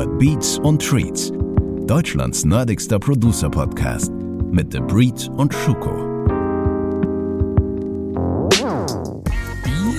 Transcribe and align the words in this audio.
hört 0.00 0.18
Beats 0.18 0.58
und 0.60 0.80
Treats, 0.80 1.30
Deutschlands 1.86 2.46
nerdigster 2.46 2.98
Producer-Podcast 2.98 4.10
mit 4.50 4.72
The 4.72 4.80
Breed 4.80 5.28
und 5.36 5.52
Schuko. 5.52 5.94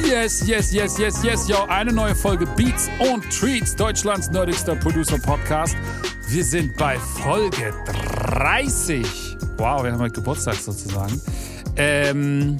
Yes, 0.03 0.47
yes, 0.47 0.73
yes, 0.73 0.97
yes, 0.97 1.23
yes, 1.23 1.47
yo. 1.47 1.65
Eine 1.67 1.93
neue 1.93 2.15
Folge 2.15 2.47
Beats 2.57 2.89
und 3.13 3.23
Treats, 3.29 3.75
Deutschlands 3.75 4.31
nerdigster 4.31 4.75
Producer-Podcast. 4.75 5.75
Wir 6.29 6.45
sind 6.45 6.75
bei 6.77 6.97
Folge 6.97 7.71
30. 8.33 9.05
Wow, 9.57 9.83
wir 9.83 9.91
haben 9.91 9.99
heute 9.99 10.15
Geburtstag 10.15 10.55
sozusagen. 10.55 11.21
Ähm, 11.75 12.57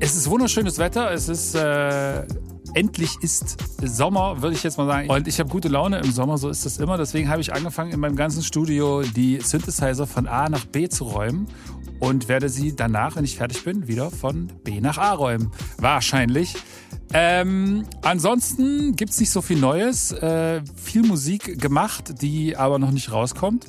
es 0.00 0.14
ist 0.16 0.28
wunderschönes 0.28 0.76
Wetter. 0.78 1.12
Es 1.12 1.30
ist 1.30 1.54
äh, 1.54 2.24
endlich 2.74 3.16
ist 3.20 3.56
Sommer, 3.82 4.42
würde 4.42 4.54
ich 4.54 4.62
jetzt 4.62 4.78
mal 4.78 4.86
sagen. 4.86 5.10
Und 5.10 5.28
ich 5.28 5.38
habe 5.38 5.48
gute 5.48 5.68
Laune 5.68 5.98
im 5.98 6.10
Sommer, 6.10 6.38
so 6.38 6.48
ist 6.48 6.64
das 6.64 6.78
immer. 6.78 6.96
Deswegen 6.96 7.28
habe 7.28 7.40
ich 7.40 7.52
angefangen, 7.52 7.92
in 7.92 8.00
meinem 8.00 8.16
ganzen 8.16 8.42
Studio 8.42 9.02
die 9.02 9.40
Synthesizer 9.40 10.06
von 10.06 10.26
A 10.26 10.48
nach 10.48 10.64
B 10.64 10.88
zu 10.88 11.04
räumen 11.04 11.48
und 12.00 12.28
werde 12.28 12.48
sie 12.48 12.74
danach, 12.74 13.16
wenn 13.16 13.24
ich 13.24 13.36
fertig 13.36 13.64
bin, 13.64 13.88
wieder 13.88 14.10
von 14.10 14.48
B 14.64 14.80
nach 14.80 14.98
A 14.98 15.12
räumen. 15.12 15.52
Wahrscheinlich. 15.78 16.54
Ähm, 17.14 17.84
ansonsten 18.02 18.96
gibt's 18.96 19.20
nicht 19.20 19.30
so 19.30 19.42
viel 19.42 19.58
Neues. 19.58 20.12
Äh, 20.12 20.62
viel 20.76 21.02
Musik 21.02 21.60
gemacht, 21.60 22.22
die 22.22 22.56
aber 22.56 22.78
noch 22.78 22.90
nicht 22.90 23.12
rauskommt 23.12 23.66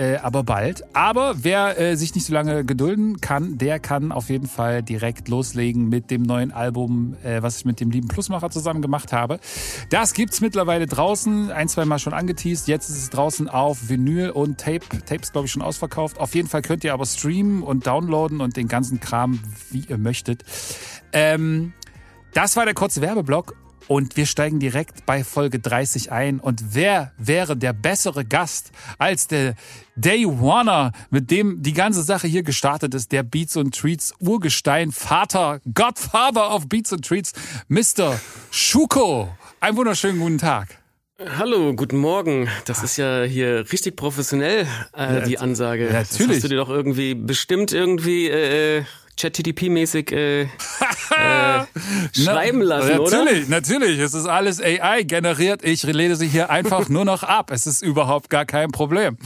äh, 0.00 0.16
aber 0.16 0.44
bald. 0.44 0.82
Aber 0.94 1.34
wer 1.42 1.78
äh, 1.78 1.94
sich 1.94 2.14
nicht 2.14 2.24
so 2.24 2.32
lange 2.32 2.64
gedulden 2.64 3.20
kann, 3.20 3.58
der 3.58 3.78
kann 3.78 4.12
auf 4.12 4.30
jeden 4.30 4.48
Fall 4.48 4.82
direkt 4.82 5.28
loslegen 5.28 5.90
mit 5.90 6.10
dem 6.10 6.22
neuen 6.22 6.52
Album, 6.52 7.16
äh, 7.22 7.42
was 7.42 7.58
ich 7.58 7.64
mit 7.66 7.80
dem 7.80 7.90
lieben 7.90 8.08
Plusmacher 8.08 8.48
zusammen 8.48 8.80
gemacht 8.80 9.12
habe. 9.12 9.40
Das 9.90 10.14
gibt's 10.14 10.40
mittlerweile 10.40 10.86
draußen, 10.86 11.52
ein, 11.52 11.68
zwei 11.68 11.84
Mal 11.84 11.98
schon 11.98 12.14
angeteased. 12.14 12.66
Jetzt 12.66 12.88
ist 12.88 12.96
es 12.96 13.10
draußen 13.10 13.50
auf 13.50 13.90
Vinyl 13.90 14.30
und 14.30 14.58
Tape. 14.58 14.80
Tape 15.04 15.20
ist, 15.20 15.32
glaube 15.32 15.46
ich, 15.46 15.52
schon 15.52 15.62
ausverkauft. 15.62 16.18
Auf 16.18 16.34
jeden 16.34 16.48
Fall 16.48 16.62
könnt 16.62 16.82
ihr 16.82 16.94
aber 16.94 17.04
streamen 17.04 17.62
und 17.62 17.86
downloaden 17.86 18.40
und 18.40 18.56
den 18.56 18.68
ganzen 18.68 19.00
Kram, 19.00 19.38
wie 19.70 19.84
ihr 19.86 19.98
möchtet. 19.98 20.44
Ähm, 21.12 21.74
das 22.32 22.56
war 22.56 22.64
der 22.64 22.74
kurze 22.74 23.02
Werbeblock 23.02 23.54
und 23.90 24.16
wir 24.16 24.26
steigen 24.26 24.60
direkt 24.60 25.04
bei 25.04 25.24
Folge 25.24 25.58
30 25.58 26.12
ein. 26.12 26.38
Und 26.38 26.76
wer 26.76 27.10
wäre 27.18 27.56
der 27.56 27.72
bessere 27.72 28.24
Gast 28.24 28.70
als 28.98 29.26
der 29.26 29.56
Day 29.96 30.24
Warner, 30.28 30.92
mit 31.10 31.32
dem 31.32 31.60
die 31.60 31.72
ganze 31.72 32.04
Sache 32.04 32.28
hier 32.28 32.44
gestartet 32.44 32.94
ist, 32.94 33.10
der 33.10 33.24
Beats 33.24 33.56
und 33.56 33.76
Treats 33.76 34.14
Urgestein, 34.20 34.92
Vater, 34.92 35.60
Godfather 35.74 36.54
of 36.54 36.68
Beats 36.68 36.92
und 36.92 37.04
Treats, 37.04 37.32
Mr. 37.66 38.20
Schuko. 38.52 39.28
Einen 39.58 39.76
wunderschönen 39.76 40.20
guten 40.20 40.38
Tag. 40.38 40.78
Hallo, 41.36 41.74
guten 41.74 41.98
Morgen. 41.98 42.48
Das 42.66 42.84
ist 42.84 42.96
ja 42.96 43.24
hier 43.24 43.70
richtig 43.72 43.96
professionell, 43.96 44.68
äh, 44.96 45.14
ja, 45.14 45.20
die 45.22 45.38
Ansage. 45.38 45.86
Ja, 45.86 45.92
natürlich. 45.94 46.16
Das 46.16 46.28
hast 46.28 46.44
du 46.44 46.48
dir 46.48 46.56
doch 46.58 46.70
irgendwie 46.70 47.16
bestimmt 47.16 47.72
irgendwie 47.72 48.28
äh, 48.28 48.84
ChatGTP-mäßig 49.20 50.12
äh, 50.12 50.42
äh, 50.42 50.48
schreiben 52.12 52.62
lassen, 52.62 52.88
natürlich, 52.88 53.06
oder? 53.06 53.24
Natürlich, 53.24 53.48
natürlich. 53.48 53.98
Es 53.98 54.14
ist 54.14 54.26
alles 54.26 54.60
AI 54.60 55.02
generiert. 55.02 55.64
Ich 55.64 55.82
lese 55.82 56.16
sie 56.16 56.28
hier 56.28 56.50
einfach 56.50 56.88
nur 56.88 57.04
noch 57.04 57.22
ab. 57.22 57.50
Es 57.52 57.66
ist 57.66 57.82
überhaupt 57.82 58.30
gar 58.30 58.44
kein 58.44 58.70
Problem. 58.70 59.16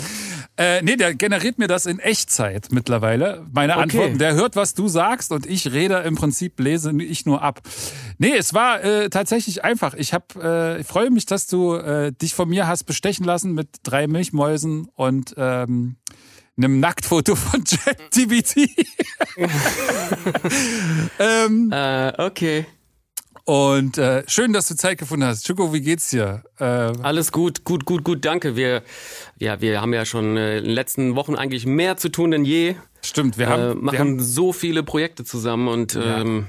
Äh, 0.57 0.83
nee, 0.83 0.97
der 0.97 1.15
generiert 1.15 1.59
mir 1.59 1.67
das 1.67 1.87
in 1.87 1.99
Echtzeit 1.99 2.69
mittlerweile. 2.71 3.45
Meine 3.53 3.73
okay. 3.73 3.83
Antworten. 3.83 4.19
Der 4.19 4.35
hört, 4.35 4.55
was 4.55 4.75
du 4.75 4.87
sagst 4.87 5.33
und 5.33 5.47
ich 5.47 5.73
rede 5.73 5.97
im 5.99 6.15
Prinzip, 6.15 6.61
lese 6.61 6.93
ich 7.03 7.27
nur 7.27 7.43
ab. 7.43 7.61
Nee, 8.19 8.35
es 8.37 8.55
war 8.55 8.83
äh, 8.85 9.11
tatsächlich 9.11 9.65
einfach. 9.65 9.95
Ich 9.95 10.15
hab, 10.15 10.37
äh, 10.37 10.79
ich 10.79 10.87
freue 10.87 11.11
mich, 11.11 11.27
dass 11.27 11.49
du 11.49 11.75
äh, 11.75 12.13
dich 12.13 12.35
von 12.35 12.49
mir 12.49 12.69
hast 12.69 12.85
bestechen 12.85 13.25
lassen 13.25 13.53
mit 13.53 13.69
drei 13.83 14.07
Milchmäusen 14.07 14.89
und 14.95 15.35
ähm, 15.37 15.97
einem 16.57 16.81
Nacktfoto 16.81 17.35
von 17.37 17.65
ChatGPT. 17.65 18.71
ähm, 21.19 21.71
äh, 21.73 22.13
okay. 22.23 22.67
Und 23.45 23.99
äh, 23.99 24.25
schön, 24.27 24.55
dass 24.55 24.69
du 24.69 24.75
Zeit 24.75 24.97
gefunden 24.97 25.27
hast. 25.27 25.47
Chuko, 25.47 25.75
wie 25.75 25.83
geht's 25.83 26.09
dir? 26.09 26.45
Äh, 26.59 26.65
Alles 26.65 27.31
gut, 27.31 27.65
gut, 27.65 27.85
gut, 27.85 28.03
gut, 28.03 28.25
danke. 28.25 28.57
Wir, 28.57 28.83
ja, 29.39 29.61
wir 29.61 29.83
haben 29.83 29.93
ja 29.93 30.07
schon 30.07 30.37
äh, 30.39 30.59
in 30.59 30.65
den 30.65 30.73
letzten 30.73 31.15
Wochen 31.15 31.35
eigentlich 31.35 31.67
mehr 31.67 31.99
zu 31.99 32.09
tun 32.09 32.31
denn 32.31 32.47
je. 32.47 32.77
Stimmt, 33.03 33.37
wir 33.37 33.49
haben, 33.49 33.63
äh, 33.63 33.75
machen 33.75 33.93
wir 33.93 33.99
haben 33.99 34.21
so 34.21 34.55
viele 34.55 34.83
Projekte 34.83 35.25
zusammen 35.25 35.69
und 35.69 35.93
ja. 35.93 36.23
ähm, 36.23 36.47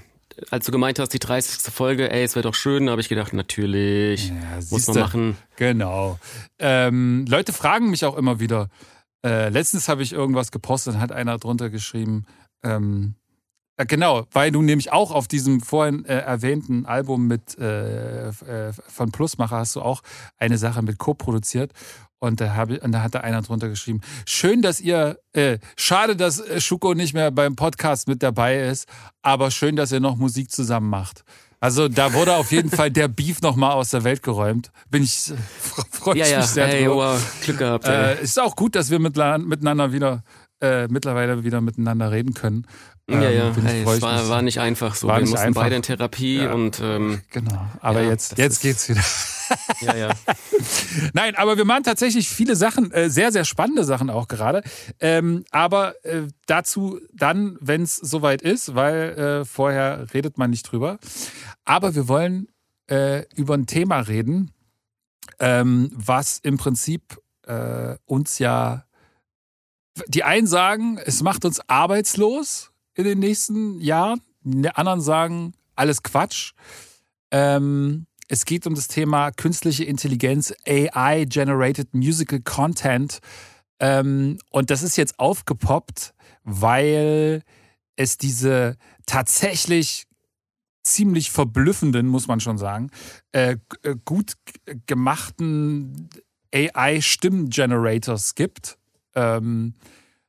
als 0.51 0.65
du 0.65 0.71
gemeint 0.71 0.99
hast, 0.99 1.09
die 1.09 1.19
30. 1.19 1.73
Folge, 1.73 2.11
ey, 2.11 2.23
es 2.23 2.35
wäre 2.35 2.43
doch 2.43 2.55
schön, 2.55 2.89
habe 2.89 3.01
ich 3.01 3.09
gedacht, 3.09 3.33
natürlich, 3.33 4.29
ja, 4.29 4.35
muss 4.69 4.87
man 4.87 4.97
machen. 4.97 5.37
Genau. 5.57 6.19
Ähm, 6.59 7.25
Leute 7.27 7.51
fragen 7.53 7.89
mich 7.89 8.05
auch 8.05 8.17
immer 8.17 8.39
wieder, 8.39 8.69
äh, 9.25 9.49
letztens 9.49 9.89
habe 9.89 10.03
ich 10.03 10.13
irgendwas 10.13 10.51
gepostet 10.51 10.95
und 10.95 11.01
hat 11.01 11.11
einer 11.11 11.39
drunter 11.39 11.71
geschrieben, 11.71 12.25
ähm, 12.63 13.15
äh, 13.77 13.85
genau, 13.87 14.25
weil 14.31 14.51
du 14.51 14.61
nämlich 14.61 14.91
auch 14.91 15.11
auf 15.11 15.27
diesem 15.27 15.61
vorhin 15.61 16.05
äh, 16.05 16.19
erwähnten 16.19 16.85
Album 16.85 17.27
mit 17.27 17.57
äh, 17.57 18.29
äh 18.29 18.73
von 18.73 19.11
Plusmacher 19.11 19.57
hast 19.57 19.75
du 19.75 19.81
auch 19.81 20.01
eine 20.37 20.57
Sache 20.59 20.81
mit 20.83 20.99
co-produziert. 20.99 21.73
Und 22.19 22.39
da, 22.39 22.55
hab, 22.55 22.69
und 22.69 22.91
da 22.91 23.01
hat 23.01 23.13
da 23.13 23.19
einer 23.19 23.41
drunter 23.41 23.67
geschrieben, 23.67 24.01
schön, 24.25 24.61
dass 24.61 24.79
ihr, 24.79 25.19
äh, 25.33 25.59
schade, 25.75 26.15
dass 26.15 26.41
Schuko 26.63 26.93
nicht 26.93 27.13
mehr 27.13 27.29
beim 27.29 27.55
Podcast 27.55 28.07
mit 28.07 28.23
dabei 28.23 28.67
ist, 28.67 28.87
aber 29.21 29.51
schön, 29.51 29.75
dass 29.75 29.91
ihr 29.91 29.99
noch 29.99 30.15
Musik 30.15 30.49
zusammen 30.49 30.89
macht. 30.89 31.23
Also 31.65 31.87
da 31.87 32.13
wurde 32.13 32.35
auf 32.35 32.51
jeden 32.51 32.69
Fall 32.69 32.91
der 32.91 33.07
Beef 33.07 33.41
nochmal 33.41 33.71
aus 33.71 33.89
der 33.89 34.03
Welt 34.03 34.21
geräumt. 34.21 34.71
Bin 34.91 35.01
ich, 35.01 35.33
freue 35.89 36.15
ja, 36.15 36.25
ich 36.25 36.31
ja. 36.31 36.37
mich 36.37 36.45
sehr 36.45 36.67
hey, 36.67 36.85
drüber. 36.85 37.13
Wow, 37.15 37.41
Glück 37.41 37.57
gehabt. 37.57 37.87
Äh, 37.87 38.21
ist 38.21 38.39
auch 38.39 38.55
gut, 38.55 38.75
dass 38.75 38.91
wir 38.91 38.99
miteinander 38.99 39.91
wieder, 39.91 40.23
äh, 40.61 40.87
mittlerweile 40.89 41.43
wieder 41.43 41.61
miteinander 41.61 42.11
reden 42.11 42.35
können. 42.35 42.67
Ähm, 43.07 43.21
ja, 43.21 43.29
ja, 43.29 43.55
hey, 43.63 43.83
es 43.83 44.01
war, 44.01 44.29
war, 44.29 44.41
nicht 44.41 44.59
einfach 44.59 44.95
so. 44.95 45.07
War 45.07 45.17
wir 45.19 45.27
mussten 45.27 45.37
einfach. 45.37 45.61
beide 45.61 45.75
in 45.75 45.83
Therapie 45.83 46.37
ja. 46.37 46.53
und 46.53 46.79
ähm, 46.81 47.21
genau. 47.29 47.67
Aber 47.79 48.01
ja, 48.01 48.09
jetzt, 48.09 48.37
jetzt 48.39 48.61
geht's 48.61 48.89
wieder. 48.89 49.03
ja, 49.81 49.95
ja. 49.95 50.09
Nein, 51.13 51.35
aber 51.35 51.55
wir 51.55 51.65
machen 51.65 51.83
tatsächlich 51.83 52.27
viele 52.27 52.55
Sachen, 52.55 52.91
äh, 52.91 53.11
sehr, 53.11 53.31
sehr 53.31 53.45
spannende 53.45 53.83
Sachen 53.83 54.09
auch 54.09 54.27
gerade. 54.27 54.63
Ähm, 54.99 55.45
aber 55.51 56.03
äh, 56.03 56.23
dazu 56.47 56.99
dann, 57.13 57.57
wenn 57.61 57.83
es 57.83 57.95
soweit 57.95 58.41
ist, 58.41 58.73
weil 58.73 59.19
äh, 59.41 59.45
vorher 59.45 60.07
redet 60.15 60.39
man 60.39 60.49
nicht 60.49 60.63
drüber. 60.63 60.97
Aber 61.63 61.93
wir 61.93 62.07
wollen 62.07 62.47
äh, 62.87 63.23
über 63.35 63.53
ein 63.53 63.67
Thema 63.67 63.99
reden, 63.99 64.51
ähm, 65.39 65.91
was 65.93 66.39
im 66.39 66.57
Prinzip 66.57 67.19
äh, 67.45 67.97
uns 68.05 68.39
ja 68.39 68.85
die 70.07 70.23
einen 70.23 70.47
sagen, 70.47 70.97
es 70.97 71.21
macht 71.21 71.45
uns 71.45 71.61
arbeitslos 71.69 72.71
in 72.95 73.03
den 73.03 73.19
nächsten 73.19 73.79
Jahren. 73.79 74.21
Die 74.43 74.69
anderen 74.69 75.01
sagen, 75.01 75.53
alles 75.75 76.03
Quatsch. 76.03 76.53
Ähm, 77.31 78.07
es 78.27 78.45
geht 78.45 78.65
um 78.65 78.75
das 78.75 78.87
Thema 78.87 79.31
künstliche 79.31 79.83
Intelligenz, 79.83 80.53
AI-Generated 80.67 81.93
Musical 81.93 82.39
Content. 82.41 83.19
Ähm, 83.79 84.39
und 84.49 84.69
das 84.69 84.83
ist 84.83 84.97
jetzt 84.97 85.19
aufgepoppt, 85.19 86.13
weil 86.43 87.43
es 87.95 88.17
diese 88.17 88.77
tatsächlich 89.05 90.05
ziemlich 90.83 91.31
verblüffenden, 91.31 92.07
muss 92.07 92.27
man 92.27 92.39
schon 92.39 92.57
sagen, 92.57 92.89
äh, 93.31 93.57
äh 93.81 93.95
gut 94.05 94.33
gemachten 94.85 96.09
AI-Stimm-Generators 96.53 98.35
gibt. 98.35 98.77
Ähm, 99.15 99.73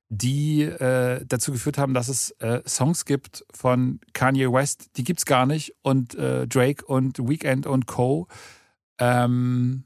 die 0.08 0.62
äh, 0.62 1.24
dazu 1.26 1.52
geführt 1.52 1.78
haben, 1.78 1.94
dass 1.94 2.08
es 2.08 2.30
äh, 2.38 2.62
Songs 2.66 3.04
gibt 3.04 3.44
von 3.52 4.00
Kanye 4.12 4.52
West, 4.52 4.90
die 4.96 5.04
gibt 5.04 5.20
es 5.20 5.26
gar 5.26 5.46
nicht, 5.46 5.74
und 5.82 6.14
äh, 6.14 6.46
Drake 6.46 6.84
und 6.84 7.18
Weekend 7.18 7.66
und 7.66 7.86
Co. 7.86 8.28
Ähm, 8.98 9.84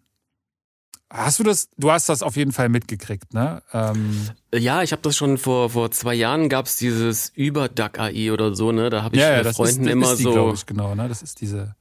hast 1.09 1.39
du 1.39 1.43
das, 1.43 1.69
du 1.77 1.91
hast 1.91 2.09
das 2.09 2.23
auf 2.23 2.37
jeden 2.37 2.53
Fall 2.53 2.69
mitgekriegt, 2.69 3.33
ne? 3.35 3.63
Ähm, 3.73 4.29
ja, 4.55 4.83
ich 4.83 4.93
habe 4.93 5.03
das 5.03 5.17
schon 5.17 5.39
vor 5.39 5.71
vor 5.71 5.91
zwei 5.91 6.15
Jahren 6.15 6.49
gab 6.49 6.67
es 6.67 6.77
dieses 6.77 7.31
Überduck 7.31 7.99
AI 7.99 8.31
oder 8.33 8.55
so, 8.55 8.73
ne? 8.73 8.91
Da 8.91 9.03
habe 9.03 9.17
ich 9.17 9.23
ja, 9.23 9.37
ja, 9.37 9.43
mit 9.43 9.55
Freunden 9.55 9.87
ist, 9.87 9.93
immer 9.93 10.13
ist 10.13 10.19
die, 10.19 10.25
so. 10.25 10.53
Ich, 10.53 10.67
genau, 10.67 10.95
ne? 10.95 11.09
Das 11.09 11.23
ist 11.23 11.41
diese. 11.41 11.75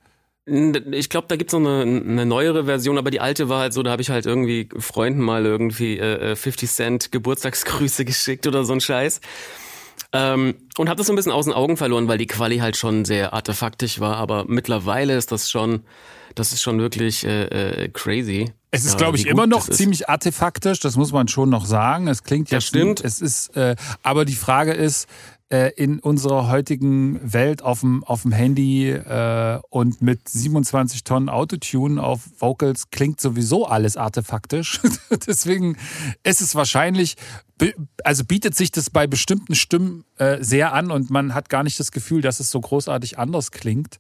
Ich 0.91 1.09
glaube, 1.09 1.27
da 1.27 1.35
gibt's 1.35 1.53
noch 1.53 1.59
eine, 1.59 1.81
eine 1.81 2.25
neuere 2.25 2.65
Version, 2.65 2.97
aber 2.97 3.11
die 3.11 3.19
alte 3.19 3.49
war 3.49 3.61
halt 3.61 3.73
so, 3.73 3.83
da 3.83 3.91
habe 3.91 4.01
ich 4.01 4.09
halt 4.09 4.25
irgendwie 4.25 4.69
Freunden 4.77 5.21
mal 5.21 5.45
irgendwie 5.45 5.99
äh, 5.99 6.35
50 6.35 6.69
Cent 6.69 7.11
Geburtstagsgrüße 7.11 8.05
geschickt 8.05 8.47
oder 8.47 8.63
so 8.63 8.73
ein 8.73 8.81
Scheiß. 8.81 9.21
Ähm, 10.11 10.55
und 10.77 10.89
habe 10.89 10.97
das 10.97 11.07
so 11.07 11.13
ein 11.13 11.15
bisschen 11.15 11.31
aus 11.31 11.45
den 11.45 11.53
Augen 11.53 11.77
verloren, 11.77 12.07
weil 12.07 12.17
die 12.17 12.25
Quali 12.25 12.57
halt 12.57 12.77
schon 12.77 13.05
sehr 13.05 13.33
artefaktisch 13.33 13.99
war, 13.99 14.17
aber 14.17 14.45
mittlerweile 14.47 15.15
ist 15.15 15.31
das 15.31 15.51
schon, 15.51 15.81
das 16.35 16.51
ist 16.51 16.61
schon 16.61 16.79
wirklich 16.79 17.25
äh, 17.25 17.83
äh, 17.83 17.89
crazy. 17.89 18.51
Es 18.71 18.85
ist, 18.85 18.97
glaube 18.97 19.17
ich, 19.17 19.25
immer 19.25 19.47
noch 19.47 19.67
ziemlich 19.67 20.09
artefaktisch, 20.09 20.79
das 20.79 20.95
muss 20.95 21.11
man 21.11 21.27
schon 21.27 21.49
noch 21.49 21.65
sagen. 21.65 22.07
Es 22.07 22.23
klingt 22.23 22.51
ja 22.51 22.61
stimmt. 22.61 23.03
Es 23.03 23.19
ist, 23.19 23.55
äh, 23.55 23.75
aber 24.03 24.25
die 24.25 24.35
Frage 24.35 24.73
ist, 24.73 25.07
äh, 25.49 25.71
in 25.75 25.99
unserer 25.99 26.47
heutigen 26.47 27.19
Welt 27.33 27.63
auf 27.63 27.79
dem, 27.79 28.03
auf 28.03 28.21
dem 28.21 28.31
Handy 28.31 28.89
äh, 28.91 29.59
und 29.69 30.01
mit 30.01 30.29
27 30.29 31.03
Tonnen 31.03 31.27
Autotune 31.27 32.01
auf 32.01 32.29
Vocals 32.37 32.91
klingt 32.91 33.19
sowieso 33.19 33.65
alles 33.65 33.97
artefaktisch. 33.97 34.79
Deswegen 35.27 35.75
ist 36.23 36.41
es 36.41 36.53
wahrscheinlich, 36.53 37.15
also 38.03 38.25
bietet 38.25 38.55
sich 38.55 38.71
das 38.71 38.89
bei 38.89 39.07
bestimmten 39.07 39.55
Stimmen 39.55 40.05
äh, 40.17 40.37
sehr 40.43 40.73
an 40.73 40.91
und 40.91 41.09
man 41.09 41.33
hat 41.33 41.49
gar 41.49 41.63
nicht 41.63 41.79
das 41.79 41.91
Gefühl, 41.91 42.21
dass 42.21 42.39
es 42.39 42.51
so 42.51 42.61
großartig 42.61 43.17
anders 43.17 43.51
klingt. 43.51 43.97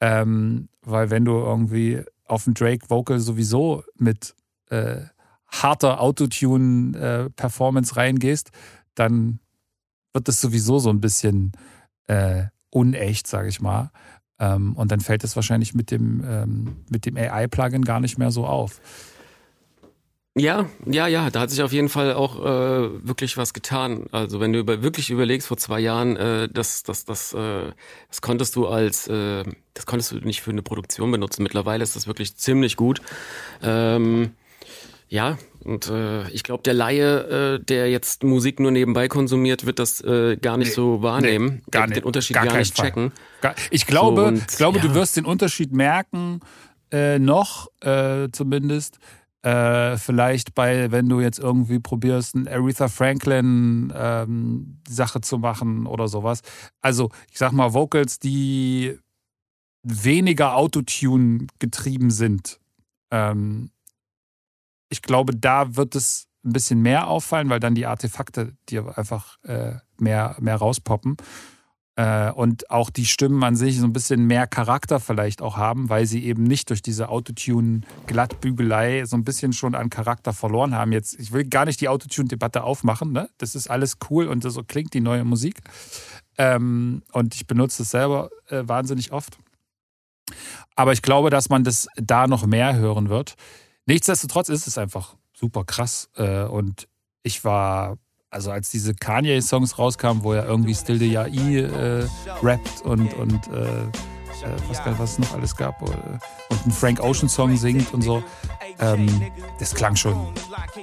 Ähm, 0.00 0.68
weil 0.82 1.10
wenn 1.10 1.24
du 1.24 1.32
irgendwie 1.32 2.02
auf 2.26 2.44
dem 2.44 2.54
Drake 2.54 2.90
Vocal 2.90 3.18
sowieso 3.18 3.84
mit 3.96 4.34
äh, 4.68 5.02
harter 5.48 6.00
Autotune-Performance 6.00 7.92
äh, 7.94 7.98
reingehst, 7.98 8.50
dann 8.94 9.38
wird 10.12 10.28
das 10.28 10.40
sowieso 10.40 10.78
so 10.78 10.90
ein 10.90 11.00
bisschen 11.00 11.52
äh, 12.06 12.44
unecht, 12.70 13.26
sage 13.26 13.48
ich 13.48 13.60
mal. 13.60 13.90
Ähm, 14.38 14.74
und 14.74 14.90
dann 14.90 15.00
fällt 15.00 15.24
es 15.24 15.36
wahrscheinlich 15.36 15.74
mit 15.74 15.90
dem, 15.90 16.24
ähm, 16.26 16.76
mit 16.90 17.06
dem 17.06 17.16
AI-Plugin 17.16 17.84
gar 17.84 18.00
nicht 18.00 18.18
mehr 18.18 18.30
so 18.30 18.46
auf. 18.46 18.80
Ja, 20.34 20.66
ja, 20.86 21.06
ja, 21.08 21.28
da 21.28 21.40
hat 21.40 21.50
sich 21.50 21.62
auf 21.62 21.72
jeden 21.72 21.90
Fall 21.90 22.14
auch 22.14 22.40
äh, 22.40 23.06
wirklich 23.06 23.36
was 23.36 23.52
getan. 23.52 24.06
Also 24.12 24.40
wenn 24.40 24.54
du 24.54 24.60
über, 24.60 24.82
wirklich 24.82 25.10
überlegst, 25.10 25.46
vor 25.46 25.58
zwei 25.58 25.78
Jahren, 25.78 26.16
äh, 26.16 26.48
das, 26.48 26.82
das, 26.84 27.04
das, 27.04 27.34
äh, 27.34 27.70
das 28.08 28.22
konntest 28.22 28.56
du 28.56 28.66
als, 28.66 29.08
äh, 29.08 29.44
das 29.74 29.84
konntest 29.84 30.12
du 30.12 30.16
nicht 30.16 30.40
für 30.40 30.50
eine 30.50 30.62
Produktion 30.62 31.10
benutzen. 31.10 31.42
Mittlerweile 31.42 31.82
ist 31.82 31.96
das 31.96 32.06
wirklich 32.06 32.34
ziemlich 32.34 32.76
gut. 32.76 33.02
Ähm, 33.62 34.32
ja, 35.08 35.36
und 35.64 35.88
äh, 35.88 36.28
ich 36.30 36.42
glaube, 36.42 36.62
der 36.62 36.74
Laie, 36.74 37.56
äh, 37.60 37.64
der 37.64 37.90
jetzt 37.90 38.24
Musik 38.24 38.60
nur 38.60 38.70
nebenbei 38.70 39.08
konsumiert, 39.08 39.64
wird 39.66 39.78
das 39.78 40.00
äh, 40.00 40.36
gar 40.36 40.56
nicht 40.56 40.68
nee, 40.68 40.74
so 40.74 41.02
wahrnehmen, 41.02 41.46
nee, 41.56 41.70
gar 41.70 41.86
den, 41.86 41.94
den 41.94 42.04
Unterschied 42.04 42.34
gar, 42.34 42.46
gar 42.46 42.58
nicht 42.58 42.76
Fall. 42.76 42.86
checken. 42.86 43.12
Gar, 43.40 43.54
ich 43.70 43.86
glaube, 43.86 44.22
so, 44.22 44.26
und, 44.28 44.38
ich 44.50 44.56
glaube, 44.56 44.78
ja. 44.78 44.84
du 44.84 44.94
wirst 44.94 45.16
den 45.16 45.24
Unterschied 45.24 45.72
merken, 45.72 46.40
äh, 46.90 47.18
noch 47.18 47.68
äh, 47.80 48.28
zumindest. 48.32 48.98
Äh, 49.42 49.96
vielleicht 49.96 50.54
bei, 50.54 50.92
wenn 50.92 51.08
du 51.08 51.20
jetzt 51.20 51.40
irgendwie 51.40 51.80
probierst, 51.80 52.36
eine 52.36 52.50
Aretha 52.50 52.86
Franklin 52.86 53.92
ähm, 53.96 54.78
Sache 54.88 55.20
zu 55.20 55.38
machen 55.38 55.86
oder 55.86 56.06
sowas. 56.06 56.42
Also, 56.80 57.10
ich 57.28 57.38
sag 57.38 57.50
mal, 57.50 57.74
Vocals, 57.74 58.20
die 58.20 58.96
weniger 59.82 60.54
Autotune 60.54 61.48
getrieben 61.58 62.10
sind. 62.10 62.60
Ähm, 63.10 63.70
ich 64.92 65.02
glaube, 65.02 65.34
da 65.34 65.74
wird 65.76 65.96
es 65.96 66.28
ein 66.44 66.52
bisschen 66.52 66.82
mehr 66.82 67.08
auffallen, 67.08 67.48
weil 67.48 67.60
dann 67.60 67.74
die 67.74 67.86
Artefakte 67.86 68.54
dir 68.68 68.98
einfach 68.98 69.38
äh, 69.44 69.76
mehr, 69.98 70.36
mehr 70.40 70.56
rauspoppen. 70.56 71.16
Äh, 71.94 72.30
und 72.32 72.70
auch 72.70 72.90
die 72.90 73.04
Stimmen 73.06 73.42
an 73.42 73.56
sich 73.56 73.78
so 73.78 73.86
ein 73.86 73.92
bisschen 73.92 74.26
mehr 74.26 74.46
Charakter 74.46 74.98
vielleicht 75.00 75.42
auch 75.42 75.56
haben, 75.56 75.88
weil 75.88 76.06
sie 76.06 76.24
eben 76.24 76.42
nicht 76.42 76.70
durch 76.70 76.82
diese 76.82 77.08
Autotune-Glattbügelei 77.08 79.04
so 79.04 79.16
ein 79.16 79.24
bisschen 79.24 79.52
schon 79.52 79.74
an 79.74 79.90
Charakter 79.90 80.32
verloren 80.32 80.74
haben. 80.74 80.92
Jetzt, 80.92 81.18
ich 81.18 81.32
will 81.32 81.44
gar 81.44 81.64
nicht 81.64 81.80
die 81.80 81.88
Autotune-Debatte 81.88 82.64
aufmachen, 82.64 83.12
ne? 83.12 83.28
Das 83.38 83.54
ist 83.54 83.68
alles 83.70 83.98
cool 84.10 84.26
und 84.26 84.42
so 84.42 84.62
klingt 84.62 84.94
die 84.94 85.00
neue 85.00 85.24
Musik. 85.24 85.60
Ähm, 86.38 87.02
und 87.12 87.34
ich 87.34 87.46
benutze 87.46 87.82
es 87.82 87.90
selber 87.90 88.30
äh, 88.48 88.62
wahnsinnig 88.66 89.12
oft. 89.12 89.38
Aber 90.76 90.92
ich 90.92 91.02
glaube, 91.02 91.30
dass 91.30 91.50
man 91.50 91.62
das 91.62 91.88
da 91.96 92.26
noch 92.26 92.46
mehr 92.46 92.76
hören 92.76 93.10
wird. 93.10 93.36
Nichtsdestotrotz 93.86 94.48
ist 94.48 94.66
es 94.66 94.78
einfach 94.78 95.16
super 95.32 95.64
krass. 95.64 96.08
Äh, 96.16 96.44
und 96.44 96.88
ich 97.22 97.44
war, 97.44 97.98
also 98.30 98.50
als 98.50 98.70
diese 98.70 98.94
Kanye-Songs 98.94 99.78
rauskamen, 99.78 100.22
wo 100.22 100.32
er 100.32 100.46
irgendwie 100.46 100.74
Still 100.74 100.98
the 100.98 101.18
AI 101.18 101.58
äh, 101.58 102.08
rappt 102.42 102.82
und, 102.82 103.12
und 103.14 103.48
äh, 103.48 103.82
äh 103.82 103.88
was, 104.68 104.80
was 104.98 105.12
es 105.12 105.18
noch 105.18 105.34
alles 105.34 105.56
gab, 105.56 105.82
äh, 105.82 105.92
und 106.50 106.62
einen 106.62 106.72
Frank 106.72 107.00
Ocean-Song 107.00 107.56
singt 107.56 107.92
und 107.92 108.02
so. 108.02 108.22
Ähm, 108.78 109.06
das 109.58 109.74
klang 109.74 109.96
schon 109.96 110.16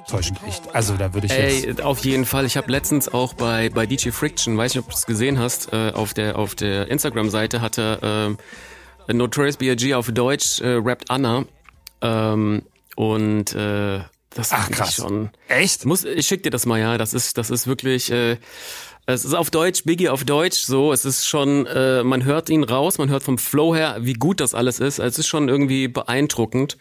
täuschend 0.07 0.39
echt. 0.47 0.73
Also 0.75 0.95
da 0.95 1.13
würde 1.13 1.27
ich 1.27 1.33
Ey, 1.33 1.65
jetzt 1.65 1.81
auf 1.81 1.99
jeden 1.99 2.25
Fall. 2.25 2.45
Ich 2.45 2.55
habe 2.57 2.71
letztens 2.71 3.09
auch 3.09 3.33
bei, 3.33 3.69
bei 3.69 3.85
DJ 3.85 4.11
Friction, 4.11 4.57
weiß 4.57 4.75
nicht, 4.75 4.83
ob 4.83 4.89
du 4.89 4.95
es 4.95 5.05
gesehen 5.05 5.39
hast, 5.39 5.73
äh, 5.73 5.91
auf 5.91 6.13
der, 6.13 6.37
auf 6.37 6.55
der 6.55 6.87
Instagram-Seite 6.89 7.61
hatte 7.61 8.37
äh, 9.07 9.13
Notorious 9.13 9.57
B.I.G. 9.57 9.93
auf 9.95 10.11
Deutsch 10.11 10.61
äh, 10.61 10.75
rappt 10.75 11.09
Anna. 11.09 11.45
Ähm, 12.01 12.61
und 12.99 13.55
äh, 13.55 14.01
das 14.29 14.51
Ach, 14.51 14.69
krass. 14.69 14.95
schon. 14.95 15.29
Echt? 15.47 15.85
Muss, 15.85 16.03
ich 16.03 16.27
schick 16.27 16.43
dir 16.43 16.49
das 16.49 16.65
mal, 16.65 16.81
ja. 16.81 16.97
Das 16.97 17.13
ist, 17.13 17.37
das 17.37 17.49
ist 17.49 17.65
wirklich. 17.65 18.11
Äh, 18.11 18.39
es 19.05 19.23
ist 19.23 19.33
auf 19.33 19.49
Deutsch, 19.49 19.85
Biggie 19.85 20.09
auf 20.09 20.25
Deutsch, 20.25 20.65
so. 20.65 20.91
Es 20.91 21.05
ist 21.05 21.25
schon, 21.25 21.65
äh, 21.65 22.03
man 22.03 22.25
hört 22.25 22.49
ihn 22.49 22.65
raus, 22.65 22.97
man 22.97 23.09
hört 23.09 23.23
vom 23.23 23.37
Flow 23.37 23.73
her, 23.73 23.99
wie 24.01 24.15
gut 24.15 24.41
das 24.41 24.53
alles 24.53 24.81
ist. 24.81 24.99
Es 24.99 25.17
ist 25.17 25.27
schon 25.27 25.47
irgendwie 25.47 25.87
beeindruckend. 25.87 26.77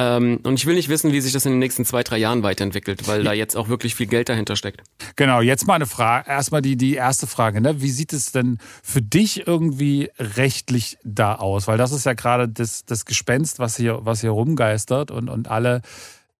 Ähm, 0.00 0.38
und 0.44 0.54
ich 0.54 0.64
will 0.64 0.76
nicht 0.76 0.88
wissen, 0.88 1.12
wie 1.12 1.20
sich 1.20 1.32
das 1.32 1.44
in 1.44 1.52
den 1.52 1.58
nächsten 1.58 1.84
zwei, 1.84 2.04
drei 2.04 2.18
Jahren 2.18 2.44
weiterentwickelt, 2.44 3.08
weil 3.08 3.24
da 3.24 3.32
jetzt 3.32 3.56
auch 3.56 3.68
wirklich 3.68 3.96
viel 3.96 4.06
Geld 4.06 4.28
dahinter 4.28 4.54
steckt. 4.54 4.82
Genau, 5.16 5.40
jetzt 5.40 5.66
mal 5.66 5.74
eine 5.74 5.86
Frage, 5.86 6.30
erstmal 6.30 6.62
die, 6.62 6.76
die 6.76 6.94
erste 6.94 7.26
Frage, 7.26 7.60
ne? 7.60 7.82
Wie 7.82 7.90
sieht 7.90 8.12
es 8.12 8.30
denn 8.30 8.58
für 8.84 9.02
dich 9.02 9.48
irgendwie 9.48 10.10
rechtlich 10.18 10.98
da 11.02 11.34
aus? 11.34 11.66
Weil 11.66 11.78
das 11.78 11.90
ist 11.90 12.06
ja 12.06 12.12
gerade 12.12 12.48
das, 12.48 12.84
das 12.84 13.06
Gespenst, 13.06 13.58
was 13.58 13.76
hier, 13.76 13.98
was 14.02 14.20
hier 14.20 14.30
rumgeistert 14.30 15.10
und, 15.10 15.28
und 15.28 15.48
alle 15.48 15.82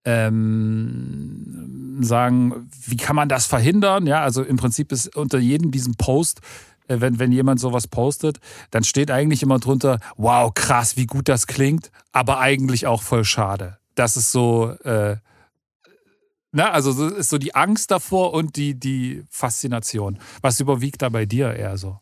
ähm, 0.05 1.99
sagen, 2.01 2.69
wie 2.87 2.97
kann 2.97 3.17
man 3.17 3.29
das 3.29 3.47
verhindern? 3.47 4.07
Ja, 4.07 4.23
also 4.23 4.43
im 4.45 4.57
Prinzip 4.57 4.93
ist 4.93 5.17
unter 5.17 5.39
jedem 5.39 5.73
diesem 5.73 5.97
Post 5.97 6.41
wenn, 6.89 7.19
wenn 7.19 7.33
jemand 7.33 7.61
sowas 7.61 7.87
postet, 7.87 8.39
dann 8.71 8.85
steht 8.85 9.11
eigentlich 9.11 9.43
immer 9.43 9.59
drunter, 9.59 10.01
wow, 10.17 10.53
krass, 10.53 10.97
wie 10.97 11.07
gut 11.07 11.29
das 11.29 11.47
klingt, 11.47 11.91
aber 12.13 12.41
eigentlich 12.41 12.87
auch 12.87 13.03
voll 13.03 13.25
schade. 13.25 13.79
Das 13.95 14.17
ist 14.17 14.33
so, 14.33 14.71
äh, 14.85 15.17
na, 16.53 16.71
also 16.71 17.09
ist 17.09 17.31
so 17.31 17.39
die 17.39 17.55
Angst 17.55 17.91
davor 17.91 18.33
und 18.33 18.57
die, 18.57 18.75
die 18.79 19.25
Faszination. 19.31 20.19
Was 20.41 20.61
überwiegt 20.61 21.03
da 21.03 21.09
bei 21.09 21.27
dir 21.27 21.53
eher 21.53 21.77
so? 21.77 22.01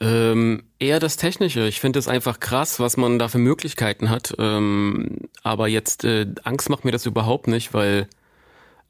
Ähm, 0.00 0.64
eher 0.78 0.98
das 0.98 1.16
Technische. 1.16 1.66
Ich 1.68 1.80
finde 1.80 1.98
es 1.98 2.08
einfach 2.08 2.40
krass, 2.40 2.80
was 2.80 2.96
man 2.96 3.18
da 3.18 3.28
für 3.28 3.38
Möglichkeiten 3.38 4.10
hat. 4.10 4.34
Ähm, 4.38 5.18
aber 5.42 5.68
jetzt 5.68 6.04
äh, 6.04 6.26
Angst 6.44 6.70
macht 6.70 6.84
mir 6.84 6.92
das 6.92 7.06
überhaupt 7.06 7.48
nicht, 7.48 7.74
weil 7.74 8.08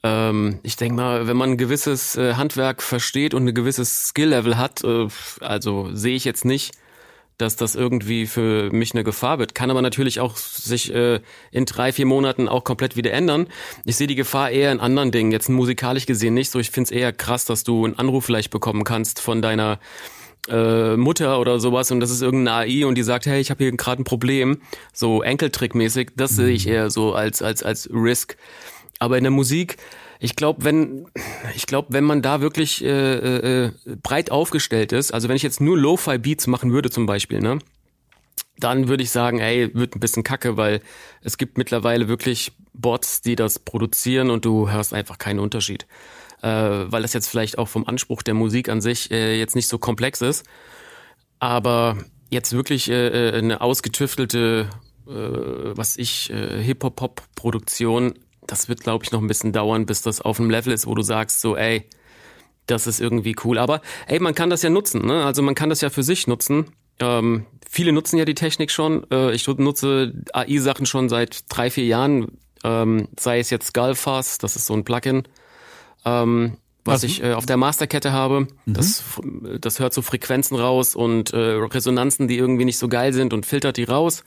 ähm, 0.03 0.61
ich 0.63 0.77
denke 0.77 0.95
mal, 0.95 1.27
wenn 1.27 1.37
man 1.37 1.51
ein 1.51 1.57
gewisses 1.57 2.17
äh, 2.17 2.35
Handwerk 2.35 2.83
versteht 2.83 3.35
und 3.35 3.47
ein 3.47 3.55
gewisses 3.55 4.09
Skill-Level 4.09 4.57
hat, 4.57 4.85
äh, 4.85 5.09
also 5.41 5.89
sehe 5.93 6.15
ich 6.15 6.25
jetzt 6.25 6.45
nicht, 6.45 6.73
dass 7.37 7.55
das 7.55 7.77
irgendwie 7.77 8.27
für 8.27 8.71
mich 8.73 8.95
eine 8.95 9.05
Gefahr 9.05 9.39
wird. 9.39 9.55
Kann 9.55 9.71
aber 9.71 9.81
natürlich 9.81 10.19
auch 10.19 10.37
sich 10.37 10.93
äh, 10.93 11.21
in 11.53 11.65
drei, 11.67 11.93
vier 11.93 12.07
Monaten 12.07 12.49
auch 12.49 12.65
komplett 12.65 12.97
wieder 12.97 13.13
ändern. 13.13 13.47
Ich 13.85 13.97
sehe 13.97 14.09
die 14.09 14.17
Gefahr 14.17 14.51
eher 14.51 14.73
in 14.73 14.81
anderen 14.81 15.13
Dingen. 15.13 15.31
Jetzt 15.31 15.49
musikalisch 15.49 16.07
gesehen 16.07 16.35
nicht 16.35 16.51
so. 16.51 16.59
Ich 16.59 16.71
finde 16.71 16.89
es 16.89 16.91
eher 16.91 17.13
krass, 17.13 17.45
dass 17.45 17.63
du 17.63 17.85
einen 17.85 17.99
Anruf 17.99 18.25
vielleicht 18.25 18.51
bekommen 18.51 18.83
kannst 18.83 19.21
von 19.21 19.41
deiner 19.41 19.79
äh, 20.49 20.97
Mutter 20.97 21.39
oder 21.41 21.61
sowas 21.61 21.91
und 21.91 22.01
das 22.01 22.11
ist 22.11 22.23
irgendeine 22.23 22.57
AI 22.59 22.87
und 22.87 22.97
die 22.97 23.03
sagt, 23.03 23.27
hey, 23.27 23.41
ich 23.41 23.51
habe 23.51 23.65
hier 23.65 23.77
gerade 23.77 24.03
ein 24.03 24.05
Problem, 24.05 24.61
so 24.93 25.23
Enkeltrickmäßig. 25.23 26.13
Das 26.17 26.33
mhm. 26.33 26.37
sehe 26.37 26.51
ich 26.51 26.67
eher 26.67 26.91
so 26.91 27.13
als 27.13 27.43
als 27.43 27.63
als 27.63 27.89
Risk. 27.93 28.37
Aber 28.99 29.17
in 29.17 29.25
der 29.25 29.31
Musik, 29.31 29.77
ich 30.19 30.35
glaube, 30.35 30.65
wenn 30.65 31.07
ich 31.55 31.67
glaube, 31.67 31.89
wenn 31.93 32.05
man 32.05 32.23
da 32.23 32.41
wirklich 32.41 32.85
äh, 32.85 33.67
äh, 33.67 33.73
breit 34.03 34.31
aufgestellt 34.31 34.93
ist, 34.93 35.13
also 35.13 35.29
wenn 35.29 35.37
ich 35.37 35.43
jetzt 35.43 35.61
nur 35.61 35.79
Lo-fi 35.79 36.19
Beats 36.19 36.47
machen 36.47 36.73
würde 36.73 36.91
zum 36.91 37.07
Beispiel, 37.07 37.41
ne, 37.41 37.59
dann 38.59 38.89
würde 38.89 39.05
ich 39.05 39.11
sagen, 39.11 39.39
ey, 39.39 39.73
wird 39.75 39.95
ein 39.95 40.01
bisschen 40.01 40.25
kacke, 40.25 40.57
weil 40.57 40.81
es 41.23 41.39
gibt 41.39 41.59
mittlerweile 41.59 42.09
wirklich 42.09 42.53
Bots, 42.73 43.23
die 43.23 43.37
das 43.37 43.61
produzieren 43.61 44.31
und 44.31 44.45
du 44.45 44.71
hörst 44.71 44.93
einfach 44.93 45.19
keinen 45.19 45.39
Unterschied, 45.39 45.87
äh, 46.43 46.49
weil 46.49 47.03
das 47.03 47.13
jetzt 47.13 47.29
vielleicht 47.29 47.59
auch 47.59 47.69
vom 47.69 47.87
Anspruch 47.87 48.23
der 48.23 48.35
Musik 48.35 48.69
an 48.69 48.81
sich 48.81 49.13
äh, 49.13 49.39
jetzt 49.39 49.55
nicht 49.55 49.69
so 49.69 49.79
komplex 49.79 50.21
ist, 50.23 50.45
aber 51.39 51.99
jetzt 52.31 52.53
wirklich 52.53 52.91
äh, 52.91 53.29
äh 53.29 53.39
eine 53.39 53.61
ausgetüftelte 53.61 54.69
äh, 55.09 55.77
was 55.77 55.97
ich, 55.97 56.31
äh, 56.31 56.63
Hip-Hop-Pop-Produktion 56.63 58.15
das 58.49 58.69
wird, 58.69 58.81
glaube 58.81 59.05
ich, 59.05 59.13
noch 59.13 59.21
ein 59.21 59.29
bisschen 59.29 59.53
dauern, 59.53 59.87
bis 59.87 60.03
das 60.03 60.21
auf 60.21 60.41
einem 60.41 60.51
Level 60.51 60.73
ist, 60.73 60.87
wo 60.87 60.95
du 60.95 61.03
sagst, 61.03 61.41
so, 61.41 61.57
ey, 61.57 61.85
das 62.67 62.87
ist 62.87 63.01
irgendwie 63.01 63.37
cool. 63.45 63.59
Aber 63.59 63.81
ey, 64.07 64.19
man 64.19 64.35
kann 64.35 64.51
das 64.51 64.63
ja 64.63 64.71
nutzen, 64.71 65.07
ne? 65.07 65.25
Also 65.25 65.43
man 65.43 65.55
kann 65.55 65.69
das 65.69 65.81
ja 65.81 65.91
für 65.91 66.03
sich 66.03 66.27
nutzen. 66.27 66.67
Ähm, 66.99 67.47
viele 67.69 67.93
nutzen 67.93 68.19
ja 68.19 68.25
die 68.25 68.35
Technik 68.35 68.71
schon. 68.71 69.07
Äh, 69.11 69.33
ich 69.33 69.47
nutze 69.47 70.13
AI-Sachen 70.33 70.87
schon 70.87 71.09
seit 71.09 71.45
drei, 71.49 71.71
vier 71.71 71.87
Jahren. 71.87 72.39
Ähm, 72.65 73.09
sei 73.19 73.39
es 73.39 73.51
jetzt 73.51 73.69
Skullfast, 73.69 74.43
das 74.43 74.57
ist 74.57 74.67
so 74.67 74.75
ein 74.75 74.83
Plugin, 74.83 75.29
ähm, 76.05 76.57
was, 76.85 76.95
was 76.95 77.03
ich 77.05 77.23
äh, 77.23 77.35
auf 77.35 77.47
der 77.47 77.57
Masterkette 77.57 78.13
habe. 78.13 78.41
Mhm. 78.41 78.49
Das, 78.67 79.05
das 79.61 79.79
hört 79.79 79.95
so 79.95 80.03
Frequenzen 80.03 80.57
raus 80.57 80.97
und 80.97 81.33
äh, 81.33 81.37
Resonanzen, 81.37 82.27
die 82.27 82.37
irgendwie 82.37 82.65
nicht 82.65 82.79
so 82.79 82.89
geil 82.89 83.13
sind 83.13 83.33
und 83.33 83.47
filtert 83.47 83.77
die 83.77 83.85
raus. 83.85 84.25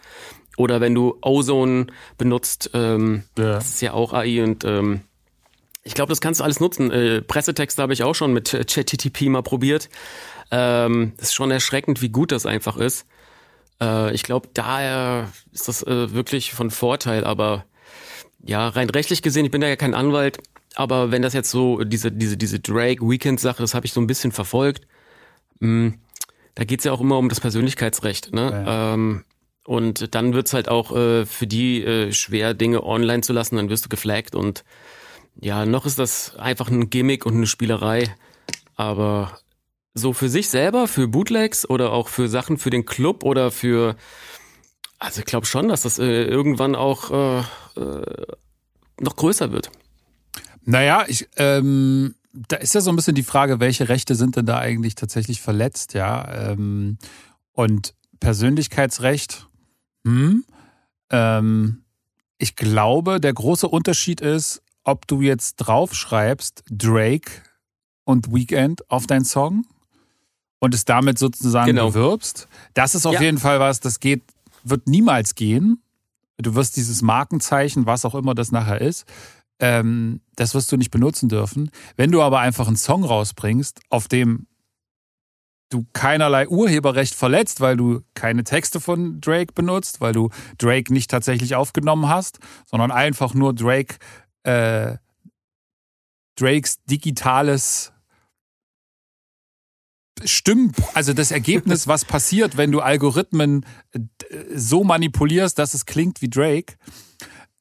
Oder 0.61 0.79
wenn 0.79 0.93
du 0.93 1.17
Ozone 1.21 1.87
benutzt, 2.19 2.69
ähm, 2.75 3.23
ja. 3.35 3.53
das 3.53 3.69
ist 3.69 3.81
ja 3.81 3.93
auch 3.93 4.13
AI 4.13 4.43
und 4.43 4.63
ähm, 4.63 5.01
Ich 5.81 5.95
glaube, 5.95 6.09
das 6.09 6.21
kannst 6.21 6.39
du 6.39 6.43
alles 6.43 6.59
nutzen. 6.59 6.91
Äh, 6.91 7.23
Pressetexte 7.23 7.81
habe 7.81 7.93
ich 7.93 8.03
auch 8.03 8.13
schon 8.13 8.31
mit 8.31 8.51
ChatGTP 8.51 9.23
mal 9.29 9.41
probiert. 9.41 9.89
Ähm, 10.51 11.13
ist 11.17 11.33
schon 11.33 11.49
erschreckend, 11.49 12.03
wie 12.03 12.09
gut 12.09 12.31
das 12.31 12.45
einfach 12.45 12.77
ist. 12.77 13.07
Äh, 13.81 14.13
ich 14.13 14.21
glaube, 14.21 14.49
daher 14.53 15.29
ist 15.51 15.67
das 15.67 15.81
äh, 15.81 16.13
wirklich 16.13 16.53
von 16.53 16.69
Vorteil, 16.69 17.23
aber 17.23 17.65
ja, 18.43 18.69
rein 18.69 18.91
rechtlich 18.91 19.23
gesehen, 19.23 19.45
ich 19.45 19.51
bin 19.51 19.61
da 19.61 19.67
ja 19.67 19.75
kein 19.75 19.95
Anwalt, 19.95 20.37
aber 20.75 21.09
wenn 21.09 21.23
das 21.23 21.33
jetzt 21.33 21.49
so, 21.49 21.83
diese, 21.83 22.11
diese, 22.11 22.37
diese 22.37 22.59
Drake-Weekend-Sache, 22.59 23.63
das 23.63 23.73
habe 23.73 23.87
ich 23.87 23.93
so 23.93 24.01
ein 24.01 24.07
bisschen 24.07 24.31
verfolgt, 24.31 24.85
mh, 25.59 25.67
hm, 25.67 25.99
da 26.53 26.65
geht's 26.65 26.83
ja 26.83 26.91
auch 26.91 27.01
immer 27.01 27.17
um 27.17 27.29
das 27.29 27.39
Persönlichkeitsrecht, 27.39 28.33
ne? 28.33 28.51
Ja. 28.51 28.93
Ähm, 28.93 29.23
und 29.65 30.15
dann 30.15 30.33
wird's 30.33 30.53
halt 30.53 30.69
auch 30.69 30.95
äh, 30.95 31.25
für 31.25 31.47
die 31.47 31.83
äh, 31.83 32.11
schwer, 32.13 32.53
Dinge 32.53 32.83
online 32.83 33.21
zu 33.21 33.33
lassen, 33.33 33.55
dann 33.55 33.69
wirst 33.69 33.85
du 33.85 33.89
geflaggt 33.89 34.35
und 34.35 34.63
ja, 35.39 35.65
noch 35.65 35.85
ist 35.85 35.99
das 35.99 36.35
einfach 36.35 36.69
ein 36.69 36.89
Gimmick 36.89 37.25
und 37.25 37.35
eine 37.35 37.47
Spielerei. 37.47 38.13
Aber 38.75 39.39
so 39.93 40.13
für 40.13 40.29
sich 40.29 40.49
selber, 40.49 40.87
für 40.87 41.07
Bootlegs 41.07 41.69
oder 41.69 41.93
auch 41.93 42.09
für 42.09 42.27
Sachen 42.27 42.57
für 42.57 42.69
den 42.69 42.85
Club 42.85 43.23
oder 43.23 43.49
für 43.49 43.95
also 45.01 45.21
ich 45.21 45.25
glaube 45.25 45.47
schon, 45.47 45.67
dass 45.67 45.81
das 45.81 45.97
äh, 45.97 46.25
irgendwann 46.25 46.75
auch 46.75 47.09
äh, 47.09 47.39
äh, 47.79 48.27
noch 48.99 49.15
größer 49.15 49.51
wird. 49.51 49.71
Naja, 50.63 51.05
ich, 51.07 51.27
ähm, 51.37 52.13
da 52.33 52.57
ist 52.57 52.75
ja 52.75 52.81
so 52.81 52.91
ein 52.91 52.95
bisschen 52.95 53.15
die 53.15 53.23
Frage, 53.23 53.59
welche 53.59 53.89
Rechte 53.89 54.13
sind 54.13 54.35
denn 54.35 54.45
da 54.45 54.59
eigentlich 54.59 54.93
tatsächlich 54.93 55.41
verletzt, 55.41 55.95
ja? 55.95 56.51
Ähm, 56.51 56.99
und 57.53 57.95
Persönlichkeitsrecht, 58.19 59.47
hm, 60.05 60.45
ähm, 61.09 61.83
ich 62.37 62.55
glaube, 62.55 63.19
der 63.19 63.33
große 63.33 63.67
Unterschied 63.67 64.21
ist, 64.21 64.61
ob 64.83 65.07
du 65.07 65.21
jetzt 65.21 65.57
draufschreibst, 65.57 66.63
Drake 66.69 67.31
und 68.03 68.33
Weekend 68.33 68.89
auf 68.89 69.05
deinen 69.05 69.25
Song 69.25 69.65
und 70.59 70.73
es 70.73 70.85
damit 70.85 71.19
sozusagen 71.19 71.67
genau. 71.67 71.91
bewirbst. 71.91 72.47
Das 72.73 72.95
ist 72.95 73.05
auf 73.05 73.15
ja. 73.15 73.21
jeden 73.21 73.37
Fall 73.37 73.59
was, 73.59 73.79
das 73.79 73.99
geht, 73.99 74.23
wird 74.63 74.87
niemals 74.87 75.35
gehen. 75.35 75.81
Du 76.37 76.55
wirst 76.55 76.77
dieses 76.77 77.01
Markenzeichen, 77.01 77.85
was 77.85 78.05
auch 78.05 78.15
immer 78.15 78.33
das 78.33 78.51
nachher 78.51 78.81
ist, 78.81 79.05
ähm, 79.59 80.21
das 80.35 80.55
wirst 80.55 80.71
du 80.71 80.77
nicht 80.77 80.89
benutzen 80.89 81.29
dürfen. 81.29 81.69
Wenn 81.95 82.11
du 82.11 82.21
aber 82.21 82.39
einfach 82.39 82.67
einen 82.67 82.77
Song 82.77 83.03
rausbringst, 83.03 83.81
auf 83.89 84.07
dem 84.07 84.47
du 85.71 85.85
keinerlei 85.93 86.47
Urheberrecht 86.47 87.15
verletzt, 87.15 87.61
weil 87.61 87.77
du 87.77 88.01
keine 88.13 88.43
Texte 88.43 88.79
von 88.79 89.19
Drake 89.19 89.53
benutzt, 89.53 90.01
weil 90.01 90.13
du 90.13 90.29
Drake 90.57 90.93
nicht 90.93 91.09
tatsächlich 91.09 91.55
aufgenommen 91.55 92.07
hast, 92.07 92.39
sondern 92.65 92.91
einfach 92.91 93.33
nur 93.33 93.55
Drake 93.55 93.95
äh, 94.43 94.97
Drakes 96.35 96.83
digitales 96.85 97.91
Stimmen, 100.23 100.73
also 100.93 101.13
das 101.13 101.31
Ergebnis, 101.31 101.87
was 101.87 102.05
passiert, 102.05 102.57
wenn 102.57 102.71
du 102.71 102.81
Algorithmen 102.81 103.65
äh, 103.91 103.99
so 104.53 104.83
manipulierst, 104.83 105.57
dass 105.57 105.73
es 105.73 105.85
klingt 105.85 106.21
wie 106.21 106.29
Drake. 106.29 106.75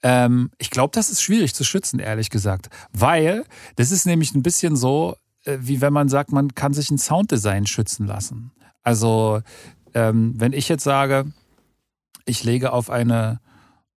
Ähm, 0.03 0.51
ich 0.59 0.71
glaube, 0.71 0.93
das 0.95 1.11
ist 1.11 1.23
schwierig 1.23 1.55
zu 1.55 1.65
schützen, 1.65 2.01
ehrlich 2.01 2.31
gesagt. 2.31 2.69
Weil 2.93 3.45
das 3.77 3.91
ist 3.91 4.07
nämlich 4.07 4.35
ein 4.35 4.43
bisschen 4.43 4.77
so, 4.77 5.17
wie 5.45 5.81
wenn 5.81 5.93
man 5.93 6.09
sagt, 6.09 6.33
man 6.33 6.55
kann 6.55 6.73
sich 6.73 6.91
ein 6.91 6.99
Sounddesign 6.99 7.67
schützen 7.67 8.07
lassen. 8.07 8.53
Also, 8.83 9.41
ähm, 9.95 10.35
wenn 10.37 10.53
ich 10.53 10.69
jetzt 10.69 10.85
sage, 10.85 11.33
ich 12.25 12.45
lege 12.45 12.73
auf 12.73 12.91
eine 12.91 13.41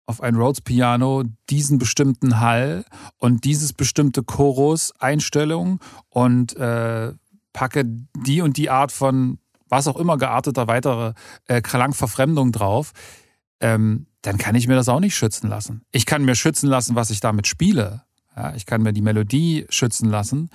auf 0.05 0.21
ein 0.21 0.35
Rhodes 0.35 0.59
Piano 0.59 1.23
diesen 1.49 1.77
bestimmten 1.77 2.41
Hall 2.41 2.83
und 3.19 3.45
dieses 3.45 3.71
bestimmte 3.71 4.21
Chorus 4.21 4.91
Einstellung 4.99 5.79
und 6.09 6.57
äh, 6.57 7.13
packe 7.53 7.85
die 7.85 8.41
und 8.41 8.57
die 8.57 8.69
Art 8.69 8.91
von 8.91 9.39
was 9.69 9.87
auch 9.87 9.95
immer 9.95 10.17
gearteter 10.17 10.67
weitere 10.67 11.13
äh, 11.47 11.61
Klangverfremdung 11.61 12.51
drauf, 12.51 12.91
ähm, 13.59 14.07
dann 14.21 14.37
kann 14.37 14.55
ich 14.55 14.67
mir 14.67 14.75
das 14.75 14.89
auch 14.89 14.99
nicht 14.99 15.15
schützen 15.15 15.49
lassen. 15.49 15.83
Ich 15.91 16.05
kann 16.05 16.25
mir 16.25 16.35
schützen 16.35 16.67
lassen, 16.67 16.95
was 16.95 17.09
ich 17.09 17.21
damit 17.21 17.47
spiele. 17.47 18.03
Ja, 18.35 18.53
ich 18.55 18.65
kann 18.65 18.81
mir 18.81 18.93
die 18.93 19.01
Melodie 19.01 19.65
schützen 19.69 20.09
lassen. 20.09 20.49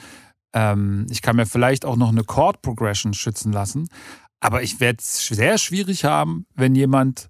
Ähm, 0.52 1.06
ich 1.10 1.22
kann 1.22 1.36
mir 1.36 1.46
vielleicht 1.46 1.84
auch 1.84 1.96
noch 1.96 2.10
eine 2.10 2.24
Chord 2.24 2.62
Progression 2.62 3.14
schützen 3.14 3.52
lassen. 3.52 3.88
Aber 4.40 4.62
ich 4.62 4.80
werde 4.80 4.98
es 5.00 5.26
sehr 5.26 5.58
schwierig 5.58 6.04
haben, 6.04 6.46
wenn 6.54 6.74
jemand 6.74 7.28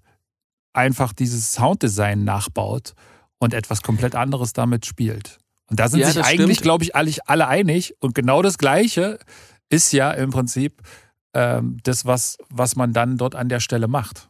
einfach 0.73 1.13
dieses 1.13 1.53
Sounddesign 1.53 2.23
nachbaut 2.23 2.93
und 3.39 3.53
etwas 3.53 3.81
komplett 3.81 4.15
anderes 4.15 4.53
damit 4.53 4.85
spielt. 4.85 5.39
Und 5.69 5.79
da 5.79 5.87
sind 5.87 5.99
ja, 5.99 6.11
sich 6.11 6.23
eigentlich, 6.23 6.61
glaube 6.61 6.83
ich, 6.83 6.95
alle, 6.95 7.13
alle 7.25 7.47
einig. 7.47 7.95
Und 7.99 8.15
genau 8.15 8.41
das 8.41 8.57
Gleiche 8.57 9.19
ist 9.69 9.91
ja 9.91 10.11
im 10.11 10.31
Prinzip 10.31 10.81
ähm, 11.33 11.77
das, 11.83 12.05
was, 12.05 12.37
was 12.49 12.75
man 12.75 12.93
dann 12.93 13.17
dort 13.17 13.35
an 13.35 13.49
der 13.49 13.59
Stelle 13.59 13.87
macht. 13.87 14.29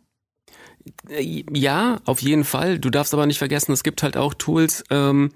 Ja, 1.07 1.99
auf 2.05 2.21
jeden 2.21 2.43
Fall. 2.43 2.79
Du 2.79 2.89
darfst 2.89 3.13
aber 3.13 3.25
nicht 3.25 3.37
vergessen, 3.37 3.71
es 3.71 3.83
gibt 3.83 4.03
halt 4.03 4.17
auch 4.17 4.33
Tools, 4.33 4.83
ähm, 4.89 5.31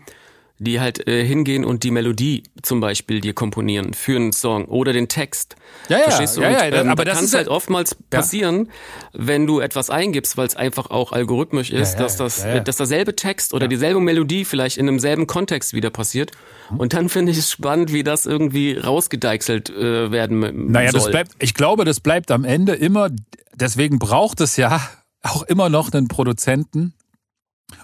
die 0.59 0.79
halt 0.79 1.07
äh, 1.07 1.25
hingehen 1.25 1.65
und 1.65 1.83
die 1.83 1.91
Melodie 1.91 2.43
zum 2.61 2.79
Beispiel 2.79 3.21
dir 3.21 3.33
komponieren 3.33 3.93
für 3.93 4.15
einen 4.15 4.31
Song 4.31 4.65
oder 4.65 4.93
den 4.93 5.07
Text. 5.07 5.55
Ja, 5.89 5.97
ja, 5.97 6.03
Verstehst 6.03 6.37
du? 6.37 6.41
Ja, 6.41 6.51
ja, 6.51 6.65
und, 6.65 6.73
ähm, 6.73 6.89
aber 6.89 7.05
da 7.05 7.11
das 7.11 7.31
kann 7.31 7.37
halt 7.37 7.47
oftmals 7.47 7.95
passieren, 7.95 8.67
ja. 8.67 8.71
wenn 9.13 9.47
du 9.47 9.59
etwas 9.59 9.89
eingibst, 9.89 10.37
weil 10.37 10.47
es 10.47 10.55
einfach 10.55 10.89
auch 10.91 11.11
algorithmisch 11.11 11.71
ist, 11.71 11.93
ja, 11.93 11.99
dass 11.99 12.17
das, 12.17 12.43
ja, 12.43 12.59
dass 12.59 12.77
derselbe 12.77 13.15
Text 13.15 13.53
oder 13.53 13.67
dieselbe 13.67 13.99
Melodie 13.99 14.45
vielleicht 14.45 14.77
in 14.77 14.85
demselben 14.85 15.27
Kontext 15.27 15.73
wieder 15.73 15.89
passiert. 15.89 16.31
Mhm. 16.69 16.79
Und 16.79 16.93
dann 16.93 17.09
finde 17.09 17.31
ich 17.31 17.39
es 17.39 17.51
spannend, 17.51 17.91
wie 17.91 18.03
das 18.03 18.25
irgendwie 18.25 18.77
rausgedeichselt 18.77 19.69
äh, 19.71 20.11
werden 20.11 20.71
naja, 20.71 20.91
soll. 20.91 20.99
Das 21.01 21.11
bleibt, 21.11 21.31
ich 21.39 21.55
glaube, 21.55 21.83
das 21.83 21.99
bleibt 21.99 22.29
am 22.29 22.45
Ende 22.45 22.73
immer, 22.73 23.09
deswegen 23.55 23.97
braucht 23.97 24.39
es 24.39 24.55
ja 24.55 24.79
auch 25.23 25.43
immer 25.43 25.69
noch 25.69 25.91
einen 25.91 26.07
Produzenten 26.07 26.93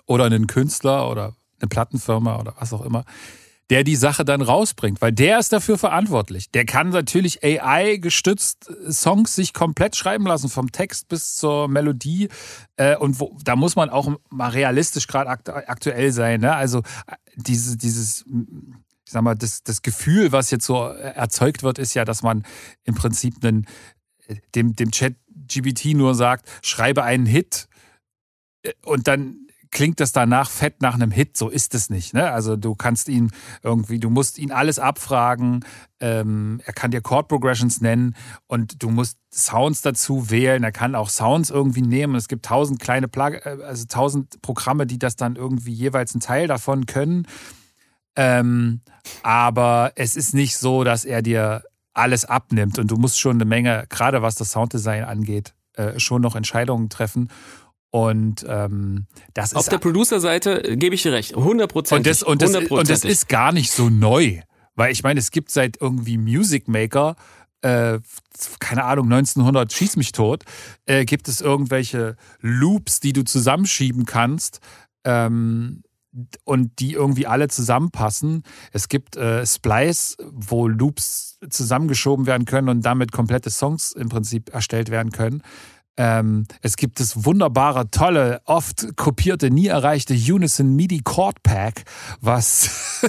oder 0.06 0.26
einen 0.26 0.46
Künstler 0.46 1.10
oder 1.10 1.34
eine 1.62 1.70
Plattenfirma 1.70 2.40
oder 2.40 2.56
was 2.60 2.74
auch 2.74 2.82
immer, 2.82 3.06
der 3.70 3.84
die 3.84 3.96
Sache 3.96 4.26
dann 4.26 4.42
rausbringt, 4.42 5.00
weil 5.02 5.12
der 5.12 5.38
ist 5.38 5.54
dafür 5.54 5.78
verantwortlich. 5.78 6.50
Der 6.52 6.66
kann 6.66 6.90
natürlich 6.90 7.44
AI-gestützt 7.44 8.72
Songs 8.90 9.36
sich 9.36 9.54
komplett 9.54 9.96
schreiben 9.96 10.26
lassen, 10.26 10.50
vom 10.50 10.72
Text 10.72 11.08
bis 11.08 11.36
zur 11.36 11.68
Melodie. 11.68 12.30
Äh, 12.78 12.98
und 12.98 13.20
wo, 13.20 13.38
da 13.44 13.56
muss 13.56 13.76
man 13.76 13.90
auch 13.90 14.12
mal 14.30 14.50
realistisch 14.50 15.06
gerade 15.06 15.30
aktuell 15.30 16.12
sein. 16.12 16.42
Ne? 16.42 16.56
Also 16.56 16.80
äh, 16.80 17.16
diese, 17.36 17.78
dieses, 17.78 18.26
ich 18.26 19.12
sag 19.12 19.22
mal, 19.22 19.36
das, 19.36 19.62
das 19.64 19.84
Gefühl, 19.84 20.32
was 20.32 20.50
jetzt 20.50 20.66
so 20.66 20.86
erzeugt 20.86 21.62
wird, 21.62 21.78
ist 21.78 21.94
ja, 21.94 22.06
dass 22.06 22.24
man 22.24 22.44
im 22.86 22.96
Prinzip 22.96 23.36
einen, 23.44 23.68
dem, 24.56 24.76
dem 24.76 24.90
Chat 24.90 25.16
GBT 25.48 25.96
nur 25.96 26.16
sagt, 26.16 26.48
schreibe 26.64 27.04
einen 27.04 27.28
Hit 27.28 27.68
äh, 28.64 28.74
und 28.84 29.08
dann 29.08 29.46
klingt 29.72 30.00
das 30.00 30.12
danach 30.12 30.50
fett 30.50 30.82
nach 30.82 30.96
einem 30.96 31.12
Hit. 31.12 31.38
So 31.38 31.50
ist 31.50 31.76
es 31.76 31.90
nicht. 31.90 32.14
Ne? 32.14 32.32
Also 32.32 32.56
du 32.56 32.76
kannst 32.76 33.10
ihn 33.10 33.32
irgendwie, 33.64 34.00
du 34.00 34.10
musst 34.10 34.38
ihn 34.38 34.52
alles 34.52 34.80
abfragen. 34.80 35.66
Ähm, 36.00 36.62
er 36.66 36.74
kann 36.74 36.92
dir 36.92 37.02
Chord 37.02 37.28
Progressions 37.28 37.82
nennen 37.82 38.16
und 38.48 38.82
du 38.82 38.90
musst 38.90 39.18
Sounds 39.32 39.82
dazu 39.82 40.30
wählen. 40.32 40.64
Er 40.64 40.72
kann 40.72 40.96
auch 40.96 41.10
Sounds 41.10 41.50
irgendwie 41.50 41.82
nehmen. 41.82 42.16
Es 42.16 42.28
gibt 42.28 42.46
tausend 42.46 42.80
kleine, 42.80 43.08
Plug 43.08 43.34
äh, 43.46 43.58
also 43.64 43.86
tausend 43.88 44.42
Programme, 44.42 44.88
die 44.88 45.00
das 45.00 45.16
dann 45.16 45.36
irgendwie 45.36 45.74
jeweils 45.74 46.14
einen 46.14 46.22
Teil 46.22 46.48
davon 46.48 46.86
können. 46.86 47.28
Ähm, 48.16 48.82
aber 49.24 49.94
es 49.96 50.16
ist 50.16 50.34
nicht 50.34 50.58
so, 50.58 50.84
dass 50.84 51.06
er 51.06 51.22
dir 51.22 51.64
alles 51.94 52.26
abnimmt 52.26 52.80
und 52.80 52.90
du 52.92 52.96
musst 52.96 53.20
schon 53.20 53.38
eine 53.38 53.46
Menge, 53.46 53.86
gerade 53.90 54.22
was 54.22 54.36
das 54.36 54.52
Sounddesign 54.52 55.04
angeht, 55.04 55.54
äh, 55.74 56.00
schon 56.00 56.22
noch 56.22 56.36
Entscheidungen 56.36 56.90
treffen. 56.90 57.30
Und 57.92 58.46
ähm, 58.48 59.08
das 59.34 59.54
Auf 59.54 59.62
ist. 59.62 59.68
Auf 59.68 59.70
der 59.70 59.78
Producer-Seite 59.80 60.76
gebe 60.78 60.94
ich 60.94 61.02
dir 61.02 61.12
recht, 61.12 61.36
100 61.36 61.72
Prozent. 61.72 62.00
Und 62.00 62.08
das, 62.08 62.24
und, 62.24 62.42
das, 62.42 62.56
und 62.56 62.90
das 62.90 63.04
ist 63.04 63.30
gar 63.30 63.52
nicht 63.52 63.72
so 63.72 63.90
neu. 63.90 64.42
Weil 64.76 64.92
ich 64.92 65.04
meine, 65.04 65.20
es 65.20 65.32
gibt 65.32 65.50
seit 65.50 65.82
irgendwie 65.82 66.18
Music 66.18 66.68
Maker, 66.68 67.16
äh, 67.62 68.00
keine 68.60 68.86
Ahnung, 68.86 69.12
1900 69.12 69.74
schieß 69.74 69.98
mich 69.98 70.12
tot, 70.12 70.44
äh, 70.86 71.04
gibt 71.04 71.28
es 71.28 71.42
irgendwelche 71.42 72.16
Loops, 72.40 73.00
die 73.00 73.12
du 73.12 73.24
zusammenschieben 73.24 74.06
kannst. 74.06 74.60
Ähm, 75.04 75.82
und 76.44 76.80
die 76.80 76.94
irgendwie 76.94 77.28
alle 77.28 77.50
zusammenpassen. 77.50 78.44
Es 78.72 78.90
gibt 78.90 79.16
äh, 79.16 79.46
Splice, 79.46 80.18
wo 80.32 80.68
Loops 80.68 81.38
zusammengeschoben 81.50 82.26
werden 82.26 82.46
können 82.46 82.70
und 82.70 82.82
damit 82.82 83.12
komplette 83.12 83.52
Songs 83.52 83.92
im 83.92 84.10
Prinzip 84.10 84.52
erstellt 84.54 84.90
werden 84.90 85.12
können. 85.12 85.44
Ähm, 86.00 86.46
es 86.62 86.78
gibt 86.78 87.02
das 87.02 87.26
wunderbare, 87.26 87.92
tolle, 87.92 88.42
oft 88.46 88.96
kopierte, 88.96 89.52
nie 89.52 89.68
erreichte 89.68 90.14
Unison 90.14 90.74
MIDI 90.74 91.02
Chord 91.04 91.44
Pack, 91.44 91.84
was. 92.22 93.02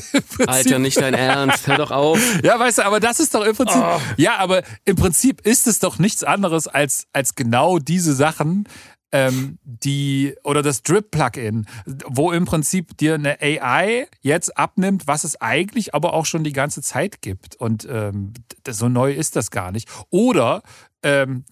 Alter, 0.45 0.81
nicht 0.81 1.01
dein 1.01 1.15
Ernst, 1.15 1.69
hör 1.69 1.77
doch 1.79 1.93
auf. 1.93 2.19
Ja, 2.43 2.59
weißt 2.59 2.79
du, 2.79 2.87
aber 2.87 2.99
das 2.99 3.21
ist 3.21 3.33
doch 3.33 3.45
im 3.45 3.55
Prinzip. 3.55 3.81
Oh. 3.81 4.01
Ja, 4.17 4.39
aber 4.39 4.63
im 4.85 4.97
Prinzip 4.97 5.41
ist 5.47 5.69
es 5.69 5.79
doch 5.79 6.01
nichts 6.01 6.25
anderes 6.25 6.67
als, 6.67 7.07
als 7.13 7.37
genau 7.37 7.79
diese 7.79 8.13
Sachen 8.13 8.67
ähm, 9.13 9.59
die 9.63 10.35
oder 10.43 10.63
das 10.63 10.83
Drip-Plugin, 10.83 11.67
wo 12.07 12.33
im 12.33 12.45
Prinzip 12.45 12.97
dir 12.97 13.15
eine 13.15 13.41
AI 13.41 14.09
jetzt 14.21 14.57
abnimmt, 14.59 15.07
was 15.07 15.23
es 15.23 15.41
eigentlich 15.41 15.95
aber 15.95 16.13
auch 16.15 16.27
schon 16.27 16.43
die 16.43 16.53
ganze 16.53 16.83
Zeit 16.83 17.23
gibt. 17.23 17.55
Und 17.55 17.87
ähm, 17.89 18.33
so 18.69 18.89
neu 18.89 19.13
ist 19.13 19.37
das 19.37 19.53
gar 19.53 19.71
nicht. 19.71 19.89
Oder 20.11 20.63
ähm, 21.03 21.45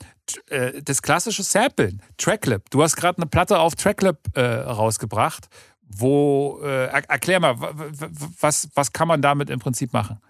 äh, 0.48 0.82
das 0.82 1.02
klassische 1.02 1.42
Samplen, 1.42 2.02
Tracklip. 2.16 2.70
Du 2.70 2.82
hast 2.82 2.96
gerade 2.96 3.18
eine 3.18 3.26
Platte 3.26 3.58
auf 3.58 3.74
Tracklip 3.74 4.18
äh, 4.34 4.40
rausgebracht. 4.40 5.48
Wo, 5.90 6.60
äh, 6.62 6.86
erklär 6.86 7.40
mal, 7.40 7.56
was, 7.58 8.68
was 8.74 8.92
kann 8.92 9.08
man 9.08 9.22
damit 9.22 9.48
im 9.48 9.58
Prinzip 9.58 9.92
machen? 9.92 10.20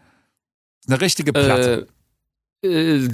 Eine 0.87 1.01
richtige 1.01 1.33
Platte. 1.33 1.89
Äh 2.61 3.09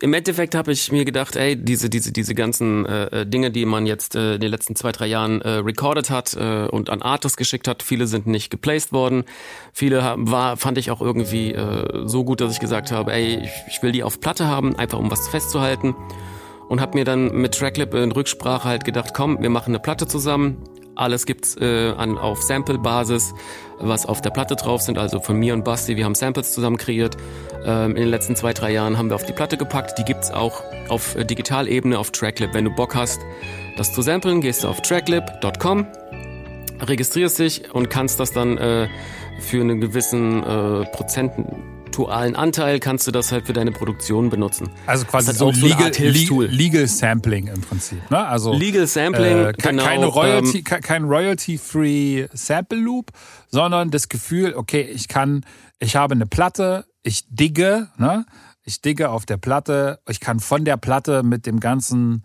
Im 0.00 0.14
Endeffekt 0.14 0.54
habe 0.54 0.70
ich 0.70 0.92
mir 0.92 1.04
gedacht, 1.04 1.34
ey, 1.34 1.56
diese, 1.56 1.90
diese, 1.90 2.12
diese 2.12 2.34
ganzen 2.34 2.86
äh, 2.86 3.26
Dinge, 3.26 3.50
die 3.50 3.64
man 3.64 3.86
jetzt 3.86 4.14
äh, 4.14 4.34
in 4.34 4.40
den 4.40 4.50
letzten 4.50 4.76
zwei, 4.76 4.92
drei 4.92 5.06
Jahren 5.06 5.42
äh, 5.42 5.48
recorded 5.48 6.10
hat 6.10 6.36
äh, 6.36 6.66
und 6.66 6.88
an 6.88 7.02
Artists 7.02 7.36
geschickt 7.36 7.66
hat, 7.66 7.82
viele 7.82 8.06
sind 8.06 8.28
nicht 8.28 8.50
geplaced 8.50 8.92
worden. 8.92 9.24
Viele 9.72 10.04
haben, 10.04 10.30
war, 10.30 10.56
fand 10.56 10.78
ich 10.78 10.92
auch 10.92 11.00
irgendwie 11.00 11.52
äh, 11.52 12.06
so 12.06 12.22
gut, 12.24 12.40
dass 12.40 12.52
ich 12.52 12.60
gesagt 12.60 12.92
habe, 12.92 13.12
ey, 13.12 13.40
ich, 13.42 13.50
ich 13.68 13.82
will 13.82 13.90
die 13.90 14.04
auf 14.04 14.20
Platte 14.20 14.46
haben, 14.46 14.76
einfach 14.76 14.98
um 14.98 15.10
was 15.10 15.28
festzuhalten. 15.28 15.96
Und 16.68 16.80
habe 16.80 16.98
mir 16.98 17.04
dann 17.04 17.34
mit 17.34 17.54
Tracklip 17.54 17.94
in 17.94 18.12
Rücksprache 18.12 18.68
halt 18.68 18.84
gedacht, 18.84 19.12
komm, 19.14 19.42
wir 19.42 19.50
machen 19.50 19.70
eine 19.70 19.80
Platte 19.80 20.06
zusammen. 20.06 20.62
Alles 20.98 21.26
gibt's 21.26 21.56
äh, 21.56 21.92
an, 21.96 22.18
auf 22.18 22.42
Sample-Basis, 22.42 23.32
was 23.78 24.04
auf 24.04 24.20
der 24.20 24.30
Platte 24.30 24.56
drauf 24.56 24.82
sind. 24.82 24.98
Also 24.98 25.20
von 25.20 25.36
mir 25.36 25.54
und 25.54 25.64
Basti, 25.64 25.96
wir 25.96 26.04
haben 26.04 26.16
Samples 26.16 26.52
zusammen 26.52 26.76
kreiert. 26.76 27.16
Ähm, 27.64 27.90
in 27.90 28.02
den 28.02 28.08
letzten 28.08 28.34
zwei, 28.34 28.52
drei 28.52 28.72
Jahren 28.72 28.98
haben 28.98 29.08
wir 29.08 29.14
auf 29.14 29.24
die 29.24 29.32
Platte 29.32 29.56
gepackt. 29.56 29.98
Die 29.98 30.04
gibt's 30.04 30.30
auch 30.32 30.62
auf 30.88 31.14
äh, 31.14 31.24
Digitalebene 31.24 31.98
auf 31.98 32.10
Tracklip. 32.10 32.52
Wenn 32.52 32.64
du 32.64 32.74
Bock 32.74 32.96
hast, 32.96 33.20
das 33.76 33.92
zu 33.92 34.02
samplen, 34.02 34.40
gehst 34.40 34.64
du 34.64 34.68
auf 34.68 34.82
tracklip.com, 34.82 35.86
registrierst 36.80 37.38
dich 37.38 37.72
und 37.72 37.90
kannst 37.90 38.18
das 38.18 38.32
dann 38.32 38.58
äh, 38.58 38.88
für 39.38 39.60
einen 39.60 39.80
gewissen 39.80 40.42
äh, 40.42 40.84
Prozenten 40.86 41.77
prozentualen 41.88 42.36
Anteil 42.36 42.80
kannst 42.80 43.06
du 43.06 43.10
das 43.10 43.32
halt 43.32 43.46
für 43.46 43.52
deine 43.52 43.72
Produktion 43.72 44.30
benutzen. 44.30 44.70
Also 44.86 45.04
quasi 45.04 45.32
so, 45.32 45.52
so 45.52 45.66
legal, 45.66 45.90
legal, 45.98 46.46
legal, 46.46 46.86
Sampling 46.86 47.48
im 47.48 47.60
Prinzip. 47.60 47.98
Ne? 48.10 48.26
Also, 48.26 48.52
legal 48.52 48.86
Sampling, 48.86 49.38
äh, 49.38 49.52
genau. 49.56 49.84
Keine 49.84 50.06
Royalty, 50.06 50.58
ähm, 50.58 50.64
kein 50.64 51.04
Royalty-Free 51.04 52.28
Sample 52.32 52.78
Loop, 52.78 53.10
sondern 53.50 53.90
das 53.90 54.08
Gefühl, 54.08 54.54
okay, 54.54 54.82
ich 54.82 55.08
kann, 55.08 55.44
ich 55.78 55.96
habe 55.96 56.14
eine 56.14 56.26
Platte, 56.26 56.86
ich 57.02 57.24
digge, 57.28 57.88
ne? 57.96 58.26
ich 58.64 58.80
digge 58.80 59.10
auf 59.10 59.26
der 59.26 59.38
Platte, 59.38 60.00
ich 60.08 60.20
kann 60.20 60.40
von 60.40 60.64
der 60.64 60.76
Platte 60.76 61.22
mit 61.22 61.46
dem 61.46 61.60
ganzen 61.60 62.24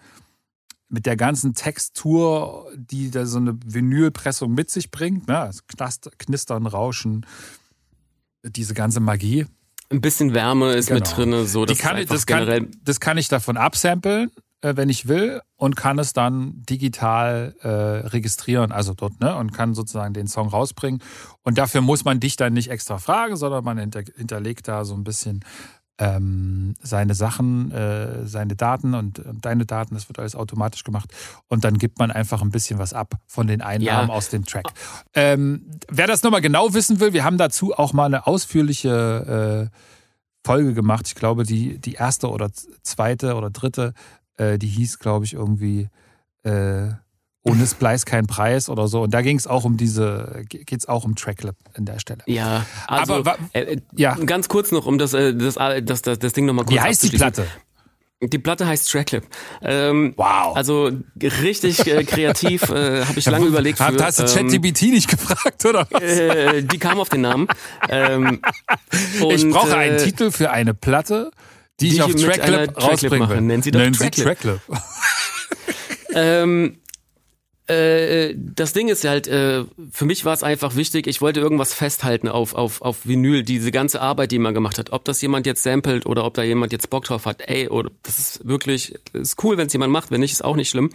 mit 0.89 1.08
der 1.08 1.15
ganzen 1.15 1.55
Textur, 1.55 2.67
die 2.75 3.10
da 3.10 3.25
so 3.25 3.39
eine 3.39 3.58
Vinylpressung 3.65 4.53
mit 4.53 4.70
sich 4.70 4.91
bringt, 4.91 5.27
ne? 5.27 5.39
Also 5.39 5.62
Knistern, 6.20 6.67
Rauschen, 6.67 7.25
diese 8.44 8.74
ganze 8.74 9.00
Magie, 9.00 9.46
ein 9.94 10.02
bisschen 10.02 10.34
Wärme 10.34 10.74
ist 10.74 10.88
genau. 10.88 11.00
mit 11.00 11.18
drin, 11.18 11.48
so 11.48 11.66
dass 11.66 11.78
kann, 11.78 12.06
das, 12.06 12.26
kann, 12.26 12.72
das 12.84 13.00
kann 13.00 13.18
ich 13.18 13.28
davon 13.28 13.58
absamplen, 13.58 14.32
äh, 14.62 14.76
wenn 14.76 14.90
ich 14.90 15.08
will, 15.08 15.42
und 15.56 15.76
kann 15.76 16.00
es 16.00 16.14
dann 16.14 16.64
digital 16.68 17.56
äh, 17.62 17.68
registrieren, 17.68 18.72
also 18.72 18.94
dort, 18.94 19.20
ne, 19.20 19.36
und 19.36 19.54
kann 19.54 19.76
sozusagen 19.76 20.14
den 20.14 20.28
Song 20.28 20.48
rausbringen. 20.48 21.02
Und 21.44 21.58
dafür 21.58 21.82
muss 21.82 22.06
man 22.06 22.20
dich 22.20 22.36
dann 22.38 22.54
nicht 22.54 22.70
extra 22.72 22.98
fragen, 22.98 23.36
sondern 23.36 23.64
man 23.64 23.78
hinter, 23.78 24.04
hinterlegt 24.16 24.68
da 24.68 24.84
so 24.84 24.96
ein 24.96 25.04
bisschen 25.04 25.46
ähm, 26.00 26.74
seine 26.82 27.14
Sachen, 27.14 27.72
äh, 27.72 28.26
seine 28.26 28.56
Daten 28.56 28.94
und, 28.94 29.20
und, 29.20 29.46
deine 29.46 29.66
Daten, 29.66 29.94
das 29.94 30.10
wird 30.10 30.20
alles 30.20 30.36
automatisch 30.36 30.84
gemacht. 30.84 31.14
Und 31.48 31.64
dann 31.64 31.78
gibt 31.78 32.00
man 32.00 32.12
einfach 32.12 32.42
ein 32.42 32.50
bisschen 32.50 32.80
was 32.80 32.94
ab 32.94 33.16
von 33.28 33.48
den 33.48 33.62
Einnahmen 33.62 34.10
ja. 34.10 34.14
aus 34.14 34.30
dem 34.30 34.46
Track. 34.46 34.68
Ähm, 35.14 35.66
wer 35.90 36.08
das 36.08 36.24
nochmal 36.24 36.42
genau 36.42 36.74
wissen 36.74 37.00
will, 37.00 37.14
wir 37.14 37.24
haben 37.24 37.38
dazu 37.38 37.74
auch 37.74 37.94
mal 37.94 38.06
eine 38.06 38.26
ausführliche 38.26 39.70
äh, 39.72 39.78
Folge 40.46 40.74
gemacht. 40.74 41.08
Ich 41.08 41.16
glaube, 41.16 41.44
die, 41.44 41.80
die 41.80 41.94
erste 41.94 42.30
oder 42.30 42.50
zweite 42.82 43.36
oder 43.36 43.50
dritte, 43.50 43.94
äh, 44.38 44.58
die 44.58 44.68
hieß, 44.68 45.00
glaube 45.00 45.26
ich, 45.26 45.34
irgendwie 45.34 45.90
äh, 46.44 46.90
ohne 47.44 47.68
Splice 47.68 48.06
kein 48.06 48.26
Preis 48.26 48.70
oder 48.70 48.88
so. 48.88 49.02
Und 49.04 49.14
da 49.14 49.22
ging 49.22 49.38
es 49.38 49.48
auch 49.48 49.66
um 49.66 49.76
diese, 49.78 50.44
geht 50.48 50.72
es 50.72 50.88
auch 50.88 51.04
um 51.04 51.16
Tracklip 51.16 51.56
in 51.76 51.86
der 51.86 52.00
Stelle. 52.00 52.24
Ja, 52.25 52.66
also 52.88 53.16
Aber, 53.16 53.38
äh, 53.51 53.62
äh, 53.62 53.82
ja. 53.96 54.16
ganz 54.16 54.48
kurz 54.48 54.72
noch, 54.72 54.86
um 54.86 54.98
das, 54.98 55.14
äh, 55.14 55.36
das, 55.36 55.56
das, 55.56 56.01
das, 56.01 56.20
das 56.20 56.34
Ding 56.34 56.46
nochmal 56.46 56.66
kurz 56.66 56.75
Wie 56.75 56.79
heißt 56.79 57.03
die 57.03 57.10
Platte? 57.10 57.46
Die 58.22 58.40
Platte 58.40 58.66
heißt 58.66 58.90
Tracklip. 58.90 59.25
Ähm, 59.62 60.14
wow. 60.16 60.56
Also 60.56 60.92
richtig 61.22 61.86
äh, 61.86 62.06
kreativ, 62.06 62.70
äh, 62.70 63.03
habe 63.03 63.20
ich 63.20 63.25
lange 63.25 63.48
überlegt. 63.48 63.79
Für, 63.79 63.98
hast 64.01 64.20
du 64.20 64.24
ChatGPT 64.24 64.84
ähm, 64.84 64.92
nicht 64.92 65.10
gefragt, 65.10 65.66
oder 65.66 65.86
was? 65.90 66.01
Äh, 66.01 66.64
die 66.64 66.77
kam 66.77 67.01
auf 67.01 67.10
den 67.10 67.22
Namen. 67.22 67.50
Ähm, 67.90 68.42
ich 69.29 69.50
brauche 69.50 69.75
einen 69.75 69.98
äh, 69.98 70.03
Titel 70.03 70.32
für 70.32 70.51
eine 70.51 70.74
Platte, 70.74 71.32
die, 71.82 71.90
die 71.90 71.96
ich 71.96 72.01
auf 72.01 72.16
Tracklip 72.16 72.82
rausbringen 72.82 73.27
will. 73.27 73.42
Nennen 73.42 73.62
Sie 73.62 73.72
doch 73.72 73.82
Nennen 73.82 73.94
Tracklip. 73.94 74.16
Sie 74.16 74.24
Tracklip. 74.24 74.62
ähm, 76.14 76.77
äh, 77.68 78.36
das 78.36 78.74
Ding 78.74 78.90
ist 78.90 79.06
halt, 79.06 79.28
äh, 79.28 79.64
für 79.92 80.06
mich 80.06 80.26
war 80.26 80.34
es 80.34 80.44
einfach 80.44 80.76
wichtig, 80.76 81.08
ich 81.08 81.22
wollte 81.22 81.40
irgendwas 81.40 81.74
festhalten 81.74 82.28
auf, 82.28 82.56
auf, 82.56 82.82
auf 82.82 83.06
Vinyl, 83.06 83.44
diese 83.44 83.72
ganze 83.72 84.02
Arbeit, 84.02 84.32
die 84.32 84.40
man 84.40 84.54
gemacht 84.54 84.78
hat. 84.78 84.92
Ob 84.92 85.06
das 85.06 85.22
jemand 85.22 85.46
jetzt 85.46 85.64
samplet 85.64 86.06
oder 86.06 86.26
ob 86.26 86.34
da 86.34 86.44
jemand 86.44 86.74
jetzt 86.74 86.90
Bock 86.90 87.06
drauf 87.06 87.26
hat, 87.26 87.42
ey, 87.48 87.70
oder 87.70 87.92
das 88.04 88.20
ist 88.20 88.48
wirklich, 88.48 88.96
ist 89.14 89.42
cool, 89.44 89.58
wenn 89.58 89.68
es 89.68 89.74
jemand 89.74 89.94
macht, 89.94 90.12
wenn 90.12 90.20
nicht, 90.20 90.34
ist 90.34 90.44
auch 90.44 90.58
nicht 90.58 90.70
schlimm. 90.70 90.90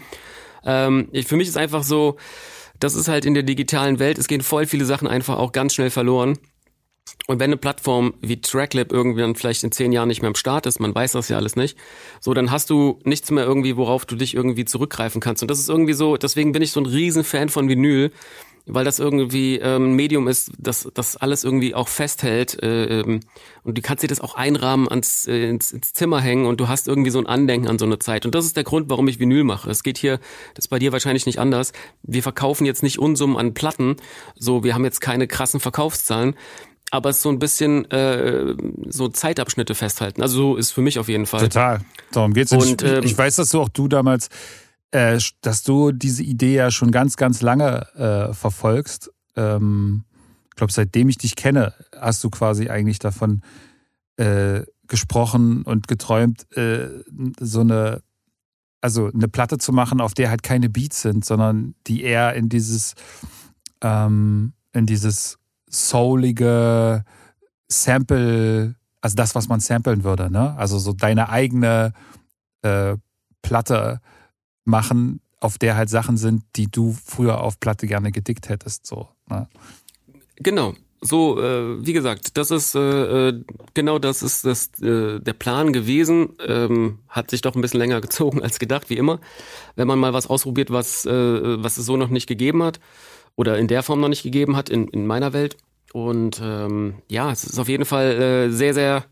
Ähm, 0.64 1.08
ich, 1.12 1.26
für 1.26 1.36
mich 1.36 1.48
ist 1.48 1.56
einfach 1.56 1.82
so, 1.82 2.16
das 2.80 2.94
ist 2.94 3.08
halt 3.08 3.24
in 3.24 3.34
der 3.34 3.44
digitalen 3.44 3.98
Welt, 3.98 4.18
es 4.18 4.28
gehen 4.28 4.42
voll 4.42 4.66
viele 4.66 4.84
Sachen 4.84 5.08
einfach 5.08 5.38
auch 5.38 5.52
ganz 5.52 5.74
schnell 5.74 5.90
verloren. 5.90 6.38
Und 7.26 7.40
wenn 7.40 7.48
eine 7.48 7.56
Plattform 7.56 8.14
wie 8.20 8.40
Tracklab 8.40 8.92
irgendwie 8.92 9.20
dann 9.20 9.34
vielleicht 9.34 9.64
in 9.64 9.72
zehn 9.72 9.92
Jahren 9.92 10.08
nicht 10.08 10.22
mehr 10.22 10.28
am 10.28 10.34
Start 10.34 10.66
ist, 10.66 10.80
man 10.80 10.94
weiß 10.94 11.12
das 11.12 11.28
ja 11.28 11.36
alles 11.36 11.56
nicht, 11.56 11.76
so 12.20 12.34
dann 12.34 12.50
hast 12.50 12.70
du 12.70 12.98
nichts 13.04 13.30
mehr 13.30 13.44
irgendwie, 13.44 13.76
worauf 13.76 14.06
du 14.06 14.16
dich 14.16 14.34
irgendwie 14.34 14.64
zurückgreifen 14.64 15.20
kannst. 15.20 15.42
Und 15.42 15.50
das 15.50 15.58
ist 15.58 15.68
irgendwie 15.68 15.92
so, 15.92 16.16
deswegen 16.16 16.52
bin 16.52 16.62
ich 16.62 16.72
so 16.72 16.80
ein 16.80 16.86
Riesenfan 16.86 17.48
von 17.48 17.68
Vinyl, 17.68 18.10
weil 18.68 18.84
das 18.84 18.98
irgendwie 18.98 19.56
ähm, 19.56 19.92
ein 19.92 19.94
Medium 19.94 20.28
ist, 20.28 20.52
das 20.58 20.88
das 20.94 21.16
alles 21.16 21.42
irgendwie 21.42 21.74
auch 21.74 21.88
festhält 21.88 22.62
äh, 22.62 23.00
ähm, 23.00 23.20
und 23.64 23.78
du 23.78 23.82
kannst 23.82 24.04
dir 24.04 24.08
das 24.08 24.20
auch 24.20 24.34
einrahmen 24.34 24.88
ans 24.88 25.26
äh, 25.26 25.48
ins, 25.48 25.72
ins 25.72 25.94
Zimmer 25.94 26.20
hängen 26.20 26.46
und 26.46 26.60
du 26.60 26.68
hast 26.68 26.86
irgendwie 26.86 27.10
so 27.10 27.18
ein 27.18 27.26
Andenken 27.26 27.68
an 27.68 27.78
so 27.78 27.86
eine 27.86 27.98
Zeit 27.98 28.26
und 28.26 28.34
das 28.34 28.44
ist 28.44 28.56
der 28.56 28.64
Grund, 28.64 28.90
warum 28.90 29.08
ich 29.08 29.18
Vinyl 29.18 29.44
mache. 29.44 29.70
Es 29.70 29.82
geht 29.82 29.98
hier, 29.98 30.18
das 30.54 30.66
ist 30.66 30.68
bei 30.68 30.78
dir 30.78 30.92
wahrscheinlich 30.92 31.26
nicht 31.26 31.38
anders. 31.38 31.72
Wir 32.02 32.22
verkaufen 32.22 32.66
jetzt 32.66 32.82
nicht 32.82 32.98
Unsummen 32.98 33.36
an 33.36 33.54
Platten, 33.54 33.96
so 34.36 34.62
wir 34.62 34.74
haben 34.74 34.84
jetzt 34.84 35.00
keine 35.00 35.26
krassen 35.26 35.60
Verkaufszahlen, 35.60 36.34
aber 36.90 37.12
so 37.12 37.28
ein 37.28 37.38
bisschen 37.38 37.90
äh, 37.90 38.54
so 38.86 39.08
Zeitabschnitte 39.08 39.74
festhalten. 39.74 40.22
Also 40.22 40.36
so 40.36 40.56
ist 40.56 40.70
für 40.70 40.80
mich 40.80 40.98
auf 40.98 41.08
jeden 41.08 41.26
Fall. 41.26 41.40
Total. 41.42 41.80
Darum 42.12 42.32
geht's. 42.32 42.52
Und, 42.52 42.82
ich, 42.82 42.88
ähm, 42.88 43.04
ich 43.04 43.16
weiß, 43.16 43.36
dass 43.36 43.50
du 43.50 43.60
auch 43.60 43.68
du 43.68 43.88
damals, 43.88 44.28
äh, 44.90 45.18
dass 45.42 45.62
du 45.62 45.92
diese 45.92 46.22
Idee 46.22 46.54
ja 46.54 46.70
schon 46.70 46.90
ganz, 46.90 47.16
ganz 47.16 47.42
lange 47.42 47.86
äh, 47.94 48.32
verfolgst. 48.32 49.10
Ähm, 49.36 50.04
ich 50.48 50.56
glaube, 50.56 50.72
seitdem 50.72 51.08
ich 51.08 51.18
dich 51.18 51.36
kenne, 51.36 51.74
hast 51.96 52.24
du 52.24 52.30
quasi 52.30 52.68
eigentlich 52.68 52.98
davon 52.98 53.42
äh, 54.16 54.62
gesprochen 54.86 55.62
und 55.62 55.86
geträumt, 55.86 56.50
äh, 56.56 56.88
so 57.38 57.60
eine, 57.60 58.02
also 58.80 59.10
eine 59.12 59.28
Platte 59.28 59.58
zu 59.58 59.72
machen, 59.72 60.00
auf 60.00 60.14
der 60.14 60.30
halt 60.30 60.42
keine 60.42 60.70
Beats 60.70 61.02
sind, 61.02 61.24
sondern 61.24 61.74
die 61.86 62.02
eher 62.02 62.34
in 62.34 62.48
dieses, 62.48 62.94
ähm, 63.82 64.54
in 64.72 64.86
dieses 64.86 65.38
soulige 65.70 67.04
Sample, 67.68 68.74
also 69.00 69.16
das, 69.16 69.34
was 69.34 69.48
man 69.48 69.60
samplen 69.60 70.04
würde, 70.04 70.30
ne? 70.30 70.54
Also 70.56 70.78
so 70.78 70.92
deine 70.92 71.28
eigene 71.28 71.92
äh, 72.62 72.96
Platte 73.42 74.00
machen, 74.64 75.20
auf 75.40 75.58
der 75.58 75.76
halt 75.76 75.88
Sachen 75.88 76.16
sind, 76.16 76.42
die 76.56 76.70
du 76.70 76.96
früher 77.04 77.40
auf 77.40 77.60
Platte 77.60 77.86
gerne 77.86 78.10
gedickt 78.10 78.48
hättest, 78.48 78.86
so. 78.86 79.08
Ne? 79.28 79.48
Genau. 80.36 80.74
So, 81.00 81.40
äh, 81.40 81.86
wie 81.86 81.92
gesagt, 81.92 82.36
das 82.36 82.50
ist 82.50 82.74
äh, 82.74 83.28
äh, 83.28 83.44
genau 83.72 84.00
das 84.00 84.20
ist 84.24 84.44
das 84.44 84.70
äh, 84.82 85.20
der 85.20 85.32
Plan 85.32 85.72
gewesen. 85.72 86.30
Ähm, 86.44 86.98
hat 87.08 87.30
sich 87.30 87.40
doch 87.40 87.54
ein 87.54 87.62
bisschen 87.62 87.78
länger 87.78 88.00
gezogen 88.00 88.42
als 88.42 88.58
gedacht, 88.58 88.90
wie 88.90 88.96
immer. 88.96 89.20
Wenn 89.76 89.86
man 89.86 90.00
mal 90.00 90.12
was 90.12 90.26
ausprobiert, 90.26 90.72
was 90.72 91.06
äh, 91.06 91.62
was 91.62 91.78
es 91.78 91.86
so 91.86 91.96
noch 91.96 92.08
nicht 92.08 92.26
gegeben 92.26 92.64
hat 92.64 92.80
oder 93.38 93.56
in 93.56 93.68
der 93.68 93.84
Form 93.84 94.00
noch 94.00 94.08
nicht 94.08 94.24
gegeben 94.24 94.56
hat 94.56 94.68
in, 94.68 94.88
in 94.88 95.06
meiner 95.06 95.32
Welt. 95.32 95.56
Und 95.92 96.40
ähm, 96.42 96.94
ja, 97.08 97.30
es 97.30 97.44
ist 97.44 97.60
auf 97.60 97.68
jeden 97.68 97.84
Fall 97.84 98.20
äh, 98.20 98.50
sehr, 98.50 98.74
sehr, 98.74 99.04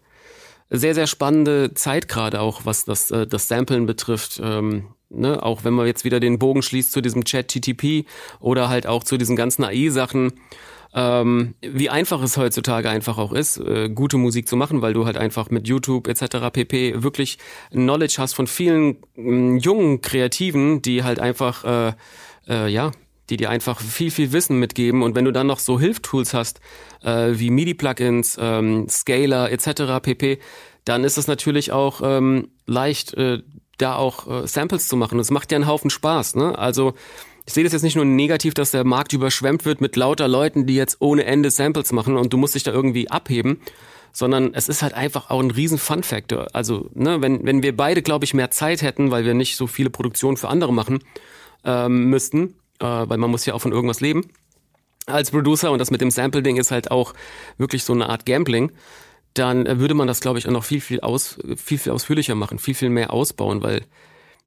sehr, 0.68 0.96
sehr 0.96 1.06
spannende 1.06 1.74
Zeit 1.74 2.08
gerade 2.08 2.40
auch, 2.40 2.62
was 2.64 2.84
das, 2.84 3.12
äh, 3.12 3.28
das 3.28 3.46
Samplen 3.46 3.86
betrifft. 3.86 4.40
Ähm, 4.42 4.88
ne, 5.10 5.40
auch 5.44 5.62
wenn 5.62 5.74
man 5.74 5.86
jetzt 5.86 6.04
wieder 6.04 6.18
den 6.18 6.40
Bogen 6.40 6.62
schließt 6.62 6.90
zu 6.90 7.00
diesem 7.00 7.24
Chat-TTP 7.24 8.04
oder 8.40 8.68
halt 8.68 8.88
auch 8.88 9.04
zu 9.04 9.16
diesen 9.16 9.36
ganzen 9.36 9.62
AI-Sachen, 9.62 10.32
ähm, 10.92 11.54
wie 11.60 11.88
einfach 11.88 12.20
es 12.20 12.36
heutzutage 12.36 12.90
einfach 12.90 13.18
auch 13.18 13.32
ist, 13.32 13.58
äh, 13.58 13.88
gute 13.88 14.16
Musik 14.16 14.48
zu 14.48 14.56
machen, 14.56 14.82
weil 14.82 14.92
du 14.92 15.06
halt 15.06 15.18
einfach 15.18 15.50
mit 15.50 15.68
YouTube 15.68 16.08
etc. 16.08 16.50
pp. 16.52 17.00
wirklich 17.04 17.38
Knowledge 17.70 18.16
hast 18.18 18.32
von 18.32 18.48
vielen 18.48 18.96
äh, 19.16 19.56
jungen 19.56 20.00
Kreativen, 20.00 20.82
die 20.82 21.04
halt 21.04 21.20
einfach, 21.20 21.64
äh, 21.64 21.92
äh, 22.48 22.68
ja, 22.68 22.90
die 23.30 23.36
dir 23.36 23.50
einfach 23.50 23.80
viel, 23.80 24.10
viel 24.10 24.32
Wissen 24.32 24.58
mitgeben. 24.58 25.02
Und 25.02 25.14
wenn 25.14 25.24
du 25.24 25.32
dann 25.32 25.46
noch 25.46 25.58
so 25.58 25.78
Hilftools 25.78 26.34
hast, 26.34 26.60
äh, 27.02 27.32
wie 27.32 27.50
MIDI-Plugins, 27.50 28.38
ähm, 28.40 28.88
Scaler 28.88 29.50
etc. 29.50 30.00
pp., 30.02 30.38
dann 30.84 31.04
ist 31.04 31.18
es 31.18 31.26
natürlich 31.26 31.72
auch 31.72 32.00
ähm, 32.04 32.48
leicht, 32.66 33.14
äh, 33.14 33.42
da 33.78 33.96
auch 33.96 34.26
äh, 34.44 34.46
Samples 34.46 34.88
zu 34.88 34.96
machen. 34.96 35.18
Es 35.18 35.30
macht 35.30 35.50
ja 35.50 35.56
einen 35.56 35.66
Haufen 35.66 35.90
Spaß. 35.90 36.36
Ne? 36.36 36.56
Also 36.56 36.94
ich 37.46 37.52
sehe 37.52 37.64
das 37.64 37.72
jetzt 37.72 37.82
nicht 37.82 37.96
nur 37.96 38.04
negativ, 38.04 38.54
dass 38.54 38.72
der 38.72 38.84
Markt 38.84 39.12
überschwemmt 39.12 39.64
wird 39.64 39.80
mit 39.80 39.96
lauter 39.96 40.28
Leuten, 40.28 40.66
die 40.66 40.74
jetzt 40.74 40.96
ohne 41.00 41.24
Ende 41.24 41.50
Samples 41.50 41.92
machen 41.92 42.16
und 42.16 42.32
du 42.32 42.36
musst 42.36 42.54
dich 42.54 42.64
da 42.64 42.72
irgendwie 42.72 43.08
abheben, 43.08 43.60
sondern 44.12 44.54
es 44.54 44.68
ist 44.68 44.82
halt 44.82 44.94
einfach 44.94 45.30
auch 45.30 45.40
ein 45.40 45.50
riesen 45.50 45.78
Fun-Factor. 45.78 46.48
Also, 46.54 46.90
ne, 46.94 47.20
wenn, 47.20 47.44
wenn 47.44 47.62
wir 47.62 47.76
beide, 47.76 48.02
glaube 48.02 48.24
ich, 48.24 48.34
mehr 48.34 48.50
Zeit 48.50 48.82
hätten, 48.82 49.10
weil 49.10 49.24
wir 49.24 49.34
nicht 49.34 49.56
so 49.56 49.66
viele 49.66 49.90
Produktionen 49.90 50.36
für 50.36 50.48
andere 50.48 50.72
machen 50.72 51.00
ähm, 51.64 52.10
müssten, 52.10 52.54
weil 52.80 53.18
man 53.18 53.30
muss 53.30 53.46
ja 53.46 53.54
auch 53.54 53.60
von 53.60 53.72
irgendwas 53.72 54.00
leben 54.00 54.28
als 55.06 55.30
Producer 55.30 55.70
und 55.70 55.78
das 55.78 55.90
mit 55.90 56.00
dem 56.00 56.10
Sample-Ding 56.10 56.56
ist 56.56 56.70
halt 56.70 56.90
auch 56.90 57.14
wirklich 57.58 57.84
so 57.84 57.92
eine 57.92 58.08
Art 58.08 58.26
Gambling, 58.26 58.72
dann 59.34 59.78
würde 59.78 59.94
man 59.94 60.08
das, 60.08 60.20
glaube 60.20 60.38
ich, 60.38 60.46
auch 60.46 60.52
noch 60.52 60.64
viel, 60.64 60.80
viel, 60.80 61.00
aus, 61.00 61.38
viel, 61.56 61.78
viel 61.78 61.92
ausführlicher 61.92 62.34
machen, 62.34 62.58
viel, 62.58 62.74
viel 62.74 62.90
mehr 62.90 63.12
ausbauen, 63.12 63.62
weil 63.62 63.82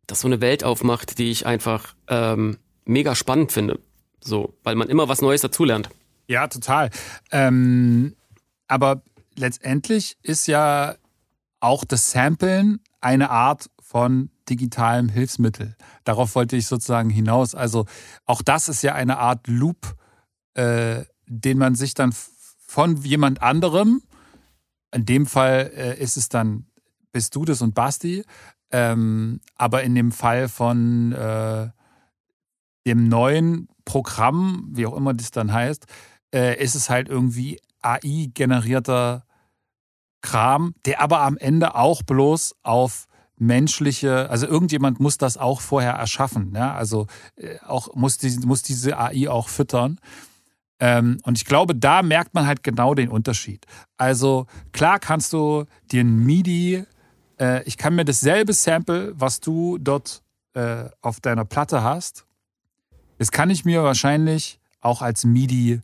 das 0.07 0.21
so 0.21 0.27
eine 0.27 0.41
Welt 0.41 0.63
aufmacht, 0.63 1.17
die 1.17 1.31
ich 1.31 1.45
einfach 1.45 1.95
ähm, 2.07 2.57
mega 2.85 3.15
spannend 3.15 3.51
finde. 3.51 3.79
So, 4.21 4.53
weil 4.63 4.75
man 4.75 4.89
immer 4.89 5.07
was 5.07 5.21
Neues 5.21 5.41
dazulernt. 5.41 5.89
Ja, 6.27 6.47
total. 6.47 6.89
Ähm, 7.31 8.15
aber 8.67 9.01
letztendlich 9.35 10.17
ist 10.23 10.47
ja 10.47 10.95
auch 11.59 11.85
das 11.85 12.11
Samplen 12.11 12.81
eine 12.99 13.29
Art 13.29 13.69
von 13.81 14.29
digitalem 14.49 15.09
Hilfsmittel. 15.09 15.75
Darauf 16.03 16.35
wollte 16.35 16.55
ich 16.55 16.67
sozusagen 16.67 17.09
hinaus. 17.09 17.55
Also 17.55 17.85
auch 18.25 18.41
das 18.41 18.69
ist 18.69 18.81
ja 18.81 18.93
eine 18.93 19.17
Art 19.17 19.47
Loop, 19.47 19.95
äh, 20.55 21.03
den 21.27 21.57
man 21.57 21.75
sich 21.75 21.93
dann 21.93 22.13
von 22.67 22.97
jemand 22.97 23.41
anderem, 23.41 24.01
in 24.93 25.05
dem 25.05 25.25
Fall 25.25 25.71
äh, 25.75 26.01
ist 26.01 26.17
es 26.17 26.29
dann, 26.29 26.65
bist 27.11 27.35
du 27.35 27.45
das 27.45 27.61
und 27.61 27.75
Basti, 27.75 28.23
ähm, 28.71 29.41
aber 29.55 29.83
in 29.83 29.95
dem 29.95 30.11
Fall 30.11 30.47
von 30.47 31.11
äh, 31.11 31.69
dem 32.85 33.07
neuen 33.07 33.67
Programm, 33.85 34.69
wie 34.71 34.85
auch 34.85 34.95
immer 34.95 35.13
das 35.13 35.31
dann 35.31 35.51
heißt, 35.51 35.85
äh, 36.33 36.61
ist 36.63 36.75
es 36.75 36.89
halt 36.89 37.09
irgendwie 37.09 37.59
AI-generierter 37.81 39.25
Kram, 40.21 40.73
der 40.85 41.01
aber 41.01 41.21
am 41.21 41.37
Ende 41.37 41.75
auch 41.75 42.03
bloß 42.03 42.55
auf 42.61 43.07
menschliche, 43.39 44.29
also 44.29 44.47
irgendjemand 44.47 44.99
muss 44.99 45.17
das 45.17 45.37
auch 45.37 45.61
vorher 45.61 45.93
erschaffen, 45.93 46.53
ja? 46.55 46.73
also 46.73 47.07
äh, 47.35 47.57
auch 47.65 47.95
muss, 47.95 48.17
die, 48.17 48.37
muss 48.45 48.63
diese 48.63 48.97
AI 48.97 49.29
auch 49.29 49.49
füttern. 49.49 49.99
Ähm, 50.79 51.19
und 51.23 51.37
ich 51.37 51.45
glaube, 51.45 51.75
da 51.75 52.01
merkt 52.01 52.33
man 52.33 52.47
halt 52.47 52.63
genau 52.63 52.93
den 52.93 53.09
Unterschied. 53.09 53.65
Also 53.97 54.45
klar 54.71 54.99
kannst 54.99 55.33
du 55.33 55.65
dir 55.91 56.03
ein 56.03 56.25
MIDI, 56.25 56.85
äh, 57.39 57.63
ich 57.63 57.77
kann 57.77 57.95
mir 57.95 58.05
dasselbe 58.05 58.53
Sample, 58.53 59.13
was 59.15 59.39
du 59.39 59.77
dort 59.77 60.21
äh, 60.53 60.85
auf 61.01 61.19
deiner 61.19 61.45
Platte 61.45 61.83
hast, 61.83 62.25
das 63.17 63.31
kann 63.31 63.49
ich 63.49 63.65
mir 63.65 63.83
wahrscheinlich 63.83 64.59
auch 64.81 65.01
als 65.01 65.25
MIDI 65.25 65.81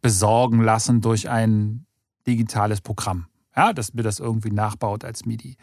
besorgen 0.00 0.62
lassen 0.62 1.00
durch 1.00 1.28
ein 1.28 1.86
digitales 2.26 2.80
Programm. 2.80 3.26
Ja, 3.56 3.72
das 3.72 3.94
mir 3.94 4.02
das 4.02 4.20
irgendwie 4.20 4.52
nachbaut 4.52 5.04
als 5.04 5.26
MIDI. 5.26 5.56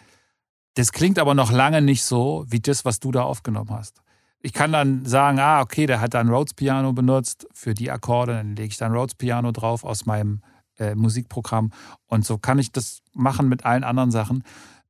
Das 0.75 0.91
klingt 0.91 1.19
aber 1.19 1.33
noch 1.33 1.51
lange 1.51 1.81
nicht 1.81 2.03
so 2.03 2.45
wie 2.47 2.59
das, 2.59 2.85
was 2.85 2.99
du 2.99 3.11
da 3.11 3.23
aufgenommen 3.23 3.71
hast. 3.71 4.01
Ich 4.41 4.53
kann 4.53 4.71
dann 4.71 5.05
sagen, 5.05 5.39
ah, 5.39 5.61
okay, 5.61 5.88
der 5.88 6.01
hat 6.01 6.13
da 6.13 6.19
ein 6.19 6.29
Rhodes 6.29 6.53
Piano 6.53 6.93
benutzt 6.93 7.47
für 7.53 7.73
die 7.73 7.89
Akkorde, 7.89 8.33
dann 8.33 8.55
lege 8.55 8.67
ich 8.67 8.77
da 8.77 8.85
ein 8.85 8.93
Rhodes 8.93 9.15
Piano 9.15 9.51
drauf 9.51 9.83
aus 9.83 10.05
meinem 10.05 10.41
äh, 10.77 10.93
Musikprogramm. 10.93 11.71
Und 12.05 12.25
so 12.25 12.38
kann 12.38 12.59
ich 12.59 12.71
das 12.71 13.01
machen 13.13 13.49
mit 13.49 13.65
allen 13.65 13.83
anderen 13.83 14.11
Sachen. 14.11 14.43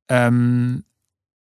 Ähm, 0.08 0.84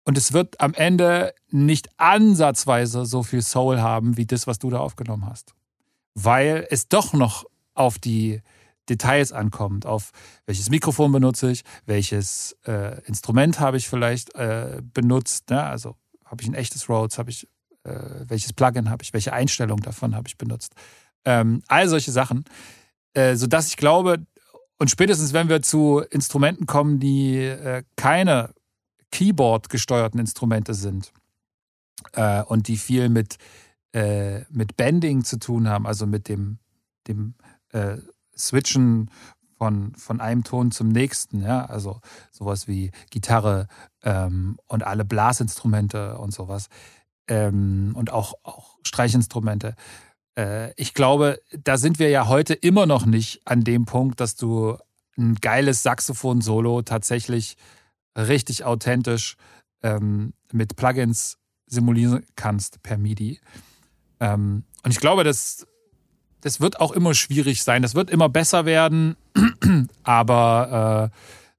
und 0.04 0.18
es 0.18 0.32
wird 0.32 0.60
am 0.60 0.74
Ende 0.74 1.34
nicht 1.50 1.88
ansatzweise 1.96 3.06
so 3.06 3.22
viel 3.22 3.42
Soul 3.42 3.80
haben 3.80 4.16
wie 4.16 4.26
das, 4.26 4.46
was 4.46 4.58
du 4.58 4.70
da 4.70 4.78
aufgenommen 4.78 5.26
hast. 5.26 5.54
Weil 6.14 6.66
es 6.70 6.88
doch 6.88 7.12
noch 7.12 7.44
auf 7.74 7.98
die 7.98 8.42
Details 8.88 9.32
ankommt, 9.32 9.86
auf 9.86 10.10
welches 10.46 10.70
Mikrofon 10.70 11.12
benutze 11.12 11.50
ich, 11.50 11.62
welches 11.86 12.56
äh, 12.66 13.00
Instrument 13.06 13.60
habe 13.60 13.76
ich 13.76 13.88
vielleicht 13.88 14.34
äh, 14.34 14.80
benutzt. 14.94 15.50
Ne? 15.50 15.62
Also 15.62 15.96
habe 16.24 16.42
ich 16.42 16.48
ein 16.48 16.54
echtes 16.54 16.88
Rhodes, 16.88 17.18
habe 17.18 17.30
ich 17.30 17.48
äh, 17.86 18.28
welches 18.28 18.52
Plugin 18.52 18.90
habe 18.90 19.02
ich, 19.02 19.12
welche 19.12 19.32
Einstellung 19.32 19.80
davon 19.80 20.14
habe 20.14 20.28
ich 20.28 20.36
benutzt. 20.36 20.74
Ähm, 21.24 21.62
all 21.68 21.88
solche 21.88 22.12
Sachen, 22.12 22.44
äh, 23.14 23.36
sodass 23.36 23.68
ich 23.68 23.76
glaube, 23.76 24.26
und 24.78 24.90
spätestens 24.90 25.32
wenn 25.32 25.48
wir 25.48 25.62
zu 25.62 26.00
Instrumenten 26.10 26.66
kommen, 26.66 26.98
die 27.00 27.38
äh, 27.38 27.84
keine 27.96 28.50
Keyboard-gesteuerten 29.12 30.20
Instrumente 30.20 30.74
sind 30.74 31.12
äh, 32.12 32.42
und 32.42 32.68
die 32.68 32.76
viel 32.76 33.08
mit, 33.08 33.36
äh, 33.92 34.40
mit 34.50 34.76
Bending 34.76 35.24
zu 35.24 35.38
tun 35.38 35.68
haben, 35.68 35.86
also 35.86 36.06
mit 36.06 36.28
dem, 36.28 36.58
dem 37.08 37.34
Switchen 38.36 39.10
von, 39.58 39.94
von 39.94 40.20
einem 40.20 40.44
Ton 40.44 40.70
zum 40.70 40.88
nächsten, 40.88 41.40
ja, 41.42 41.64
also 41.64 42.00
sowas 42.30 42.68
wie 42.68 42.90
Gitarre 43.10 43.68
ähm, 44.02 44.58
und 44.66 44.84
alle 44.84 45.04
Blasinstrumente 45.04 46.18
und 46.18 46.32
sowas 46.32 46.68
ähm, 47.28 47.92
und 47.94 48.12
auch, 48.12 48.34
auch 48.42 48.76
Streichinstrumente. 48.84 49.74
Äh, 50.38 50.72
ich 50.76 50.94
glaube, 50.94 51.40
da 51.64 51.78
sind 51.78 51.98
wir 51.98 52.10
ja 52.10 52.28
heute 52.28 52.54
immer 52.54 52.86
noch 52.86 53.06
nicht 53.06 53.40
an 53.46 53.62
dem 53.62 53.86
Punkt, 53.86 54.20
dass 54.20 54.36
du 54.36 54.76
ein 55.16 55.36
geiles 55.36 55.82
Saxophon-Solo 55.82 56.82
tatsächlich 56.82 57.56
richtig 58.16 58.64
authentisch 58.64 59.36
ähm, 59.82 60.34
mit 60.52 60.76
Plugins 60.76 61.38
simulieren 61.66 62.24
kannst 62.36 62.82
per 62.82 62.98
MIDI. 62.98 63.40
Ähm, 64.20 64.64
und 64.84 64.90
ich 64.90 65.00
glaube, 65.00 65.24
das, 65.24 65.66
das 66.40 66.60
wird 66.60 66.80
auch 66.80 66.92
immer 66.92 67.14
schwierig 67.14 67.62
sein. 67.62 67.82
Das 67.82 67.94
wird 67.94 68.10
immer 68.10 68.28
besser 68.28 68.66
werden, 68.66 69.16
aber 70.04 71.10
äh, 71.12 71.16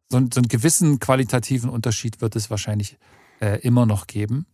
so, 0.10 0.20
so, 0.34 0.40
einen 0.40 0.48
gewissen 0.48 1.00
qualitativen 1.00 1.70
Unterschied 1.70 2.22
wird 2.22 2.36
es 2.36 2.50
wahrscheinlich 2.50 2.98
äh, 3.42 3.60
immer 3.62 3.86
noch 3.86 4.08
geben. 4.08 4.46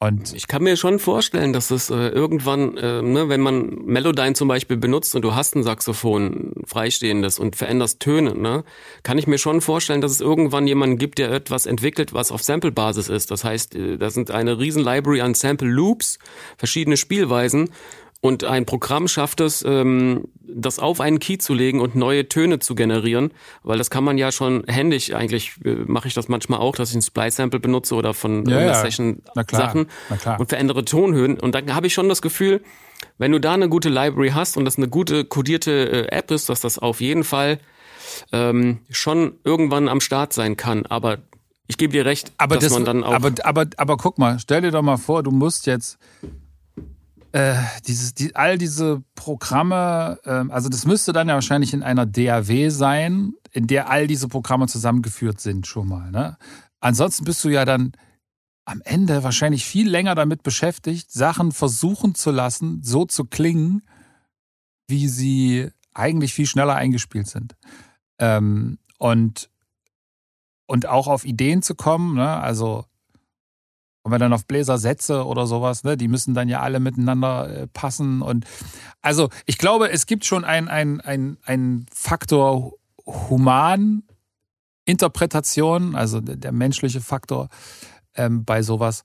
Und 0.00 0.34
ich 0.34 0.48
kann 0.48 0.62
mir 0.62 0.76
schon 0.76 0.98
vorstellen, 0.98 1.54
dass 1.54 1.70
es 1.70 1.88
äh, 1.88 1.94
irgendwann, 1.94 2.76
äh, 2.76 3.00
ne, 3.00 3.30
wenn 3.30 3.40
man 3.40 3.84
Melodyne 3.86 4.34
zum 4.34 4.48
Beispiel 4.48 4.76
benutzt 4.76 5.14
und 5.14 5.22
du 5.22 5.34
hast 5.34 5.56
ein 5.56 5.62
Saxophon 5.62 6.52
freistehendes 6.66 7.38
und 7.38 7.56
veränderst 7.56 8.00
Töne, 8.00 8.34
ne, 8.34 8.64
kann 9.02 9.16
ich 9.16 9.26
mir 9.26 9.38
schon 9.38 9.62
vorstellen, 9.62 10.02
dass 10.02 10.12
es 10.12 10.20
irgendwann 10.20 10.66
jemanden 10.66 10.98
gibt, 10.98 11.18
der 11.18 11.30
etwas 11.30 11.64
entwickelt, 11.64 12.12
was 12.12 12.32
auf 12.32 12.42
Sample-Basis 12.42 13.08
ist. 13.08 13.30
Das 13.30 13.44
heißt, 13.44 13.76
äh, 13.76 13.96
da 13.96 14.10
sind 14.10 14.30
eine 14.30 14.58
riesen 14.58 14.84
Library 14.84 15.22
an 15.22 15.32
Sample-Loops, 15.32 16.18
verschiedene 16.58 16.98
Spielweisen 16.98 17.70
und 18.24 18.42
ein 18.42 18.64
Programm 18.64 19.06
schafft 19.06 19.42
es, 19.42 19.62
ähm, 19.66 20.28
das 20.40 20.78
auf 20.78 21.02
einen 21.02 21.18
Key 21.18 21.36
zu 21.36 21.52
legen 21.52 21.82
und 21.82 21.94
neue 21.94 22.26
Töne 22.26 22.58
zu 22.58 22.74
generieren, 22.74 23.34
weil 23.64 23.76
das 23.76 23.90
kann 23.90 24.02
man 24.02 24.16
ja 24.16 24.32
schon 24.32 24.64
händisch, 24.66 25.12
eigentlich 25.12 25.52
äh, 25.62 25.74
mache 25.86 26.08
ich 26.08 26.14
das 26.14 26.28
manchmal 26.28 26.60
auch, 26.60 26.74
dass 26.74 26.88
ich 26.88 26.96
ein 26.96 27.02
Splice-Sample 27.02 27.60
benutze 27.60 27.94
oder 27.94 28.14
von 28.14 28.46
ja, 28.46 28.62
ja. 28.62 28.74
Session-Sachen 28.76 29.88
und 30.38 30.48
verändere 30.48 30.86
Tonhöhen. 30.86 31.38
Und 31.38 31.54
dann 31.54 31.74
habe 31.74 31.86
ich 31.86 31.92
schon 31.92 32.08
das 32.08 32.22
Gefühl, 32.22 32.62
wenn 33.18 33.30
du 33.30 33.40
da 33.40 33.52
eine 33.52 33.68
gute 33.68 33.90
Library 33.90 34.30
hast 34.30 34.56
und 34.56 34.64
das 34.64 34.78
eine 34.78 34.88
gute 34.88 35.26
codierte 35.26 36.06
äh, 36.10 36.16
App 36.16 36.30
ist, 36.30 36.48
dass 36.48 36.62
das 36.62 36.78
auf 36.78 37.02
jeden 37.02 37.24
Fall 37.24 37.58
ähm, 38.32 38.78
schon 38.88 39.34
irgendwann 39.44 39.86
am 39.86 40.00
Start 40.00 40.32
sein 40.32 40.56
kann. 40.56 40.86
Aber 40.86 41.18
ich 41.66 41.76
gebe 41.76 41.92
dir 41.92 42.06
recht, 42.06 42.32
aber 42.38 42.54
dass 42.54 42.64
das, 42.64 42.72
man 42.72 42.86
dann 42.86 43.04
auch. 43.04 43.12
Aber, 43.12 43.32
aber, 43.42 43.66
aber 43.76 43.98
guck 43.98 44.16
mal, 44.16 44.38
stell 44.38 44.62
dir 44.62 44.70
doch 44.70 44.80
mal 44.80 44.96
vor, 44.96 45.22
du 45.22 45.30
musst 45.30 45.66
jetzt 45.66 45.98
äh, 47.34 47.56
dieses, 47.88 48.14
die, 48.14 48.36
all 48.36 48.58
diese 48.58 49.02
Programme, 49.16 50.20
äh, 50.24 50.44
also 50.52 50.68
das 50.68 50.86
müsste 50.86 51.12
dann 51.12 51.28
ja 51.28 51.34
wahrscheinlich 51.34 51.74
in 51.74 51.82
einer 51.82 52.06
DAW 52.06 52.70
sein, 52.70 53.34
in 53.50 53.66
der 53.66 53.90
all 53.90 54.06
diese 54.06 54.28
Programme 54.28 54.68
zusammengeführt 54.68 55.40
sind 55.40 55.66
schon 55.66 55.88
mal. 55.88 56.12
Ne? 56.12 56.38
Ansonsten 56.78 57.24
bist 57.24 57.42
du 57.42 57.48
ja 57.48 57.64
dann 57.64 57.90
am 58.64 58.80
Ende 58.84 59.24
wahrscheinlich 59.24 59.64
viel 59.64 59.90
länger 59.90 60.14
damit 60.14 60.44
beschäftigt, 60.44 61.10
Sachen 61.10 61.50
versuchen 61.50 62.14
zu 62.14 62.30
lassen, 62.30 62.84
so 62.84 63.04
zu 63.04 63.24
klingen, 63.24 63.82
wie 64.86 65.08
sie 65.08 65.70
eigentlich 65.92 66.34
viel 66.34 66.46
schneller 66.46 66.76
eingespielt 66.76 67.26
sind. 67.26 67.56
Ähm, 68.20 68.78
und, 68.98 69.50
und 70.66 70.86
auch 70.86 71.08
auf 71.08 71.24
Ideen 71.24 71.62
zu 71.62 71.74
kommen, 71.74 72.14
ne? 72.14 72.36
also 72.36 72.84
Und 74.04 74.12
wenn 74.12 74.20
dann 74.20 74.32
auf 74.34 74.46
Bläser 74.46 74.78
Sätze 74.78 75.24
oder 75.24 75.46
sowas, 75.46 75.82
ne, 75.82 75.96
die 75.96 76.08
müssen 76.08 76.34
dann 76.34 76.50
ja 76.50 76.60
alle 76.60 76.78
miteinander 76.78 77.48
äh, 77.48 77.66
passen. 77.66 78.20
Und 78.20 78.44
also 79.00 79.30
ich 79.46 79.56
glaube, 79.56 79.90
es 79.90 80.04
gibt 80.04 80.26
schon 80.26 80.44
einen 80.44 80.68
ein, 80.68 81.38
ein 81.44 81.86
Faktor 81.90 82.74
Human-Interpretation, 83.06 85.96
also 85.96 86.20
der, 86.20 86.36
der, 86.36 86.52
menschliche 86.52 87.00
Faktor 87.00 87.48
ähm, 88.14 88.44
bei 88.44 88.60
sowas, 88.62 89.04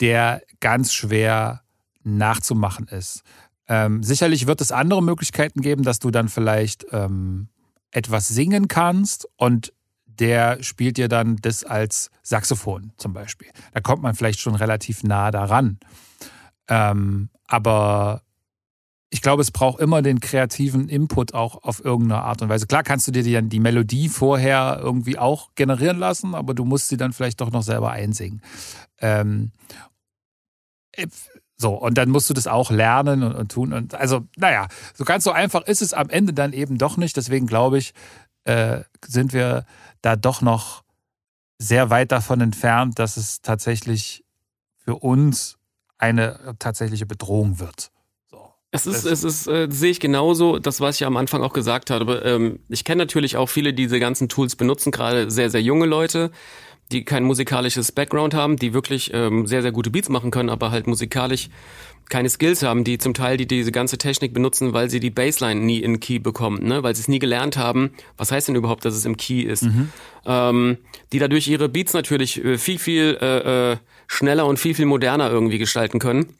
der 0.00 0.42
ganz 0.58 0.92
schwer 0.92 1.62
nachzumachen 2.02 2.88
ist. 2.88 3.22
Ähm, 3.68 4.02
sicherlich 4.02 4.48
wird 4.48 4.60
es 4.60 4.72
andere 4.72 5.04
Möglichkeiten 5.04 5.60
geben, 5.60 5.84
dass 5.84 6.00
du 6.00 6.10
dann 6.10 6.28
vielleicht 6.28 6.84
ähm, 6.90 7.46
etwas 7.92 8.26
singen 8.26 8.66
kannst 8.66 9.28
und 9.36 9.72
der 10.22 10.62
spielt 10.62 10.98
dir 10.98 11.08
dann 11.08 11.36
das 11.42 11.64
als 11.64 12.08
Saxophon 12.22 12.92
zum 12.96 13.12
Beispiel. 13.12 13.48
Da 13.74 13.80
kommt 13.80 14.02
man 14.02 14.14
vielleicht 14.14 14.38
schon 14.38 14.54
relativ 14.54 15.02
nah 15.02 15.32
daran. 15.32 15.80
Ähm, 16.68 17.28
aber 17.48 18.22
ich 19.10 19.20
glaube, 19.20 19.42
es 19.42 19.50
braucht 19.50 19.80
immer 19.80 20.00
den 20.00 20.20
kreativen 20.20 20.88
Input 20.88 21.34
auch 21.34 21.64
auf 21.64 21.84
irgendeine 21.84 22.22
Art 22.22 22.40
und 22.40 22.48
Weise. 22.48 22.68
Klar 22.68 22.84
kannst 22.84 23.08
du 23.08 23.10
dir 23.10 23.24
die, 23.24 23.48
die 23.48 23.58
Melodie 23.58 24.08
vorher 24.08 24.78
irgendwie 24.80 25.18
auch 25.18 25.50
generieren 25.56 25.98
lassen, 25.98 26.36
aber 26.36 26.54
du 26.54 26.64
musst 26.64 26.88
sie 26.88 26.96
dann 26.96 27.12
vielleicht 27.12 27.40
doch 27.40 27.50
noch 27.50 27.64
selber 27.64 27.90
einsingen. 27.90 28.42
Ähm, 29.00 29.50
äh, 30.92 31.08
so, 31.56 31.74
und 31.74 31.98
dann 31.98 32.10
musst 32.10 32.30
du 32.30 32.34
das 32.34 32.46
auch 32.46 32.70
lernen 32.70 33.24
und, 33.24 33.34
und, 33.34 33.50
tun. 33.50 33.72
Und 33.72 33.96
also, 33.96 34.24
naja, 34.36 34.68
so 34.94 35.04
ganz 35.04 35.24
so 35.24 35.32
einfach 35.32 35.62
ist 35.62 35.82
es 35.82 35.92
am 35.92 36.10
Ende 36.10 36.32
dann 36.32 36.52
eben 36.52 36.78
doch 36.78 36.96
nicht. 36.96 37.16
Deswegen 37.16 37.48
glaube 37.48 37.78
ich, 37.78 37.92
äh, 38.44 38.82
sind 39.04 39.32
wir 39.32 39.66
da 40.02 40.16
doch 40.16 40.42
noch 40.42 40.82
sehr 41.58 41.90
weit 41.90 42.12
davon 42.12 42.40
entfernt, 42.40 42.98
dass 42.98 43.16
es 43.16 43.40
tatsächlich 43.40 44.24
für 44.76 44.96
uns 44.96 45.58
eine 45.96 46.56
tatsächliche 46.58 47.06
Bedrohung 47.06 47.60
wird. 47.60 47.90
Es 48.74 48.86
ist, 48.86 49.04
es 49.04 49.22
ist, 49.22 49.46
äh, 49.48 49.68
sehe 49.70 49.90
ich 49.90 50.00
genauso, 50.00 50.58
das, 50.58 50.80
was 50.80 50.96
ich 50.96 51.06
am 51.06 51.18
Anfang 51.18 51.42
auch 51.42 51.52
gesagt 51.52 51.90
habe. 51.90 52.22
Ähm, 52.24 52.60
ich 52.70 52.84
kenne 52.84 53.02
natürlich 53.02 53.36
auch 53.36 53.50
viele, 53.50 53.74
die 53.74 53.82
diese 53.82 54.00
ganzen 54.00 54.30
Tools 54.30 54.56
benutzen, 54.56 54.90
gerade 54.90 55.30
sehr, 55.30 55.50
sehr 55.50 55.60
junge 55.60 55.84
Leute, 55.84 56.30
die 56.92 57.04
kein 57.04 57.24
musikalisches 57.24 57.92
Background 57.92 58.34
haben, 58.34 58.56
die 58.56 58.74
wirklich 58.74 59.10
ähm, 59.12 59.46
sehr, 59.46 59.62
sehr 59.62 59.72
gute 59.72 59.90
Beats 59.90 60.08
machen 60.08 60.30
können, 60.30 60.50
aber 60.50 60.70
halt 60.70 60.86
musikalisch 60.86 61.48
keine 62.08 62.28
Skills 62.28 62.62
haben, 62.62 62.84
die 62.84 62.98
zum 62.98 63.14
Teil 63.14 63.36
die 63.36 63.46
diese 63.46 63.72
ganze 63.72 63.96
Technik 63.96 64.34
benutzen, 64.34 64.74
weil 64.74 64.90
sie 64.90 65.00
die 65.00 65.10
Bassline 65.10 65.60
nie 65.60 65.78
in 65.78 65.98
Key 65.98 66.18
bekommen, 66.18 66.66
ne? 66.66 66.82
weil 66.82 66.94
sie 66.94 67.00
es 67.00 67.08
nie 67.08 67.18
gelernt 67.18 67.56
haben. 67.56 67.92
Was 68.16 68.30
heißt 68.30 68.48
denn 68.48 68.54
überhaupt, 68.54 68.84
dass 68.84 68.94
es 68.94 69.04
im 69.04 69.16
Key 69.16 69.42
ist? 69.42 69.62
Mhm. 69.62 69.88
Ähm, 70.26 70.78
die 71.12 71.18
dadurch 71.18 71.48
ihre 71.48 71.68
Beats 71.68 71.94
natürlich 71.94 72.44
äh, 72.44 72.58
viel, 72.58 72.78
viel 72.78 73.18
äh, 73.20 73.72
äh, 73.72 73.76
schneller 74.06 74.46
und 74.46 74.58
viel, 74.58 74.74
viel 74.74 74.86
moderner 74.86 75.30
irgendwie 75.30 75.58
gestalten 75.58 75.98
können. 75.98 76.34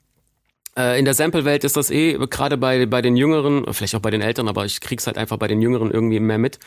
Äh, 0.77 0.99
in 0.99 1.05
der 1.05 1.13
Sample-Welt 1.13 1.65
ist 1.65 1.77
das 1.77 1.91
eh, 1.91 2.19
gerade 2.31 2.57
bei, 2.57 2.87
bei 2.87 3.03
den 3.03 3.15
Jüngeren, 3.15 3.65
vielleicht 3.73 3.95
auch 3.95 4.01
bei 4.01 4.11
den 4.11 4.23
Älteren, 4.23 4.49
aber 4.49 4.65
ich 4.65 4.81
krieg's 4.81 5.07
halt 5.07 5.19
einfach 5.19 5.37
bei 5.37 5.47
den 5.47 5.61
Jüngeren 5.61 5.91
irgendwie 5.91 6.19
mehr 6.19 6.39
mit, 6.39 6.59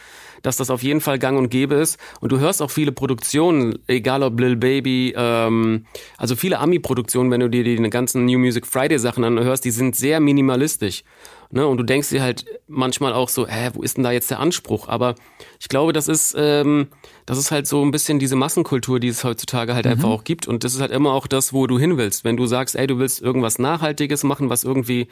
dass 0.43 0.57
das 0.57 0.69
auf 0.69 0.83
jeden 0.83 1.01
Fall 1.01 1.17
gang 1.17 1.39
und 1.39 1.49
gäbe 1.49 1.75
ist. 1.75 1.97
Und 2.19 2.31
du 2.31 2.39
hörst 2.39 2.61
auch 2.61 2.69
viele 2.69 2.91
Produktionen, 2.91 3.79
egal 3.87 4.21
ob 4.21 4.39
Lil 4.39 4.57
Baby, 4.57 5.15
ähm, 5.17 5.85
also 6.17 6.35
viele 6.35 6.59
Ami-Produktionen, 6.59 7.31
wenn 7.31 7.39
du 7.39 7.49
dir 7.49 7.63
die 7.63 7.77
ganzen 7.89 8.25
New 8.25 8.37
Music 8.37 8.67
Friday-Sachen 8.67 9.23
anhörst, 9.23 9.65
die 9.65 9.71
sind 9.71 9.95
sehr 9.95 10.19
minimalistisch. 10.19 11.03
Ne? 11.51 11.67
Und 11.67 11.77
du 11.77 11.83
denkst 11.83 12.09
dir 12.09 12.21
halt 12.21 12.45
manchmal 12.67 13.13
auch 13.13 13.29
so, 13.29 13.47
hä, 13.47 13.71
wo 13.73 13.81
ist 13.81 13.97
denn 13.97 14.03
da 14.03 14.11
jetzt 14.11 14.29
der 14.31 14.39
Anspruch? 14.39 14.87
Aber 14.87 15.15
ich 15.59 15.69
glaube, 15.69 15.93
das 15.93 16.07
ist, 16.07 16.35
ähm, 16.37 16.87
das 17.25 17.37
ist 17.37 17.51
halt 17.51 17.67
so 17.67 17.83
ein 17.83 17.91
bisschen 17.91 18.19
diese 18.19 18.35
Massenkultur, 18.35 18.99
die 18.99 19.07
es 19.07 19.23
heutzutage 19.23 19.75
halt 19.75 19.85
mhm. 19.85 19.91
einfach 19.91 20.09
auch 20.09 20.23
gibt. 20.23 20.47
Und 20.47 20.63
das 20.63 20.73
ist 20.73 20.81
halt 20.81 20.91
immer 20.91 21.13
auch 21.13 21.27
das, 21.27 21.53
wo 21.53 21.67
du 21.67 21.79
hin 21.79 21.97
willst. 21.97 22.23
Wenn 22.23 22.37
du 22.37 22.45
sagst, 22.45 22.75
ey, 22.75 22.87
du 22.87 22.97
willst 22.97 23.21
irgendwas 23.21 23.59
Nachhaltiges 23.59 24.23
machen, 24.23 24.49
was 24.49 24.63
irgendwie 24.63 25.07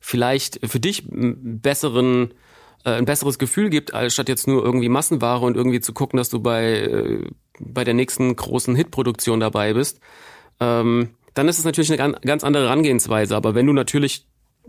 vielleicht 0.00 0.60
für 0.66 0.80
dich 0.80 1.04
besseren 1.08 2.32
äh, 2.84 2.90
ein 2.90 3.04
besseres 3.04 3.38
Gefühl 3.38 3.68
gibt, 3.68 3.92
als 3.92 4.14
statt 4.14 4.28
jetzt 4.28 4.46
nur 4.46 4.64
irgendwie 4.64 4.88
Massenware 4.88 5.44
und 5.44 5.56
irgendwie 5.56 5.80
zu 5.80 5.92
gucken, 5.92 6.16
dass 6.16 6.28
du 6.28 6.40
bei, 6.40 6.74
äh, 6.74 7.24
bei 7.58 7.84
der 7.84 7.94
nächsten 7.94 8.34
großen 8.34 8.76
Hitproduktion 8.76 9.40
dabei 9.40 9.74
bist, 9.74 10.00
ähm, 10.60 11.10
dann 11.34 11.48
ist 11.48 11.58
es 11.58 11.64
natürlich 11.64 12.00
eine 12.00 12.18
ganz 12.20 12.44
andere 12.44 12.64
Herangehensweise. 12.64 13.36
Aber 13.36 13.54
wenn 13.54 13.66
du 13.66 13.72
natürlich 13.72 14.26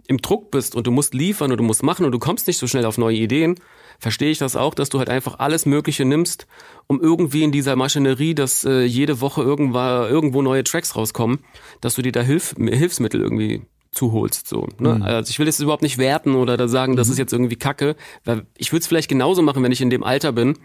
im 0.07 0.17
Druck 0.17 0.51
bist 0.51 0.75
und 0.75 0.87
du 0.87 0.91
musst 0.91 1.13
liefern 1.13 1.51
und 1.51 1.57
du 1.57 1.63
musst 1.63 1.83
machen 1.83 2.05
und 2.05 2.11
du 2.11 2.19
kommst 2.19 2.47
nicht 2.47 2.57
so 2.57 2.67
schnell 2.67 2.85
auf 2.85 2.97
neue 2.97 3.17
Ideen, 3.17 3.59
verstehe 3.99 4.31
ich 4.31 4.37
das 4.37 4.55
auch, 4.55 4.73
dass 4.73 4.89
du 4.89 4.99
halt 4.99 5.09
einfach 5.09 5.39
alles 5.39 5.65
Mögliche 5.65 6.05
nimmst, 6.05 6.47
um 6.87 7.01
irgendwie 7.01 7.43
in 7.43 7.51
dieser 7.51 7.75
Maschinerie, 7.75 8.35
dass 8.35 8.63
äh, 8.63 8.83
jede 8.83 9.21
Woche 9.21 9.41
irgendwo, 9.41 9.77
irgendwo 9.77 10.41
neue 10.41 10.63
Tracks 10.63 10.95
rauskommen, 10.95 11.39
dass 11.81 11.95
du 11.95 12.01
dir 12.01 12.11
da 12.11 12.21
Hilf 12.21 12.55
Hilfsmittel 12.57 13.21
irgendwie 13.21 13.63
zuholst. 13.91 14.47
So, 14.47 14.67
ne? 14.79 14.95
Mhm. 14.95 15.01
Also 15.01 15.29
ich 15.31 15.39
will 15.39 15.45
das 15.45 15.59
überhaupt 15.59 15.81
nicht 15.81 15.97
werten 15.97 16.35
oder 16.35 16.57
da 16.57 16.67
sagen, 16.67 16.95
das 16.95 17.07
mhm. 17.07 17.13
ist 17.13 17.19
jetzt 17.19 17.33
irgendwie 17.33 17.55
Kacke. 17.55 17.95
Weil 18.23 18.45
ich 18.57 18.71
würde 18.71 18.81
es 18.81 18.87
vielleicht 18.87 19.09
genauso 19.09 19.41
machen, 19.41 19.63
wenn 19.63 19.71
ich 19.71 19.81
in 19.81 19.89
dem 19.89 20.03
Alter 20.03 20.31
bin 20.31 20.57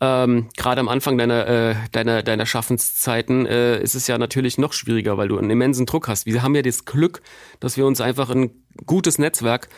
ähm, 0.00 0.48
Gerade 0.56 0.80
am 0.80 0.88
Anfang 0.88 1.18
deiner, 1.18 1.46
äh, 1.46 1.74
deiner, 1.92 2.22
deiner 2.22 2.46
Schaffenszeiten 2.46 3.46
äh, 3.46 3.80
ist 3.82 3.94
es 3.94 4.06
ja 4.06 4.16
natürlich 4.16 4.56
noch 4.56 4.72
schwieriger, 4.72 5.18
weil 5.18 5.28
du 5.28 5.38
einen 5.38 5.50
immensen 5.50 5.84
Druck 5.84 6.08
hast. 6.08 6.26
Wir 6.26 6.42
haben 6.42 6.54
ja 6.54 6.62
das 6.62 6.86
Glück, 6.86 7.20
dass 7.60 7.76
wir 7.76 7.86
uns 7.86 8.00
einfach 8.00 8.30
ein 8.30 8.50
gutes 8.86 9.18
Netzwerk 9.18 9.68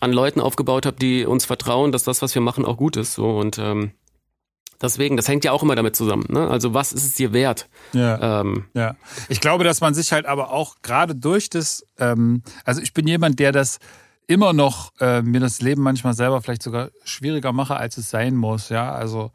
an 0.00 0.12
Leuten 0.12 0.40
aufgebaut 0.40 0.84
haben, 0.84 0.96
die 0.98 1.24
uns 1.24 1.44
vertrauen, 1.44 1.92
dass 1.92 2.02
das, 2.02 2.22
was 2.22 2.34
wir 2.34 2.42
machen, 2.42 2.64
auch 2.64 2.76
gut 2.76 2.96
ist. 2.96 3.14
So 3.14 3.38
und 3.38 3.58
ähm, 3.58 3.92
Deswegen, 4.82 5.16
das 5.16 5.28
hängt 5.28 5.44
ja 5.44 5.52
auch 5.52 5.62
immer 5.62 5.76
damit 5.76 5.94
zusammen. 5.94 6.26
Ne? 6.28 6.48
Also 6.48 6.74
was 6.74 6.92
ist 6.92 7.04
es 7.04 7.14
dir 7.14 7.32
wert? 7.32 7.68
Ja. 7.92 8.40
Ähm, 8.40 8.64
ja. 8.74 8.96
Ich 9.28 9.40
glaube, 9.40 9.62
dass 9.62 9.80
man 9.80 9.94
sich 9.94 10.10
halt 10.10 10.26
aber 10.26 10.50
auch 10.50 10.82
gerade 10.82 11.14
durch 11.14 11.48
das, 11.48 11.86
ähm, 11.98 12.42
also 12.64 12.82
ich 12.82 12.92
bin 12.92 13.06
jemand, 13.06 13.38
der 13.38 13.52
das 13.52 13.78
immer 14.26 14.52
noch 14.52 14.92
äh, 15.00 15.22
mir 15.22 15.40
das 15.40 15.60
Leben 15.60 15.82
manchmal 15.82 16.14
selber 16.14 16.40
vielleicht 16.42 16.62
sogar 16.62 16.90
schwieriger 17.04 17.52
mache, 17.52 17.76
als 17.76 17.96
es 17.96 18.10
sein 18.10 18.36
muss. 18.36 18.68
Ja, 18.68 18.92
also 18.92 19.32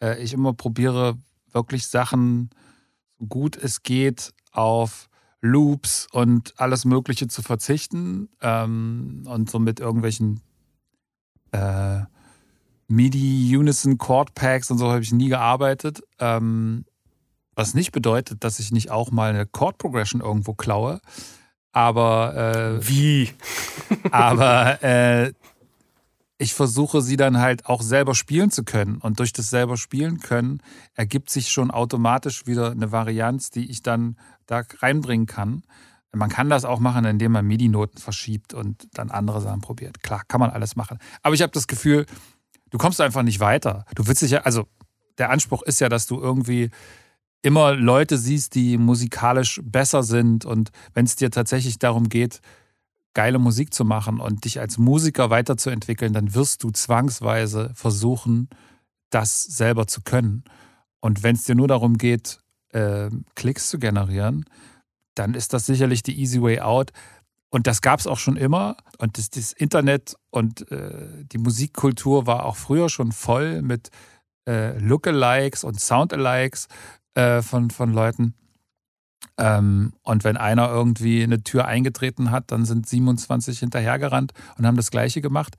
äh, 0.00 0.22
ich 0.22 0.32
immer 0.32 0.52
probiere 0.52 1.16
wirklich 1.52 1.86
Sachen 1.86 2.50
so 3.18 3.26
gut 3.26 3.56
es 3.56 3.82
geht 3.82 4.32
auf 4.52 5.08
Loops 5.40 6.08
und 6.12 6.54
alles 6.58 6.84
Mögliche 6.84 7.28
zu 7.28 7.42
verzichten 7.42 8.28
ähm, 8.40 9.24
und 9.26 9.50
so 9.50 9.58
mit 9.58 9.80
irgendwelchen 9.80 10.40
äh, 11.52 12.00
MIDI 12.88 13.56
Unison 13.56 13.98
Chord 13.98 14.34
Packs 14.34 14.70
und 14.70 14.78
so 14.78 14.90
habe 14.90 15.02
ich 15.02 15.12
nie 15.12 15.28
gearbeitet. 15.28 16.02
Ähm, 16.18 16.84
was 17.54 17.74
nicht 17.74 17.92
bedeutet, 17.92 18.44
dass 18.44 18.58
ich 18.58 18.70
nicht 18.70 18.90
auch 18.90 19.10
mal 19.10 19.30
eine 19.30 19.46
Chord 19.46 19.78
Progression 19.78 20.20
irgendwo 20.20 20.54
klaue. 20.54 21.00
Aber 21.76 22.78
äh, 22.78 22.88
wie? 22.88 23.28
aber 24.10 24.82
äh, 24.82 25.34
ich 26.38 26.54
versuche 26.54 27.02
sie 27.02 27.18
dann 27.18 27.38
halt 27.38 27.66
auch 27.66 27.82
selber 27.82 28.14
spielen 28.14 28.50
zu 28.50 28.64
können. 28.64 28.96
Und 28.96 29.18
durch 29.18 29.34
das 29.34 29.50
selber 29.50 29.76
spielen 29.76 30.20
können 30.20 30.62
ergibt 30.94 31.28
sich 31.28 31.50
schon 31.50 31.70
automatisch 31.70 32.46
wieder 32.46 32.70
eine 32.70 32.92
Varianz, 32.92 33.50
die 33.50 33.70
ich 33.70 33.82
dann 33.82 34.16
da 34.46 34.62
reinbringen 34.78 35.26
kann. 35.26 35.64
Man 36.14 36.30
kann 36.30 36.48
das 36.48 36.64
auch 36.64 36.80
machen, 36.80 37.04
indem 37.04 37.32
man 37.32 37.44
MIDI-Noten 37.44 37.98
verschiebt 37.98 38.54
und 38.54 38.88
dann 38.94 39.10
andere 39.10 39.42
Sachen 39.42 39.60
probiert. 39.60 40.02
Klar, 40.02 40.22
kann 40.28 40.40
man 40.40 40.48
alles 40.48 40.76
machen. 40.76 40.98
Aber 41.22 41.34
ich 41.34 41.42
habe 41.42 41.52
das 41.52 41.66
Gefühl, 41.66 42.06
du 42.70 42.78
kommst 42.78 43.02
einfach 43.02 43.22
nicht 43.22 43.40
weiter. 43.40 43.84
Du 43.94 44.06
willst 44.06 44.22
dich 44.22 44.30
ja, 44.30 44.40
also 44.40 44.66
der 45.18 45.28
Anspruch 45.28 45.60
ist 45.60 45.82
ja, 45.82 45.90
dass 45.90 46.06
du 46.06 46.18
irgendwie 46.18 46.70
immer 47.42 47.74
Leute 47.74 48.18
siehst, 48.18 48.54
die 48.54 48.78
musikalisch 48.78 49.60
besser 49.64 50.02
sind 50.02 50.44
und 50.44 50.70
wenn 50.94 51.06
es 51.06 51.16
dir 51.16 51.30
tatsächlich 51.30 51.78
darum 51.78 52.08
geht, 52.08 52.40
geile 53.14 53.38
Musik 53.38 53.72
zu 53.72 53.84
machen 53.84 54.20
und 54.20 54.44
dich 54.44 54.60
als 54.60 54.76
Musiker 54.76 55.30
weiterzuentwickeln, 55.30 56.12
dann 56.12 56.34
wirst 56.34 56.62
du 56.62 56.70
zwangsweise 56.70 57.72
versuchen, 57.74 58.50
das 59.10 59.42
selber 59.42 59.86
zu 59.86 60.02
können. 60.02 60.44
Und 61.00 61.22
wenn 61.22 61.36
es 61.36 61.44
dir 61.44 61.54
nur 61.54 61.68
darum 61.68 61.96
geht, 61.96 62.40
äh, 62.72 63.08
Klicks 63.34 63.70
zu 63.70 63.78
generieren, 63.78 64.44
dann 65.14 65.32
ist 65.32 65.54
das 65.54 65.64
sicherlich 65.64 66.02
die 66.02 66.20
easy 66.20 66.42
way 66.42 66.60
out. 66.60 66.90
Und 67.48 67.66
das 67.66 67.80
gab 67.80 68.00
es 68.00 68.06
auch 68.06 68.18
schon 68.18 68.36
immer. 68.36 68.76
Und 68.98 69.16
das, 69.16 69.30
das 69.30 69.52
Internet 69.52 70.14
und 70.30 70.70
äh, 70.70 71.24
die 71.24 71.38
Musikkultur 71.38 72.26
war 72.26 72.44
auch 72.44 72.56
früher 72.56 72.90
schon 72.90 73.12
voll 73.12 73.62
mit 73.62 73.88
äh, 74.46 74.78
Lookalikes 74.78 75.64
und 75.64 75.80
Soundalikes 75.80 76.66
äh, 77.16 77.42
von, 77.42 77.70
von 77.70 77.92
Leuten. 77.92 78.34
Ähm, 79.38 79.94
und 80.02 80.22
wenn 80.24 80.36
einer 80.36 80.68
irgendwie 80.68 81.22
eine 81.22 81.42
Tür 81.42 81.66
eingetreten 81.66 82.30
hat, 82.30 82.50
dann 82.50 82.64
sind 82.64 82.88
27 82.88 83.58
hinterhergerannt 83.58 84.32
und 84.56 84.66
haben 84.66 84.76
das 84.76 84.90
Gleiche 84.90 85.20
gemacht. 85.20 85.56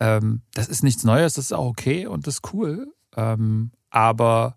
Ähm, 0.00 0.42
das 0.54 0.68
ist 0.68 0.82
nichts 0.82 1.04
Neues, 1.04 1.34
das 1.34 1.46
ist 1.46 1.52
auch 1.52 1.66
okay 1.66 2.06
und 2.06 2.26
das 2.26 2.36
ist 2.36 2.52
cool. 2.52 2.92
Ähm, 3.16 3.72
aber 3.90 4.56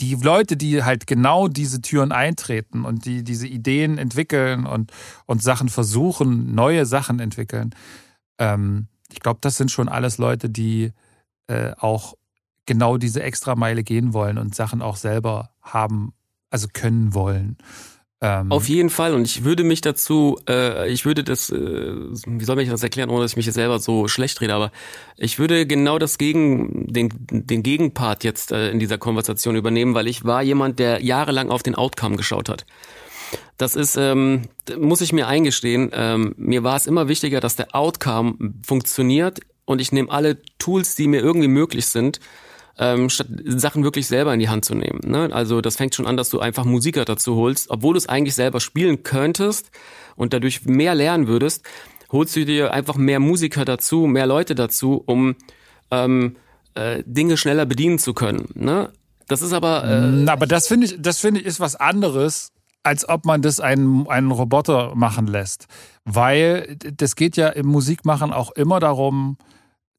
die 0.00 0.14
Leute, 0.14 0.56
die 0.56 0.82
halt 0.82 1.06
genau 1.06 1.48
diese 1.48 1.82
Türen 1.82 2.12
eintreten 2.12 2.84
und 2.84 3.04
die 3.04 3.22
diese 3.22 3.46
Ideen 3.46 3.98
entwickeln 3.98 4.64
und, 4.64 4.92
und 5.26 5.42
Sachen 5.42 5.68
versuchen, 5.68 6.54
neue 6.54 6.86
Sachen 6.86 7.20
entwickeln, 7.20 7.74
ähm, 8.38 8.88
ich 9.12 9.20
glaube, 9.20 9.40
das 9.42 9.56
sind 9.56 9.70
schon 9.70 9.88
alles 9.88 10.18
Leute, 10.18 10.48
die 10.48 10.92
äh, 11.48 11.72
auch 11.76 12.14
genau 12.70 12.98
diese 12.98 13.20
Extrameile 13.20 13.82
gehen 13.82 14.12
wollen 14.12 14.38
und 14.38 14.54
Sachen 14.54 14.80
auch 14.80 14.94
selber 14.94 15.50
haben, 15.60 16.12
also 16.50 16.68
können 16.72 17.14
wollen. 17.14 17.58
Ähm 18.20 18.52
Auf 18.52 18.68
jeden 18.68 18.90
Fall. 18.90 19.12
Und 19.12 19.26
ich 19.26 19.42
würde 19.42 19.64
mich 19.64 19.80
dazu, 19.80 20.38
äh, 20.48 20.88
ich 20.88 21.04
würde 21.04 21.24
das, 21.24 21.50
äh, 21.50 21.56
wie 21.56 22.44
soll 22.44 22.60
ich 22.60 22.68
das 22.68 22.84
erklären, 22.84 23.10
ohne 23.10 23.22
dass 23.22 23.32
ich 23.32 23.36
mich 23.36 23.52
selber 23.52 23.80
so 23.80 24.06
schlecht 24.06 24.40
rede, 24.40 24.54
aber 24.54 24.70
ich 25.16 25.40
würde 25.40 25.66
genau 25.66 25.98
das 25.98 26.16
gegen, 26.16 26.86
den, 26.86 27.10
den 27.12 27.64
Gegenpart 27.64 28.22
jetzt 28.22 28.52
äh, 28.52 28.70
in 28.70 28.78
dieser 28.78 28.98
Konversation 28.98 29.56
übernehmen, 29.56 29.94
weil 29.94 30.06
ich 30.06 30.24
war 30.24 30.40
jemand, 30.44 30.78
der 30.78 31.02
jahrelang 31.02 31.50
auf 31.50 31.64
den 31.64 31.74
Outcome 31.74 32.14
geschaut 32.14 32.48
hat. 32.48 32.66
Das 33.56 33.74
ist, 33.74 33.96
ähm, 33.96 34.42
muss 34.78 35.00
ich 35.00 35.12
mir 35.12 35.26
eingestehen, 35.26 35.90
ähm, 35.92 36.36
mir 36.36 36.62
war 36.62 36.76
es 36.76 36.86
immer 36.86 37.08
wichtiger, 37.08 37.40
dass 37.40 37.56
der 37.56 37.74
Outcome 37.74 38.36
funktioniert 38.64 39.40
und 39.64 39.80
ich 39.80 39.90
nehme 39.90 40.08
alle 40.10 40.38
Tools, 40.58 40.94
die 40.94 41.08
mir 41.08 41.20
irgendwie 41.20 41.48
möglich 41.48 41.86
sind, 41.86 42.20
ähm, 42.80 43.10
statt 43.10 43.28
Sachen 43.44 43.84
wirklich 43.84 44.06
selber 44.06 44.32
in 44.32 44.40
die 44.40 44.48
Hand 44.48 44.64
zu 44.64 44.74
nehmen. 44.74 45.00
Ne? 45.04 45.28
Also 45.32 45.60
das 45.60 45.76
fängt 45.76 45.94
schon 45.94 46.06
an, 46.06 46.16
dass 46.16 46.30
du 46.30 46.40
einfach 46.40 46.64
Musiker 46.64 47.04
dazu 47.04 47.36
holst, 47.36 47.70
obwohl 47.70 47.92
du 47.92 47.98
es 47.98 48.08
eigentlich 48.08 48.34
selber 48.34 48.58
spielen 48.58 49.02
könntest 49.02 49.70
und 50.16 50.32
dadurch 50.32 50.64
mehr 50.64 50.94
lernen 50.94 51.28
würdest, 51.28 51.62
holst 52.10 52.34
du 52.34 52.44
dir 52.46 52.72
einfach 52.72 52.96
mehr 52.96 53.20
Musiker 53.20 53.66
dazu, 53.66 54.06
mehr 54.06 54.26
Leute 54.26 54.54
dazu, 54.54 55.02
um 55.04 55.36
ähm, 55.90 56.36
äh, 56.74 57.02
Dinge 57.04 57.36
schneller 57.36 57.66
bedienen 57.66 57.98
zu 57.98 58.14
können. 58.14 58.48
Ne? 58.54 58.90
Das 59.28 59.42
ist 59.42 59.52
aber. 59.52 59.84
Äh, 59.84 60.26
aber 60.28 60.46
das 60.46 60.66
finde 60.66 60.86
ich, 60.86 60.96
das 60.98 61.20
finde 61.20 61.40
ich 61.40 61.46
ist 61.46 61.60
was 61.60 61.76
anderes, 61.76 62.50
als 62.82 63.06
ob 63.06 63.26
man 63.26 63.42
das 63.42 63.60
einen, 63.60 64.08
einen 64.08 64.30
Roboter 64.30 64.94
machen 64.94 65.26
lässt. 65.26 65.66
Weil 66.06 66.76
das 66.96 67.14
geht 67.14 67.36
ja 67.36 67.48
im 67.50 67.66
Musikmachen 67.66 68.32
auch 68.32 68.50
immer 68.52 68.80
darum, 68.80 69.36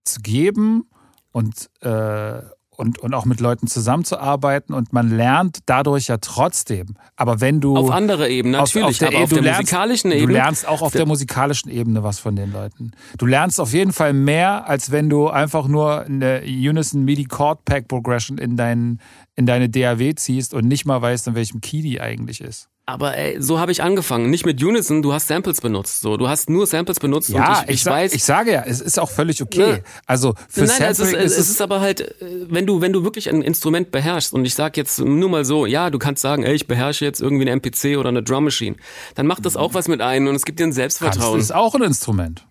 zu 0.04 0.20
geben 0.22 0.90
und, 1.32 1.70
äh, 1.82 2.42
und, 2.82 2.98
und 2.98 3.14
auch 3.14 3.26
mit 3.26 3.40
Leuten 3.40 3.68
zusammenzuarbeiten 3.68 4.74
und 4.74 4.92
man 4.92 5.16
lernt 5.16 5.60
dadurch 5.68 6.08
ja 6.08 6.18
trotzdem. 6.18 6.96
Aber 7.16 7.40
wenn 7.40 7.62
du. 7.62 7.78
Auf 7.78 7.92
andere 7.92 8.28
Ebene, 8.28 8.58
natürlich, 8.58 8.84
auf, 8.84 8.92
auf 8.92 8.98
der, 8.98 9.08
aber 9.10 9.24
auf 9.24 9.30
der 9.30 9.42
lernst, 9.42 9.62
musikalischen 9.62 10.12
Ebene. 10.12 10.28
Du 10.28 10.34
lernst 10.34 10.68
auch 10.68 10.82
auf 10.82 10.92
der, 10.92 11.00
der 11.00 11.08
musikalischen 11.08 11.72
Ebene 11.72 12.04
was 12.04 12.20
von 12.20 12.36
den 12.36 12.52
Leuten. 12.52 12.92
Du 13.20 13.28
lernst 13.28 13.60
auf 13.60 13.72
jeden 13.72 13.94
Fall 13.94 14.14
mehr, 14.14 14.68
als 14.68 14.92
wenn 14.92 15.10
du 15.10 15.30
einfach 15.30 15.68
nur 15.68 16.06
eine 16.06 16.42
Unison 16.42 17.06
MIDI 17.06 17.26
Chord 17.26 17.64
Pack 17.66 17.88
Progression 17.88 18.40
in, 18.40 18.58
dein, 18.58 19.00
in 19.36 19.46
deine 19.46 19.70
DAW 19.70 20.16
ziehst 20.16 20.56
und 20.56 20.68
nicht 20.68 20.86
mal 20.86 21.02
weißt, 21.02 21.28
in 21.28 21.36
welchem 21.36 21.62
Key 21.62 21.84
die 21.84 22.02
eigentlich 22.02 22.42
ist. 22.42 22.68
Aber 22.88 23.16
ey, 23.16 23.40
so 23.40 23.60
habe 23.60 23.72
ich 23.72 23.84
angefangen. 23.84 24.30
Nicht 24.30 24.46
mit 24.46 24.62
Unison, 24.62 25.02
du 25.02 25.14
hast 25.14 25.28
Samples 25.28 25.62
benutzt. 25.62 26.02
So, 26.02 26.18
du 26.18 26.28
hast 26.28 26.50
nur 26.50 26.66
Samples 26.66 27.00
benutzt 27.00 27.30
ja, 27.30 27.48
und 27.48 27.64
ich, 27.64 27.76
ich, 27.76 27.82
ich 27.82 27.86
weiß. 27.86 28.14
Ich 28.14 28.24
sage 28.24 28.52
ja, 28.52 28.64
es 28.66 28.82
ist 28.82 29.00
auch 29.00 29.10
völlig 29.10 29.42
okay. 29.42 29.60
Ne? 29.60 29.84
Also 30.08 30.34
für 30.50 30.62
Nein, 30.62 30.94
Sampling 30.96 31.16
es 31.16 31.32
ist, 31.32 31.34
es, 31.34 31.38
es 31.38 31.50
ist 31.52 31.62
aber 31.62 31.80
halt, 31.80 32.02
äh, 32.02 32.46
wenn 32.50 32.66
du, 32.66 32.82
wenn 32.82 32.92
du 32.92 33.04
wirklich 33.04 33.30
ein 33.30 33.44
Instrument 33.44 33.92
beherrschst 33.92 34.34
und 34.34 34.46
ich 34.46 34.56
sag 34.56 34.78
jetzt 34.78 35.00
nur 35.00 35.30
mal 35.30 35.46
so, 35.46 35.66
ja, 35.66 35.90
du 35.90 36.00
kannst 36.00 36.22
sagen, 36.22 36.44
ey, 36.44 36.54
ich 36.54 36.68
beherrsche 36.68 37.06
jetzt 37.06 37.22
irgendwie 37.22 37.44
eine 37.44 37.52
MPC 37.52 37.98
oder 37.98 38.10
eine 38.10 38.24
Drum 38.24 38.46
Machine, 38.46 38.76
dann 39.16 39.28
macht 39.28 39.46
das 39.46 39.56
auch 39.56 39.74
was 39.76 39.88
mit 39.88 40.02
einem 40.02 40.28
und 40.28 40.36
es 40.36 40.44
gibt 40.44 40.60
dir 40.60 40.66
ein 40.66 40.74
Selbstvertrauen. 40.74 41.38
Das 41.38 41.46
ist 41.46 41.54
auch 41.54 41.76
ein 41.76 41.84
Instrument. 41.84 42.46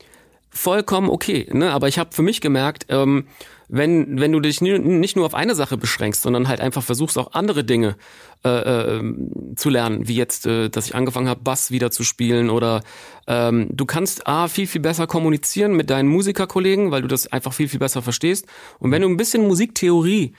Vollkommen 0.51 1.11
okay, 1.11 1.49
ne? 1.53 1.71
Aber 1.73 1.89
ich 1.89 1.99
habe 1.99 2.11
für 2.13 2.23
mich 2.23 2.41
gemerkt, 2.41 2.87
ähm, 2.89 3.27
wenn, 3.73 4.21
wenn 4.21 4.33
du 4.33 4.41
dich 4.41 4.61
nicht 4.61 5.17
nur 5.17 5.27
auf 5.27 5.35
eine 5.35 5.55
Sache 5.55 5.77
beschränkst, 5.77 6.23
sondern 6.23 6.49
halt 6.49 6.61
einfach 6.61 6.83
versuchst, 6.83 7.17
auch 7.17 7.33
andere 7.33 7.63
Dinge 7.63 7.97
äh, 8.45 8.49
äh, 8.49 9.03
zu 9.55 9.71
lernen, 9.71 10.09
wie 10.09 10.17
jetzt, 10.17 10.47
äh, 10.47 10.69
dass 10.69 10.87
ich 10.87 10.95
angefangen 10.95 11.29
habe, 11.29 11.43
Bass 11.43 11.71
wieder 11.71 11.91
zu 11.93 12.03
spielen 12.03 12.51
oder 12.51 12.83
ähm, 13.29 13.69
du 13.71 13.87
kannst 13.87 14.27
A, 14.27 14.49
viel, 14.49 14.67
viel 14.67 14.81
besser 14.81 15.07
kommunizieren 15.07 15.75
mit 15.75 15.89
deinen 15.89 16.09
Musikerkollegen, 16.09 16.91
weil 16.91 17.03
du 17.03 17.09
das 17.09 17.29
einfach 17.29 17.53
viel, 17.53 17.69
viel 17.69 17.79
besser 17.79 18.03
verstehst. 18.03 18.47
Und 18.81 18.91
wenn 18.91 19.03
du 19.03 19.09
ein 19.09 19.17
bisschen 19.17 19.47
Musiktheorie 19.47 20.35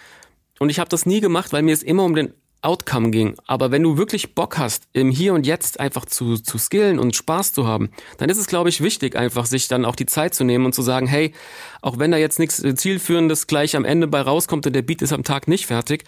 und 0.60 0.70
ich 0.70 0.80
habe 0.80 0.90
das 0.90 1.06
nie 1.06 1.22
gemacht, 1.22 1.54
weil 1.54 1.64
mir 1.64 1.74
es 1.74 1.84
immer 1.84 2.04
um 2.04 2.16
den 2.16 2.34
Outcome 2.62 3.12
ging. 3.12 3.36
Aber 3.48 3.72
wenn 3.72 3.84
du 3.84 3.98
wirklich 3.98 4.36
Bock 4.36 4.58
hast, 4.58 4.84
im 4.94 5.10
Hier 5.10 5.34
und 5.34 5.46
Jetzt 5.46 5.80
einfach 5.80 6.06
zu, 6.06 6.38
zu 6.38 6.58
skillen 6.58 7.00
und 7.00 7.16
Spaß 7.16 7.54
zu 7.54 7.66
haben, 7.68 7.90
dann 8.18 8.30
ist 8.30 8.38
es, 8.38 8.48
glaube 8.48 8.70
ich, 8.70 8.82
wichtig, 8.82 9.16
einfach 9.16 9.46
sich 9.46 9.68
dann 9.68 9.86
auch 9.86 9.96
die 9.96 10.06
Zeit 10.06 10.34
zu 10.34 10.44
nehmen 10.44 10.66
und 10.66 10.74
zu 10.74 10.82
sagen, 10.82 11.08
hey, 11.08 11.34
auch 11.82 11.98
wenn 12.00 12.12
da 12.12 12.18
jetzt 12.18 12.40
nichts 12.40 12.64
Zielführendes 12.76 13.48
gleich 13.48 13.76
am 13.76 13.86
Ende 13.86 14.08
bei 14.08 14.22
rauskommt 14.22 14.68
und 14.68 14.74
der 14.74 14.84
Beat 14.84 15.02
ist 15.02 15.14
am 15.14 15.24
Tag 15.24 15.48
nicht 15.48 15.66
fertig, 15.66 16.04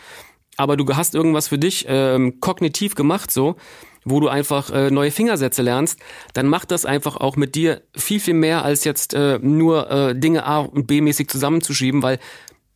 aber 0.57 0.77
du 0.77 0.85
hast 0.95 1.15
irgendwas 1.15 1.47
für 1.47 1.57
dich 1.57 1.85
ähm, 1.87 2.39
kognitiv 2.39 2.95
gemacht 2.95 3.31
so, 3.31 3.55
wo 4.05 4.19
du 4.19 4.27
einfach 4.27 4.69
äh, 4.69 4.91
neue 4.91 5.11
Fingersätze 5.11 5.61
lernst, 5.61 5.99
dann 6.33 6.47
macht 6.47 6.71
das 6.71 6.85
einfach 6.85 7.17
auch 7.17 7.35
mit 7.35 7.55
dir 7.55 7.81
viel, 7.95 8.19
viel 8.19 8.33
mehr 8.33 8.63
als 8.63 8.83
jetzt 8.83 9.13
äh, 9.13 9.39
nur 9.41 9.89
äh, 9.89 10.15
Dinge 10.15 10.45
A 10.45 10.59
und 10.59 10.87
B 10.87 11.01
mäßig 11.01 11.29
zusammenzuschieben, 11.29 12.03
weil 12.03 12.19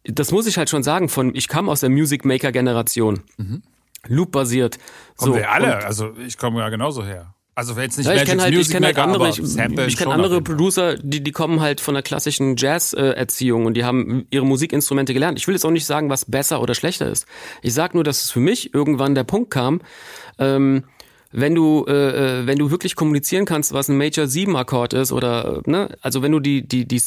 das 0.08 0.32
muss 0.32 0.48
ich 0.48 0.58
halt 0.58 0.70
schon 0.70 0.84
sagen, 0.84 1.10
von 1.10 1.36
ich 1.36 1.48
kam 1.48 1.70
aus 1.70 1.82
der 1.82 1.90
Music 1.90 2.26
Maker 2.26 2.52
Generation. 2.52 3.22
Mhm. 3.38 3.64
Loop 4.08 4.32
basiert. 4.32 4.78
Kommen 5.18 5.34
so, 5.34 5.40
wir 5.40 5.52
alle, 5.52 5.86
also 5.86 6.14
ich 6.26 6.38
komme 6.38 6.60
ja 6.60 6.70
genauso 6.70 7.04
her. 7.04 7.34
Also 7.56 7.76
wenn 7.76 7.86
jetzt 7.86 7.98
nicht 7.98 8.06
ja, 8.06 8.14
ich 8.14 8.26
kenne 8.26 8.44
halt, 8.44 8.54
ich 8.54 8.70
kenn 8.70 8.86
halt 8.86 9.00
andere, 9.00 9.30
ich, 9.30 9.40
ich 9.40 9.98
kenne 9.98 10.14
andere 10.14 10.44
Producer, 10.44 10.96
die 10.96 11.24
die 11.24 11.32
kommen 11.32 11.60
halt 11.60 11.82
von 11.82 11.96
der 11.96 12.04
klassischen 12.04 12.56
Jazz-Erziehung 12.56 13.66
und 13.66 13.74
die 13.74 13.84
haben 13.84 14.28
ihre 14.30 14.46
Musikinstrumente 14.46 15.12
gelernt. 15.16 15.40
Ich 15.40 15.48
will 15.48 15.56
jetzt 15.56 15.66
auch 15.66 15.72
nicht 15.72 15.88
sagen, 15.88 16.12
was 16.12 16.26
besser 16.26 16.62
oder 16.62 16.76
schlechter 16.76 17.10
ist. 17.10 17.26
Ich 17.64 17.74
sag 17.74 17.96
nur, 17.96 18.04
dass 18.04 18.26
es 18.26 18.30
für 18.30 18.40
mich 18.40 18.76
irgendwann 18.76 19.16
der 19.16 19.24
Punkt 19.24 19.50
kam, 19.50 19.82
ähm, 20.38 20.84
wenn 21.32 21.56
du 21.56 21.84
äh, 21.88 22.42
äh 22.42 22.46
wenn 22.46 22.60
du 22.60 22.70
wirklich 22.70 22.96
kommunizieren 22.96 23.46
kannst, 23.46 23.74
was 23.74 23.90
ein 23.90 23.98
Major 23.98 24.28
7 24.28 24.56
Akkord 24.56 24.94
ist 24.94 25.12
oder 25.12 25.64
ne, 25.66 25.90
also 26.02 26.22
wenn 26.22 26.34
du 26.34 26.40
die 26.40 26.68
die 26.68 26.88
die 26.88 27.02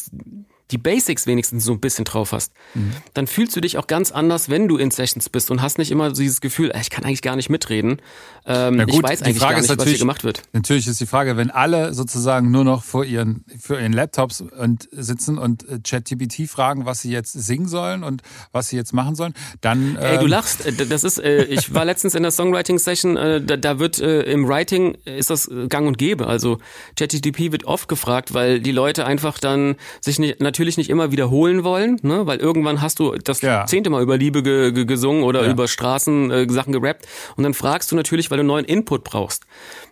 die 0.70 0.78
Basics 0.78 1.26
wenigstens 1.26 1.64
so 1.64 1.72
ein 1.72 1.80
bisschen 1.80 2.04
drauf 2.04 2.32
hast, 2.32 2.52
mhm. 2.74 2.92
dann 3.14 3.26
fühlst 3.26 3.54
du 3.56 3.60
dich 3.60 3.78
auch 3.78 3.86
ganz 3.86 4.12
anders, 4.12 4.48
wenn 4.48 4.68
du 4.68 4.76
in 4.76 4.90
Sessions 4.90 5.28
bist 5.28 5.50
und 5.50 5.62
hast 5.62 5.78
nicht 5.78 5.90
immer 5.90 6.12
dieses 6.12 6.40
Gefühl, 6.40 6.72
ich 6.80 6.90
kann 6.90 7.04
eigentlich 7.04 7.22
gar 7.22 7.36
nicht 7.36 7.50
mitreden. 7.50 8.00
Ähm, 8.46 8.78
gut, 8.78 8.94
ich 8.94 9.02
weiß 9.02 9.22
eigentlich 9.22 9.40
gar 9.40 9.60
nicht, 9.60 9.68
was 9.68 9.88
hier 9.88 9.98
gemacht 9.98 10.24
wird. 10.24 10.42
Natürlich 10.52 10.86
ist 10.86 11.00
die 11.00 11.06
Frage, 11.06 11.36
wenn 11.36 11.50
alle 11.50 11.94
sozusagen 11.94 12.50
nur 12.50 12.64
noch 12.64 12.84
vor 12.84 13.04
ihren, 13.04 13.44
vor 13.60 13.78
ihren 13.78 13.92
Laptops 13.92 14.40
und 14.40 14.88
sitzen 14.92 15.38
und 15.38 15.68
äh, 15.68 15.78
ChatGPT 15.82 16.48
fragen, 16.48 16.86
was 16.86 17.00
sie 17.00 17.10
jetzt 17.10 17.32
singen 17.32 17.68
sollen 17.68 18.04
und 18.04 18.22
was 18.52 18.68
sie 18.68 18.76
jetzt 18.76 18.92
machen 18.92 19.14
sollen, 19.14 19.34
dann. 19.60 19.96
Ey, 19.96 20.18
du 20.18 20.24
ähm, 20.24 20.28
lachst. 20.28 20.66
Äh, 20.66 20.72
das 20.86 21.04
ist, 21.04 21.18
äh, 21.18 21.44
ich 21.44 21.74
war 21.74 21.84
letztens 21.84 22.14
in 22.14 22.22
der 22.22 22.32
Songwriting-Session, 22.32 23.16
äh, 23.16 23.40
da, 23.42 23.56
da 23.56 23.78
wird 23.78 23.98
äh, 23.98 24.22
im 24.22 24.48
Writing 24.48 24.96
ist 25.04 25.30
das 25.30 25.50
gang 25.68 25.86
und 25.86 25.98
gäbe. 25.98 26.26
Also 26.26 26.58
ChatGPT 26.96 27.52
wird 27.52 27.64
oft 27.64 27.88
gefragt, 27.88 28.34
weil 28.34 28.60
die 28.60 28.72
Leute 28.72 29.04
einfach 29.06 29.38
dann 29.38 29.76
sich 30.00 30.18
nicht, 30.18 30.40
natürlich 30.40 30.59
nicht 30.76 30.90
immer 30.90 31.12
wiederholen 31.12 31.64
wollen, 31.64 31.98
ne? 32.02 32.26
weil 32.26 32.38
irgendwann 32.38 32.80
hast 32.80 32.98
du 32.98 33.12
das 33.12 33.40
ja. 33.40 33.66
zehnte 33.66 33.90
Mal 33.90 34.02
über 34.02 34.16
Liebe 34.16 34.42
ge 34.42 34.72
ge 34.72 34.84
gesungen 34.84 35.22
oder 35.22 35.44
ja. 35.44 35.50
über 35.50 35.68
Straßen 35.68 36.30
äh, 36.30 36.46
Sachen 36.50 36.72
gerappt 36.72 37.06
und 37.36 37.44
dann 37.44 37.54
fragst 37.54 37.90
du 37.92 37.96
natürlich, 37.96 38.30
weil 38.30 38.38
du 38.38 38.44
neuen 38.44 38.64
Input 38.64 39.04
brauchst. 39.04 39.44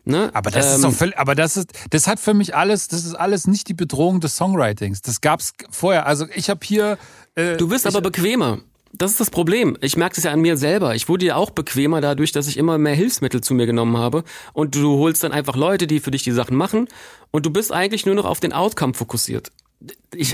Ne? 0.04 0.30
Aber 0.32 0.50
das 0.50 0.66
ähm, 0.66 0.74
ist 0.76 0.84
doch 0.84 0.92
völlig, 0.92 1.18
aber 1.18 1.34
das 1.34 1.56
ist, 1.56 1.72
das 1.90 2.06
hat 2.06 2.18
für 2.18 2.34
mich 2.34 2.54
alles, 2.54 2.88
das 2.88 3.04
ist 3.04 3.14
alles 3.14 3.46
nicht 3.46 3.68
die 3.68 3.74
Bedrohung 3.74 4.20
des 4.20 4.36
Songwritings. 4.36 5.02
Das 5.02 5.20
gab's 5.20 5.52
vorher. 5.70 6.06
Also 6.06 6.26
ich 6.34 6.48
habe 6.48 6.60
hier. 6.62 6.98
Äh, 7.34 7.56
du 7.56 7.70
wirst 7.70 7.86
aber 7.86 8.00
bequemer. 8.00 8.58
Das 8.94 9.10
ist 9.10 9.20
das 9.20 9.30
Problem. 9.30 9.76
Ich 9.82 9.98
merke 9.98 10.16
es 10.16 10.24
ja 10.24 10.32
an 10.32 10.40
mir 10.40 10.56
selber. 10.56 10.94
Ich 10.94 11.10
wurde 11.10 11.26
ja 11.26 11.36
auch 11.36 11.50
bequemer 11.50 12.00
dadurch, 12.00 12.32
dass 12.32 12.48
ich 12.48 12.56
immer 12.56 12.78
mehr 12.78 12.94
Hilfsmittel 12.94 13.42
zu 13.42 13.52
mir 13.52 13.66
genommen 13.66 13.98
habe. 13.98 14.24
Und 14.54 14.74
du 14.74 14.96
holst 14.96 15.22
dann 15.22 15.32
einfach 15.32 15.56
Leute, 15.56 15.86
die 15.86 16.00
für 16.00 16.10
dich 16.10 16.22
die 16.22 16.32
Sachen 16.32 16.56
machen. 16.56 16.88
Und 17.30 17.44
du 17.44 17.50
bist 17.50 17.70
eigentlich 17.70 18.06
nur 18.06 18.14
noch 18.14 18.24
auf 18.24 18.40
den 18.40 18.54
Outcome 18.54 18.94
fokussiert 18.94 19.52
ich, 20.14 20.32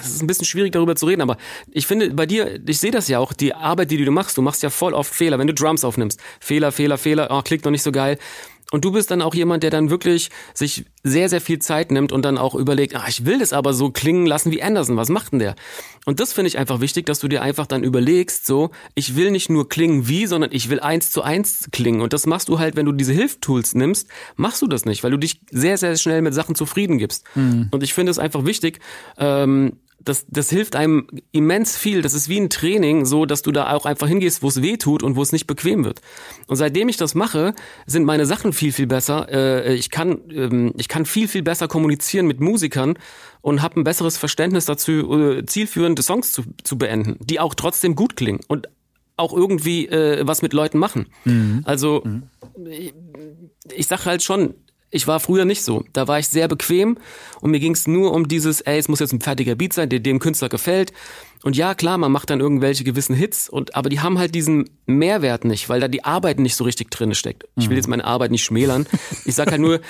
es 0.00 0.06
ist 0.06 0.22
ein 0.22 0.26
bisschen 0.26 0.44
schwierig 0.44 0.72
darüber 0.72 0.96
zu 0.96 1.06
reden, 1.06 1.22
aber 1.22 1.38
ich 1.70 1.86
finde 1.86 2.10
bei 2.10 2.26
dir, 2.26 2.60
ich 2.66 2.78
sehe 2.78 2.90
das 2.90 3.08
ja 3.08 3.18
auch, 3.18 3.32
die 3.32 3.54
Arbeit, 3.54 3.90
die 3.90 4.04
du 4.04 4.10
machst, 4.10 4.36
du 4.36 4.42
machst 4.42 4.62
ja 4.62 4.70
voll 4.70 4.92
oft 4.92 5.14
Fehler, 5.14 5.38
wenn 5.38 5.46
du 5.46 5.54
Drums 5.54 5.84
aufnimmst. 5.84 6.20
Fehler, 6.40 6.72
Fehler, 6.72 6.98
Fehler, 6.98 7.28
oh, 7.30 7.42
klingt 7.42 7.64
noch 7.64 7.70
nicht 7.70 7.82
so 7.82 7.92
geil. 7.92 8.18
Und 8.72 8.86
du 8.86 8.90
bist 8.90 9.10
dann 9.10 9.20
auch 9.20 9.34
jemand, 9.34 9.62
der 9.62 9.70
dann 9.70 9.90
wirklich 9.90 10.30
sich 10.54 10.86
sehr, 11.04 11.28
sehr 11.28 11.42
viel 11.42 11.58
Zeit 11.58 11.92
nimmt 11.92 12.10
und 12.10 12.24
dann 12.24 12.38
auch 12.38 12.54
überlegt, 12.54 12.96
ah, 12.96 13.04
ich 13.06 13.26
will 13.26 13.38
das 13.38 13.52
aber 13.52 13.74
so 13.74 13.90
klingen 13.90 14.24
lassen 14.24 14.50
wie 14.50 14.62
Anderson, 14.62 14.96
was 14.96 15.10
macht 15.10 15.32
denn 15.32 15.40
der? 15.40 15.54
Und 16.06 16.20
das 16.20 16.32
finde 16.32 16.48
ich 16.48 16.58
einfach 16.58 16.80
wichtig, 16.80 17.04
dass 17.04 17.20
du 17.20 17.28
dir 17.28 17.42
einfach 17.42 17.66
dann 17.66 17.84
überlegst, 17.84 18.46
so, 18.46 18.70
ich 18.94 19.14
will 19.14 19.30
nicht 19.30 19.50
nur 19.50 19.68
klingen 19.68 20.08
wie, 20.08 20.26
sondern 20.26 20.50
ich 20.52 20.70
will 20.70 20.80
eins 20.80 21.10
zu 21.10 21.22
eins 21.22 21.68
klingen. 21.70 22.00
Und 22.00 22.14
das 22.14 22.26
machst 22.26 22.48
du 22.48 22.58
halt, 22.58 22.74
wenn 22.74 22.86
du 22.86 22.92
diese 22.92 23.12
Hilftools 23.12 23.74
nimmst, 23.74 24.08
machst 24.36 24.62
du 24.62 24.66
das 24.66 24.86
nicht, 24.86 25.04
weil 25.04 25.10
du 25.10 25.18
dich 25.18 25.42
sehr, 25.50 25.76
sehr 25.76 25.94
schnell 25.96 26.22
mit 26.22 26.32
Sachen 26.32 26.54
zufrieden 26.54 26.96
gibst. 26.96 27.24
Mhm. 27.34 27.68
Und 27.70 27.82
ich 27.82 27.92
finde 27.92 28.10
es 28.10 28.18
einfach 28.18 28.46
wichtig, 28.46 28.80
ähm, 29.18 29.74
das, 30.04 30.26
das 30.28 30.50
hilft 30.50 30.76
einem 30.76 31.06
immens 31.32 31.76
viel. 31.76 32.02
Das 32.02 32.14
ist 32.14 32.28
wie 32.28 32.38
ein 32.38 32.50
Training, 32.50 33.04
so 33.04 33.26
dass 33.26 33.42
du 33.42 33.52
da 33.52 33.72
auch 33.72 33.86
einfach 33.86 34.08
hingehst, 34.08 34.42
wo 34.42 34.48
es 34.48 34.62
weh 34.62 34.76
tut 34.76 35.02
und 35.02 35.16
wo 35.16 35.22
es 35.22 35.32
nicht 35.32 35.46
bequem 35.46 35.84
wird. 35.84 36.00
Und 36.46 36.56
seitdem 36.56 36.88
ich 36.88 36.96
das 36.96 37.14
mache, 37.14 37.54
sind 37.86 38.04
meine 38.04 38.26
Sachen 38.26 38.52
viel, 38.52 38.72
viel 38.72 38.86
besser. 38.86 39.28
Äh, 39.30 39.74
ich, 39.74 39.90
kann, 39.90 40.20
ähm, 40.30 40.72
ich 40.76 40.88
kann 40.88 41.06
viel, 41.06 41.28
viel 41.28 41.42
besser 41.42 41.68
kommunizieren 41.68 42.26
mit 42.26 42.40
Musikern 42.40 42.98
und 43.40 43.62
habe 43.62 43.80
ein 43.80 43.84
besseres 43.84 44.16
Verständnis 44.18 44.66
dazu, 44.66 44.92
äh, 44.92 45.46
zielführende 45.46 46.02
Songs 46.02 46.32
zu, 46.32 46.42
zu 46.62 46.78
beenden, 46.78 47.16
die 47.20 47.40
auch 47.40 47.54
trotzdem 47.54 47.94
gut 47.94 48.16
klingen 48.16 48.40
und 48.48 48.68
auch 49.16 49.32
irgendwie 49.32 49.86
äh, 49.88 50.26
was 50.26 50.42
mit 50.42 50.52
Leuten 50.52 50.78
machen. 50.78 51.06
Mhm. 51.24 51.62
Also 51.64 52.02
mhm. 52.04 52.24
ich, 52.66 52.94
ich 53.74 53.86
sage 53.86 54.06
halt 54.06 54.22
schon, 54.22 54.54
ich 54.92 55.08
war 55.08 55.18
früher 55.18 55.44
nicht 55.44 55.64
so. 55.64 55.84
Da 55.92 56.06
war 56.06 56.20
ich 56.20 56.28
sehr 56.28 56.46
bequem 56.46 56.98
und 57.40 57.50
mir 57.50 57.58
ging 57.58 57.72
es 57.72 57.88
nur 57.88 58.12
um 58.12 58.28
dieses, 58.28 58.60
ey, 58.60 58.78
es 58.78 58.88
muss 58.88 59.00
jetzt 59.00 59.12
ein 59.12 59.20
fertiger 59.20 59.56
Beat 59.56 59.72
sein, 59.72 59.88
der 59.88 59.98
dem 59.98 60.20
Künstler 60.20 60.48
gefällt. 60.48 60.92
Und 61.42 61.56
ja, 61.56 61.74
klar, 61.74 61.98
man 61.98 62.12
macht 62.12 62.30
dann 62.30 62.38
irgendwelche 62.38 62.84
gewissen 62.84 63.16
Hits, 63.16 63.48
und 63.48 63.74
aber 63.74 63.88
die 63.88 63.98
haben 63.98 64.18
halt 64.18 64.34
diesen 64.34 64.70
Mehrwert 64.86 65.44
nicht, 65.44 65.68
weil 65.68 65.80
da 65.80 65.88
die 65.88 66.04
Arbeit 66.04 66.38
nicht 66.38 66.54
so 66.54 66.62
richtig 66.62 66.90
drin 66.90 67.14
steckt. 67.14 67.48
Ich 67.56 67.68
will 67.68 67.76
jetzt 67.76 67.88
meine 67.88 68.04
Arbeit 68.04 68.30
nicht 68.30 68.44
schmälern. 68.44 68.86
Ich 69.24 69.34
sag 69.34 69.50
halt 69.50 69.60
nur, 69.60 69.80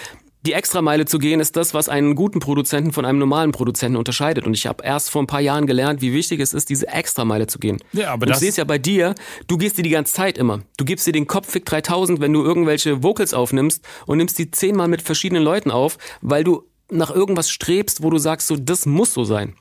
die 0.44 0.52
Extrameile 0.54 1.04
zu 1.04 1.18
gehen, 1.18 1.38
ist 1.40 1.56
das, 1.56 1.72
was 1.72 1.88
einen 1.88 2.14
guten 2.16 2.40
Produzenten 2.40 2.92
von 2.92 3.04
einem 3.04 3.18
normalen 3.18 3.52
Produzenten 3.52 3.96
unterscheidet. 3.96 4.44
Und 4.46 4.54
ich 4.54 4.66
habe 4.66 4.82
erst 4.84 5.10
vor 5.10 5.22
ein 5.22 5.26
paar 5.28 5.40
Jahren 5.40 5.66
gelernt, 5.66 6.00
wie 6.02 6.12
wichtig 6.12 6.40
es 6.40 6.52
ist, 6.52 6.68
diese 6.68 6.88
Extrameile 6.88 7.46
zu 7.46 7.58
gehen. 7.60 7.78
Ja, 7.92 8.12
aber 8.12 8.22
und 8.24 8.28
ich 8.28 8.32
das- 8.32 8.40
sehe 8.40 8.48
es 8.48 8.56
ja 8.56 8.64
bei 8.64 8.78
dir, 8.78 9.14
du 9.46 9.56
gehst 9.56 9.78
dir 9.78 9.82
die 9.84 9.90
ganze 9.90 10.12
Zeit 10.14 10.36
immer. 10.38 10.62
Du 10.76 10.84
gibst 10.84 11.06
dir 11.06 11.12
den 11.12 11.26
Kopffick 11.28 11.64
3000, 11.64 12.20
wenn 12.20 12.32
du 12.32 12.42
irgendwelche 12.42 13.02
Vocals 13.04 13.34
aufnimmst 13.34 13.84
und 14.06 14.18
nimmst 14.18 14.38
die 14.38 14.50
zehnmal 14.50 14.88
mit 14.88 15.00
verschiedenen 15.02 15.44
Leuten 15.44 15.70
auf, 15.70 15.96
weil 16.22 16.42
du 16.42 16.64
nach 16.90 17.10
irgendwas 17.10 17.48
strebst, 17.48 18.02
wo 18.02 18.10
du 18.10 18.18
sagst, 18.18 18.48
so, 18.48 18.56
das 18.56 18.84
muss 18.84 19.14
so 19.14 19.24
sein. 19.24 19.54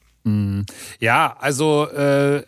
Ja, 1.00 1.36
also 1.40 1.88
äh, 1.90 2.44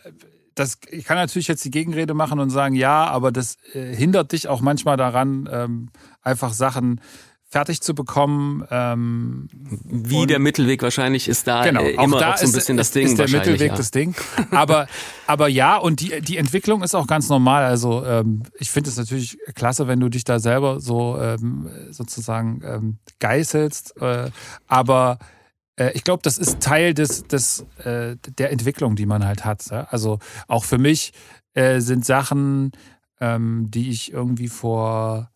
das, 0.56 0.78
ich 0.92 1.06
kann 1.06 1.18
natürlich 1.18 1.48
jetzt 1.48 1.66
die 1.66 1.72
Gegenrede 1.72 2.14
machen 2.14 2.40
und 2.40 2.50
sagen, 2.50 2.76
ja, 2.76 3.06
aber 3.06 3.32
das 3.32 3.58
äh, 3.74 3.96
hindert 3.96 4.32
dich 4.32 4.48
auch 4.48 4.62
manchmal 4.62 4.98
daran, 4.98 5.50
ähm, 5.52 5.90
einfach 6.22 6.54
Sachen 6.54 7.02
fertig 7.54 7.82
zu 7.82 7.94
bekommen. 7.94 8.66
Ähm, 8.72 9.48
Wie 9.84 10.26
der 10.26 10.40
Mittelweg 10.40 10.82
wahrscheinlich 10.82 11.30
ist 11.30 11.46
da 11.46 11.64
genau, 11.64 11.84
äh, 11.84 11.98
auch 12.00 12.06
immer 12.06 12.20
da 12.20 12.34
auch 12.34 12.38
so 12.38 12.46
ein 12.46 12.50
ist, 12.50 12.56
bisschen 12.56 12.78
das 12.78 12.90
Ding 12.90 13.06
ist 13.06 13.20
der. 13.20 13.30
Mittelweg 13.30 13.70
ja. 13.70 13.76
das 13.76 13.92
Ding. 13.92 14.16
Aber, 14.50 14.88
aber 15.28 15.48
ja, 15.50 15.78
und 15.78 16.00
die, 16.00 16.20
die 16.22 16.38
Entwicklung 16.38 16.82
ist 16.82 16.96
auch 16.96 17.06
ganz 17.06 17.30
normal. 17.30 17.64
Also 17.64 18.04
ähm, 18.06 18.42
ich 18.58 18.72
finde 18.72 18.90
es 18.90 18.98
natürlich 18.98 19.38
klasse, 19.54 19.88
wenn 19.88 20.00
du 20.00 20.10
dich 20.10 20.24
da 20.24 20.40
selber 20.40 20.80
so 20.80 21.20
ähm, 21.22 21.70
sozusagen 21.92 22.62
ähm, 22.66 22.98
geißelst. 23.20 24.02
Äh, 24.02 24.32
aber 24.68 25.20
äh, 25.76 25.92
ich 25.94 26.04
glaube, 26.04 26.24
das 26.24 26.40
ist 26.40 26.60
Teil 26.60 26.96
des, 26.96 27.28
des, 27.28 27.68
äh, 27.84 28.16
der 28.40 28.52
Entwicklung, 28.52 28.96
die 28.96 29.06
man 29.06 29.24
halt 29.26 29.46
hat. 29.46 29.64
Ja? 29.70 29.88
Also 29.92 30.18
auch 30.48 30.64
für 30.64 30.80
mich 30.80 31.14
äh, 31.54 31.82
sind 31.82 32.04
Sachen, 32.04 32.72
ähm, 33.20 33.68
die 33.70 33.92
ich 33.92 34.12
irgendwie 34.12 34.48
vor, 34.48 35.30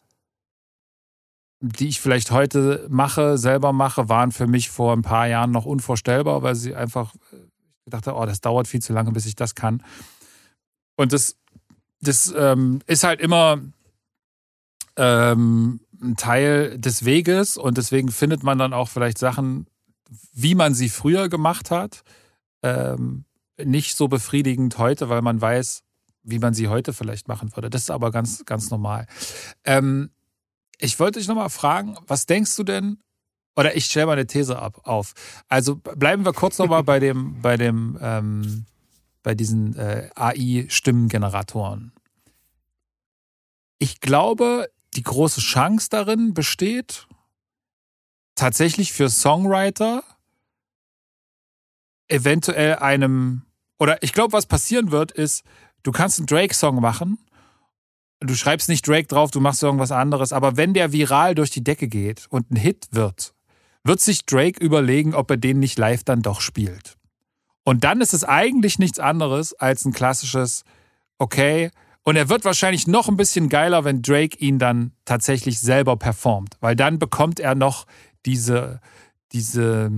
die 1.60 1.88
ich 1.88 2.00
vielleicht 2.00 2.32
heute 2.32 2.86
mache, 2.90 3.38
selber 3.38 3.74
mache, 3.74 4.10
waren 4.10 4.32
für 4.32 4.48
mich 4.48 4.70
vor 4.70 4.94
ein 4.94 5.02
paar 5.02 5.28
Jahren 5.28 5.52
noch 5.52 5.66
unvorstellbar, 5.66 6.44
weil 6.44 6.56
sie 6.56 6.76
einfach, 6.76 7.16
äh, 7.32 7.38
ich 7.86 7.92
dachte, 7.92 8.14
oh, 8.16 8.26
das 8.26 8.42
dauert 8.42 8.68
viel 8.68 8.82
zu 8.82 8.94
lange, 8.94 9.12
bis 9.12 9.26
ich 9.26 9.36
das 9.36 9.56
kann. 9.56 9.84
Und 10.96 11.14
das, 11.14 11.36
das 12.02 12.34
ähm, 12.38 12.82
ist 12.86 13.04
halt 13.04 13.22
immer 13.22 13.60
ähm, 14.98 15.80
ein 16.02 16.16
Teil 16.16 16.78
des 16.78 17.06
Weges 17.06 17.58
und 17.58 17.78
deswegen 17.78 18.10
findet 18.10 18.44
man 18.44 18.58
dann 18.58 18.74
auch 18.74 18.90
vielleicht 18.90 19.18
Sachen, 19.18 19.68
wie 20.34 20.56
man 20.56 20.74
sie 20.74 20.90
früher 20.90 21.30
gemacht 21.30 21.72
hat, 21.72 22.04
ähm, 22.62 23.26
nicht 23.64 23.96
so 23.96 24.08
befriedigend 24.08 24.78
heute, 24.78 25.10
weil 25.10 25.22
man 25.22 25.42
weiß, 25.42 25.84
wie 26.24 26.40
man 26.40 26.54
sie 26.54 26.68
heute 26.68 26.94
vielleicht 26.94 27.28
machen 27.28 27.56
würde. 27.56 27.70
Das 27.70 27.84
ist 27.84 27.92
aber 27.92 28.12
ganz, 28.12 28.46
ganz 28.46 28.70
normal. 28.70 29.08
Ähm, 29.64 30.12
ich 30.80 31.00
wollte 31.00 31.20
dich 31.20 31.28
nochmal 31.28 31.50
fragen, 31.50 31.98
was 32.08 32.26
denkst 32.26 32.56
du 32.56 32.64
denn, 32.64 33.00
oder 33.56 33.76
ich 33.76 33.86
stelle 33.86 34.06
mal 34.06 34.14
eine 34.14 34.28
These 34.28 34.60
ab, 34.60 34.82
auf. 34.84 35.14
Also 35.48 35.76
bleiben 35.76 36.26
wir 36.26 36.34
kurz 36.34 36.60
nochmal 36.60 36.84
bei 36.84 37.00
dem, 37.00 37.42
bei 37.42 37.58
dem, 37.58 37.98
ähm, 38.02 38.66
bei 39.24 39.34
diesen 39.34 39.76
äh, 39.76 40.10
AI-Stimmengeneratoren. 40.16 41.92
Ich 43.80 44.00
glaube, 44.00 44.70
die 44.96 45.04
große 45.04 45.42
Chance 45.42 45.88
darin 45.90 46.34
besteht, 46.34 47.08
tatsächlich 48.36 48.94
für 48.94 49.10
Songwriter 49.10 50.04
eventuell 52.08 52.76
einem, 52.76 53.42
oder 53.80 54.02
ich 54.04 54.14
glaube, 54.14 54.34
was 54.34 54.46
passieren 54.46 54.92
wird, 54.92 55.12
ist, 55.12 55.44
du 55.84 55.92
kannst 55.92 56.20
einen 56.20 56.28
Drake-Song 56.28 56.80
machen, 56.80 57.18
du 58.20 58.36
schreibst 58.36 58.70
nicht 58.70 58.88
Drake 58.88 59.08
drauf, 59.08 59.32
du 59.32 59.40
machst 59.40 59.64
irgendwas 59.64 59.92
anderes, 59.92 60.34
aber 60.34 60.58
wenn 60.58 60.74
der 60.74 60.92
viral 60.92 61.36
durch 61.36 61.52
die 61.52 61.64
Decke 61.64 61.88
geht 61.88 62.28
und 62.30 62.52
ein 62.52 62.56
Hit 62.56 62.88
wird, 62.92 63.34
wird 63.84 64.02
sich 64.02 64.26
Drake 64.26 64.64
überlegen, 64.64 65.14
ob 65.14 65.30
er 65.32 65.38
den 65.38 65.60
nicht 65.60 65.78
live 65.78 66.04
dann 66.04 66.22
doch 66.22 66.42
spielt. 66.42 66.98
Und 67.64 67.84
dann 67.84 68.02
ist 68.02 68.14
es 68.14 68.24
eigentlich 68.24 68.80
nichts 68.80 69.00
anderes 69.00 69.54
als 69.54 69.86
ein 69.86 69.94
klassisches, 69.94 70.64
okay, 71.18 71.72
und 72.04 72.16
er 72.16 72.30
wird 72.30 72.46
wahrscheinlich 72.46 72.88
noch 72.88 73.10
ein 73.10 73.18
bisschen 73.18 73.50
geiler, 73.50 73.84
wenn 73.84 74.02
Drake 74.02 74.38
ihn 74.38 74.60
dann 74.60 74.94
tatsächlich 75.04 75.60
selber 75.60 75.98
performt, 75.98 76.56
weil 76.62 76.76
dann 76.76 77.00
bekommt 77.00 77.42
er 77.42 77.54
noch 77.54 77.86
diese, 78.26 78.80
diese 79.34 79.92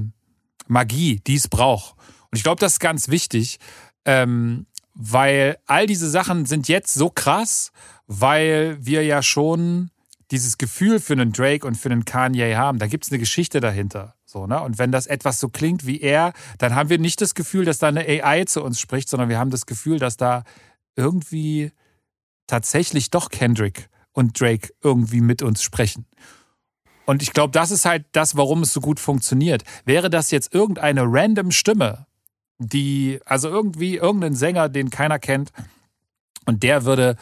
Magie, 0.68 1.22
die 1.28 1.36
es 1.36 1.48
braucht. 1.48 1.96
Und 2.32 2.38
ich 2.38 2.44
glaube, 2.44 2.60
das 2.60 2.74
ist 2.74 2.80
ganz 2.80 3.10
wichtig, 3.10 3.60
ähm, 4.06 4.66
weil 4.96 5.60
all 5.68 5.86
diese 5.86 6.10
Sachen 6.10 6.48
sind 6.48 6.68
jetzt 6.68 6.96
so 6.96 7.12
krass, 7.12 7.72
weil 8.10 8.84
wir 8.84 9.06
ja 9.06 9.22
schon 9.22 9.92
dieses 10.32 10.58
Gefühl 10.58 11.00
für 11.00 11.14
einen 11.14 11.32
Drake 11.32 11.66
und 11.66 11.76
für 11.76 11.92
einen 11.92 12.06
Kanye 12.06 12.56
haben. 12.56 12.80
Da 12.80 12.88
gibt 12.88 13.06
es 13.06 13.12
eine 13.12 13.20
Geschichte 13.20 13.62
dahinter. 13.62 14.16
So, 14.26 14.48
ne? 14.48 14.62
Und 14.62 14.80
wenn 14.80 14.92
das 14.92 15.06
etwas 15.06 15.40
so 15.40 15.48
klingt 15.48 15.86
wie 15.86 16.02
er, 16.02 16.34
dann 16.58 16.74
haben 16.74 16.90
wir 16.90 16.98
nicht 16.98 17.22
das 17.22 17.36
Gefühl, 17.36 17.66
dass 17.66 17.78
da 17.78 17.88
eine 17.88 18.02
AI 18.02 18.46
zu 18.46 18.64
uns 18.64 18.80
spricht, 18.80 19.10
sondern 19.10 19.30
wir 19.30 19.38
haben 19.38 19.52
das 19.52 19.68
Gefühl, 19.68 20.00
dass 20.00 20.18
da 20.18 20.44
irgendwie 20.96 21.72
tatsächlich 22.48 23.12
doch 23.12 23.30
Kendrick 23.30 23.90
und 24.12 24.40
Drake 24.40 24.70
irgendwie 24.84 25.22
mit 25.22 25.44
uns 25.44 25.62
sprechen. 25.62 26.08
Und 27.06 27.22
ich 27.22 27.32
glaube, 27.32 27.52
das 27.52 27.70
ist 27.70 27.86
halt 27.86 28.06
das, 28.12 28.36
warum 28.36 28.64
es 28.64 28.74
so 28.74 28.82
gut 28.82 29.00
funktioniert. 29.00 29.64
Wäre 29.86 30.10
das 30.10 30.32
jetzt 30.32 30.54
irgendeine 30.54 31.04
random 31.06 31.52
Stimme, 31.52 32.08
die, 32.58 33.20
also 33.26 33.50
irgendwie 33.50 33.98
irgendein 33.98 34.36
Sänger, 34.36 34.68
den 34.68 34.90
keiner 34.90 35.20
kennt, 35.20 35.52
und 36.50 36.64
der 36.64 36.84
würde, 36.86 37.16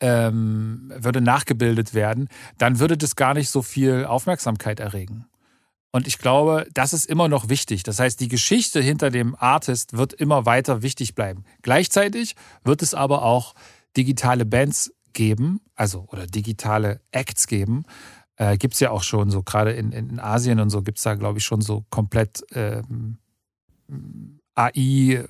ähm, 0.00 0.92
würde 0.96 1.20
nachgebildet 1.20 1.94
werden, 1.94 2.28
dann 2.58 2.78
würde 2.78 2.96
das 2.96 3.16
gar 3.16 3.34
nicht 3.34 3.50
so 3.50 3.62
viel 3.62 4.04
Aufmerksamkeit 4.04 4.80
erregen. 4.80 5.26
Und 5.92 6.08
ich 6.08 6.18
glaube, 6.18 6.66
das 6.74 6.92
ist 6.92 7.06
immer 7.06 7.28
noch 7.28 7.48
wichtig. 7.48 7.84
Das 7.84 8.00
heißt, 8.00 8.18
die 8.18 8.26
Geschichte 8.26 8.80
hinter 8.80 9.10
dem 9.10 9.36
Artist 9.38 9.96
wird 9.96 10.12
immer 10.12 10.44
weiter 10.44 10.82
wichtig 10.82 11.14
bleiben. 11.14 11.44
Gleichzeitig 11.62 12.34
wird 12.64 12.82
es 12.82 12.94
aber 12.94 13.22
auch 13.22 13.54
digitale 13.96 14.44
Bands 14.44 14.92
geben, 15.12 15.60
also 15.76 16.08
oder 16.10 16.26
digitale 16.26 17.00
Acts 17.12 17.46
geben. 17.46 17.84
Äh, 18.36 18.58
gibt 18.58 18.74
es 18.74 18.80
ja 18.80 18.90
auch 18.90 19.04
schon 19.04 19.30
so, 19.30 19.44
gerade 19.44 19.70
in, 19.72 19.92
in 19.92 20.18
Asien 20.18 20.58
und 20.58 20.70
so 20.70 20.82
gibt 20.82 20.98
es 20.98 21.04
da, 21.04 21.14
glaube 21.14 21.38
ich, 21.38 21.44
schon 21.44 21.60
so 21.60 21.84
komplett 21.90 22.44
ähm, 22.52 23.18
AI 24.56 25.24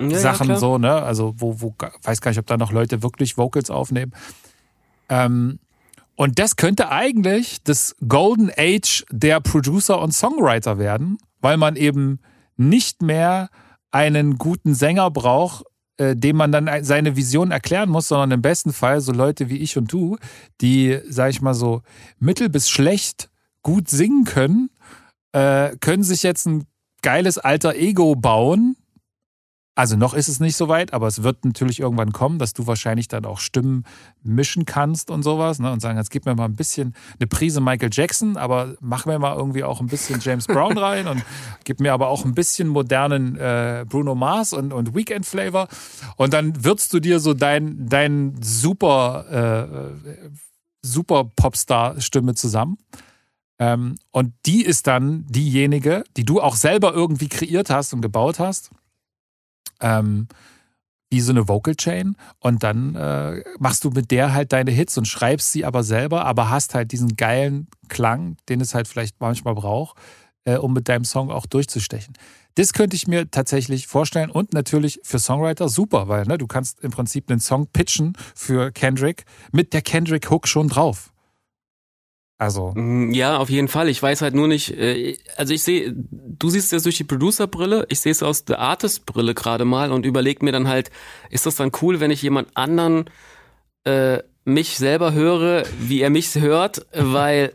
Ja, 0.00 0.08
ja, 0.08 0.18
Sachen 0.18 0.46
klar. 0.46 0.58
so, 0.58 0.78
ne? 0.78 0.92
Also 0.92 1.34
wo, 1.38 1.60
wo, 1.60 1.74
weiß 2.02 2.20
gar 2.20 2.30
nicht, 2.30 2.38
ob 2.38 2.46
da 2.46 2.56
noch 2.56 2.72
Leute 2.72 3.02
wirklich 3.02 3.36
Vocals 3.36 3.70
aufnehmen. 3.70 4.12
Ähm, 5.08 5.58
und 6.14 6.38
das 6.38 6.56
könnte 6.56 6.90
eigentlich 6.90 7.62
das 7.62 7.94
Golden 8.06 8.50
Age 8.56 9.04
der 9.10 9.40
Producer 9.40 10.00
und 10.00 10.12
Songwriter 10.12 10.78
werden, 10.78 11.18
weil 11.40 11.56
man 11.56 11.76
eben 11.76 12.20
nicht 12.56 13.02
mehr 13.02 13.50
einen 13.90 14.36
guten 14.36 14.74
Sänger 14.74 15.10
braucht, 15.10 15.64
äh, 15.96 16.14
dem 16.16 16.36
man 16.36 16.52
dann 16.52 16.84
seine 16.84 17.16
Vision 17.16 17.50
erklären 17.50 17.88
muss, 17.88 18.08
sondern 18.08 18.32
im 18.32 18.42
besten 18.42 18.72
Fall 18.72 19.00
so 19.00 19.12
Leute 19.12 19.48
wie 19.48 19.58
ich 19.58 19.76
und 19.76 19.92
du, 19.92 20.16
die, 20.60 20.98
sag 21.08 21.30
ich 21.30 21.40
mal 21.40 21.54
so, 21.54 21.82
mittel 22.18 22.48
bis 22.48 22.68
schlecht 22.68 23.30
gut 23.62 23.88
singen 23.88 24.24
können, 24.24 24.70
äh, 25.32 25.76
können 25.80 26.02
sich 26.02 26.22
jetzt 26.22 26.46
ein 26.46 26.66
geiles 27.02 27.38
alter 27.38 27.74
Ego 27.74 28.14
bauen. 28.16 28.76
Also 29.78 29.94
noch 29.94 30.12
ist 30.12 30.26
es 30.26 30.40
nicht 30.40 30.56
so 30.56 30.66
weit, 30.66 30.92
aber 30.92 31.06
es 31.06 31.22
wird 31.22 31.44
natürlich 31.44 31.78
irgendwann 31.78 32.10
kommen, 32.10 32.40
dass 32.40 32.52
du 32.52 32.66
wahrscheinlich 32.66 33.06
dann 33.06 33.24
auch 33.24 33.38
Stimmen 33.38 33.84
mischen 34.24 34.64
kannst 34.64 35.08
und 35.08 35.22
sowas 35.22 35.60
ne? 35.60 35.70
und 35.70 35.78
sagen, 35.78 35.96
jetzt 35.96 36.10
gib 36.10 36.26
mir 36.26 36.34
mal 36.34 36.46
ein 36.46 36.56
bisschen 36.56 36.96
eine 37.20 37.28
Prise 37.28 37.60
Michael 37.60 37.90
Jackson, 37.92 38.36
aber 38.36 38.74
mach 38.80 39.06
mir 39.06 39.20
mal 39.20 39.36
irgendwie 39.36 39.62
auch 39.62 39.80
ein 39.80 39.86
bisschen 39.86 40.18
James 40.18 40.48
Brown 40.48 40.76
rein 40.78 41.06
und 41.06 41.24
gib 41.62 41.78
mir 41.78 41.92
aber 41.92 42.08
auch 42.08 42.24
ein 42.24 42.34
bisschen 42.34 42.66
modernen 42.66 43.36
äh, 43.36 43.86
Bruno 43.88 44.16
Mars 44.16 44.52
und, 44.52 44.72
und 44.72 44.96
Weekend 44.96 45.26
Flavor 45.26 45.68
und 46.16 46.32
dann 46.32 46.64
würzt 46.64 46.92
du 46.92 46.98
dir 46.98 47.20
so 47.20 47.32
dein, 47.32 47.86
dein 47.88 48.34
super, 48.42 49.92
äh, 49.94 50.26
super 50.82 51.30
Popstar-Stimme 51.36 52.34
zusammen. 52.34 52.78
Ähm, 53.60 53.94
und 54.10 54.32
die 54.44 54.64
ist 54.64 54.88
dann 54.88 55.24
diejenige, 55.28 56.02
die 56.16 56.24
du 56.24 56.40
auch 56.40 56.56
selber 56.56 56.94
irgendwie 56.94 57.28
kreiert 57.28 57.70
hast 57.70 57.92
und 57.92 58.00
gebaut 58.02 58.40
hast 58.40 58.72
ähm, 59.80 60.28
wie 61.10 61.20
so 61.20 61.32
eine 61.32 61.48
Vocal 61.48 61.74
Chain 61.74 62.16
und 62.40 62.62
dann 62.62 62.94
äh, 62.94 63.42
machst 63.58 63.84
du 63.84 63.90
mit 63.90 64.10
der 64.10 64.34
halt 64.34 64.52
deine 64.52 64.70
Hits 64.70 64.98
und 64.98 65.06
schreibst 65.06 65.52
sie 65.52 65.64
aber 65.64 65.82
selber, 65.82 66.26
aber 66.26 66.50
hast 66.50 66.74
halt 66.74 66.92
diesen 66.92 67.16
geilen 67.16 67.68
Klang, 67.88 68.36
den 68.48 68.60
es 68.60 68.74
halt 68.74 68.88
vielleicht 68.88 69.20
manchmal 69.20 69.54
braucht, 69.54 69.96
äh, 70.44 70.56
um 70.56 70.74
mit 70.74 70.88
deinem 70.88 71.04
Song 71.04 71.30
auch 71.30 71.46
durchzustechen. 71.46 72.14
Das 72.56 72.72
könnte 72.72 72.96
ich 72.96 73.06
mir 73.06 73.30
tatsächlich 73.30 73.86
vorstellen 73.86 74.30
und 74.30 74.52
natürlich 74.52 75.00
für 75.04 75.18
Songwriter 75.18 75.68
super, 75.68 76.08
weil 76.08 76.24
ne, 76.24 76.38
du 76.38 76.46
kannst 76.46 76.80
im 76.80 76.90
Prinzip 76.90 77.30
einen 77.30 77.40
Song 77.40 77.68
pitchen 77.68 78.14
für 78.34 78.72
Kendrick 78.72 79.24
mit 79.52 79.72
der 79.72 79.82
Kendrick 79.82 80.30
Hook 80.30 80.48
schon 80.48 80.68
drauf. 80.68 81.12
Also 82.38 82.72
Mm, 82.74 83.12
Ja, 83.12 83.38
auf 83.38 83.50
jeden 83.50 83.68
Fall. 83.68 83.88
Ich 83.88 84.02
weiß 84.02 84.22
halt 84.22 84.34
nur 84.34 84.48
nicht, 84.48 84.70
äh, 84.70 85.18
also 85.36 85.52
ich 85.52 85.62
sehe 85.62 85.92
du 85.94 86.48
siehst 86.48 86.72
es 86.72 86.84
durch 86.84 86.96
die 86.96 87.04
Producer-Brille, 87.04 87.86
ich 87.88 88.00
sehe 88.00 88.12
es 88.12 88.22
aus 88.22 88.44
der 88.44 88.60
Artist-Brille 88.60 89.34
gerade 89.34 89.64
mal 89.64 89.90
und 89.90 90.06
überleg 90.06 90.42
mir 90.42 90.52
dann 90.52 90.68
halt, 90.68 90.90
ist 91.30 91.46
das 91.46 91.56
dann 91.56 91.72
cool, 91.82 91.98
wenn 92.00 92.12
ich 92.12 92.22
jemand 92.22 92.56
anderen 92.56 93.10
äh, 93.84 94.18
mich 94.44 94.78
selber 94.78 95.12
höre, 95.12 95.64
wie 95.80 96.00
er 96.00 96.10
mich 96.10 96.34
hört, 96.36 96.86
weil 96.94 97.52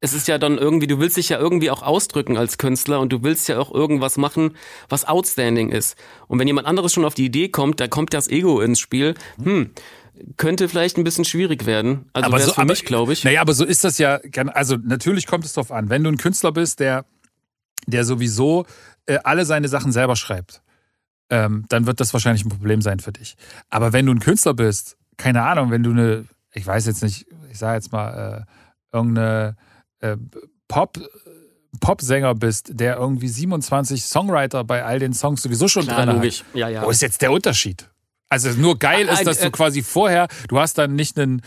es 0.00 0.12
ist 0.12 0.28
ja 0.28 0.38
dann 0.38 0.58
irgendwie, 0.58 0.86
du 0.86 1.00
willst 1.00 1.16
dich 1.16 1.30
ja 1.30 1.38
irgendwie 1.38 1.70
auch 1.70 1.82
ausdrücken 1.82 2.36
als 2.36 2.58
Künstler 2.58 3.00
und 3.00 3.12
du 3.12 3.22
willst 3.24 3.48
ja 3.48 3.58
auch 3.58 3.72
irgendwas 3.74 4.16
machen, 4.16 4.56
was 4.88 5.06
outstanding 5.06 5.70
ist. 5.70 5.96
Und 6.28 6.38
wenn 6.38 6.46
jemand 6.46 6.68
anderes 6.68 6.92
schon 6.92 7.04
auf 7.04 7.14
die 7.14 7.24
Idee 7.24 7.48
kommt, 7.48 7.80
da 7.80 7.88
kommt 7.88 8.14
das 8.14 8.28
Ego 8.28 8.60
ins 8.60 8.78
Spiel. 8.78 9.14
Hm, 9.42 9.70
könnte 10.36 10.68
vielleicht 10.68 10.96
ein 10.96 11.04
bisschen 11.04 11.24
schwierig 11.24 11.66
werden. 11.66 12.06
Also 12.12 12.26
aber 12.26 12.40
so, 12.40 12.52
für 12.52 12.62
aber, 12.62 12.72
mich, 12.72 12.84
glaube 12.84 13.12
ich. 13.12 13.24
Naja, 13.24 13.40
aber 13.40 13.54
so 13.54 13.64
ist 13.64 13.84
das 13.84 13.98
ja, 13.98 14.20
also 14.54 14.76
natürlich 14.76 15.26
kommt 15.26 15.44
es 15.44 15.52
darauf 15.52 15.72
an. 15.72 15.90
Wenn 15.90 16.04
du 16.04 16.10
ein 16.10 16.16
Künstler 16.16 16.52
bist, 16.52 16.80
der, 16.80 17.04
der 17.86 18.04
sowieso 18.04 18.66
äh, 19.06 19.18
alle 19.24 19.44
seine 19.44 19.68
Sachen 19.68 19.92
selber 19.92 20.16
schreibt, 20.16 20.62
ähm, 21.30 21.64
dann 21.68 21.86
wird 21.86 22.00
das 22.00 22.12
wahrscheinlich 22.12 22.44
ein 22.44 22.48
Problem 22.48 22.82
sein 22.82 23.00
für 23.00 23.12
dich. 23.12 23.36
Aber 23.68 23.92
wenn 23.92 24.06
du 24.06 24.12
ein 24.12 24.20
Künstler 24.20 24.54
bist, 24.54 24.96
keine 25.16 25.42
Ahnung, 25.42 25.70
wenn 25.70 25.82
du 25.82 25.90
eine, 25.90 26.24
ich 26.52 26.66
weiß 26.66 26.86
jetzt 26.86 27.02
nicht, 27.02 27.26
ich 27.50 27.58
sage 27.58 27.74
jetzt 27.74 27.92
mal, 27.92 28.46
äh, 28.46 28.96
irgendeine 28.96 29.56
äh, 30.00 30.16
Pop, 30.68 30.98
Popsänger 31.80 32.34
bist, 32.34 32.70
der 32.72 32.96
irgendwie 32.96 33.28
27 33.28 34.04
Songwriter 34.04 34.64
bei 34.64 34.84
all 34.84 34.98
den 34.98 35.12
Songs 35.12 35.42
sowieso 35.42 35.68
schon 35.68 35.84
Klar, 35.84 36.06
drin 36.06 36.16
logisch. 36.16 36.40
hat. 36.40 36.54
Ja, 36.54 36.68
ja. 36.68 36.82
Wo 36.82 36.90
ist 36.90 37.02
jetzt 37.02 37.20
der 37.22 37.30
Unterschied? 37.30 37.88
Also 38.28 38.50
nur 38.50 38.78
geil 38.78 39.08
ist, 39.08 39.26
dass 39.26 39.38
äh, 39.38 39.46
du 39.46 39.50
quasi 39.50 39.82
vorher, 39.82 40.28
du 40.48 40.58
hast 40.58 40.78
dann 40.78 40.94
nicht 40.94 41.18
einen, 41.18 41.42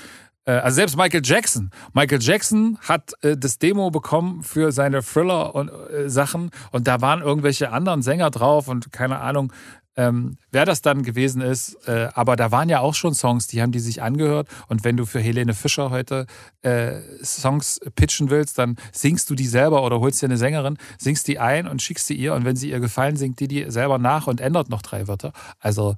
äh, 0.45 0.51
also 0.53 0.75
selbst 0.75 0.97
Michael 0.97 1.21
Jackson. 1.23 1.69
Michael 1.93 2.21
Jackson 2.21 2.77
hat 2.81 3.13
äh, 3.21 3.37
das 3.37 3.59
Demo 3.59 3.91
bekommen 3.91 4.43
für 4.43 4.71
seine 4.71 5.03
Thriller 5.03 5.53
und 5.53 5.69
äh, 5.69 6.09
Sachen 6.09 6.49
und 6.71 6.87
da 6.87 7.01
waren 7.01 7.21
irgendwelche 7.21 7.71
anderen 7.71 8.01
Sänger 8.01 8.31
drauf 8.31 8.67
und 8.67 8.91
keine 8.91 9.19
Ahnung, 9.19 9.53
ähm, 9.97 10.37
wer 10.51 10.65
das 10.65 10.81
dann 10.81 11.03
gewesen 11.03 11.41
ist. 11.41 11.75
Äh, 11.87 12.09
aber 12.13 12.35
da 12.35 12.51
waren 12.51 12.69
ja 12.69 12.79
auch 12.79 12.95
schon 12.95 13.13
Songs, 13.13 13.47
die 13.47 13.61
haben 13.61 13.71
die 13.71 13.79
sich 13.79 14.01
angehört. 14.01 14.47
Und 14.67 14.83
wenn 14.83 14.97
du 14.97 15.05
für 15.05 15.19
Helene 15.19 15.53
Fischer 15.53 15.89
heute 15.89 16.27
äh, 16.61 17.01
Songs 17.23 17.79
pitchen 17.95 18.29
willst, 18.29 18.57
dann 18.57 18.77
singst 18.91 19.29
du 19.29 19.35
die 19.35 19.47
selber 19.47 19.83
oder 19.83 19.99
holst 19.99 20.21
dir 20.21 20.27
eine 20.27 20.37
Sängerin, 20.37 20.77
singst 20.97 21.27
die 21.27 21.39
ein 21.39 21.67
und 21.67 21.81
schickst 21.81 22.07
sie 22.07 22.15
ihr. 22.15 22.33
Und 22.33 22.45
wenn 22.45 22.55
sie 22.55 22.69
ihr 22.69 22.79
gefallen, 22.79 23.17
singt 23.17 23.39
die 23.39 23.47
die 23.47 23.69
selber 23.69 23.97
nach 23.97 24.27
und 24.27 24.39
ändert 24.39 24.69
noch 24.69 24.81
drei 24.81 25.07
Wörter. 25.07 25.33
Also, 25.59 25.95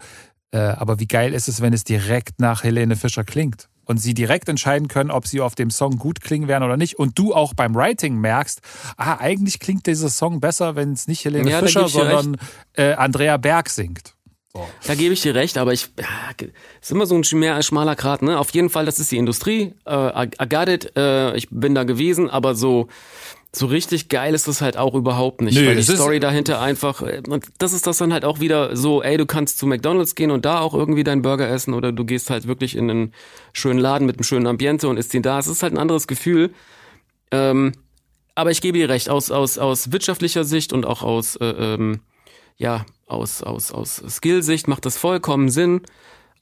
äh, 0.53 0.57
aber 0.57 0.99
wie 0.99 1.07
geil 1.07 1.33
ist 1.33 1.47
es, 1.47 1.61
wenn 1.61 1.73
es 1.73 1.83
direkt 1.83 2.39
nach 2.39 2.63
Helene 2.63 2.95
Fischer 2.95 3.23
klingt? 3.23 3.67
Und 3.85 3.97
sie 3.97 4.13
direkt 4.13 4.47
entscheiden 4.47 4.87
können, 4.87 5.11
ob 5.11 5.27
sie 5.27 5.41
auf 5.41 5.55
dem 5.55 5.69
Song 5.69 5.97
gut 5.97 6.21
klingen 6.21 6.47
werden 6.47 6.63
oder 6.63 6.77
nicht. 6.77 6.97
Und 6.97 7.19
du 7.19 7.33
auch 7.33 7.53
beim 7.53 7.75
Writing 7.75 8.15
merkst, 8.15 8.61
ah, 8.95 9.17
eigentlich 9.17 9.59
klingt 9.59 9.87
dieser 9.87 10.07
Song 10.07 10.39
besser, 10.39 10.77
wenn 10.77 10.93
es 10.93 11.07
nicht 11.07 11.25
Helene 11.25 11.49
Ja, 11.49 11.59
Fischer, 11.59 11.89
sondern 11.89 12.37
äh, 12.77 12.93
Andrea 12.93 13.35
Berg 13.35 13.69
singt. 13.69 14.15
Da 14.85 14.93
gebe 14.93 15.15
ich 15.15 15.21
dir 15.21 15.33
recht, 15.33 15.57
aber 15.57 15.73
ich 15.73 15.89
ja, 15.99 16.05
ist 16.79 16.91
immer 16.91 17.07
so 17.07 17.15
ein 17.15 17.23
schmaler 17.23 17.95
Grat, 17.95 18.21
ne? 18.21 18.37
Auf 18.37 18.51
jeden 18.51 18.69
Fall, 18.69 18.85
das 18.85 18.99
ist 18.99 19.11
die 19.11 19.17
Industrie. 19.17 19.73
Äh, 19.85 20.25
I, 20.25 20.29
I 20.39 20.71
it. 20.71 20.95
Äh, 20.95 21.35
ich 21.35 21.47
bin 21.49 21.73
da 21.73 21.83
gewesen, 21.83 22.29
aber 22.29 22.53
so 22.53 22.87
so 23.55 23.67
richtig 23.67 24.09
geil 24.09 24.33
ist 24.33 24.47
das 24.47 24.61
halt 24.61 24.77
auch 24.77 24.95
überhaupt 24.95 25.41
nicht, 25.41 25.55
Nö, 25.55 25.67
weil 25.67 25.75
die 25.75 25.83
Story 25.83 26.19
dahinter 26.19 26.59
einfach 26.59 27.03
äh, 27.03 27.21
und 27.27 27.45
das 27.59 27.71
ist 27.73 27.85
das 27.85 27.97
dann 27.99 28.11
halt 28.11 28.25
auch 28.25 28.39
wieder 28.39 28.75
so, 28.75 29.03
ey, 29.03 29.15
du 29.17 29.27
kannst 29.27 29.59
zu 29.59 29.67
McDonald's 29.67 30.15
gehen 30.15 30.31
und 30.31 30.43
da 30.45 30.59
auch 30.59 30.73
irgendwie 30.73 31.03
deinen 31.03 31.21
Burger 31.21 31.47
essen 31.47 31.73
oder 31.75 31.91
du 31.91 32.03
gehst 32.03 32.31
halt 32.31 32.47
wirklich 32.47 32.75
in 32.75 32.89
einen 32.89 33.13
schönen 33.53 33.79
Laden 33.79 34.07
mit 34.07 34.17
einem 34.17 34.23
schönen 34.23 34.47
Ambiente 34.47 34.87
und 34.87 34.97
isst 34.97 35.13
ihn 35.13 35.21
da. 35.21 35.37
Es 35.37 35.47
ist 35.47 35.61
halt 35.61 35.73
ein 35.73 35.77
anderes 35.77 36.07
Gefühl. 36.07 36.51
Ähm, 37.31 37.73
aber 38.35 38.49
ich 38.49 38.61
gebe 38.61 38.77
dir 38.77 38.89
recht, 38.89 39.09
aus, 39.09 39.29
aus, 39.29 39.59
aus 39.59 39.91
wirtschaftlicher 39.91 40.43
Sicht 40.43 40.73
und 40.73 40.85
auch 40.85 41.03
aus, 41.03 41.35
äh, 41.35 41.45
ähm, 41.45 41.99
ja, 42.57 42.85
aus, 43.05 43.43
aus, 43.43 43.71
aus 43.71 44.01
Skillsicht 44.07 44.67
macht 44.67 44.85
das 44.85 44.97
vollkommen 44.97 45.49
Sinn, 45.49 45.81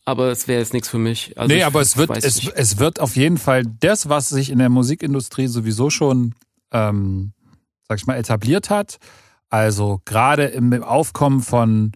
aber 0.05 0.31
es 0.31 0.47
wäre 0.47 0.59
jetzt 0.59 0.73
nichts 0.73 0.87
für 0.87 0.97
mich. 0.97 1.37
Also 1.37 1.53
nee, 1.53 1.63
aber 1.63 1.81
es 1.81 1.97
wird, 1.97 2.11
es, 2.23 2.37
nicht. 2.37 2.53
es 2.55 2.79
wird 2.79 3.01
auf 3.01 3.17
jeden 3.17 3.37
Fall 3.37 3.63
das, 3.81 4.07
was 4.07 4.29
sich 4.29 4.49
in 4.49 4.59
der 4.59 4.69
Musikindustrie 4.69 5.47
sowieso 5.47 5.89
schon, 5.89 6.33
ähm, 6.71 7.33
sag 7.87 7.99
ich 7.99 8.07
mal, 8.07 8.17
etabliert 8.17 8.69
hat. 8.69 8.97
Also 9.49 10.01
gerade 10.05 10.45
im 10.45 10.81
Aufkommen 10.83 11.41
von 11.41 11.91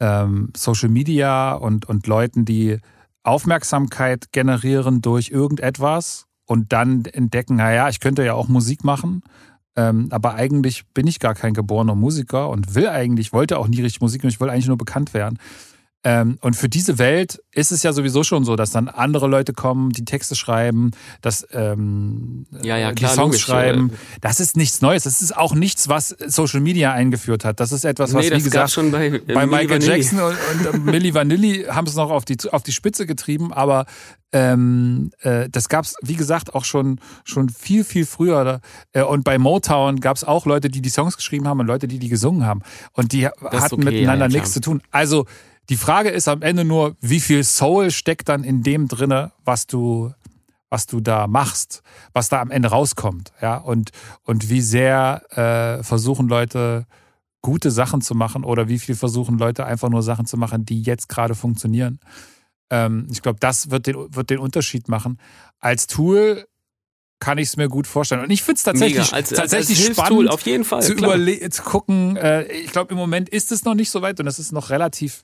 ähm, 0.00 0.52
Social 0.56 0.88
Media 0.88 1.54
und, 1.54 1.88
und 1.88 2.06
Leuten, 2.06 2.44
die 2.44 2.78
Aufmerksamkeit 3.22 4.32
generieren 4.32 5.00
durch 5.00 5.30
irgendetwas 5.30 6.26
und 6.46 6.72
dann 6.72 7.04
entdecken, 7.04 7.56
naja, 7.56 7.88
ich 7.88 8.00
könnte 8.00 8.24
ja 8.24 8.34
auch 8.34 8.48
Musik 8.48 8.82
machen. 8.82 9.22
Ähm, 9.76 10.08
aber 10.10 10.34
eigentlich 10.34 10.84
bin 10.92 11.06
ich 11.06 11.20
gar 11.20 11.34
kein 11.34 11.54
geborener 11.54 11.94
Musiker 11.94 12.50
und 12.50 12.74
will 12.74 12.88
eigentlich, 12.88 13.32
wollte 13.32 13.58
auch 13.58 13.68
nie 13.68 13.80
richtig 13.80 14.00
Musik 14.00 14.22
machen, 14.22 14.30
ich 14.30 14.40
wollte 14.40 14.52
eigentlich 14.52 14.66
nur 14.66 14.76
bekannt 14.76 15.14
werden. 15.14 15.38
Ähm, 16.04 16.38
und 16.40 16.56
für 16.56 16.68
diese 16.68 16.98
Welt 16.98 17.40
ist 17.52 17.70
es 17.70 17.84
ja 17.84 17.92
sowieso 17.92 18.24
schon 18.24 18.44
so, 18.44 18.56
dass 18.56 18.70
dann 18.70 18.88
andere 18.88 19.28
Leute 19.28 19.52
kommen, 19.52 19.90
die 19.90 20.04
Texte 20.04 20.34
schreiben, 20.34 20.90
dass 21.20 21.46
ähm, 21.52 22.46
Ja, 22.62 22.76
ja, 22.76 22.90
die 22.90 22.96
klar, 22.96 23.10
Songs 23.10 23.34
logisch, 23.34 23.42
schreiben. 23.42 23.92
Das 24.20 24.40
ist 24.40 24.56
nichts 24.56 24.80
Neues. 24.80 25.04
Das 25.04 25.22
ist 25.22 25.36
auch 25.36 25.54
nichts, 25.54 25.88
was 25.88 26.08
Social 26.08 26.60
Media 26.60 26.92
eingeführt 26.92 27.44
hat. 27.44 27.60
Das 27.60 27.70
ist 27.70 27.84
etwas, 27.84 28.14
was 28.14 28.24
nee, 28.24 28.30
wie 28.32 28.34
das 28.34 28.44
gesagt 28.44 28.70
schon 28.72 28.90
bei, 28.90 29.06
äh, 29.06 29.18
bei 29.32 29.46
Michael 29.46 29.70
Vanilli. 29.70 30.02
Jackson 30.02 30.18
und, 30.20 30.66
und 30.66 30.84
Milli 30.86 31.14
Vanilli 31.14 31.64
haben 31.68 31.86
es 31.86 31.94
noch 31.94 32.10
auf 32.10 32.24
die, 32.24 32.36
auf 32.50 32.64
die 32.64 32.72
Spitze 32.72 33.06
getrieben, 33.06 33.52
aber 33.52 33.86
ähm, 34.32 35.12
äh, 35.20 35.48
das 35.50 35.68
gab's 35.68 35.94
wie 36.02 36.16
gesagt, 36.16 36.54
auch 36.54 36.64
schon, 36.64 36.98
schon 37.22 37.48
viel, 37.48 37.84
viel 37.84 38.06
früher. 38.06 38.60
Äh, 38.92 39.02
und 39.02 39.22
bei 39.22 39.38
Motown 39.38 40.00
gab's 40.00 40.24
auch 40.24 40.46
Leute, 40.46 40.68
die 40.68 40.82
die 40.82 40.88
Songs 40.88 41.16
geschrieben 41.16 41.46
haben 41.46 41.60
und 41.60 41.66
Leute, 41.66 41.86
die 41.86 41.98
die 42.00 42.08
gesungen 42.08 42.44
haben. 42.44 42.62
Und 42.92 43.12
die 43.12 43.24
ist 43.24 43.32
hatten 43.52 43.74
okay, 43.74 43.84
miteinander 43.84 44.26
ja, 44.26 44.32
nichts 44.32 44.52
zu 44.52 44.60
tun. 44.60 44.82
Also 44.90 45.26
die 45.68 45.76
Frage 45.76 46.10
ist 46.10 46.28
am 46.28 46.42
Ende 46.42 46.64
nur, 46.64 46.96
wie 47.00 47.20
viel 47.20 47.44
Soul 47.44 47.90
steckt 47.90 48.28
dann 48.28 48.44
in 48.44 48.62
dem 48.62 48.88
drinne, 48.88 49.32
was 49.44 49.66
du 49.66 50.12
was 50.72 50.86
du 50.86 51.00
da 51.00 51.26
machst, 51.26 51.82
was 52.14 52.30
da 52.30 52.40
am 52.40 52.50
Ende 52.50 52.70
rauskommt, 52.70 53.30
ja, 53.42 53.58
und, 53.58 53.90
und 54.22 54.48
wie 54.48 54.62
sehr 54.62 55.22
äh, 55.36 55.84
versuchen 55.84 56.28
Leute 56.28 56.86
gute 57.42 57.70
Sachen 57.70 58.00
zu 58.00 58.14
machen 58.14 58.42
oder 58.42 58.68
wie 58.68 58.78
viel 58.78 58.94
versuchen 58.94 59.36
Leute 59.36 59.66
einfach 59.66 59.90
nur 59.90 60.02
Sachen 60.02 60.24
zu 60.24 60.38
machen, 60.38 60.64
die 60.64 60.80
jetzt 60.80 61.10
gerade 61.10 61.34
funktionieren. 61.34 62.00
Ähm, 62.70 63.06
ich 63.12 63.20
glaube, 63.20 63.38
das 63.38 63.70
wird 63.70 63.86
den, 63.86 64.14
wird 64.14 64.30
den 64.30 64.38
Unterschied 64.38 64.88
machen. 64.88 65.18
Als 65.58 65.88
Tool 65.88 66.46
kann 67.20 67.36
ich 67.36 67.48
es 67.48 67.56
mir 67.58 67.68
gut 67.68 67.86
vorstellen. 67.86 68.22
Und 68.22 68.30
ich 68.30 68.42
finde 68.42 68.56
es 68.56 68.62
tatsächlich. 68.62 69.12
Als, 69.12 69.28
tatsächlich 69.28 69.78
als, 69.78 69.88
als 69.88 69.96
spannend 69.96 70.20
Hilfstool, 70.20 70.28
auf 70.28 70.40
jeden 70.42 70.64
Fall. 70.64 70.82
zu, 70.82 71.50
zu 71.50 71.62
gucken. 71.62 72.16
Äh, 72.16 72.44
ich 72.50 72.72
glaube, 72.72 72.92
im 72.92 72.96
Moment 72.96 73.28
ist 73.28 73.52
es 73.52 73.64
noch 73.64 73.74
nicht 73.74 73.90
so 73.90 74.00
weit 74.00 74.18
und 74.20 74.26
es 74.26 74.38
ist 74.38 74.52
noch 74.52 74.70
relativ 74.70 75.22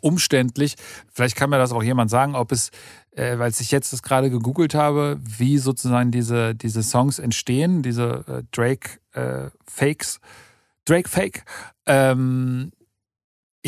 umständlich. 0.00 0.76
Vielleicht 1.12 1.36
kann 1.36 1.50
mir 1.50 1.58
das 1.58 1.72
auch 1.72 1.82
jemand 1.82 2.10
sagen, 2.10 2.34
ob 2.34 2.52
es, 2.52 2.70
äh, 3.12 3.38
weil 3.38 3.50
ich 3.50 3.70
jetzt 3.70 3.92
das 3.92 4.02
gerade 4.02 4.30
gegoogelt 4.30 4.74
habe, 4.74 5.18
wie 5.22 5.58
sozusagen 5.58 6.10
diese, 6.10 6.54
diese 6.54 6.82
Songs 6.82 7.18
entstehen, 7.18 7.82
diese 7.82 8.24
äh, 8.26 8.42
Drake 8.52 8.98
äh, 9.12 9.50
Fakes, 9.66 10.20
Drake 10.84 11.08
Fake. 11.08 11.44
Ähm, 11.86 12.72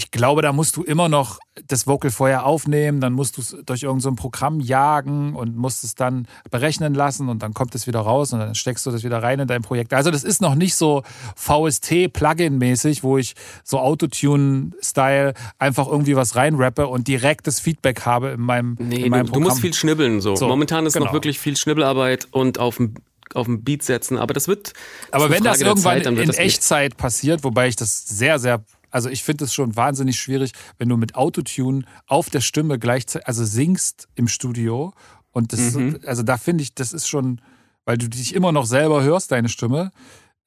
ich 0.01 0.11
glaube, 0.11 0.41
da 0.41 0.55
musst 0.55 0.79
du 0.79 0.83
immer 0.83 1.11
noch 1.11 1.41
das 1.69 1.87
Vocal 1.87 2.11
vorher 2.11 2.47
aufnehmen, 2.47 3.03
dann 3.03 3.13
musst 3.13 3.37
du 3.37 3.43
es 3.43 3.55
durch 3.67 3.83
irgendein 3.83 4.01
so 4.01 4.15
Programm 4.15 4.59
jagen 4.59 5.35
und 5.35 5.59
musst 5.59 5.85
es 5.85 5.95
dann 5.95 6.27
berechnen 6.51 6.95
lassen 6.95 7.29
und 7.29 7.43
dann 7.43 7.53
kommt 7.53 7.75
es 7.75 7.87
wieder 7.87 8.01
raus 8.01 8.33
und 8.33 8.39
dann 8.39 8.55
steckst 8.55 8.87
du 8.87 8.91
das 8.91 9.05
wieder 9.05 9.23
rein 9.23 9.41
in 9.41 9.47
dein 9.47 9.61
Projekt. 9.61 9.93
Also 9.93 10.11
das 10.11 10.25
ist 10.25 10.41
noch 10.41 10.55
nicht 10.55 10.75
so 10.75 11.03
VST-Plugin-mäßig, 11.37 13.03
wo 13.03 13.19
ich 13.19 13.35
so 13.63 13.79
Autotune-Style 13.79 15.35
einfach 15.59 15.87
irgendwie 15.87 16.17
was 16.17 16.35
reinrappe 16.35 16.87
und 16.87 17.07
direktes 17.07 17.61
Feedback 17.61 18.07
habe 18.07 18.31
in 18.31 18.41
meinem, 18.41 18.77
Nee, 18.79 19.03
in 19.03 19.11
meinem 19.11 19.27
du, 19.27 19.27
du 19.27 19.33
Programm. 19.33 19.49
musst 19.51 19.61
viel 19.61 19.75
schnibbeln 19.75 20.23
so. 20.23 20.35
So, 20.35 20.49
Momentan 20.49 20.87
ist 20.87 20.95
genau. 20.95 21.07
noch 21.07 21.13
wirklich 21.13 21.39
viel 21.39 21.59
Schnibbelarbeit 21.59 22.27
und 22.31 22.59
auf 22.59 22.79
dem 22.79 22.95
auf 23.35 23.47
dem 23.47 23.63
Beat 23.63 23.83
setzen, 23.83 24.19
aber 24.19 24.35
das 24.35 24.49
wird 24.49 24.73
Aber 25.13 25.31
wenn 25.31 25.45
das 25.45 25.61
irgendwann 25.61 26.03
Zeit, 26.03 26.07
in 26.07 26.27
das. 26.27 26.39
Echtzeit 26.39 26.97
passiert, 26.97 27.45
wobei 27.45 27.69
ich 27.69 27.77
das 27.77 28.07
sehr, 28.07 28.39
sehr, 28.39 28.65
also 28.91 29.09
ich 29.09 29.23
finde 29.23 29.45
es 29.45 29.55
schon 29.55 29.77
wahnsinnig 29.77 30.19
schwierig, 30.19 30.53
wenn 30.79 30.89
du 30.89 30.97
mit 30.97 31.15
Autotune 31.15 31.85
auf 32.07 32.31
der 32.31 32.41
Stimme 32.41 32.79
gleichzeitig, 32.79 33.27
also 33.27 33.45
singst 33.45 34.09
im 34.15 34.29
Studio 34.29 34.93
und 35.33 35.53
das, 35.53 35.75
Mhm. 35.75 36.01
also 36.07 36.23
da 36.23 36.37
finde 36.37 36.63
ich, 36.63 36.75
das 36.75 36.93
ist 36.93 37.09
schon, 37.09 37.41
weil 37.85 37.99
du 37.99 38.09
dich 38.09 38.35
immer 38.35 38.53
noch 38.53 38.67
selber 38.67 39.03
hörst, 39.03 39.31
deine 39.33 39.49
Stimme. 39.49 39.91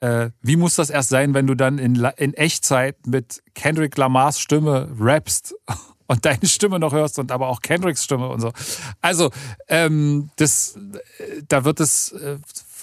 Äh, 0.02 0.32
wie 0.42 0.58
muss 0.58 0.76
das 0.76 0.90
erst 0.90 1.10
sein, 1.10 1.34
wenn 1.34 1.48
du 1.48 1.56
dann 1.56 1.78
in, 1.78 1.96
in 2.18 2.34
Echtzeit 2.34 3.08
mit 3.08 3.42
Kendrick 3.56 3.96
Lamars 3.98 4.40
Stimme 4.40 4.90
rappst 5.00 5.56
und 6.08 6.26
deine 6.26 6.46
Stimme 6.46 6.78
noch 6.80 6.92
hörst 6.92 7.20
und 7.20 7.32
aber 7.32 7.48
auch 7.48 7.62
Kendricks 7.62 8.04
Stimme 8.04 8.28
und 8.28 8.42
so. 8.42 8.52
Also, 9.00 9.32
ähm, 9.70 10.30
das, 10.36 10.76
äh, 11.20 11.44
da 11.48 11.64
wird 11.64 11.80
es, 11.80 12.12
äh, 12.12 12.38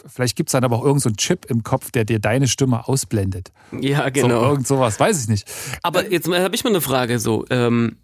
vielleicht 0.07 0.37
gibt 0.37 0.49
es 0.49 0.53
dann 0.53 0.65
aber 0.65 0.77
auch 0.77 0.85
irgendeinen 0.85 1.15
so 1.15 1.17
Chip 1.17 1.47
im 1.47 1.63
Kopf, 1.63 1.91
der 1.91 2.05
dir 2.05 2.19
deine 2.19 2.49
Stimme 2.49 2.89
ausblendet. 2.89 3.53
ja 3.81 4.05
So, 4.05 4.11
genau. 4.11 4.43
irgend 4.43 4.67
sowas, 4.67 4.99
weiß 4.99 5.23
ich 5.23 5.29
nicht. 5.29 5.51
Aber 5.83 6.11
jetzt 6.11 6.29
habe 6.29 6.55
ich 6.55 6.65
mal 6.65 6.71
eine 6.71 6.81
Frage 6.81 7.19
so. 7.19 7.45
Ähm, 7.51 7.97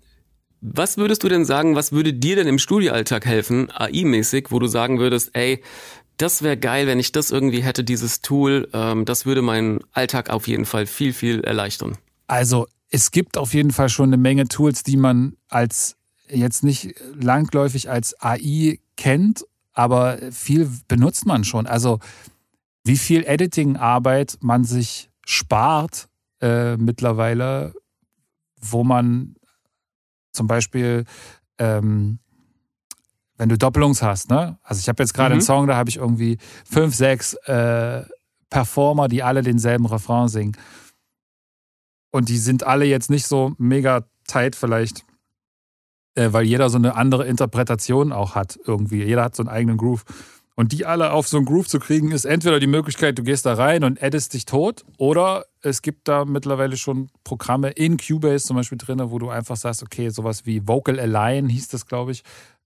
was 0.60 0.96
würdest 0.96 1.22
du 1.22 1.28
denn 1.28 1.44
sagen, 1.44 1.76
was 1.76 1.92
würde 1.92 2.12
dir 2.12 2.36
denn 2.36 2.46
im 2.46 2.58
Studioalltag 2.58 3.26
helfen, 3.26 3.70
AI-mäßig, 3.70 4.46
wo 4.50 4.58
du 4.58 4.66
sagen 4.66 4.98
würdest, 4.98 5.30
ey, 5.34 5.62
das 6.16 6.42
wäre 6.42 6.56
geil, 6.56 6.86
wenn 6.86 6.98
ich 6.98 7.12
das 7.12 7.30
irgendwie 7.30 7.62
hätte, 7.62 7.84
dieses 7.84 8.22
Tool. 8.22 8.68
Ähm, 8.72 9.04
das 9.04 9.26
würde 9.26 9.42
meinen 9.42 9.80
Alltag 9.92 10.30
auf 10.30 10.48
jeden 10.48 10.64
Fall 10.64 10.86
viel, 10.86 11.12
viel 11.12 11.40
erleichtern. 11.40 11.98
Also 12.26 12.66
es 12.90 13.10
gibt 13.10 13.36
auf 13.36 13.54
jeden 13.54 13.70
Fall 13.70 13.88
schon 13.88 14.08
eine 14.08 14.16
Menge 14.16 14.48
Tools, 14.48 14.82
die 14.82 14.96
man 14.96 15.36
als 15.48 15.96
jetzt 16.28 16.64
nicht 16.64 16.94
langläufig 17.14 17.90
als 17.90 18.20
AI 18.20 18.80
kennt, 18.96 19.44
aber 19.76 20.18
viel 20.32 20.68
benutzt 20.88 21.26
man 21.26 21.44
schon. 21.44 21.66
Also 21.66 22.00
wie 22.82 22.96
viel 22.96 23.24
Editing-Arbeit 23.24 24.38
man 24.40 24.64
sich 24.64 25.10
spart 25.24 26.08
äh, 26.40 26.76
mittlerweile, 26.76 27.74
wo 28.60 28.82
man 28.82 29.36
zum 30.32 30.48
Beispiel 30.48 31.04
ähm, 31.58 32.18
wenn 33.38 33.48
du 33.48 33.58
Doppelungs 33.58 34.02
hast, 34.02 34.30
ne? 34.30 34.58
Also 34.62 34.80
ich 34.80 34.88
habe 34.88 35.02
jetzt 35.02 35.12
gerade 35.12 35.30
mhm. 35.30 35.40
einen 35.40 35.42
Song, 35.42 35.66
da 35.66 35.76
habe 35.76 35.90
ich 35.90 35.96
irgendwie 35.96 36.38
fünf, 36.64 36.94
sechs 36.94 37.34
äh, 37.44 38.02
Performer, 38.50 39.08
die 39.08 39.22
alle 39.22 39.42
denselben 39.42 39.86
Refrain 39.86 40.28
singen. 40.28 40.56
Und 42.10 42.28
die 42.28 42.38
sind 42.38 42.64
alle 42.64 42.86
jetzt 42.86 43.10
nicht 43.10 43.26
so 43.26 43.54
mega 43.58 44.04
tight 44.26 44.56
vielleicht, 44.56 45.04
weil 46.32 46.44
jeder 46.44 46.70
so 46.70 46.78
eine 46.78 46.96
andere 46.96 47.26
Interpretation 47.26 48.12
auch 48.12 48.34
hat 48.34 48.58
irgendwie. 48.64 49.04
Jeder 49.04 49.24
hat 49.24 49.36
so 49.36 49.42
einen 49.42 49.50
eigenen 49.50 49.76
Groove. 49.76 50.04
Und 50.56 50.72
die 50.72 50.86
alle 50.86 51.12
auf 51.12 51.28
so 51.28 51.36
einen 51.36 51.44
Groove 51.44 51.68
zu 51.68 51.78
kriegen, 51.78 52.12
ist 52.12 52.24
entweder 52.24 52.58
die 52.58 52.66
Möglichkeit, 52.66 53.18
du 53.18 53.22
gehst 53.22 53.44
da 53.44 53.54
rein 53.54 53.84
und 53.84 54.02
addest 54.02 54.32
dich 54.32 54.46
tot, 54.46 54.86
oder 54.96 55.44
es 55.60 55.82
gibt 55.82 56.08
da 56.08 56.24
mittlerweile 56.24 56.78
schon 56.78 57.10
Programme 57.24 57.70
in 57.70 57.98
Cubase 57.98 58.46
zum 58.46 58.56
Beispiel 58.56 58.78
drin, 58.78 59.02
wo 59.10 59.18
du 59.18 59.28
einfach 59.28 59.56
sagst, 59.56 59.82
okay, 59.82 60.08
sowas 60.08 60.46
wie 60.46 60.66
Vocal 60.66 60.98
Align 60.98 61.50
hieß 61.50 61.68
das, 61.68 61.86
glaube 61.86 62.12
ich, 62.12 62.22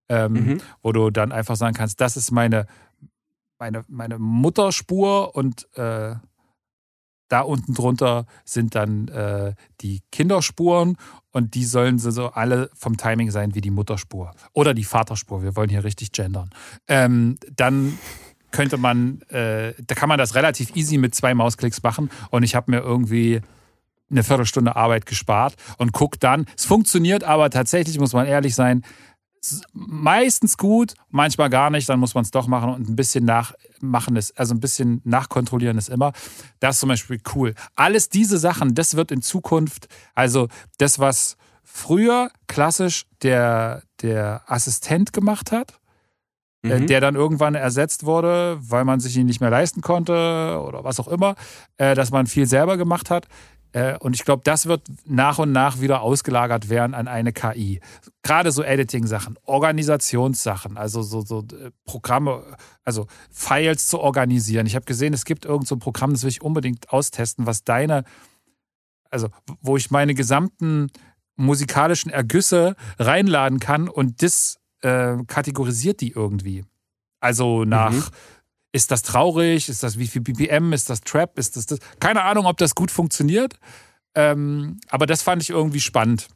ähm, 0.09 0.32
mhm. 0.32 0.61
wo 0.82 0.92
du 0.92 1.11
dann 1.11 1.32
einfach 1.32 1.57
sagen 1.57 1.74
kannst, 1.74 2.01
das 2.01 2.16
ist 2.16 2.30
meine, 2.30 2.66
meine, 3.59 3.84
meine 3.88 4.20
Mutterspur 4.20 5.34
und 5.34 5.66
äh, 5.76 6.14
da 7.31 7.41
unten 7.41 7.72
drunter 7.72 8.26
sind 8.45 8.74
dann 8.74 9.09
äh, 9.09 9.55
die 9.81 10.03
Kinderspuren 10.12 10.97
und 11.31 11.55
die 11.55 11.64
sollen 11.64 11.99
so 11.99 12.28
alle 12.28 12.70
vom 12.74 12.97
Timing 12.97 13.31
sein 13.31 13.55
wie 13.55 13.61
die 13.61 13.70
Mutterspur 13.70 14.33
oder 14.53 14.74
die 14.74 14.85
Vaterspur. 14.85 15.43
Wir 15.43 15.57
wollen 15.57 15.70
hier 15.70 15.85
richtig 15.85 16.12
gendern. 16.12 16.51
Ähm, 16.89 17.39
dann 17.55 17.99
könnte 18.51 18.78
man, 18.78 19.22
äh, 19.28 19.74
da 19.87 19.95
kann 19.95 20.09
man 20.09 20.18
das 20.18 20.35
relativ 20.35 20.74
easy 20.74 20.99
mit 20.99 21.14
zwei 21.14 21.33
Mausklicks 21.35 21.83
machen 21.85 22.11
und 22.31 22.43
ich 22.43 22.57
habe 22.57 22.72
mir 22.72 22.81
irgendwie 22.81 23.41
eine 24.11 24.24
Viertelstunde 24.24 24.74
Arbeit 24.74 25.07
gespart 25.07 25.55
und 25.78 25.93
guck 25.93 26.18
dann. 26.18 26.47
Es 26.57 26.64
funktioniert 26.64 27.22
aber 27.22 27.49
tatsächlich, 27.51 28.01
muss 28.01 28.12
man 28.12 28.26
ehrlich 28.26 28.57
sein, 28.57 28.83
meistens 29.72 30.59
gut, 30.59 30.95
manchmal 31.11 31.49
gar 31.49 31.70
nicht, 31.70 31.89
dann 31.89 32.01
muss 32.01 32.14
man 32.14 32.24
es 32.24 32.33
doch 32.33 32.49
machen 32.49 32.74
und 32.74 32.89
ein 32.89 32.97
bisschen 32.97 33.24
nachmachen 33.83 34.16
ist, 34.16 34.39
also 34.39 34.55
ein 34.55 34.61
bisschen 34.61 35.01
nachkontrollieren 35.05 35.78
ist 35.78 35.89
immer. 35.89 36.12
Das 36.61 36.76
ist 36.76 36.81
zum 36.81 36.89
Beispiel 36.89 37.20
cool. 37.35 37.55
Alles 37.76 38.09
diese 38.09 38.39
Sachen, 38.39 38.74
das 38.74 38.97
wird 38.97 39.11
in 39.11 39.22
Zukunft, 39.22 39.89
also 40.14 40.49
das, 40.78 40.99
was 40.99 41.37
früher 41.62 42.31
klassisch 42.47 43.07
der, 43.22 43.83
der 44.03 44.43
Assistent 44.47 45.12
gemacht 45.12 45.53
hat, 45.53 45.81
äh, 46.62 46.81
mhm. 46.81 46.87
der 46.87 47.01
dann 47.01 47.14
irgendwann 47.14 47.55
ersetzt 47.55 48.05
wurde, 48.05 48.59
weil 48.61 48.85
man 48.85 49.01
sich 49.01 49.16
ihn 49.16 49.26
nicht 49.26 49.41
mehr 49.41 49.51
leisten 49.51 49.81
konnte 49.81 50.61
oder 50.66 50.85
was 50.85 51.01
auch 51.01 51.09
immer, 51.09 51.35
äh, 51.78 51.95
dass 51.95 52.11
man 52.11 52.26
viel 52.26 52.47
selber 52.47 52.76
gemacht 52.76 53.11
hat. 53.11 53.28
Äh, 53.72 53.96
und 53.98 54.14
ich 54.14 54.24
glaube, 54.24 54.42
das 54.44 54.66
wird 54.66 54.82
nach 55.04 55.38
und 55.38 55.52
nach 55.52 55.80
wieder 55.80 56.02
ausgelagert 56.02 56.68
werden 56.68 56.94
an 56.94 57.08
eine 57.08 57.32
KI. 57.32 57.80
Gerade 58.22 58.52
so 58.52 58.62
Editing-Sachen, 58.62 59.38
Organisationssachen, 59.44 60.76
also 60.76 61.02
so, 61.02 61.20
so 61.20 61.40
äh, 61.40 61.70
Programme, 61.84 62.42
also 62.84 63.06
Files 63.30 63.88
zu 63.88 64.00
organisieren. 64.00 64.66
Ich 64.66 64.74
habe 64.74 64.86
gesehen, 64.86 65.14
es 65.14 65.24
gibt 65.24 65.44
irgend 65.44 65.68
so 65.68 65.76
Programm, 65.76 66.12
das 66.12 66.22
will 66.22 66.30
ich 66.30 66.42
unbedingt 66.42 66.90
austesten, 66.90 67.46
was 67.46 67.64
deine, 67.64 68.04
also 69.10 69.28
wo 69.60 69.76
ich 69.76 69.90
meine 69.90 70.14
gesamten 70.14 70.88
musikalischen 71.36 72.10
Ergüsse 72.10 72.76
reinladen 72.98 73.60
kann 73.60 73.88
und 73.88 74.22
das 74.22 74.58
äh, 74.82 75.16
kategorisiert 75.26 76.00
die 76.00 76.10
irgendwie. 76.10 76.64
Also 77.20 77.64
nach 77.64 77.92
mhm. 77.92 78.04
Ist 78.72 78.90
das 78.90 79.02
traurig? 79.02 79.68
Ist 79.68 79.82
das 79.82 79.98
wie 79.98 80.06
viel 80.06 80.22
BPM? 80.22 80.72
Ist 80.72 80.90
das 80.90 81.00
Trap? 81.00 81.38
Ist 81.38 81.56
das 81.56 81.66
das? 81.66 81.80
Keine 81.98 82.22
Ahnung, 82.22 82.46
ob 82.46 82.56
das 82.58 82.74
gut 82.74 82.90
funktioniert. 82.90 83.58
Ähm, 84.14 84.80
aber 84.88 85.06
das 85.06 85.22
fand 85.22 85.42
ich 85.42 85.50
irgendwie 85.50 85.80
spannend. 85.80 86.28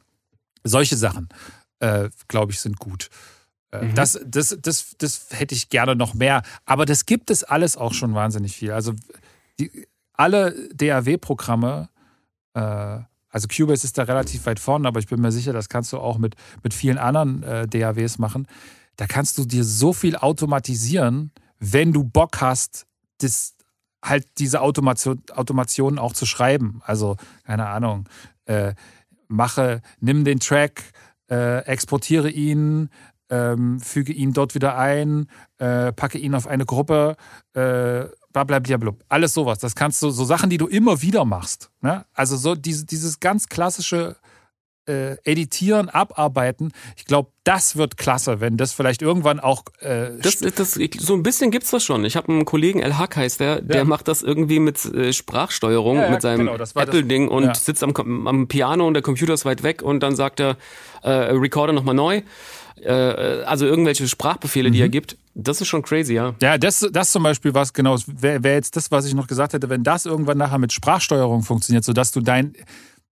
Solche 0.63 0.97
Sachen, 0.97 1.29
äh, 1.79 2.09
glaube 2.27 2.51
ich, 2.51 2.59
sind 2.59 2.79
gut. 2.79 3.09
Äh, 3.71 3.85
mhm. 3.85 3.95
das, 3.95 4.19
das, 4.25 4.57
das, 4.61 4.95
das 4.97 5.27
hätte 5.31 5.55
ich 5.55 5.69
gerne 5.69 5.95
noch 5.95 6.13
mehr. 6.13 6.41
Aber 6.65 6.85
das 6.85 7.05
gibt 7.05 7.29
es 7.29 7.43
alles 7.43 7.77
auch 7.77 7.93
schon 7.93 8.13
wahnsinnig 8.13 8.55
viel. 8.55 8.71
Also 8.71 8.93
die, 9.59 9.87
alle 10.13 10.69
DAW-Programme, 10.73 11.89
äh, 12.53 12.99
also 13.29 13.47
Cubase 13.49 13.85
ist 13.85 13.97
da 13.97 14.03
relativ 14.03 14.45
weit 14.45 14.59
vorne, 14.59 14.87
aber 14.87 14.99
ich 14.99 15.07
bin 15.07 15.19
mir 15.19 15.31
sicher, 15.31 15.53
das 15.53 15.69
kannst 15.69 15.91
du 15.91 15.97
auch 15.97 16.17
mit, 16.17 16.35
mit 16.63 16.73
vielen 16.73 16.97
anderen 16.97 17.43
äh, 17.43 17.67
DAWs 17.67 18.17
machen. 18.17 18.47
Da 18.95 19.07
kannst 19.07 19.37
du 19.37 19.45
dir 19.45 19.63
so 19.65 19.91
viel 19.91 20.15
automatisieren, 20.15 21.31
wenn 21.59 21.93
du 21.93 22.03
Bock 22.03 22.41
hast, 22.41 22.85
das 23.19 23.55
halt 24.03 24.27
diese 24.37 24.61
Automation, 24.61 25.21
Automationen 25.33 25.99
auch 25.99 26.13
zu 26.13 26.25
schreiben. 26.25 26.81
Also, 26.85 27.17
keine 27.43 27.67
Ahnung, 27.67 28.07
äh, 28.45 28.73
mache, 29.27 29.81
nimm 29.99 30.23
den 30.23 30.39
Track, 30.39 30.83
äh, 31.29 31.65
exportiere 31.65 32.29
ihn, 32.29 32.89
ähm, 33.29 33.79
füge 33.79 34.13
ihn 34.13 34.33
dort 34.33 34.53
wieder 34.53 34.77
ein, 34.77 35.27
äh, 35.57 35.91
packe 35.91 36.19
ihn 36.19 36.35
auf 36.35 36.45
eine 36.45 36.65
Gruppe, 36.65 37.15
äh, 37.53 38.05
blablabla. 38.31 38.93
Alles 39.09 39.33
sowas. 39.33 39.57
Das 39.59 39.75
kannst 39.75 40.03
du, 40.03 40.11
so 40.11 40.25
Sachen, 40.25 40.49
die 40.49 40.57
du 40.57 40.67
immer 40.67 41.01
wieder 41.01 41.25
machst. 41.25 41.71
Ne? 41.81 42.05
Also 42.13 42.37
so 42.37 42.53
diese, 42.53 42.85
dieses 42.85 43.19
ganz 43.19 43.47
klassische 43.47 44.17
äh, 44.87 45.17
editieren, 45.23 45.89
abarbeiten. 45.89 46.71
Ich 46.95 47.05
glaube, 47.05 47.29
das 47.43 47.75
wird 47.75 47.97
klasse, 47.97 48.41
wenn 48.41 48.57
das 48.57 48.73
vielleicht 48.73 49.01
irgendwann 49.01 49.39
auch. 49.39 49.63
Äh, 49.79 50.11
das, 50.21 50.39
das, 50.39 50.73
so 50.73 51.13
ein 51.13 51.23
bisschen 51.23 51.51
gibt's 51.51 51.71
das 51.71 51.83
schon. 51.83 52.05
Ich 52.05 52.15
habe 52.15 52.29
einen 52.29 52.45
Kollegen, 52.45 52.79
El 52.79 52.97
Hack 52.97 53.15
heißt 53.15 53.39
der, 53.39 53.61
der 53.61 53.77
ja. 53.77 53.83
macht 53.83 54.07
das 54.07 54.21
irgendwie 54.21 54.59
mit 54.59 54.83
äh, 54.85 55.13
Sprachsteuerung, 55.13 55.97
ja, 55.97 56.03
ja, 56.03 56.09
mit 56.09 56.21
seinem 56.21 56.47
genau, 56.47 56.55
Apple-Ding 56.55 57.27
und 57.27 57.55
sitzt 57.55 57.83
am, 57.83 58.27
am 58.27 58.47
Piano 58.47 58.87
und 58.87 58.93
der 58.93 59.03
Computer 59.03 59.33
ist 59.33 59.45
weit 59.45 59.63
weg 59.63 59.81
und 59.81 60.01
dann 60.01 60.15
sagt 60.15 60.39
er, 60.39 60.57
äh, 61.03 61.09
recorder 61.09 61.73
nochmal 61.73 61.95
neu. 61.95 62.21
Äh, 62.81 62.91
also 62.91 63.65
irgendwelche 63.65 64.07
Sprachbefehle, 64.07 64.69
mhm. 64.69 64.73
die 64.73 64.81
er 64.81 64.87
mhm. 64.87 64.91
gibt. 64.91 65.17
Das 65.33 65.61
ist 65.61 65.67
schon 65.67 65.81
crazy, 65.81 66.13
ja. 66.13 66.35
Ja, 66.41 66.57
das, 66.57 66.87
das 66.91 67.11
zum 67.11 67.23
Beispiel 67.23 67.53
was 67.53 67.73
genau, 67.73 67.97
wäre 68.07 68.43
wär 68.43 68.53
jetzt 68.53 68.75
das, 68.75 68.91
was 68.91 69.05
ich 69.05 69.13
noch 69.13 69.27
gesagt 69.27 69.53
hätte, 69.53 69.69
wenn 69.69 69.83
das 69.83 70.05
irgendwann 70.05 70.37
nachher 70.37 70.57
mit 70.57 70.73
Sprachsteuerung 70.73 71.43
funktioniert, 71.43 71.83
sodass 71.83 72.11
du 72.11 72.21
dein, 72.21 72.53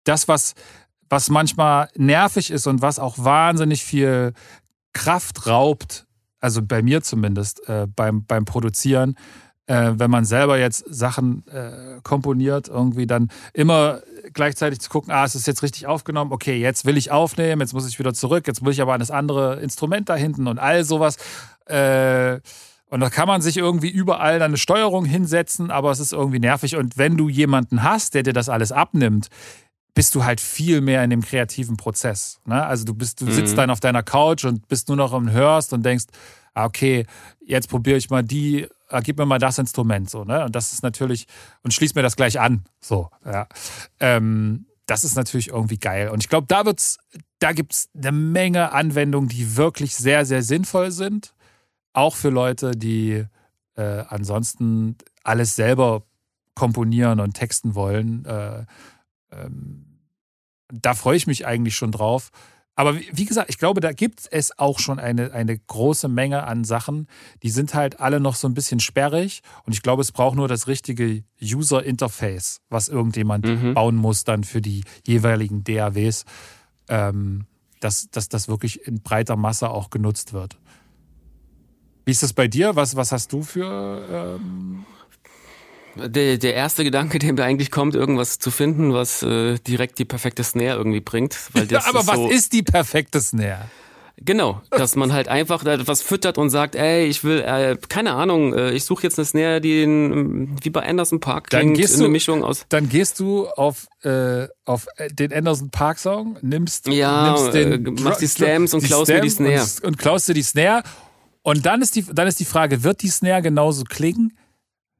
das, 0.04 0.28
was 0.28 0.54
was 1.08 1.30
manchmal 1.30 1.88
nervig 1.96 2.50
ist 2.50 2.66
und 2.66 2.82
was 2.82 2.98
auch 2.98 3.16
wahnsinnig 3.18 3.84
viel 3.84 4.32
Kraft 4.92 5.46
raubt, 5.46 6.06
also 6.40 6.62
bei 6.62 6.82
mir 6.82 7.02
zumindest, 7.02 7.68
äh, 7.68 7.86
beim, 7.86 8.24
beim 8.24 8.44
Produzieren, 8.44 9.16
äh, 9.66 9.92
wenn 9.94 10.10
man 10.10 10.24
selber 10.24 10.58
jetzt 10.58 10.84
Sachen 10.88 11.46
äh, 11.48 12.00
komponiert, 12.02 12.68
irgendwie 12.68 13.06
dann 13.06 13.30
immer 13.52 14.00
gleichzeitig 14.32 14.80
zu 14.80 14.90
gucken, 14.90 15.12
ah, 15.12 15.24
es 15.24 15.34
ist 15.34 15.46
jetzt 15.46 15.62
richtig 15.62 15.86
aufgenommen, 15.86 16.32
okay, 16.32 16.58
jetzt 16.58 16.84
will 16.84 16.96
ich 16.96 17.10
aufnehmen, 17.10 17.60
jetzt 17.60 17.74
muss 17.74 17.88
ich 17.88 17.98
wieder 17.98 18.14
zurück, 18.14 18.46
jetzt 18.46 18.62
muss 18.62 18.74
ich 18.74 18.82
aber 18.82 18.94
an 18.94 19.00
das 19.00 19.10
andere 19.10 19.60
Instrument 19.60 20.08
da 20.08 20.14
hinten 20.14 20.46
und 20.46 20.58
all 20.58 20.84
sowas. 20.84 21.16
Äh, 21.66 22.40
und 22.88 23.00
da 23.00 23.10
kann 23.10 23.26
man 23.26 23.42
sich 23.42 23.56
irgendwie 23.56 23.90
überall 23.90 24.40
eine 24.40 24.56
Steuerung 24.56 25.04
hinsetzen, 25.04 25.72
aber 25.72 25.90
es 25.90 25.98
ist 25.98 26.12
irgendwie 26.12 26.38
nervig. 26.38 26.76
Und 26.76 26.96
wenn 26.96 27.16
du 27.16 27.28
jemanden 27.28 27.82
hast, 27.82 28.14
der 28.14 28.22
dir 28.22 28.32
das 28.32 28.48
alles 28.48 28.70
abnimmt, 28.70 29.28
bist 29.96 30.14
du 30.14 30.24
halt 30.24 30.42
viel 30.42 30.82
mehr 30.82 31.02
in 31.02 31.08
dem 31.08 31.22
kreativen 31.22 31.78
Prozess. 31.78 32.38
Ne? 32.44 32.62
Also 32.62 32.84
du 32.84 32.92
bist, 32.92 33.22
du 33.22 33.24
mhm. 33.24 33.32
sitzt 33.32 33.56
dann 33.56 33.70
auf 33.70 33.80
deiner 33.80 34.02
Couch 34.02 34.44
und 34.44 34.68
bist 34.68 34.88
nur 34.88 34.96
noch 34.98 35.12
und 35.12 35.30
hörst 35.30 35.72
und 35.72 35.86
denkst, 35.86 36.04
ah, 36.52 36.66
okay, 36.66 37.06
jetzt 37.40 37.70
probiere 37.70 37.96
ich 37.96 38.10
mal 38.10 38.22
die, 38.22 38.68
ah, 38.90 39.00
gib 39.00 39.16
mir 39.16 39.24
mal 39.24 39.38
das 39.38 39.56
Instrument 39.58 40.10
so, 40.10 40.24
ne? 40.24 40.44
Und 40.44 40.54
das 40.54 40.74
ist 40.74 40.82
natürlich, 40.82 41.26
und 41.62 41.72
schließ 41.72 41.94
mir 41.94 42.02
das 42.02 42.14
gleich 42.14 42.38
an. 42.38 42.64
So, 42.78 43.08
ja. 43.24 43.48
Ähm, 43.98 44.66
das 44.84 45.02
ist 45.02 45.16
natürlich 45.16 45.48
irgendwie 45.48 45.78
geil. 45.78 46.10
Und 46.10 46.22
ich 46.22 46.28
glaube, 46.28 46.46
da 46.46 46.66
wird's, 46.66 46.98
da 47.38 47.52
gibt's 47.52 47.88
eine 47.96 48.12
Menge 48.12 48.72
Anwendungen, 48.72 49.30
die 49.30 49.56
wirklich 49.56 49.96
sehr, 49.96 50.26
sehr 50.26 50.42
sinnvoll 50.42 50.90
sind. 50.90 51.32
Auch 51.94 52.16
für 52.16 52.28
Leute, 52.28 52.72
die 52.72 53.24
äh, 53.76 54.04
ansonsten 54.08 54.96
alles 55.24 55.56
selber 55.56 56.02
komponieren 56.54 57.18
und 57.18 57.32
texten 57.32 57.74
wollen. 57.74 58.26
Äh, 58.26 58.66
ähm, 59.32 59.85
da 60.72 60.94
freue 60.94 61.16
ich 61.16 61.26
mich 61.26 61.46
eigentlich 61.46 61.76
schon 61.76 61.92
drauf. 61.92 62.30
Aber 62.78 62.94
wie 62.94 63.24
gesagt, 63.24 63.48
ich 63.48 63.56
glaube, 63.56 63.80
da 63.80 63.92
gibt 63.92 64.28
es 64.30 64.58
auch 64.58 64.78
schon 64.78 64.98
eine, 64.98 65.32
eine 65.32 65.58
große 65.58 66.08
Menge 66.08 66.44
an 66.44 66.62
Sachen. 66.64 67.08
Die 67.42 67.48
sind 67.48 67.72
halt 67.72 68.00
alle 68.00 68.20
noch 68.20 68.34
so 68.34 68.46
ein 68.46 68.52
bisschen 68.52 68.80
sperrig. 68.80 69.40
Und 69.64 69.72
ich 69.72 69.80
glaube, 69.80 70.02
es 70.02 70.12
braucht 70.12 70.36
nur 70.36 70.46
das 70.46 70.66
richtige 70.66 71.24
User-Interface, 71.42 72.60
was 72.68 72.88
irgendjemand 72.88 73.46
mhm. 73.46 73.72
bauen 73.72 73.96
muss 73.96 74.24
dann 74.24 74.44
für 74.44 74.60
die 74.60 74.84
jeweiligen 75.06 75.64
DAWs, 75.64 76.26
ähm, 76.88 77.46
dass, 77.80 78.10
dass 78.10 78.28
das 78.28 78.46
wirklich 78.46 78.86
in 78.86 79.00
breiter 79.00 79.36
Masse 79.36 79.70
auch 79.70 79.88
genutzt 79.88 80.34
wird. 80.34 80.58
Wie 82.04 82.10
ist 82.12 82.22
das 82.22 82.34
bei 82.34 82.46
dir? 82.46 82.76
Was, 82.76 82.94
was 82.94 83.10
hast 83.10 83.32
du 83.32 83.42
für. 83.42 84.38
Ähm 84.38 84.84
der, 85.96 86.38
der 86.38 86.54
erste 86.54 86.84
Gedanke, 86.84 87.18
der 87.18 87.32
mir 87.32 87.44
eigentlich 87.44 87.70
kommt, 87.70 87.94
irgendwas 87.94 88.38
zu 88.38 88.50
finden, 88.50 88.92
was 88.92 89.22
äh, 89.22 89.58
direkt 89.66 89.98
die 89.98 90.04
perfekte 90.04 90.44
Snare 90.44 90.76
irgendwie 90.76 91.00
bringt. 91.00 91.36
Weil 91.52 91.66
das 91.66 91.84
ja, 91.84 91.90
aber 91.90 92.00
ist 92.00 92.06
was 92.08 92.16
so, 92.16 92.28
ist 92.28 92.52
die 92.52 92.62
perfekte 92.62 93.20
Snare? 93.20 93.66
Genau, 94.18 94.62
dass 94.70 94.96
man 94.96 95.12
halt 95.12 95.28
einfach 95.28 95.62
etwas 95.66 96.00
füttert 96.00 96.38
und 96.38 96.48
sagt, 96.48 96.74
ey, 96.74 97.04
ich 97.04 97.22
will, 97.22 97.40
äh, 97.42 97.76
keine 97.90 98.12
Ahnung, 98.14 98.54
äh, 98.54 98.70
ich 98.72 98.84
suche 98.84 99.02
jetzt 99.02 99.18
eine 99.18 99.26
Snare, 99.26 99.60
die 99.60 99.82
in, 99.82 100.56
wie 100.62 100.70
bei 100.70 100.88
Anderson 100.88 101.20
Park 101.20 101.50
Dann 101.50 101.60
klingt, 101.60 101.76
gehst 101.76 101.96
eine 101.96 102.04
du- 102.04 102.10
Mischung 102.10 102.42
aus. 102.42 102.64
Dann 102.70 102.88
gehst 102.88 103.20
du 103.20 103.46
auf, 103.46 103.86
äh, 104.04 104.46
auf 104.64 104.86
äh, 104.96 105.08
den 105.12 105.34
Anderson 105.34 105.68
Park 105.70 105.98
Song, 105.98 106.38
nimmst, 106.40 106.88
Ja, 106.88 107.34
nimmst 107.36 107.52
den, 107.54 107.86
äh, 107.98 108.00
machst 108.00 108.22
die 108.22 108.28
Stems 108.28 108.72
und 108.72 108.84
klaust 108.84 109.10
mir 109.10 109.20
die 109.20 109.28
Stem 109.28 109.46
Snare. 109.48 109.62
Und, 109.82 109.84
und 109.84 109.98
klaust 109.98 110.28
dir 110.30 110.34
die 110.34 110.42
Snare. 110.42 110.82
Und 111.42 111.66
dann 111.66 111.82
ist, 111.82 111.94
die, 111.94 112.02
dann 112.10 112.26
ist 112.26 112.40
die 112.40 112.46
Frage, 112.46 112.82
wird 112.84 113.02
die 113.02 113.08
Snare 113.08 113.42
genauso 113.42 113.84
klingen? 113.84 114.32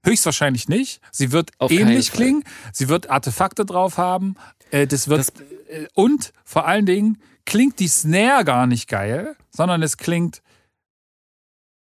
Höchstwahrscheinlich 0.07 0.69
nicht. 0.69 1.01
Sie 1.11 1.33
wird 1.33 1.51
Auf 1.59 1.71
ähnlich 1.71 2.13
klingen. 2.13 2.45
Sie 2.73 2.89
wird 2.89 3.11
Artefakte 3.11 3.65
drauf 3.67 3.99
haben. 3.99 4.37
Äh, 4.71 4.87
das 4.87 5.09
wird, 5.09 5.19
Das- 5.21 5.33
äh, 5.69 5.87
und 5.95 6.33
vor 6.45 6.67
allen 6.67 6.87
Dingen 6.87 7.19
klingt 7.45 7.79
die 7.81 7.89
Snare 7.89 8.45
gar 8.45 8.67
nicht 8.67 8.89
geil, 8.89 9.37
sondern 9.51 9.83
es 9.83 9.97
klingt 9.97 10.43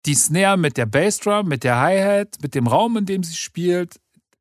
die 0.07 0.15
Snare 0.15 0.57
mit 0.57 0.77
der 0.77 0.87
Bassdrum, 0.87 1.49
mit 1.49 1.65
der 1.65 1.79
Hi-Hat, 1.81 2.37
mit 2.43 2.55
dem 2.55 2.67
Raum, 2.67 2.97
in 2.97 3.07
dem 3.07 3.23
sie 3.23 3.37
spielt, 3.37 4.01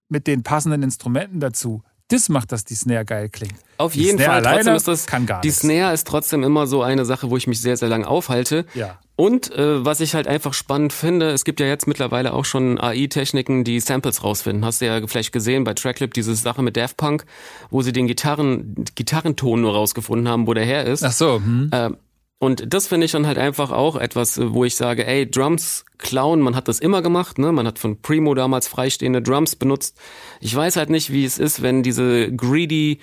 mit 0.10 0.28
den 0.28 0.44
passenden 0.44 0.84
Instrumenten 0.84 1.40
dazu. 1.40 1.84
Das 2.10 2.30
macht, 2.30 2.54
dass 2.54 2.64
die 2.64 2.76
Snare 2.76 3.04
geil 3.04 3.28
klingt. 3.30 3.56
Auf 3.78 3.94
Die 3.94 4.04
jeden 4.04 4.18
Snare 4.18 4.42
Fall. 4.42 4.54
Trotzdem 4.54 4.76
ist 4.76 4.88
das, 4.88 5.06
kann 5.08 5.26
gar 5.26 5.42
die 5.42 5.50
nichts. 5.50 5.62
Snare 5.62 5.94
ist 5.94 6.08
trotzdem 6.08 6.44
immer 6.44 6.66
so 6.66 6.82
eine 6.82 7.04
Sache, 7.04 7.30
wo 7.30 7.36
ich 7.36 7.48
mich 7.48 7.62
sehr, 7.62 7.76
sehr 7.76 7.90
lang 7.90 8.06
aufhalte. 8.06 8.66
Ja. 8.76 8.98
Und 9.18 9.52
äh, 9.52 9.84
was 9.84 10.00
ich 10.00 10.14
halt 10.14 10.28
einfach 10.28 10.54
spannend 10.54 10.94
finde, 10.94 11.32
es 11.32 11.44
gibt 11.44 11.60
ja 11.60 11.66
jetzt 11.66 11.88
mittlerweile 11.88 12.34
auch 12.34 12.46
schon 12.46 12.80
AI-Techniken, 12.80 13.64
die 13.64 13.80
Samples 13.80 14.24
rausfinden. 14.24 14.64
Hast 14.64 14.80
du 14.80 14.86
ja 14.86 15.06
vielleicht 15.06 15.34
gesehen 15.34 15.64
bei 15.64 15.74
Tracklip, 15.74 16.14
diese 16.14 16.34
Sache 16.36 16.62
mit 16.62 16.78
Daft 16.78 16.98
Punk, 16.98 17.26
wo 17.72 17.82
sie 17.82 17.92
den 17.92 18.08
Gitarren, 18.08 18.86
Gitarrenton 18.96 19.62
nur 19.62 19.74
rausgefunden 19.74 20.30
haben, 20.30 20.48
wo 20.48 20.54
der 20.54 20.66
her 20.66 20.86
ist. 20.86 21.04
Ach 21.04 21.12
so, 21.12 21.38
hm. 21.38 21.72
Ähm, 21.74 21.98
und 22.40 22.72
das 22.72 22.88
finde 22.88 23.06
ich 23.06 23.12
dann 23.12 23.26
halt 23.26 23.40
einfach 23.40 23.72
auch 23.72 23.96
etwas, 23.96 24.38
äh, 24.38 24.54
wo 24.54 24.64
ich 24.64 24.76
sage, 24.76 25.08
ey, 25.08 25.30
Drums 25.30 25.86
klauen, 25.98 26.40
man 26.42 26.56
hat 26.56 26.68
das 26.68 26.80
immer 26.80 27.02
gemacht, 27.02 27.40
ne? 27.40 27.52
Man 27.52 27.66
hat 27.66 27.80
von 27.80 28.00
Primo 28.02 28.36
damals 28.36 28.68
freistehende 28.68 29.24
Drums 29.24 29.56
benutzt. 29.56 29.98
Ich 30.40 30.56
weiß 30.56 30.76
halt 30.76 30.92
nicht, 30.92 31.12
wie 31.12 31.26
es 31.26 31.40
ist, 31.40 31.64
wenn 31.64 31.82
diese 31.82 32.32
greedy 32.32 33.00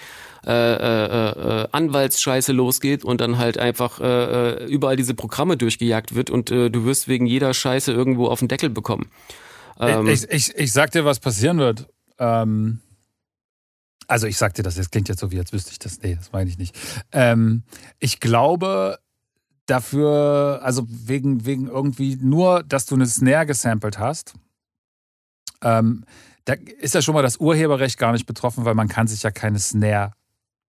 äh, 0.46 0.52
äh, 0.52 1.62
äh, 1.62 1.68
Anwaltsscheiße 1.72 2.52
losgeht 2.52 3.04
und 3.04 3.20
dann 3.20 3.38
halt 3.38 3.58
einfach 3.58 3.98
äh, 4.00 4.64
äh, 4.64 4.66
überall 4.66 4.94
diese 4.94 5.14
Programme 5.14 5.56
durchgejagt 5.56 6.14
wird 6.14 6.30
und 6.30 6.52
äh, 6.52 6.70
du 6.70 6.84
wirst 6.84 7.08
wegen 7.08 7.26
jeder 7.26 7.54
Scheiße 7.54 7.92
irgendwo 7.92 8.28
auf 8.28 8.38
den 8.38 8.48
Deckel 8.48 8.70
bekommen. 8.70 9.10
Ähm, 9.80 10.06
ich, 10.06 10.30
ich, 10.30 10.54
ich 10.54 10.72
sag 10.72 10.92
dir, 10.92 11.04
was 11.04 11.18
passieren 11.18 11.58
wird. 11.58 11.88
Ähm, 12.20 12.80
also 14.06 14.26
ich 14.26 14.36
sag 14.36 14.54
dir 14.54 14.62
das, 14.62 14.76
das 14.76 14.90
klingt 14.90 15.08
jetzt 15.08 15.20
so, 15.20 15.32
wie 15.32 15.38
als 15.38 15.52
wüsste 15.52 15.72
ich 15.72 15.78
das. 15.78 16.00
Nee, 16.02 16.14
das 16.14 16.30
meine 16.30 16.50
ich 16.50 16.58
nicht. 16.58 16.76
Ähm, 17.10 17.64
ich 17.98 18.20
glaube 18.20 18.98
dafür, 19.66 20.60
also 20.62 20.86
wegen, 20.88 21.46
wegen 21.46 21.68
irgendwie 21.68 22.16
nur, 22.16 22.62
dass 22.62 22.86
du 22.86 22.94
eine 22.94 23.06
Snare 23.06 23.46
gesampelt 23.46 23.98
hast, 23.98 24.34
ähm, 25.62 26.04
da 26.44 26.54
ist 26.54 26.94
ja 26.94 27.02
schon 27.02 27.14
mal 27.14 27.22
das 27.22 27.38
Urheberrecht 27.38 27.98
gar 27.98 28.12
nicht 28.12 28.26
betroffen, 28.26 28.64
weil 28.64 28.74
man 28.74 28.88
kann 28.88 29.06
sich 29.06 29.22
ja 29.22 29.30
keine 29.30 29.58
Snare 29.58 30.12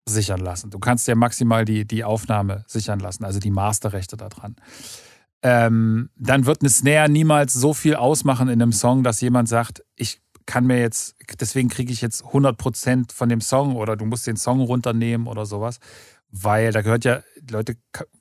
sichern 0.06 0.42
lassen. 0.42 0.70
Du 0.70 0.80
kannst 0.80 1.08
ja 1.08 1.16
maximal 1.16 1.64
die, 1.64 1.86
die 1.86 2.04
Aufnahme 2.04 2.66
sichern 2.68 3.00
lassen, 3.00 3.24
also 3.24 3.40
die 3.40 3.52
Masterrechte 3.52 4.18
da 4.18 4.30
dran. 4.30 4.56
Ähm, 5.44 6.10
dann 6.18 6.46
wird 6.46 6.62
eine 6.62 6.70
Snare 6.70 7.10
niemals 7.10 7.54
so 7.54 7.74
viel 7.74 7.96
ausmachen 7.96 8.50
in 8.50 8.62
einem 8.62 8.74
Song, 8.74 9.04
dass 9.04 9.22
jemand 9.22 9.48
sagt, 9.48 9.84
ich 9.96 10.22
kann 10.46 10.66
mir 10.66 10.80
jetzt, 10.80 11.16
deswegen 11.40 11.70
kriege 11.70 11.94
ich 11.94 12.02
jetzt 12.02 12.24
100% 12.26 13.14
von 13.14 13.30
dem 13.30 13.42
Song 13.42 13.76
oder 13.76 13.96
du 13.96 14.06
musst 14.06 14.28
den 14.28 14.38
Song 14.38 14.60
runternehmen 14.60 15.28
oder 15.28 15.46
sowas, 15.46 15.80
weil 16.30 16.72
da 16.72 16.82
gehört 16.82 17.06
ja, 17.06 17.22
Leute 17.52 17.76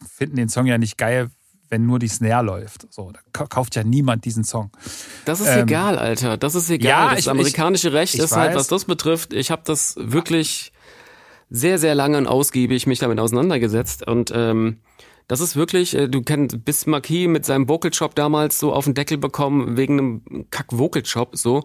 finden 0.06 0.36
den 0.36 0.48
Song 0.48 0.66
ja 0.66 0.78
nicht 0.78 0.98
geil, 0.98 1.30
wenn 1.68 1.86
nur 1.86 1.98
die 1.98 2.08
Snare 2.08 2.44
läuft. 2.44 2.92
So, 2.92 3.10
da 3.12 3.20
ka- 3.32 3.46
kauft 3.46 3.76
ja 3.76 3.84
niemand 3.84 4.24
diesen 4.24 4.44
Song. 4.44 4.70
Das 5.24 5.40
ist 5.40 5.46
Ähm, 5.48 5.60
egal, 5.68 5.98
Alter. 5.98 6.36
Das 6.36 6.54
ist 6.54 6.68
egal. 6.70 6.88
ja, 6.90 7.10
das 7.10 7.20
ich- 7.20 7.30
amerikanische 7.30 7.92
Recht 7.92 8.14
ich 8.14 8.20
ist 8.20 8.32
halt, 8.36 8.50
weiß. 8.50 8.56
was 8.56 8.66
das 8.68 8.84
betrifft. 8.84 9.32
Ich 9.32 9.50
habe 9.50 9.62
das 9.64 9.94
wirklich 9.98 10.72
sehr, 11.48 11.78
sehr 11.78 11.94
lange 11.94 12.18
und 12.18 12.26
ausgiebig 12.26 12.86
mich 12.86 12.98
damit 12.98 13.18
auseinandergesetzt. 13.20 14.06
Und 14.06 14.32
ähm, 14.34 14.78
das 15.28 15.40
ist 15.40 15.54
wirklich, 15.56 15.94
äh, 15.96 16.08
du 16.08 16.22
kennst 16.22 16.64
bis 16.64 16.86
Marquis 16.86 17.28
mit 17.28 17.44
seinem 17.46 17.68
Vocal 17.68 17.94
Shop 17.94 18.14
damals 18.16 18.58
so 18.58 18.72
auf 18.72 18.84
den 18.84 18.94
Deckel 18.94 19.18
bekommen, 19.18 19.76
wegen 19.76 19.98
einem 19.98 20.46
Kack 20.50 20.66
Vocal 20.70 21.04
Shop 21.06 21.36
so. 21.36 21.64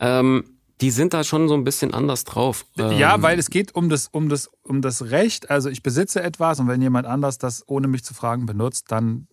Ähm, 0.00 0.44
die 0.80 0.90
sind 0.90 1.12
da 1.12 1.24
schon 1.24 1.48
so 1.48 1.54
ein 1.54 1.64
bisschen 1.64 1.92
anders 1.92 2.24
drauf. 2.24 2.64
Ähm, 2.76 2.92
Ja, 2.92 3.20
weil 3.22 3.38
es 3.38 3.50
geht 3.50 3.74
um 3.74 3.88
das, 3.88 4.08
um, 4.08 4.28
das, 4.28 4.48
um 4.62 4.80
das 4.80 5.10
Recht. 5.10 5.50
Also 5.50 5.68
ich 5.68 5.82
besitze 5.82 6.22
etwas 6.22 6.60
und 6.60 6.68
wenn 6.68 6.80
jemand 6.80 7.06
anders 7.06 7.38
das 7.38 7.64
ohne 7.66 7.88
mich 7.88 8.04
zu 8.04 8.14
fragen 8.14 8.46
benutzt, 8.46 8.90
dann 8.92 9.26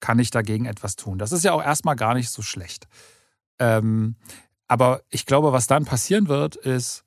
kann 0.00 0.18
ich 0.18 0.30
dagegen 0.30 0.64
etwas 0.66 0.96
tun. 0.96 1.18
Das 1.18 1.32
ist 1.32 1.44
ja 1.44 1.52
auch 1.52 1.62
erstmal 1.62 1.96
gar 1.96 2.14
nicht 2.14 2.30
so 2.30 2.42
schlecht. 2.42 2.88
Ähm, 3.58 4.16
aber 4.66 5.02
ich 5.10 5.26
glaube, 5.26 5.52
was 5.52 5.66
dann 5.66 5.84
passieren 5.84 6.28
wird, 6.28 6.56
ist, 6.56 7.04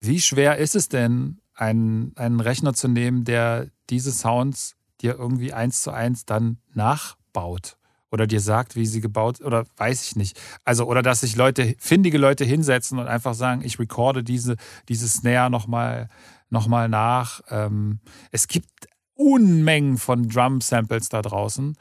wie 0.00 0.20
schwer 0.20 0.58
ist 0.58 0.76
es 0.76 0.88
denn, 0.88 1.40
einen, 1.54 2.12
einen 2.16 2.40
Rechner 2.40 2.74
zu 2.74 2.88
nehmen, 2.88 3.24
der 3.24 3.68
diese 3.88 4.12
Sounds 4.12 4.76
dir 5.00 5.14
irgendwie 5.16 5.52
eins 5.52 5.82
zu 5.82 5.90
eins 5.90 6.26
dann 6.26 6.58
nachbaut? 6.74 7.76
Oder 8.16 8.26
dir 8.26 8.40
sagt, 8.40 8.76
wie 8.76 8.86
sie 8.86 9.02
gebaut, 9.02 9.42
oder 9.42 9.66
weiß 9.76 10.02
ich 10.08 10.16
nicht. 10.16 10.40
Also, 10.64 10.86
oder 10.86 11.02
dass 11.02 11.20
sich 11.20 11.36
Leute, 11.36 11.74
findige 11.78 12.16
Leute 12.16 12.46
hinsetzen 12.46 12.98
und 12.98 13.08
einfach 13.08 13.34
sagen, 13.34 13.60
ich 13.62 13.78
recorde 13.78 14.24
diese, 14.24 14.56
diese 14.88 15.06
Snare 15.06 15.50
nochmal 15.50 16.08
noch 16.48 16.66
mal 16.66 16.88
nach. 16.88 17.42
Ähm, 17.50 18.00
es 18.30 18.48
gibt 18.48 18.88
Unmengen 19.12 19.98
von 19.98 20.30
Drum-Samples 20.30 21.10
da 21.10 21.20
draußen. 21.20 21.76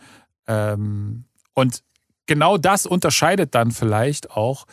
Ähm, 0.47 1.23
und 1.53 1.83
genau 2.25 2.57
das 2.57 2.85
unterscheidet 2.85 3.55
dann 3.55 3.71
vielleicht 3.71 4.31
auch 4.31 4.65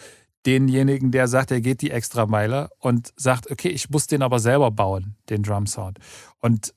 denjenigen, 0.46 1.12
der 1.12 1.28
sagt, 1.28 1.52
er 1.52 1.60
geht 1.60 1.80
die 1.80 1.92
extra 1.92 2.26
Meile 2.26 2.70
und 2.80 3.12
sagt, 3.14 3.52
okay, 3.52 3.68
ich 3.68 3.88
muss 3.88 4.08
den 4.08 4.22
aber 4.22 4.40
selber 4.40 4.72
bauen, 4.72 5.14
den 5.28 5.44
Drum-Sound. 5.44 6.00
Und 6.40 6.74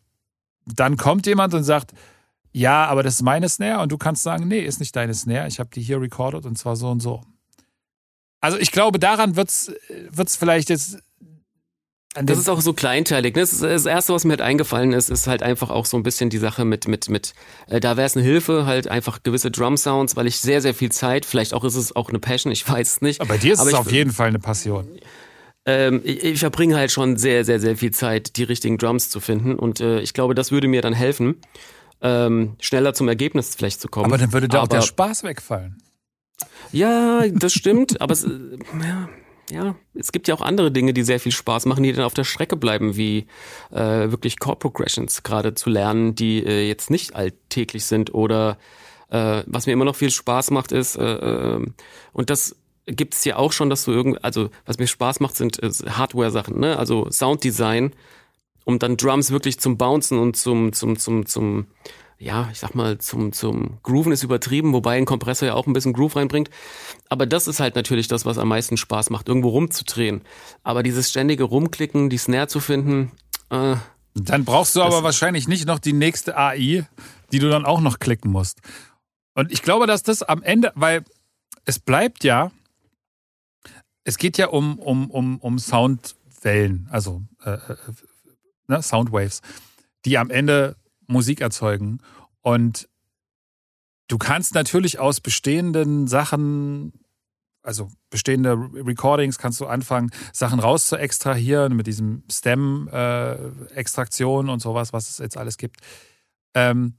dann 0.67 0.95
kommt 0.95 1.25
jemand 1.25 1.55
und 1.55 1.63
sagt, 1.63 1.93
ja, 2.57 2.85
aber 2.85 3.03
das 3.03 3.15
ist 3.15 3.21
meine 3.21 3.49
Snare 3.49 3.81
und 3.83 3.91
du 3.91 3.97
kannst 3.97 4.23
sagen, 4.23 4.47
nee, 4.47 4.61
ist 4.61 4.79
nicht 4.79 4.95
deine 4.95 5.13
Snare, 5.13 5.47
ich 5.47 5.59
habe 5.59 5.69
die 5.73 5.81
hier 5.81 5.99
recorded 5.99 6.45
und 6.45 6.57
zwar 6.57 6.75
so 6.77 6.89
und 6.89 7.01
so. 7.01 7.21
Also 8.41 8.57
ich 8.57 8.71
glaube, 8.71 8.97
daran 8.99 9.35
wird 9.35 9.49
es 9.49 10.37
vielleicht 10.37 10.69
jetzt. 10.69 10.99
Das 12.17 12.37
ist 12.37 12.47
auch 12.47 12.61
so 12.61 12.71
kleinteilig. 12.71 13.35
ne? 13.35 13.41
Das, 13.41 13.51
ist 13.51 13.61
das 13.61 13.85
Erste, 13.85 14.13
was 14.13 14.23
mir 14.23 14.31
halt 14.31 14.41
eingefallen 14.41 14.93
ist, 14.93 15.09
ist 15.09 15.27
halt 15.27 15.43
einfach 15.43 15.69
auch 15.69 15.85
so 15.85 15.97
ein 15.97 16.03
bisschen 16.03 16.29
die 16.29 16.37
Sache 16.37 16.63
mit, 16.63 16.87
mit, 16.87 17.09
mit, 17.09 17.33
äh, 17.67 17.81
da 17.81 17.97
wäre 17.97 18.05
es 18.05 18.15
eine 18.15 18.23
Hilfe, 18.25 18.65
halt 18.65 18.87
einfach 18.87 19.21
gewisse 19.21 19.51
Drum-Sounds, 19.51 20.15
weil 20.15 20.25
ich 20.25 20.39
sehr, 20.39 20.61
sehr 20.61 20.73
viel 20.73 20.93
Zeit, 20.93 21.25
vielleicht 21.25 21.53
auch 21.53 21.65
ist 21.65 21.75
es 21.75 21.93
auch 21.93 22.07
eine 22.07 22.19
Passion, 22.19 22.53
ich 22.53 22.69
weiß 22.69 22.89
es 22.89 23.01
nicht. 23.01 23.19
Aber 23.19 23.27
bei 23.27 23.37
dir 23.37 23.51
ist 23.51 23.59
aber 23.59 23.69
es 23.71 23.73
ich- 23.73 23.79
auf 23.79 23.91
jeden 23.91 24.11
Fall 24.11 24.29
eine 24.29 24.39
Passion. 24.39 24.87
Ähm, 25.65 25.99
ich, 26.05 26.23
ich 26.23 26.39
verbringe 26.39 26.77
halt 26.77 26.91
schon 26.91 27.17
sehr, 27.17 27.43
sehr, 27.43 27.59
sehr 27.59 27.75
viel 27.75 27.91
Zeit, 27.91 28.37
die 28.37 28.43
richtigen 28.43 28.77
Drums 28.77 29.09
zu 29.09 29.19
finden 29.19 29.55
und 29.55 29.81
äh, 29.81 29.99
ich 29.99 30.13
glaube, 30.13 30.35
das 30.35 30.51
würde 30.51 30.69
mir 30.69 30.81
dann 30.81 30.93
helfen, 30.93 31.41
ähm, 32.01 32.55
schneller 32.59 32.93
zum 32.93 33.07
Ergebnis 33.07 33.55
vielleicht 33.55 33.81
zu 33.81 33.87
kommen. 33.87 34.05
Aber 34.05 34.17
dann 34.17 34.33
würde 34.33 34.47
da 34.47 34.61
auch 34.61 34.67
der 34.67 34.79
Aber- 34.79 34.87
Spaß 34.87 35.23
wegfallen. 35.23 35.77
Ja, 36.71 37.27
das 37.29 37.53
stimmt, 37.53 38.01
aber 38.01 38.11
es, 38.13 38.23
äh, 38.25 38.29
ja, 38.83 39.09
ja, 39.51 39.75
es 39.93 40.11
gibt 40.11 40.27
ja 40.27 40.35
auch 40.35 40.41
andere 40.41 40.71
Dinge, 40.71 40.93
die 40.93 41.03
sehr 41.03 41.19
viel 41.19 41.31
Spaß 41.31 41.65
machen, 41.67 41.83
die 41.83 41.93
dann 41.93 42.03
auf 42.05 42.13
der 42.13 42.23
Strecke 42.23 42.57
bleiben, 42.57 42.97
wie 42.97 43.27
äh, 43.71 44.11
wirklich 44.11 44.39
Chord 44.39 44.59
Progressions 44.59 45.23
gerade 45.23 45.53
zu 45.53 45.69
lernen, 45.69 46.15
die 46.15 46.43
äh, 46.43 46.67
jetzt 46.67 46.89
nicht 46.89 47.15
alltäglich 47.15 47.85
sind 47.85 48.13
oder 48.13 48.57
äh, 49.09 49.43
was 49.45 49.67
mir 49.67 49.73
immer 49.73 49.85
noch 49.85 49.95
viel 49.95 50.09
Spaß 50.11 50.51
macht 50.51 50.71
ist, 50.71 50.95
äh, 50.97 51.03
äh, 51.55 51.65
und 52.11 52.29
das 52.29 52.55
gibt's 52.87 53.23
ja 53.23 53.37
auch 53.37 53.51
schon, 53.51 53.69
dass 53.69 53.85
du 53.85 53.91
irgend, 53.91 54.23
also 54.23 54.49
was 54.65 54.77
mir 54.79 54.87
Spaß 54.87 55.19
macht, 55.19 55.35
sind 55.35 55.61
äh, 55.61 55.69
Hardware-Sachen, 55.69 56.59
ne? 56.59 56.77
Also 56.77 57.09
Sounddesign, 57.11 57.93
um 58.65 58.79
dann 58.79 58.97
Drums 58.97 59.31
wirklich 59.31 59.59
zum 59.59 59.77
Bouncen 59.77 60.19
und 60.19 60.35
zum, 60.35 60.73
zum, 60.73 60.97
zum, 60.99 61.25
zum, 61.25 61.67
ja, 62.17 62.49
ich 62.51 62.59
sag 62.59 62.75
mal, 62.75 62.97
zum, 62.97 63.31
zum 63.31 63.77
Grooven 63.83 64.11
ist 64.11 64.23
übertrieben, 64.23 64.73
wobei 64.73 64.97
ein 64.97 65.05
Kompressor 65.05 65.47
ja 65.47 65.53
auch 65.53 65.67
ein 65.67 65.73
bisschen 65.73 65.93
Groove 65.93 66.17
reinbringt. 66.17 66.49
Aber 67.09 67.25
das 67.25 67.47
ist 67.47 67.59
halt 67.59 67.75
natürlich 67.75 68.07
das, 68.07 68.25
was 68.25 68.37
am 68.37 68.49
meisten 68.49 68.75
Spaß 68.75 69.09
macht, 69.11 69.29
irgendwo 69.29 69.49
rumzudrehen. 69.49 70.21
Aber 70.63 70.83
dieses 70.83 71.09
ständige 71.09 71.45
Rumklicken, 71.45 72.09
die 72.09 72.17
Snare 72.17 72.47
zu 72.47 72.59
finden, 72.59 73.11
äh, 73.49 73.75
Dann 74.15 74.45
brauchst 74.45 74.75
du 74.75 74.81
aber 74.81 75.03
wahrscheinlich 75.03 75.47
nicht 75.47 75.67
noch 75.67 75.79
die 75.79 75.93
nächste 75.93 76.37
AI, 76.37 76.87
die 77.31 77.39
du 77.39 77.49
dann 77.49 77.65
auch 77.65 77.81
noch 77.81 77.99
klicken 77.99 78.31
musst. 78.31 78.61
Und 79.35 79.51
ich 79.51 79.61
glaube, 79.61 79.87
dass 79.87 80.03
das 80.03 80.23
am 80.23 80.41
Ende, 80.41 80.71
weil 80.75 81.03
es 81.65 81.79
bleibt 81.79 82.23
ja, 82.23 82.51
es 84.05 84.17
geht 84.17 84.37
ja 84.37 84.47
um, 84.47 84.79
um, 84.79 85.11
um, 85.11 85.37
um 85.39 85.59
Soundwellen, 85.59 86.87
also 86.91 87.23
äh, 87.43 87.51
äh, 87.51 87.75
ne, 88.67 88.81
Soundwaves, 88.81 89.41
die 90.05 90.17
am 90.17 90.29
Ende 90.29 90.77
Musik 91.07 91.41
erzeugen. 91.41 91.99
Und 92.41 92.87
du 94.07 94.17
kannst 94.17 94.55
natürlich 94.55 94.99
aus 94.99 95.21
bestehenden 95.21 96.07
Sachen, 96.07 96.93
also 97.63 97.89
bestehende 98.09 98.53
Recordings, 98.73 99.37
kannst 99.37 99.59
du 99.59 99.67
anfangen, 99.67 100.11
Sachen 100.31 100.59
raus 100.59 100.87
zu 100.87 100.95
extrahieren 100.97 101.75
mit 101.75 101.87
diesem 101.87 102.23
Stem-Extraktion 102.31 104.47
äh, 104.47 104.51
und 104.51 104.61
sowas, 104.61 104.93
was 104.93 105.09
es 105.09 105.17
jetzt 105.17 105.35
alles 105.37 105.57
gibt. 105.57 105.81
Ähm, 106.53 106.93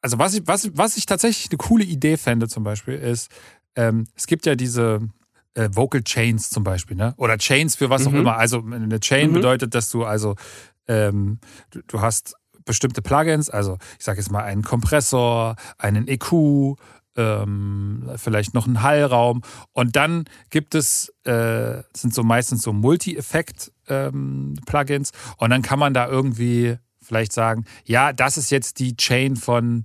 also 0.00 0.18
was 0.18 0.34
ich, 0.34 0.42
was, 0.46 0.76
was 0.76 0.96
ich 0.96 1.06
tatsächlich 1.06 1.50
eine 1.50 1.58
coole 1.58 1.84
Idee 1.84 2.16
fände 2.16 2.48
zum 2.48 2.64
Beispiel 2.64 2.94
ist, 2.94 3.30
ähm, 3.74 4.06
es 4.14 4.26
gibt 4.26 4.46
ja 4.46 4.54
diese 4.54 5.00
äh, 5.54 5.68
Vocal 5.72 6.02
Chains 6.02 6.50
zum 6.50 6.64
Beispiel, 6.64 6.96
ne? 6.96 7.14
Oder 7.16 7.38
Chains 7.38 7.76
für 7.76 7.90
was 7.90 8.02
mhm. 8.02 8.08
auch 8.08 8.20
immer. 8.20 8.36
Also 8.36 8.62
eine 8.62 9.00
Chain 9.00 9.30
mhm. 9.30 9.34
bedeutet, 9.34 9.74
dass 9.74 9.90
du 9.90 10.04
also 10.04 10.36
ähm, 10.88 11.38
du, 11.70 11.82
du 11.86 12.00
hast 12.00 12.34
bestimmte 12.64 13.02
Plugins, 13.02 13.50
also 13.50 13.76
ich 13.98 14.04
sage 14.04 14.18
jetzt 14.18 14.30
mal 14.30 14.44
einen 14.44 14.62
Kompressor, 14.62 15.56
einen 15.78 16.06
EQ, 16.08 16.76
ähm, 17.16 18.08
vielleicht 18.16 18.54
noch 18.54 18.66
einen 18.66 18.82
Hallraum 18.82 19.42
und 19.72 19.96
dann 19.96 20.24
gibt 20.50 20.74
es, 20.74 21.14
äh, 21.24 21.82
sind 21.94 22.14
so 22.14 22.22
meistens 22.22 22.62
so 22.62 22.72
Multi-Effekt-Plugins 22.72 25.10
ähm, 25.10 25.34
und 25.38 25.50
dann 25.50 25.62
kann 25.62 25.78
man 25.78 25.94
da 25.94 26.08
irgendwie 26.08 26.76
vielleicht 27.00 27.32
sagen, 27.32 27.64
ja, 27.84 28.12
das 28.12 28.36
ist 28.36 28.50
jetzt 28.50 28.80
die 28.80 28.96
Chain 28.96 29.36
von 29.36 29.84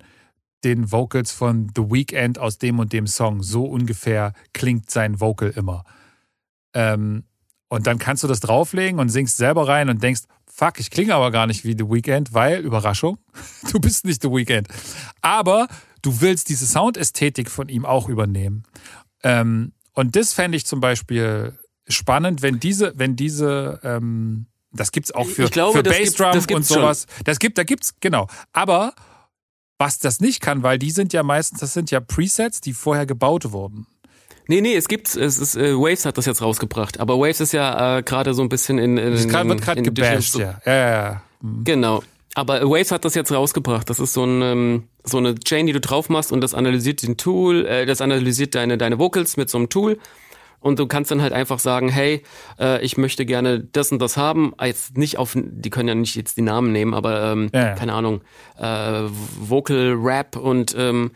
den 0.64 0.92
Vocals 0.92 1.32
von 1.32 1.72
The 1.76 1.90
Weeknd 1.90 2.40
aus 2.40 2.58
dem 2.58 2.80
und 2.80 2.94
dem 2.94 3.08
Song. 3.08 3.44
So 3.44 3.66
ungefähr 3.66 4.34
klingt 4.54 4.92
sein 4.92 5.20
Vocal 5.20 5.50
immer. 5.50 5.84
Ähm, 6.74 7.26
und 7.70 7.88
dann 7.88 7.98
kannst 7.98 8.24
du 8.24 8.28
das 8.28 8.40
drauflegen 8.40 9.00
und 9.00 9.10
singst 9.10 9.38
selber 9.38 9.68
rein 9.68 9.90
und 9.90 10.04
denkst, 10.04 10.22
fuck, 10.54 10.80
ich 10.80 10.92
klinge 10.92 11.16
aber 11.16 11.32
gar 11.32 11.48
nicht 11.48 11.66
wie 11.66 11.76
The 11.78 11.90
Weeknd, 11.90 12.34
weil, 12.34 12.60
Überraschung, 12.60 13.18
du 13.72 13.80
bist 13.80 14.06
nicht 14.06 14.22
The 14.22 14.30
Weeknd. 14.30 14.68
Aber 15.22 15.68
du 16.02 16.22
willst 16.22 16.50
diese 16.50 16.68
Soundästhetik 16.68 17.50
von 17.50 17.70
ihm 17.70 17.86
auch 17.86 18.08
übernehmen. 18.08 18.64
Ähm, 19.24 19.74
und 19.94 20.16
das 20.16 20.34
fände 20.34 20.58
ich 20.58 20.66
zum 20.66 20.80
Beispiel 20.80 21.58
spannend, 21.88 22.42
wenn 22.42 22.60
diese, 22.60 22.94
wenn 22.96 23.16
diese, 23.16 23.80
ähm, 23.84 24.48
das 24.72 24.92
gibt's 24.92 25.12
auch 25.12 25.28
für, 25.28 25.50
glaube, 25.50 25.80
für 25.80 25.84
Bassdrum 25.84 26.56
und 26.56 26.66
sowas. 26.66 27.06
Schon. 27.10 27.24
Das 27.26 27.40
gibt, 27.40 27.58
da 27.58 27.64
gibt's, 27.64 27.96
genau. 28.00 28.28
Aber 28.54 28.94
was 29.78 30.00
das 30.00 30.20
nicht 30.20 30.40
kann, 30.40 30.64
weil 30.64 30.80
die 30.80 30.92
sind 30.92 31.14
ja 31.14 31.24
meistens, 31.24 31.60
das 31.60 31.74
sind 31.74 31.92
ja 31.92 32.00
Presets, 32.00 32.62
die 32.62 32.74
vorher 32.74 33.06
gebaut 33.06 33.52
wurden. 33.52 33.88
Nee, 34.48 34.62
nee, 34.62 34.76
es 34.76 34.88
gibt, 34.88 35.16
es 35.16 35.38
ist, 35.38 35.56
äh, 35.56 35.74
Waves 35.76 36.06
hat 36.06 36.18
das 36.18 36.26
jetzt 36.26 36.42
rausgebracht, 36.42 37.00
aber 37.00 37.18
Waves 37.18 37.40
ist 37.40 37.54
ja 37.54 37.98
äh, 37.98 38.04
gerade 38.04 38.34
so 38.34 38.42
ein 38.42 38.50
bisschen 38.50 38.78
in, 38.78 38.98
in, 38.98 39.14
in 39.14 39.32
wird 39.32 39.62
gerade 39.62 39.82
gebasht, 39.82 40.36
ja. 40.36 40.60
Ja, 40.66 40.74
ja, 40.74 40.92
ja. 40.92 41.24
Mhm. 41.42 41.64
Genau. 41.64 42.04
Aber 42.36 42.62
Waves 42.64 42.92
hat 42.92 43.06
das 43.06 43.14
jetzt 43.14 43.32
rausgebracht. 43.32 43.90
Das 43.90 44.00
ist 44.00 44.14
so, 44.14 44.26
ein, 44.26 44.42
ähm, 44.42 44.84
so 45.04 45.20
eine 45.20 45.36
Chain, 45.36 45.68
die 45.68 45.74
du 45.74 45.80
drauf 45.80 46.10
machst 46.10 46.32
und 46.32 46.42
das 46.42 46.54
analysiert 46.54 47.04
den 47.04 47.16
Tool, 47.16 47.66
äh, 47.66 47.86
das 47.86 48.02
analysiert 48.02 48.56
deine, 48.56 48.78
deine 48.78 48.98
Vocals 48.98 49.38
mit 49.38 49.50
so 49.50 49.60
einem 49.60 49.70
Tool. 49.70 50.00
Und 50.60 50.80
du 50.80 50.88
kannst 50.88 51.12
dann 51.12 51.22
halt 51.22 51.34
einfach 51.34 51.60
sagen, 51.60 51.90
hey, 51.90 52.24
äh, 52.58 52.84
ich 52.84 52.98
möchte 52.98 53.26
gerne 53.26 53.60
das 53.60 53.92
und 53.92 54.00
das 54.00 54.16
haben. 54.16 54.54
Jetzt 54.64 54.98
nicht 54.98 55.18
auf, 55.18 55.36
die 55.36 55.70
können 55.70 55.90
ja 55.90 55.96
nicht 55.96 56.16
jetzt 56.16 56.38
die 56.38 56.42
Namen 56.42 56.72
nehmen, 56.72 56.94
aber 56.94 57.34
ähm, 57.34 57.50
ja. 57.54 57.76
keine 57.76 57.94
Ahnung, 57.94 58.22
äh, 58.58 59.04
Vocal 59.40 59.94
Rap 60.00 60.38
und 60.38 60.74
ähm, 60.78 61.12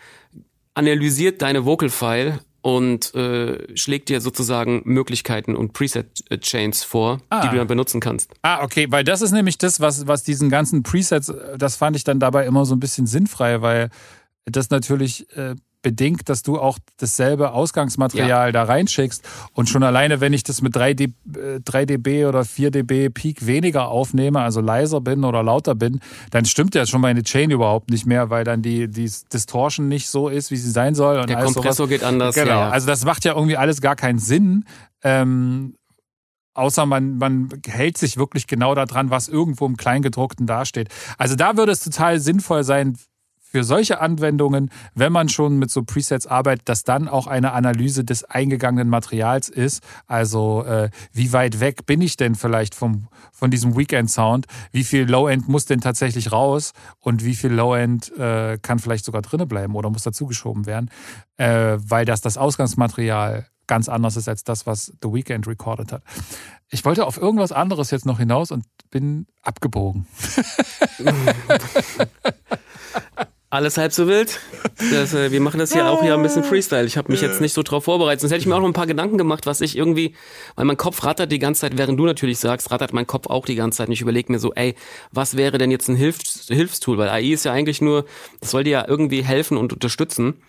analysiert 0.73 1.41
deine 1.41 1.65
Vocal 1.65 1.89
File 1.89 2.39
und 2.67 3.15
äh, 3.15 3.77
schlägt 3.77 4.09
dir 4.09 4.19
sozusagen 4.19 4.81
Möglichkeiten 4.83 5.55
und 5.55 5.71
Preset-Chains 5.71 6.83
vor, 6.83 7.21
ah. 7.29 7.39
die 7.39 7.47
du 7.47 7.55
dann 7.55 7.67
benutzen 7.67 8.01
kannst. 8.01 8.33
Ah, 8.41 8.61
okay, 8.61 8.87
weil 8.89 9.05
das 9.05 9.21
ist 9.21 9.31
nämlich 9.31 9.57
das, 9.57 9.79
was, 9.79 10.05
was 10.05 10.23
diesen 10.23 10.49
ganzen 10.49 10.83
Presets, 10.83 11.31
das 11.57 11.77
fand 11.77 11.95
ich 11.95 12.03
dann 12.03 12.19
dabei 12.19 12.45
immer 12.45 12.65
so 12.65 12.75
ein 12.75 12.81
bisschen 12.81 13.07
sinnfrei, 13.07 13.61
weil 13.61 13.89
das 14.43 14.69
natürlich 14.69 15.33
äh, 15.37 15.55
bedingt, 15.81 16.29
dass 16.29 16.43
du 16.43 16.59
auch 16.59 16.79
dasselbe 16.97 17.51
Ausgangsmaterial 17.51 18.47
ja. 18.47 18.51
da 18.51 18.63
reinschickst. 18.63 19.23
Und 19.53 19.69
schon 19.69 19.83
alleine, 19.83 20.21
wenn 20.21 20.33
ich 20.33 20.43
das 20.43 20.61
mit 20.61 20.75
3, 20.75 20.93
D, 20.93 21.13
3 21.25 21.85
dB 21.85 22.25
oder 22.25 22.45
4 22.45 22.71
dB 22.71 23.09
Peak 23.09 23.45
weniger 23.45 23.87
aufnehme, 23.87 24.41
also 24.41 24.61
leiser 24.61 25.01
bin 25.01 25.23
oder 25.23 25.43
lauter 25.43 25.75
bin, 25.75 25.99
dann 26.31 26.45
stimmt 26.45 26.75
ja 26.75 26.85
schon 26.85 27.01
meine 27.01 27.23
Chain 27.23 27.51
überhaupt 27.51 27.89
nicht 27.89 28.05
mehr, 28.05 28.29
weil 28.29 28.43
dann 28.43 28.61
die, 28.61 28.87
die 28.87 29.09
Distortion 29.31 29.87
nicht 29.87 30.09
so 30.09 30.29
ist, 30.29 30.51
wie 30.51 30.57
sie 30.57 30.71
sein 30.71 30.95
soll. 30.95 31.19
Und 31.19 31.29
Der 31.29 31.37
Kompressor 31.43 31.73
sowas. 31.73 31.89
geht 31.89 32.03
anders. 32.03 32.35
Genau. 32.35 32.49
Ja, 32.49 32.69
Also 32.69 32.87
das 32.87 33.05
macht 33.05 33.23
ja 33.25 33.33
irgendwie 33.33 33.57
alles 33.57 33.81
gar 33.81 33.95
keinen 33.95 34.19
Sinn. 34.19 34.65
Ähm, 35.03 35.75
außer 36.53 36.85
man, 36.85 37.17
man 37.17 37.49
hält 37.65 37.97
sich 37.97 38.17
wirklich 38.17 38.47
genau 38.47 38.73
daran, 38.75 39.09
was 39.09 39.27
irgendwo 39.27 39.65
im 39.65 39.77
Kleingedruckten 39.77 40.47
dasteht. 40.47 40.89
Also 41.17 41.35
da 41.35 41.55
würde 41.55 41.71
es 41.71 41.81
total 41.81 42.19
sinnvoll 42.19 42.63
sein, 42.63 42.97
für 43.57 43.63
solche 43.63 44.01
Anwendungen, 44.01 44.69
wenn 44.93 45.11
man 45.11 45.29
schon 45.29 45.57
mit 45.57 45.71
so 45.71 45.81
Presets 45.81 46.27
arbeitet, 46.27 46.69
dass 46.69 46.83
dann 46.83 47.07
auch 47.07 47.25
eine 47.25 47.53
Analyse 47.53 48.03
des 48.03 48.23
eingegangenen 48.23 48.87
Materials 48.87 49.49
ist. 49.49 49.81
Also 50.05 50.63
äh, 50.63 50.91
wie 51.11 51.33
weit 51.33 51.59
weg 51.59 51.87
bin 51.87 52.01
ich 52.01 52.17
denn 52.17 52.35
vielleicht 52.35 52.75
vom, 52.75 53.07
von 53.31 53.49
diesem 53.49 53.75
Weekend-Sound? 53.75 54.45
Wie 54.71 54.83
viel 54.83 55.09
Low-End 55.09 55.47
muss 55.47 55.65
denn 55.65 55.81
tatsächlich 55.81 56.31
raus? 56.31 56.73
Und 56.99 57.25
wie 57.25 57.33
viel 57.33 57.51
Low-End 57.51 58.15
äh, 58.15 58.59
kann 58.61 58.77
vielleicht 58.77 59.05
sogar 59.05 59.23
drinnen 59.23 59.47
bleiben 59.47 59.73
oder 59.73 59.89
muss 59.89 60.03
dazugeschoben 60.03 60.67
werden? 60.67 60.91
Äh, 61.37 61.77
weil 61.79 62.05
das 62.05 62.21
das 62.21 62.37
Ausgangsmaterial 62.37 63.47
ganz 63.65 63.89
anders 63.89 64.17
ist 64.17 64.29
als 64.29 64.43
das, 64.43 64.67
was 64.67 64.93
The 65.01 65.11
Weekend 65.11 65.47
recorded 65.47 65.91
hat. 65.91 66.03
Ich 66.69 66.85
wollte 66.85 67.07
auf 67.07 67.17
irgendwas 67.17 67.51
anderes 67.51 67.89
jetzt 67.89 68.05
noch 68.05 68.19
hinaus 68.19 68.51
und 68.51 68.65
bin 68.91 69.25
abgebogen. 69.41 70.05
Alles 73.49 73.77
halb 73.77 73.93
so 73.93 74.07
wild. 74.07 74.41
Das, 74.91 75.13
äh, 75.13 75.31
wir 75.31 75.39
machen 75.39 75.57
das 75.57 75.71
hier 75.71 75.89
auch 75.89 76.01
hier 76.01 76.15
ein 76.15 76.21
bisschen 76.21 76.43
Freestyle. 76.43 76.85
Ich 76.85 76.97
habe 76.97 77.09
mich 77.09 77.21
jetzt 77.21 77.39
nicht 77.39 77.53
so 77.53 77.63
drauf 77.63 77.85
vorbereitet. 77.85 78.19
Sonst 78.19 78.31
hätte 78.31 78.41
ich 78.41 78.45
mir 78.45 78.55
auch 78.55 78.59
noch 78.59 78.67
ein 78.67 78.73
paar 78.73 78.87
Gedanken 78.87 79.17
gemacht, 79.17 79.45
was 79.45 79.61
ich 79.61 79.77
irgendwie, 79.77 80.15
weil 80.55 80.65
mein 80.65 80.75
Kopf 80.75 81.01
rattert 81.05 81.31
die 81.31 81.39
ganze 81.39 81.61
Zeit, 81.61 81.77
während 81.77 81.97
du 81.97 82.05
natürlich 82.05 82.39
sagst, 82.39 82.71
rattert 82.71 82.91
mein 82.91 83.07
Kopf 83.07 83.27
auch 83.27 83.45
die 83.45 83.55
ganze 83.55 83.77
Zeit. 83.77 83.87
Und 83.87 83.93
ich 83.93 84.01
überlege 84.01 84.29
mir 84.33 84.39
so, 84.39 84.53
ey, 84.53 84.75
was 85.13 85.37
wäre 85.37 85.57
denn 85.57 85.71
jetzt 85.71 85.87
ein 85.87 85.95
Hilfs 85.95 86.47
Hilfstool? 86.49 86.97
Weil 86.97 87.07
AI 87.07 87.31
ist 87.31 87.45
ja 87.45 87.53
eigentlich 87.53 87.79
nur, 87.79 88.05
das 88.41 88.51
soll 88.51 88.65
dir 88.65 88.71
ja 88.71 88.85
irgendwie 88.87 89.23
helfen 89.23 89.55
und 89.55 89.71
unterstützen. 89.71 90.41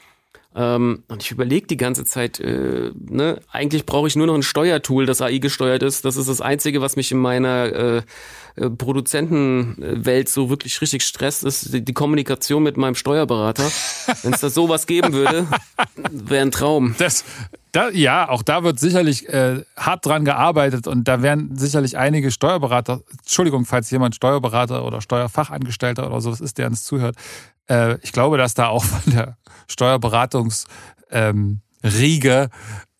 Ähm, 0.55 1.05
und 1.09 1.23
ich 1.23 1.31
überlege 1.31 1.67
die 1.67 1.77
ganze 1.77 2.05
Zeit, 2.05 2.41
äh, 2.41 2.91
ne, 2.95 3.41
eigentlich 3.53 3.87
brauche 3.87 4.09
ich 4.09 4.17
nur 4.17 4.27
noch 4.27 4.35
ein 4.35 4.43
Steuertool, 4.43 5.07
das 5.07 5.21
AI 5.21 5.39
gesteuert 5.39 5.83
ist. 5.83 6.05
Das 6.05 6.17
ist 6.17 6.29
das 6.29 6.41
Einzige, 6.41 6.81
was 6.81 6.97
mich 6.97 7.13
in 7.13 7.19
meiner 7.19 7.67
äh, 7.67 8.03
äh, 8.57 8.71
Produzentenwelt 8.71 10.29
so 10.29 10.51
wirklich 10.51 10.81
richtig 10.81 11.03
stresst, 11.03 11.45
ist 11.45 11.75
die, 11.75 11.85
die 11.85 11.93
Kommunikation 11.93 12.63
mit 12.63 12.77
meinem 12.77 12.95
Steuerberater. 12.95 13.63
Wenn 14.23 14.33
es 14.33 14.41
da 14.41 14.51
sowas 14.51 14.87
geben 14.87 15.13
würde, 15.13 15.47
wäre 16.11 16.43
ein 16.43 16.51
Traum. 16.51 16.95
Das, 16.99 17.25
da, 17.71 17.91
ja, 17.91 18.29
auch 18.29 18.43
da 18.43 18.65
wird 18.65 18.81
sicherlich 18.81 19.29
äh, 19.29 19.63
hart 19.77 20.07
dran 20.07 20.25
gearbeitet 20.25 20.87
und 20.87 21.07
da 21.07 21.23
werden 21.23 21.57
sicherlich 21.57 21.99
einige 21.99 22.31
Steuerberater, 22.33 23.03
Entschuldigung, 23.19 23.65
falls 23.65 23.91
jemand 23.91 24.17
Steuerberater 24.17 24.85
oder 24.85 25.03
Steuerfachangestellter 25.03 26.07
oder 26.09 26.21
sowas 26.21 26.41
ist, 26.41 26.59
der 26.59 26.67
uns 26.67 26.85
zuhört, 26.85 27.17
äh, 27.69 27.99
ich 28.03 28.13
glaube, 28.13 28.39
dass 28.39 28.55
da 28.55 28.69
auch 28.69 28.85
von 28.85 29.13
der 29.13 29.37
Steuerberatungs 29.69 30.67
ähm, 31.11 31.61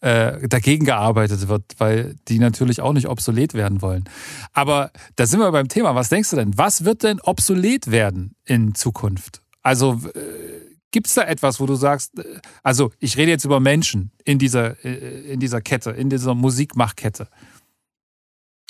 äh, 0.01 0.49
dagegen 0.49 0.85
gearbeitet 0.85 1.49
wird, 1.49 1.65
weil 1.79 2.15
die 2.29 2.39
natürlich 2.39 2.81
auch 2.81 2.93
nicht 2.93 3.09
obsolet 3.09 3.55
werden 3.55 3.83
wollen. 3.83 4.05
Aber 4.53 4.93
da 5.17 5.27
sind 5.27 5.41
wir 5.41 5.51
beim 5.51 5.69
Thema. 5.69 5.95
Was 5.95 6.09
denkst 6.09 6.31
du 6.31 6.37
denn? 6.37 6.57
Was 6.57 6.85
wird 6.85 7.03
denn 7.03 7.21
obsolet 7.21 7.91
werden 7.91 8.37
in 8.45 8.75
Zukunft? 8.75 9.43
Also 9.63 10.01
äh, 10.15 10.21
gibt 10.93 11.09
es 11.09 11.15
da 11.15 11.23
etwas, 11.23 11.61
wo 11.61 11.67
du 11.67 11.75
sagst, 11.75 12.17
äh, 12.19 12.41
also 12.63 12.93
ich 13.01 13.17
rede 13.17 13.33
jetzt 13.33 13.45
über 13.45 13.61
Menschen 13.61 14.13
in 14.25 14.39
dieser, 14.39 14.83
äh, 14.85 15.33
in 15.33 15.41
dieser 15.41 15.61
Kette, 15.61 15.91
in 15.91 16.11
dieser 16.11 16.35
Musikmachkette. 16.35 17.29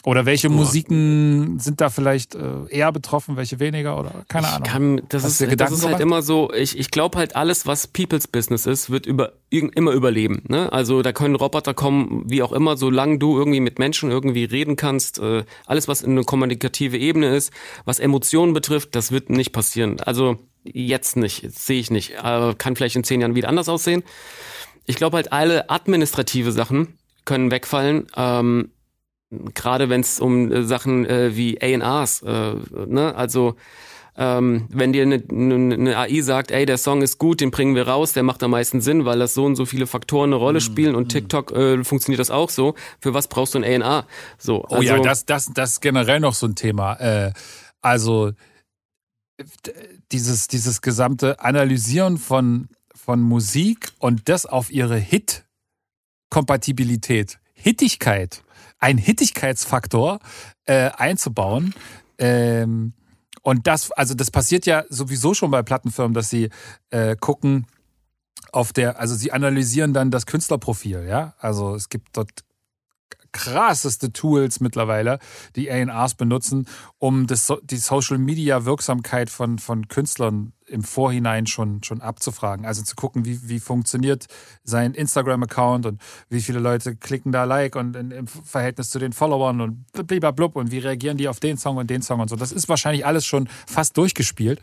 Oder 0.04 0.26
welche 0.26 0.48
Musiken 0.48 1.58
sind 1.58 1.80
da 1.80 1.90
vielleicht 1.90 2.36
äh, 2.36 2.66
eher 2.68 2.92
betroffen, 2.92 3.36
welche 3.36 3.58
weniger 3.58 3.98
oder 3.98 4.24
keine 4.28 4.48
Ahnung. 4.48 4.62
Kann, 4.62 5.02
das, 5.08 5.24
ist, 5.24 5.60
das 5.60 5.72
ist 5.72 5.84
halt 5.84 5.98
immer 5.98 6.22
so, 6.22 6.52
ich, 6.52 6.78
ich 6.78 6.92
glaube 6.92 7.18
halt 7.18 7.34
alles, 7.34 7.66
was 7.66 7.88
People's 7.88 8.28
Business 8.28 8.64
ist, 8.66 8.90
wird 8.90 9.06
über, 9.06 9.32
immer 9.50 9.90
überleben. 9.90 10.44
Ne? 10.46 10.72
Also 10.72 11.02
da 11.02 11.12
können 11.12 11.34
Roboter 11.34 11.74
kommen, 11.74 12.22
wie 12.26 12.42
auch 12.42 12.52
immer, 12.52 12.76
solange 12.76 13.18
du 13.18 13.36
irgendwie 13.36 13.60
mit 13.60 13.80
Menschen 13.80 14.12
irgendwie 14.12 14.44
reden 14.44 14.76
kannst. 14.76 15.18
Äh, 15.18 15.44
alles, 15.66 15.88
was 15.88 16.02
in 16.02 16.12
eine 16.12 16.22
kommunikative 16.22 16.96
Ebene 16.96 17.34
ist, 17.34 17.52
was 17.84 17.98
Emotionen 17.98 18.54
betrifft, 18.54 18.94
das 18.94 19.10
wird 19.10 19.30
nicht 19.30 19.52
passieren. 19.52 20.00
Also 20.00 20.38
jetzt 20.62 21.16
nicht, 21.16 21.50
sehe 21.50 21.80
ich 21.80 21.90
nicht. 21.90 22.14
Kann 22.16 22.76
vielleicht 22.76 22.96
in 22.96 23.04
zehn 23.04 23.20
Jahren 23.20 23.34
wieder 23.34 23.48
anders 23.48 23.68
aussehen. 23.68 24.04
Ich 24.86 24.96
glaube 24.96 25.16
halt, 25.16 25.32
alle 25.32 25.70
administrative 25.70 26.52
Sachen 26.52 26.98
können 27.24 27.50
wegfallen. 27.50 28.06
Ähm, 28.16 28.70
gerade 29.30 29.88
wenn 29.88 30.00
es 30.00 30.20
um 30.20 30.50
äh, 30.50 30.64
Sachen 30.64 31.06
äh, 31.06 31.36
wie 31.36 31.60
A&Rs, 31.60 32.22
äh, 32.22 32.54
ne, 32.86 33.14
also 33.14 33.56
ähm, 34.20 34.66
wenn 34.70 34.92
dir 34.92 35.02
eine, 35.02 35.22
eine 35.30 35.96
AI 35.96 36.22
sagt, 36.22 36.50
ey, 36.50 36.66
der 36.66 36.78
Song 36.78 37.02
ist 37.02 37.18
gut, 37.18 37.40
den 37.40 37.52
bringen 37.52 37.76
wir 37.76 37.86
raus, 37.86 38.14
der 38.14 38.24
macht 38.24 38.42
am 38.42 38.50
meisten 38.50 38.80
Sinn, 38.80 39.04
weil 39.04 39.20
das 39.20 39.34
so 39.34 39.44
und 39.44 39.54
so 39.54 39.64
viele 39.64 39.86
Faktoren 39.86 40.30
eine 40.30 40.36
Rolle 40.36 40.58
mhm, 40.58 40.64
spielen 40.64 40.94
und 40.96 41.04
mhm. 41.04 41.08
TikTok 41.10 41.52
äh, 41.52 41.84
funktioniert 41.84 42.18
das 42.18 42.30
auch 42.30 42.50
so. 42.50 42.74
Für 43.00 43.14
was 43.14 43.28
brauchst 43.28 43.54
du 43.54 43.60
ein 43.60 43.82
A&R? 43.82 44.06
So, 44.36 44.64
also, 44.64 44.76
oh 44.76 44.82
ja, 44.82 44.92
also 44.94 45.04
das, 45.04 45.24
das, 45.24 45.52
das 45.54 45.72
ist 45.72 45.80
generell 45.80 46.18
noch 46.18 46.34
so 46.34 46.46
ein 46.46 46.56
Thema. 46.56 46.94
Äh, 46.94 47.32
also 47.80 48.32
dieses, 50.10 50.48
dieses 50.48 50.80
gesamte 50.80 51.38
Analysieren 51.38 52.18
von 52.18 52.68
von 53.08 53.22
Musik 53.22 53.90
und 54.00 54.28
das 54.28 54.44
auf 54.44 54.70
ihre 54.70 54.98
Hit-Kompatibilität, 54.98 57.38
Hittigkeit, 57.54 58.42
ein 58.78 58.98
Hittigkeitsfaktor 58.98 60.20
äh, 60.64 60.90
einzubauen. 60.96 61.74
Ähm, 62.18 62.92
und 63.42 63.66
das, 63.66 63.90
also 63.92 64.14
das 64.14 64.30
passiert 64.30 64.66
ja 64.66 64.84
sowieso 64.88 65.34
schon 65.34 65.50
bei 65.50 65.62
Plattenfirmen, 65.62 66.14
dass 66.14 66.30
sie 66.30 66.50
äh, 66.90 67.16
gucken 67.16 67.66
auf 68.52 68.72
der, 68.72 68.98
also 68.98 69.14
sie 69.14 69.32
analysieren 69.32 69.92
dann 69.92 70.10
das 70.10 70.26
Künstlerprofil, 70.26 71.06
ja. 71.08 71.34
Also 71.38 71.74
es 71.74 71.88
gibt 71.88 72.16
dort 72.16 72.30
krasseste 73.32 74.12
Tools 74.12 74.60
mittlerweile, 74.60 75.18
die 75.54 75.70
A&Rs 75.70 76.14
benutzen, 76.14 76.66
um 76.98 77.26
das, 77.26 77.52
die 77.62 77.76
Social 77.76 78.18
Media 78.18 78.64
Wirksamkeit 78.64 79.30
von, 79.30 79.58
von 79.58 79.88
Künstlern 79.88 80.52
im 80.68 80.82
Vorhinein 80.82 81.46
schon, 81.46 81.82
schon 81.82 82.00
abzufragen. 82.00 82.66
Also 82.66 82.82
zu 82.82 82.94
gucken, 82.94 83.24
wie, 83.24 83.48
wie 83.48 83.60
funktioniert 83.60 84.26
sein 84.64 84.94
Instagram-Account 84.94 85.86
und 85.86 86.00
wie 86.28 86.40
viele 86.40 86.58
Leute 86.58 86.96
klicken 86.96 87.32
da 87.32 87.44
Like 87.44 87.76
und 87.76 87.96
in, 87.96 88.10
im 88.10 88.26
Verhältnis 88.26 88.90
zu 88.90 88.98
den 88.98 89.12
Followern 89.12 89.60
und 89.60 89.84
blub 90.36 90.56
und 90.56 90.70
wie 90.70 90.78
reagieren 90.78 91.16
die 91.16 91.28
auf 91.28 91.40
den 91.40 91.56
Song 91.58 91.76
und 91.76 91.88
den 91.88 92.02
Song 92.02 92.20
und 92.20 92.28
so. 92.28 92.36
Das 92.36 92.52
ist 92.52 92.68
wahrscheinlich 92.68 93.04
alles 93.06 93.26
schon 93.26 93.48
fast 93.66 93.96
durchgespielt. 93.96 94.60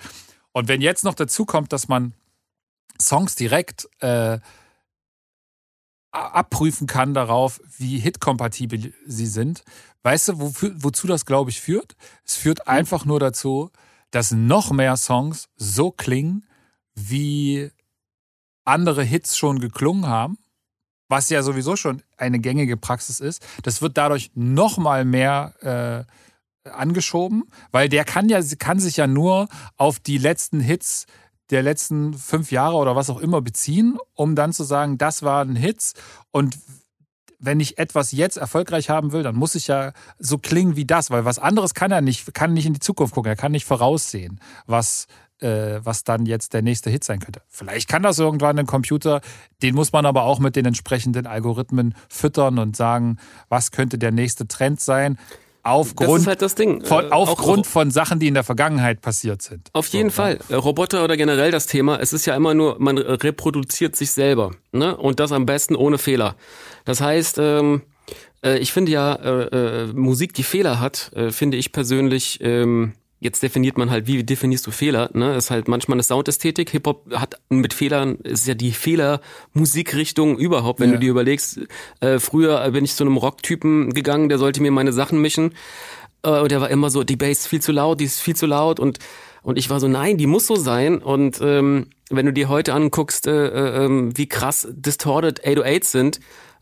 Und 0.51 0.67
wenn 0.67 0.81
jetzt 0.81 1.03
noch 1.03 1.15
dazu 1.15 1.45
kommt, 1.45 1.73
dass 1.73 1.87
man 1.87 2.13
Songs 2.99 3.35
direkt 3.35 3.89
äh, 3.99 4.39
abprüfen 6.15 6.87
kann 6.87 7.13
darauf, 7.13 7.59
wie 7.77 7.99
hitkompatibel 7.99 8.93
sie 9.05 9.27
sind. 9.27 9.63
Weißt 10.03 10.29
du, 10.29 10.39
wofür, 10.39 10.73
wozu 10.77 11.07
das, 11.07 11.25
glaube 11.25 11.49
ich, 11.49 11.59
führt? 11.59 11.95
Es 12.25 12.35
führt 12.35 12.59
hm. 12.59 12.67
einfach 12.67 13.05
nur 13.05 13.19
dazu, 13.19 13.71
dass 14.11 14.31
noch 14.31 14.71
mehr 14.71 14.97
Songs 14.97 15.49
so 15.55 15.91
klingen, 15.91 16.45
wie 16.95 17.69
andere 18.63 19.03
Hits 19.03 19.37
schon 19.37 19.59
geklungen 19.59 20.07
haben, 20.07 20.37
was 21.07 21.29
ja 21.29 21.43
sowieso 21.43 21.75
schon 21.75 22.01
eine 22.17 22.39
gängige 22.39 22.77
Praxis 22.77 23.19
ist. 23.19 23.45
Das 23.63 23.81
wird 23.81 23.97
dadurch 23.97 24.31
noch 24.33 24.77
mal 24.77 25.05
mehr 25.05 26.07
äh, 26.65 26.69
angeschoben, 26.69 27.43
weil 27.71 27.89
der 27.89 28.05
kann 28.05 28.27
ja 28.29 28.41
kann 28.57 28.79
sich 28.79 28.97
ja 28.97 29.07
nur 29.07 29.47
auf 29.77 29.99
die 29.99 30.17
letzten 30.17 30.59
Hits 30.59 31.05
der 31.51 31.61
letzten 31.61 32.15
fünf 32.15 32.51
Jahre 32.51 32.75
oder 32.77 32.95
was 32.95 33.11
auch 33.11 33.19
immer 33.19 33.41
beziehen, 33.41 33.97
um 34.13 34.35
dann 34.35 34.51
zu 34.51 34.63
sagen, 34.63 34.97
das 34.97 35.21
waren 35.21 35.55
Hits 35.55 35.93
und 36.31 36.57
wenn 37.39 37.59
ich 37.59 37.77
etwas 37.77 38.11
jetzt 38.11 38.37
erfolgreich 38.37 38.89
haben 38.89 39.11
will, 39.11 39.23
dann 39.23 39.35
muss 39.35 39.55
ich 39.55 39.67
ja 39.67 39.93
so 40.19 40.37
klingen 40.37 40.75
wie 40.75 40.85
das, 40.85 41.11
weil 41.11 41.25
was 41.25 41.39
anderes 41.39 41.73
kann 41.73 41.91
er 41.91 42.01
nicht, 42.01 42.33
kann 42.33 42.53
nicht 42.53 42.65
in 42.65 42.73
die 42.73 42.79
Zukunft 42.79 43.13
gucken, 43.13 43.29
er 43.29 43.35
kann 43.35 43.51
nicht 43.51 43.65
voraussehen, 43.65 44.39
was, 44.65 45.07
äh, 45.39 45.79
was 45.83 46.03
dann 46.03 46.25
jetzt 46.25 46.53
der 46.53 46.61
nächste 46.61 46.89
Hit 46.89 47.03
sein 47.03 47.19
könnte. 47.19 47.41
Vielleicht 47.47 47.89
kann 47.89 48.03
das 48.03 48.19
irgendwann 48.19 48.57
ein 48.59 48.65
Computer, 48.65 49.21
den 49.61 49.75
muss 49.75 49.91
man 49.91 50.05
aber 50.05 50.23
auch 50.23 50.39
mit 50.39 50.55
den 50.55 50.65
entsprechenden 50.65 51.27
Algorithmen 51.27 51.95
füttern 52.09 52.59
und 52.59 52.75
sagen, 52.75 53.17
was 53.49 53.71
könnte 53.71 53.97
der 53.97 54.11
nächste 54.11 54.47
Trend 54.47 54.81
sein 54.81 55.17
aufgrund, 55.65 56.27
halt 56.27 56.39
von, 56.39 57.05
äh, 57.05 57.09
aufgrund 57.09 57.65
von 57.65 57.91
Sachen, 57.91 58.19
die 58.19 58.27
in 58.27 58.35
der 58.35 58.43
Vergangenheit 58.43 59.01
passiert 59.01 59.41
sind. 59.41 59.69
Auf 59.73 59.87
jeden 59.87 60.09
so, 60.09 60.15
Fall. 60.15 60.39
Ja. 60.49 60.57
Roboter 60.57 61.03
oder 61.03 61.17
generell 61.17 61.51
das 61.51 61.65
Thema, 61.65 61.99
es 61.99 62.13
ist 62.13 62.25
ja 62.25 62.35
immer 62.35 62.53
nur, 62.53 62.77
man 62.79 62.97
reproduziert 62.97 63.95
sich 63.95 64.11
selber. 64.11 64.51
Ne? 64.71 64.95
Und 64.95 65.19
das 65.19 65.31
am 65.31 65.45
besten 65.45 65.75
ohne 65.75 65.97
Fehler. 65.97 66.35
Das 66.85 67.01
heißt, 67.01 67.37
ähm, 67.39 67.81
äh, 68.43 68.57
ich 68.59 68.71
finde 68.71 68.91
ja, 68.91 69.13
äh, 69.15 69.83
äh, 69.83 69.93
Musik, 69.93 70.33
die 70.33 70.43
Fehler 70.43 70.79
hat, 70.79 71.11
äh, 71.13 71.31
finde 71.31 71.57
ich 71.57 71.71
persönlich 71.71 72.39
ähm, 72.41 72.93
jetzt 73.19 73.41
definiert 73.41 73.77
man 73.77 73.89
halt, 73.89 74.07
wie 74.07 74.23
definierst 74.23 74.65
du 74.67 74.71
Fehler? 74.71 75.09
Ne? 75.13 75.35
Ist 75.35 75.49
halt 75.49 75.67
manchmal 75.67 75.95
eine 75.95 76.03
Soundästhetik. 76.03 76.69
Hip-Hop 76.69 77.11
hat 77.13 77.41
mit 77.49 77.73
Fehlern, 77.73 78.15
ist 78.17 78.47
ja 78.47 78.53
die 78.53 78.71
Fehler-Musikrichtung 78.71 80.37
überhaupt, 80.37 80.79
wenn 80.79 80.89
ja. 80.89 80.95
du 80.95 80.99
dir 81.01 81.11
überlegst. 81.11 81.61
Äh, 82.01 82.19
früher 82.19 82.69
bin 82.71 82.85
ich 82.85 82.95
zu 82.95 83.03
einem 83.03 83.17
Rocktypen 83.17 83.93
gegangen, 83.93 84.29
der 84.29 84.37
sollte 84.37 84.61
mir 84.61 84.71
meine 84.71 84.93
Sachen 84.93 85.19
mischen. 85.19 85.55
Äh, 86.23 86.39
und 86.39 86.51
der 86.51 86.61
war 86.61 86.69
immer 86.69 86.89
so, 86.89 87.03
die 87.03 87.15
Bass 87.15 87.39
ist 87.39 87.47
viel 87.47 87.61
zu 87.61 87.71
laut, 87.71 87.99
die 87.99 88.05
ist 88.05 88.19
viel 88.19 88.35
zu 88.35 88.45
laut. 88.45 88.79
Und, 88.79 88.99
und 89.41 89.57
ich 89.57 89.69
war 89.69 89.79
so, 89.79 89.87
nein, 89.87 90.17
die 90.17 90.27
muss 90.27 90.45
so 90.45 90.55
sein. 90.55 90.99
Und 90.99 91.39
ähm, 91.41 91.87
wenn 92.09 92.25
du 92.25 92.33
dir 92.33 92.49
heute 92.49 92.73
anguckst, 92.73 93.27
äh, 93.27 93.47
äh, 93.47 93.85
ähm, 93.85 94.15
wie 94.15 94.27
krass 94.27 94.67
distorted 94.71 95.43
808 95.45 95.83
sind, 95.83 96.19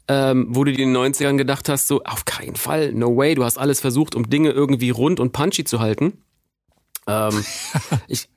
ähm, 0.08 0.48
wo 0.50 0.64
du 0.64 0.74
dir 0.74 0.84
in 0.84 0.94
den 0.94 1.14
90ern 1.14 1.38
gedacht 1.38 1.70
hast, 1.70 1.88
so 1.88 2.04
auf 2.04 2.26
keinen 2.26 2.56
Fall, 2.56 2.92
no 2.94 3.16
way, 3.16 3.36
du 3.36 3.44
hast 3.44 3.58
alles 3.58 3.80
versucht, 3.80 4.16
um 4.16 4.30
Dinge 4.30 4.52
irgendwie 4.52 4.90
rund 4.90 5.20
und 5.20 5.32
punchy 5.32 5.64
zu 5.64 5.80
halten. 5.80 6.22
Ähm, 7.08 7.44
ich, 8.08 8.28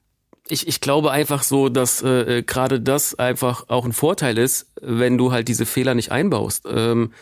ich, 0.49 0.69
ich 0.69 0.81
glaube 0.81 1.11
einfach 1.11 1.43
so, 1.43 1.69
dass 1.69 2.03
äh, 2.03 2.43
gerade 2.47 2.81
das 2.81 3.17
einfach 3.17 3.69
auch 3.69 3.85
ein 3.85 3.93
Vorteil 3.93 4.39
ist, 4.39 4.73
wenn 4.81 5.19
du 5.19 5.33
halt 5.33 5.49
diese 5.49 5.67
Fehler 5.67 5.95
nicht 5.95 6.13
einbaust. 6.13 6.65
Ähm, 6.71 7.13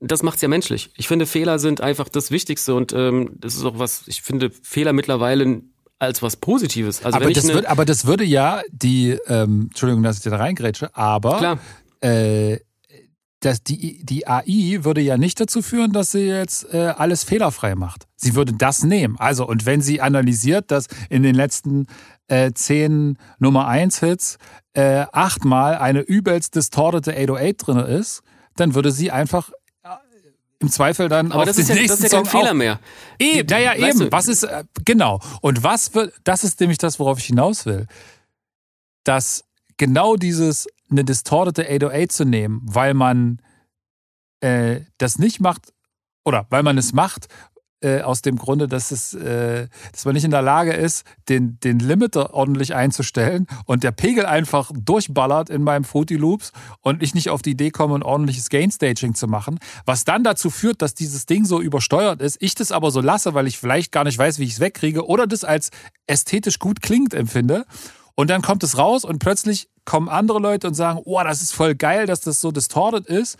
das 0.00 0.22
macht's 0.22 0.42
ja 0.42 0.48
menschlich. 0.48 0.90
Ich 0.96 1.06
finde, 1.06 1.26
Fehler 1.26 1.58
sind 1.58 1.80
einfach 1.80 2.08
das 2.08 2.30
Wichtigste 2.30 2.74
und 2.74 2.92
ähm, 2.92 3.30
das 3.38 3.54
ist 3.54 3.64
auch 3.64 3.78
was, 3.78 4.08
ich 4.08 4.22
finde 4.22 4.50
Fehler 4.50 4.92
mittlerweile 4.92 5.62
als 5.98 6.22
was 6.22 6.36
Positives. 6.36 7.04
Also 7.04 7.16
aber, 7.16 7.30
das 7.30 7.46
wird, 7.46 7.66
aber 7.66 7.84
das 7.84 8.06
würde 8.06 8.24
ja 8.24 8.62
die, 8.72 9.16
ähm, 9.28 9.68
Entschuldigung, 9.68 10.02
dass 10.02 10.16
ich 10.16 10.24
da 10.24 10.36
reingrätsche, 10.36 10.96
aber 10.96 11.38
Klar. 11.38 11.58
Äh, 12.00 12.58
das, 13.44 13.62
die, 13.62 14.04
die 14.04 14.26
AI 14.26 14.78
würde 14.82 15.00
ja 15.00 15.18
nicht 15.18 15.40
dazu 15.40 15.62
führen, 15.62 15.92
dass 15.92 16.12
sie 16.12 16.26
jetzt 16.26 16.72
äh, 16.72 16.94
alles 16.96 17.24
fehlerfrei 17.24 17.74
macht. 17.74 18.06
Sie 18.16 18.34
würde 18.34 18.52
das 18.52 18.84
nehmen. 18.84 19.16
Also, 19.18 19.46
und 19.46 19.66
wenn 19.66 19.80
sie 19.80 20.00
analysiert, 20.00 20.70
dass 20.70 20.86
in 21.10 21.22
den 21.24 21.34
letzten 21.34 21.86
äh, 22.28 22.52
zehn 22.52 23.18
Nummer 23.38 23.66
1 23.66 23.98
Hits 23.98 24.38
äh, 24.74 25.06
achtmal 25.12 25.76
eine 25.76 26.00
übelst 26.00 26.54
distortete 26.54 27.12
808 27.12 27.66
drin 27.66 27.78
ist, 27.78 28.22
dann 28.56 28.74
würde 28.74 28.92
sie 28.92 29.10
einfach 29.10 29.50
äh, 29.82 29.88
im 30.60 30.70
Zweifel 30.70 31.08
dann 31.08 31.32
Aber 31.32 31.40
auf 31.40 31.46
das 31.46 31.56
den 31.56 31.62
ist 31.62 31.68
ja, 31.68 31.74
nächsten 31.74 31.88
das 31.88 32.04
ist 32.04 32.12
ja 32.12 32.18
kein 32.18 32.30
Song 32.30 32.40
Fehler 32.40 32.54
mehr. 32.54 32.78
Eben, 33.18 33.48
naja, 33.48 33.74
eben. 33.74 33.98
Du? 33.98 34.12
Was 34.12 34.28
ist, 34.28 34.44
äh, 34.44 34.62
genau. 34.84 35.20
Und 35.40 35.64
was 35.64 35.94
wird, 35.94 36.14
das 36.22 36.44
ist 36.44 36.60
nämlich 36.60 36.78
das, 36.78 37.00
worauf 37.00 37.18
ich 37.18 37.26
hinaus 37.26 37.66
will. 37.66 37.86
Dass 39.02 39.44
genau 39.78 40.14
dieses 40.14 40.68
eine 40.92 41.04
distortete 41.04 41.62
808 41.64 42.12
zu 42.12 42.24
nehmen, 42.24 42.60
weil 42.64 42.94
man 42.94 43.40
äh, 44.40 44.80
das 44.98 45.18
nicht 45.18 45.40
macht 45.40 45.72
oder 46.24 46.46
weil 46.50 46.62
man 46.62 46.78
es 46.78 46.92
macht 46.92 47.28
äh, 47.82 48.00
aus 48.02 48.22
dem 48.22 48.36
Grunde, 48.36 48.68
dass 48.68 48.90
es, 48.90 49.12
äh, 49.14 49.68
dass 49.90 50.04
man 50.04 50.14
nicht 50.14 50.24
in 50.24 50.30
der 50.30 50.42
Lage 50.42 50.72
ist, 50.72 51.04
den, 51.28 51.58
den 51.60 51.78
Limiter 51.78 52.32
ordentlich 52.32 52.74
einzustellen 52.74 53.46
und 53.66 53.82
der 53.82 53.90
Pegel 53.90 54.24
einfach 54.24 54.70
durchballert 54.72 55.50
in 55.50 55.62
meinem 55.62 55.84
Fruity 55.84 56.16
Loops 56.16 56.52
und 56.80 57.02
ich 57.02 57.14
nicht 57.14 57.30
auf 57.30 57.42
die 57.42 57.50
Idee 57.50 57.70
komme, 57.70 57.96
ein 57.96 58.02
ordentliches 58.02 58.48
Gain-Staging 58.50 59.14
zu 59.14 59.26
machen, 59.26 59.58
was 59.84 60.04
dann 60.04 60.22
dazu 60.22 60.50
führt, 60.50 60.80
dass 60.80 60.94
dieses 60.94 61.26
Ding 61.26 61.44
so 61.44 61.60
übersteuert 61.60 62.20
ist, 62.22 62.36
ich 62.40 62.54
das 62.54 62.72
aber 62.72 62.90
so 62.90 63.00
lasse, 63.00 63.34
weil 63.34 63.46
ich 63.46 63.58
vielleicht 63.58 63.90
gar 63.90 64.04
nicht 64.04 64.18
weiß, 64.18 64.38
wie 64.38 64.44
ich 64.44 64.52
es 64.52 64.60
wegkriege 64.60 65.06
oder 65.06 65.26
das 65.26 65.44
als 65.44 65.70
ästhetisch 66.06 66.58
gut 66.58 66.82
klingt 66.82 67.14
empfinde. 67.14 67.64
Und 68.14 68.28
dann 68.28 68.42
kommt 68.42 68.62
es 68.62 68.76
raus 68.76 69.04
und 69.04 69.18
plötzlich 69.18 69.68
kommen 69.84 70.08
andere 70.08 70.38
Leute 70.38 70.68
und 70.68 70.74
sagen, 70.74 71.00
oh, 71.04 71.20
das 71.22 71.42
ist 71.42 71.52
voll 71.52 71.74
geil, 71.74 72.06
dass 72.06 72.20
das 72.20 72.40
so 72.40 72.50
distorted 72.50 73.06
ist. 73.06 73.38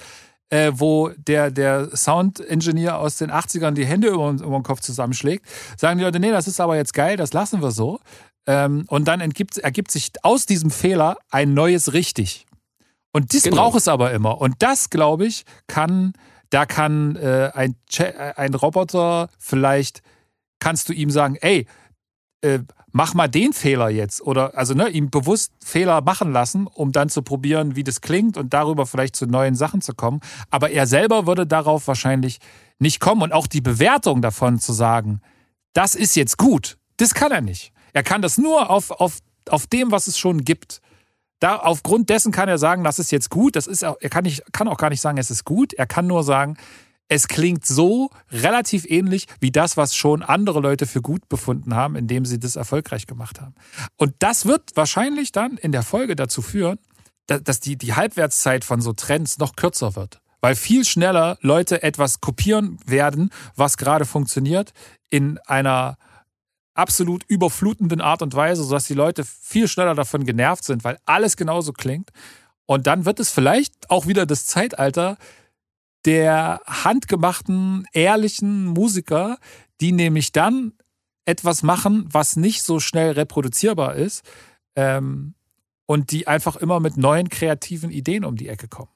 Äh, 0.51 0.73
wo 0.75 1.09
der, 1.17 1.51
der 1.51 1.97
Sound-Engineer 1.97 2.99
aus 2.99 3.17
den 3.17 3.31
80ern 3.31 3.71
die 3.71 3.87
Hände 3.87 4.09
über, 4.09 4.33
über 4.33 4.59
den 4.59 4.63
Kopf 4.63 4.81
zusammenschlägt, 4.81 5.47
sagen 5.79 5.97
die 5.97 6.05
Leute, 6.05 6.21
nee, 6.21 6.31
das 6.31 6.47
ist 6.47 6.61
aber 6.61 6.77
jetzt 6.77 6.93
geil, 6.93 7.17
das 7.17 7.33
lassen 7.33 7.63
wir 7.63 7.71
so. 7.71 8.01
Ähm, 8.47 8.85
und 8.89 9.09
dann 9.09 9.23
entgibt, 9.23 9.57
ergibt 9.57 9.91
sich 9.91 10.11
aus 10.23 10.45
diesem 10.45 10.71
Fehler 10.71 11.17
ein 11.31 11.55
neues 11.55 11.95
Richtig. 11.95 12.47
Und 13.13 13.35
das 13.35 13.45
genau. 13.45 13.57
braucht 13.57 13.79
es 13.79 13.89
aber 13.89 14.13
immer. 14.13 14.41
Und 14.41 14.57
das, 14.59 14.91
glaube 14.91 15.27
ich, 15.27 15.45
kann, 15.69 16.13
da 16.51 16.67
kann 16.67 17.17
äh, 17.17 17.51
ein, 17.55 17.77
ein 18.37 18.55
Roboter 18.55 19.29
vielleicht, 19.39 20.03
kannst 20.59 20.89
du 20.89 20.93
ihm 20.93 21.11
sagen, 21.11 21.37
ey, 21.41 21.67
äh, 22.43 22.61
mach 22.93 23.15
mal 23.15 23.29
den 23.29 23.53
Fehler 23.53 23.89
jetzt 23.89 24.21
oder 24.21 24.57
also 24.57 24.75
ne, 24.75 24.89
ihm 24.89 25.11
bewusst 25.11 25.53
Fehler 25.65 26.03
machen 26.03 26.33
lassen, 26.33 26.67
um 26.67 26.93
dann 26.93 27.09
zu 27.09 27.23
probieren, 27.23 27.75
wie 27.75 27.85
das 27.85 28.01
klingt 28.01 28.37
und 28.37 28.53
darüber 28.53 28.87
vielleicht 28.87 29.17
zu 29.17 29.27
neuen 29.27 29.55
Sachen 29.55 29.81
zu 29.81 29.95
kommen. 29.95 30.21
Aber 30.51 30.71
er 30.71 30.87
selber 30.87 31.27
würde 31.27 31.47
darauf 31.47 31.89
wahrscheinlich 31.89 32.39
nicht 32.79 33.01
kommen 33.01 33.23
und 33.23 33.33
auch 33.33 33.47
die 33.47 33.61
Bewertung 33.61 34.23
davon 34.23 34.59
zu 34.59 34.73
sagen, 34.73 35.21
das 35.73 35.95
ist 35.95 36.17
jetzt 36.17 36.37
gut, 36.37 36.77
das 36.99 37.15
kann 37.15 37.33
er 37.33 37.41
nicht. 37.41 37.73
Er 37.93 38.03
kann 38.03 38.23
das 38.23 38.39
nur 38.39 38.71
auf, 38.71 38.91
auf, 38.91 39.19
auf 39.49 39.67
dem, 39.67 39.91
was 39.91 40.07
es 40.07 40.19
schon 40.19 40.45
gibt. 40.45 40.81
Da, 41.41 41.57
aufgrund 41.57 42.09
dessen 42.09 42.33
kann 42.33 42.49
er 42.49 42.59
sagen, 42.59 42.85
das 42.85 42.99
ist 42.99 43.11
jetzt 43.11 43.29
gut. 43.29 43.57
Das 43.57 43.67
ist, 43.67 43.83
er 43.83 43.97
kann, 43.97 44.23
nicht, 44.25 44.43
kann 44.53 44.69
auch 44.69 44.77
gar 44.77 44.91
nicht 44.91 45.01
sagen, 45.01 45.19
es 45.19 45.31
ist 45.31 45.45
gut. 45.45 45.73
Er 45.73 45.87
kann 45.87 46.07
nur 46.07 46.23
sagen, 46.23 46.57
es 47.09 47.29
klingt 47.29 47.67
so 47.67 48.11
relativ 48.31 48.87
ähnlich 48.89 49.27
wie 49.41 49.51
das, 49.51 49.77
was 49.77 49.95
schon 49.95 50.23
andere 50.23 50.61
Leute 50.61 50.87
für 50.87 51.03
gut 51.03 51.29
befunden 51.29 51.75
haben, 51.75 51.97
indem 51.97 52.25
sie 52.25 52.41
das 52.41 52.57
erfolgreich 52.57 53.07
gemacht 53.07 53.41
haben. 53.41 53.55
Und 53.97 54.15
das 54.21 54.47
wird 54.47 54.71
wahrscheinlich 54.75 55.33
dann 55.33 55.59
in 55.59 55.73
der 55.73 55.83
Folge 55.83 56.17
dazu 56.17 56.41
führen, 56.41 56.79
dass 57.27 57.61
die, 57.61 57.77
die 57.77 57.95
Halbwertszeit 57.95 58.65
von 58.65 58.81
so 58.81 58.93
Trends 58.93 59.39
noch 59.39 59.57
kürzer 59.57 59.95
wird. 59.97 60.21
Weil 60.41 60.57
viel 60.57 60.85
schneller 60.85 61.39
Leute 61.41 61.83
etwas 61.83 62.21
kopieren 62.21 62.79
werden, 62.85 63.31
was 63.55 63.77
gerade 63.77 64.05
funktioniert, 64.05 64.73
in 65.09 65.39
einer 65.47 65.97
absolut 66.75 67.25
überflutenden 67.29 68.01
Art 68.01 68.23
und 68.23 68.35
Weise, 68.35 68.65
sodass 68.65 68.87
die 68.87 68.95
Leute 68.95 69.25
viel 69.25 69.69
schneller 69.69 69.95
davon 69.95 70.25
genervt 70.25 70.65
sind, 70.65 70.85
weil 70.85 70.99
alles 71.05 71.37
genauso 71.37 71.73
klingt. 71.73 72.11
Und 72.67 72.87
dann 72.87 73.05
wird 73.05 73.21
es 73.21 73.31
vielleicht 73.31 73.91
auch 73.91 74.07
wieder 74.07 74.27
das 74.27 74.47
Zeitalter 74.47 75.17
der 76.05 76.61
handgemachten, 76.67 77.87
ehrlichen 77.93 78.67
Musiker, 78.67 79.39
die 79.81 79.93
nämlich 79.93 80.33
dann 80.33 80.73
etwas 81.25 81.63
machen, 81.63 82.07
was 82.11 82.37
nicht 82.37 82.63
so 82.63 82.81
schnell 82.81 83.13
reproduzierbar 83.13 83.95
ist 83.95 84.25
ähm, 84.77 85.35
und 85.87 86.11
die 86.11 86.27
einfach 86.27 86.57
immer 86.57 86.81
mit 86.81 86.97
neuen 86.97 87.29
kreativen 87.29 87.91
Ideen 87.91 88.25
um 88.25 88.37
die 88.37 88.49
Ecke 88.49 88.69
kommen. 88.69 88.91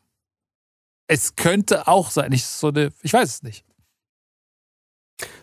Es 1.09 1.37
könnte 1.37 1.87
auch 1.87 2.11
sein, 2.11 2.33
ich 2.33 2.47
so 2.47 2.69
eine, 2.69 2.93
ich 3.03 3.13
weiß 3.13 3.29
es 3.29 3.43
nicht. 3.43 3.66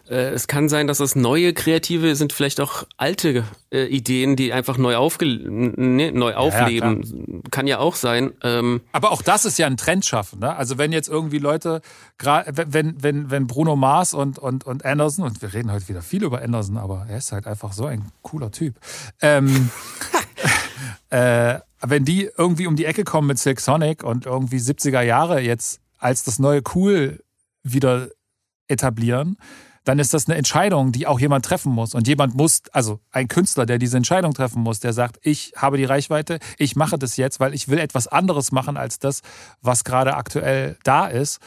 Äh, 0.07 0.30
es 0.32 0.47
kann 0.47 0.69
sein, 0.69 0.88
dass 0.88 0.99
das 0.99 1.15
neue 1.15 1.53
Kreative 1.53 2.15
sind 2.15 2.34
vielleicht 2.34 2.59
auch 2.59 2.86
alte 2.97 3.45
äh, 3.71 3.86
Ideen, 3.86 4.36
die 4.36 4.53
einfach 4.53 4.78
neu, 4.78 4.95
aufge 4.95 5.26
ne, 5.26 6.11
neu 6.11 6.36
aufleben. 6.36 7.03
Ja, 7.03 7.49
kann 7.49 7.67
ja 7.67 7.80
auch 7.80 7.95
sein. 7.95 8.32
Ähm 8.43 8.82
Aber 8.91 9.11
auch 9.11 9.21
das 9.21 9.45
ist 9.45 9.57
ja 9.57 9.65
ein 9.65 9.78
Trend 9.78 10.05
schaffen. 10.05 10.39
Ne? 10.39 10.55
Also 10.55 10.78
wenn 10.78 10.91
jetzt 10.91 11.07
irgendwie 11.09 11.39
Leute, 11.39 11.82
wenn, 12.19 13.01
wenn, 13.01 13.32
wenn 13.32 13.47
Bruno 13.47 13.76
Mars 13.76 14.13
und, 14.13 14.38
und, 14.38 14.65
und 14.65 14.86
Anderson, 14.86 15.26
und 15.26 15.41
wir 15.41 15.53
reden 15.53 15.71
heute 15.71 15.88
wieder 15.88 16.01
viel 16.01 16.24
über 16.24 16.41
Anderson, 16.41 16.78
aber 16.78 17.05
er 17.09 17.17
ist 17.17 17.32
halt 17.32 17.47
einfach 17.47 17.74
so 17.74 17.86
ein 17.86 18.11
cooler 18.21 18.51
Typ. 18.51 18.76
Ähm, 19.21 19.69
äh, 21.09 21.59
wenn 21.82 22.05
die 22.05 22.30
irgendwie 22.38 22.67
um 22.67 22.76
die 22.76 22.86
Ecke 22.86 23.03
kommen 23.03 23.28
mit 23.28 23.39
Silk 23.39 23.59
Sonic 23.59 24.03
und 24.03 24.26
irgendwie 24.26 24.57
70er 24.57 25.01
Jahre 25.01 25.39
jetzt 25.39 25.80
als 25.97 26.24
das 26.24 26.38
neue 26.38 26.61
Cool 26.76 27.24
wieder 27.63 28.09
etablieren, 28.68 29.38
dann 29.84 29.99
ist 29.99 30.14
das 30.14 30.28
eine 30.28 30.38
Entscheidung, 30.38 30.91
die 30.91 31.07
auch 31.07 31.20
jemand 31.20 31.45
treffen 31.45 31.72
muss. 31.72 31.93
Und 31.93 32.07
jemand 32.07 32.36
muss, 32.36 32.61
also 32.72 32.99
ein 33.11 33.28
Künstler, 33.28 33.66
der 33.66 33.80
diese 33.80 33.97
Entscheidung 33.97 34.34
treffen 34.34 34.61
muss, 34.61 34.80
der 34.80 34.93
sagt, 34.93 35.20
ich 35.22 35.53
habe 35.57 35.78
die 35.78 35.84
Reichweite, 35.86 36.39
ich 36.57 36.76
mache 36.76 36.97
das 36.97 37.18
jetzt, 37.18 37.39
weil 37.39 37.53
ich 37.53 37.68
will 37.68 37.80
etwas 37.80 38.07
anderes 38.07 38.51
machen 38.51 38.78
als 38.78 38.99
das, 38.99 39.22
was 39.61 39.84
gerade 39.84 40.16
aktuell 40.16 40.78
da 40.84 41.07
ist. 41.07 41.39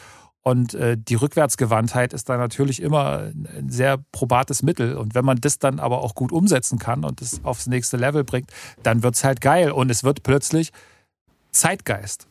Und 0.43 0.75
äh, 0.75 0.97
die 0.97 1.15
Rückwärtsgewandtheit 1.15 2.13
ist 2.13 2.29
da 2.29 2.37
natürlich 2.37 2.81
immer 2.81 3.31
ein 3.33 3.69
sehr 3.69 3.97
probates 4.13 4.63
Mittel. 4.63 4.95
Und 4.95 5.13
wenn 5.13 5.25
man 5.25 5.41
das 5.41 5.59
dann 5.59 5.79
aber 5.79 6.01
auch 6.01 6.15
gut 6.15 6.31
umsetzen 6.31 6.79
kann 6.79 7.03
und 7.03 7.21
es 7.21 7.43
aufs 7.43 7.67
nächste 7.67 7.97
Level 7.97 8.23
bringt, 8.23 8.49
dann 8.81 9.03
wird 9.03 9.15
es 9.15 9.25
halt 9.25 9.41
geil. 9.41 9.71
Und 9.71 9.89
es 9.89 10.05
wird 10.05 10.23
plötzlich 10.23 10.71
Zeitgeist. 11.51 12.27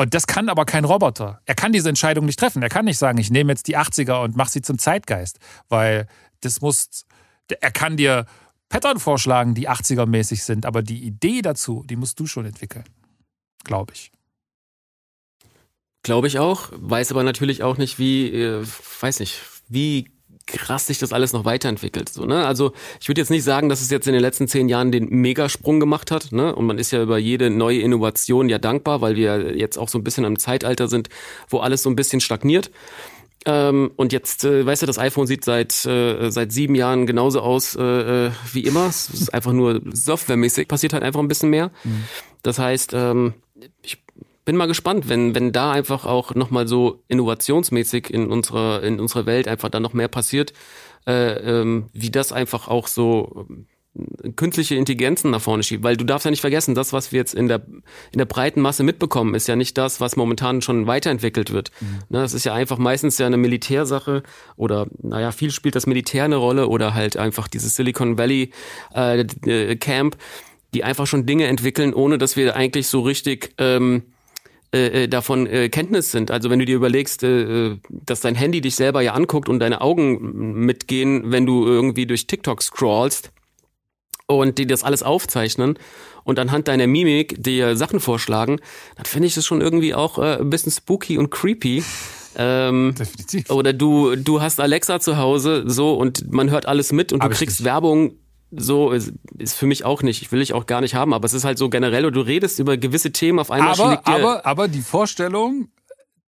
Und 0.00 0.14
das 0.14 0.28
kann 0.28 0.48
aber 0.48 0.64
kein 0.64 0.84
Roboter. 0.84 1.42
Er 1.44 1.56
kann 1.56 1.72
diese 1.72 1.88
Entscheidung 1.88 2.24
nicht 2.24 2.38
treffen. 2.38 2.62
Er 2.62 2.68
kann 2.68 2.84
nicht 2.84 2.98
sagen, 2.98 3.18
ich 3.18 3.30
nehme 3.30 3.50
jetzt 3.52 3.66
die 3.66 3.76
80er 3.76 4.22
und 4.22 4.36
mache 4.36 4.50
sie 4.50 4.62
zum 4.62 4.78
Zeitgeist, 4.78 5.40
weil 5.68 6.06
das 6.40 6.60
muss, 6.60 7.04
er 7.48 7.72
kann 7.72 7.96
dir 7.96 8.24
Pattern 8.68 9.00
vorschlagen, 9.00 9.54
die 9.54 9.68
80er-mäßig 9.68 10.44
sind, 10.44 10.66
aber 10.66 10.82
die 10.82 11.02
Idee 11.02 11.42
dazu, 11.42 11.84
die 11.84 11.96
musst 11.96 12.20
du 12.20 12.26
schon 12.26 12.46
entwickeln. 12.46 12.84
Glaube 13.64 13.92
ich. 13.92 14.12
Glaube 16.04 16.28
ich 16.28 16.38
auch, 16.38 16.70
weiß 16.72 17.10
aber 17.10 17.24
natürlich 17.24 17.64
auch 17.64 17.76
nicht, 17.76 17.98
wie, 17.98 18.32
äh, 18.32 18.64
weiß 19.00 19.18
nicht, 19.18 19.42
wie 19.68 20.12
krass 20.48 20.86
sich 20.86 20.98
das 20.98 21.12
alles 21.12 21.32
noch 21.32 21.44
weiterentwickelt. 21.44 22.08
So, 22.08 22.24
ne? 22.24 22.46
Also 22.46 22.72
ich 23.00 23.08
würde 23.08 23.20
jetzt 23.20 23.30
nicht 23.30 23.44
sagen, 23.44 23.68
dass 23.68 23.80
es 23.80 23.90
jetzt 23.90 24.06
in 24.06 24.12
den 24.12 24.22
letzten 24.22 24.48
zehn 24.48 24.68
Jahren 24.68 24.90
den 24.90 25.08
Megasprung 25.08 25.78
gemacht 25.78 26.10
hat. 26.10 26.32
Ne? 26.32 26.54
Und 26.54 26.66
man 26.66 26.78
ist 26.78 26.90
ja 26.90 27.02
über 27.02 27.18
jede 27.18 27.50
neue 27.50 27.80
Innovation 27.80 28.48
ja 28.48 28.58
dankbar, 28.58 29.00
weil 29.00 29.16
wir 29.16 29.56
jetzt 29.56 29.78
auch 29.78 29.88
so 29.88 29.98
ein 29.98 30.04
bisschen 30.04 30.24
am 30.24 30.38
Zeitalter 30.38 30.88
sind, 30.88 31.08
wo 31.48 31.58
alles 31.58 31.82
so 31.82 31.90
ein 31.90 31.96
bisschen 31.96 32.20
stagniert. 32.20 32.70
Ähm, 33.44 33.92
und 33.96 34.12
jetzt, 34.12 34.44
äh, 34.44 34.66
weißt 34.66 34.82
du, 34.82 34.86
das 34.86 34.98
iPhone 34.98 35.26
sieht 35.26 35.44
seit 35.44 35.86
äh, 35.86 36.30
seit 36.30 36.50
sieben 36.50 36.74
Jahren 36.74 37.06
genauso 37.06 37.40
aus 37.40 37.76
äh, 37.76 38.26
äh 38.26 38.30
wie 38.52 38.64
immer. 38.64 38.86
Es 38.88 39.08
ist 39.10 39.32
einfach 39.32 39.52
nur 39.52 39.80
softwaremäßig, 39.92 40.66
passiert 40.66 40.92
halt 40.92 41.04
einfach 41.04 41.20
ein 41.20 41.28
bisschen 41.28 41.50
mehr. 41.50 41.70
Mhm. 41.84 42.04
Das 42.42 42.58
heißt, 42.58 42.92
ähm, 42.94 43.34
ich 43.82 43.98
bin 44.48 44.56
mal 44.56 44.66
gespannt, 44.66 45.10
wenn, 45.10 45.34
wenn 45.34 45.52
da 45.52 45.72
einfach 45.72 46.06
auch 46.06 46.34
nochmal 46.34 46.66
so 46.66 47.02
innovationsmäßig 47.08 48.08
in 48.08 48.30
unserer, 48.30 48.82
in 48.82 48.98
unserer 48.98 49.26
Welt 49.26 49.46
einfach 49.46 49.68
dann 49.68 49.82
noch 49.82 49.92
mehr 49.92 50.08
passiert, 50.08 50.54
äh, 51.06 51.34
ähm, 51.34 51.90
wie 51.92 52.10
das 52.10 52.32
einfach 52.32 52.66
auch 52.66 52.86
so 52.86 53.46
äh, 54.24 54.30
künstliche 54.30 54.74
Intelligenzen 54.76 55.32
nach 55.32 55.42
vorne 55.42 55.62
schiebt. 55.62 55.84
Weil 55.84 55.98
du 55.98 56.06
darfst 56.06 56.24
ja 56.24 56.30
nicht 56.30 56.40
vergessen, 56.40 56.74
das, 56.74 56.94
was 56.94 57.12
wir 57.12 57.18
jetzt 57.18 57.34
in 57.34 57.48
der, 57.48 57.62
in 58.10 58.16
der 58.16 58.24
breiten 58.24 58.62
Masse 58.62 58.84
mitbekommen, 58.84 59.34
ist 59.34 59.48
ja 59.48 59.54
nicht 59.54 59.76
das, 59.76 60.00
was 60.00 60.16
momentan 60.16 60.62
schon 60.62 60.86
weiterentwickelt 60.86 61.52
wird. 61.52 61.70
Mhm. 61.82 61.98
Ne, 62.08 62.20
das 62.22 62.32
ist 62.32 62.44
ja 62.44 62.54
einfach 62.54 62.78
meistens 62.78 63.18
ja 63.18 63.26
eine 63.26 63.36
Militärsache 63.36 64.22
oder, 64.56 64.86
naja, 65.02 65.30
viel 65.30 65.50
spielt 65.50 65.76
das 65.76 65.86
Militär 65.86 66.24
eine 66.24 66.36
Rolle 66.36 66.68
oder 66.68 66.94
halt 66.94 67.18
einfach 67.18 67.48
dieses 67.48 67.76
Silicon 67.76 68.16
Valley 68.16 68.52
äh, 68.94 69.26
äh 69.44 69.76
Camp, 69.76 70.16
die 70.72 70.84
einfach 70.84 71.06
schon 71.06 71.26
Dinge 71.26 71.48
entwickeln, 71.48 71.92
ohne 71.92 72.16
dass 72.16 72.34
wir 72.36 72.56
eigentlich 72.56 72.86
so 72.86 73.02
richtig 73.02 73.52
ähm, 73.58 74.04
äh, 74.70 75.04
äh, 75.04 75.08
davon 75.08 75.46
äh, 75.46 75.70
Kenntnis 75.70 76.10
sind. 76.10 76.30
Also 76.30 76.50
wenn 76.50 76.58
du 76.58 76.66
dir 76.66 76.76
überlegst, 76.76 77.22
äh, 77.22 77.68
äh, 77.68 77.78
dass 77.88 78.20
dein 78.20 78.34
Handy 78.34 78.60
dich 78.60 78.74
selber 78.74 79.00
ja 79.00 79.14
anguckt 79.14 79.48
und 79.48 79.60
deine 79.60 79.80
Augen 79.80 80.66
mitgehen, 80.66 81.32
wenn 81.32 81.46
du 81.46 81.64
irgendwie 81.64 82.04
durch 82.04 82.26
TikTok 82.26 82.62
scrollst 82.62 83.30
und 84.26 84.58
die 84.58 84.66
das 84.66 84.84
alles 84.84 85.02
aufzeichnen 85.02 85.78
und 86.24 86.38
anhand 86.38 86.68
deiner 86.68 86.86
Mimik 86.86 87.42
dir 87.42 87.76
Sachen 87.76 87.98
vorschlagen, 87.98 88.60
dann 88.96 89.06
finde 89.06 89.28
ich 89.28 89.34
das 89.34 89.46
schon 89.46 89.62
irgendwie 89.62 89.94
auch 89.94 90.18
äh, 90.18 90.36
ein 90.38 90.50
bisschen 90.50 90.70
spooky 90.70 91.16
und 91.16 91.30
creepy. 91.30 91.82
Ähm, 92.36 92.94
Definitiv. 92.98 93.50
Oder 93.50 93.72
du, 93.72 94.16
du 94.16 94.42
hast 94.42 94.60
Alexa 94.60 95.00
zu 95.00 95.16
Hause 95.16 95.64
so 95.66 95.94
und 95.94 96.30
man 96.30 96.50
hört 96.50 96.66
alles 96.66 96.92
mit 96.92 97.14
und 97.14 97.22
Hab 97.22 97.30
du 97.30 97.36
kriegst 97.38 97.64
Werbung 97.64 98.16
so 98.50 98.92
ist, 98.92 99.12
ist 99.36 99.54
für 99.54 99.66
mich 99.66 99.84
auch 99.84 100.02
nicht. 100.02 100.22
Ich 100.22 100.32
will 100.32 100.40
ich 100.40 100.54
auch 100.54 100.66
gar 100.66 100.80
nicht 100.80 100.94
haben, 100.94 101.12
aber 101.12 101.26
es 101.26 101.34
ist 101.34 101.44
halt 101.44 101.58
so 101.58 101.68
generell, 101.68 102.10
du 102.10 102.20
redest 102.20 102.58
über 102.58 102.76
gewisse 102.76 103.12
Themen 103.12 103.38
auf 103.38 103.50
einmal. 103.50 103.72
Aber, 103.72 104.06
aber, 104.06 104.46
aber 104.46 104.68
die 104.68 104.80
Vorstellung, 104.80 105.68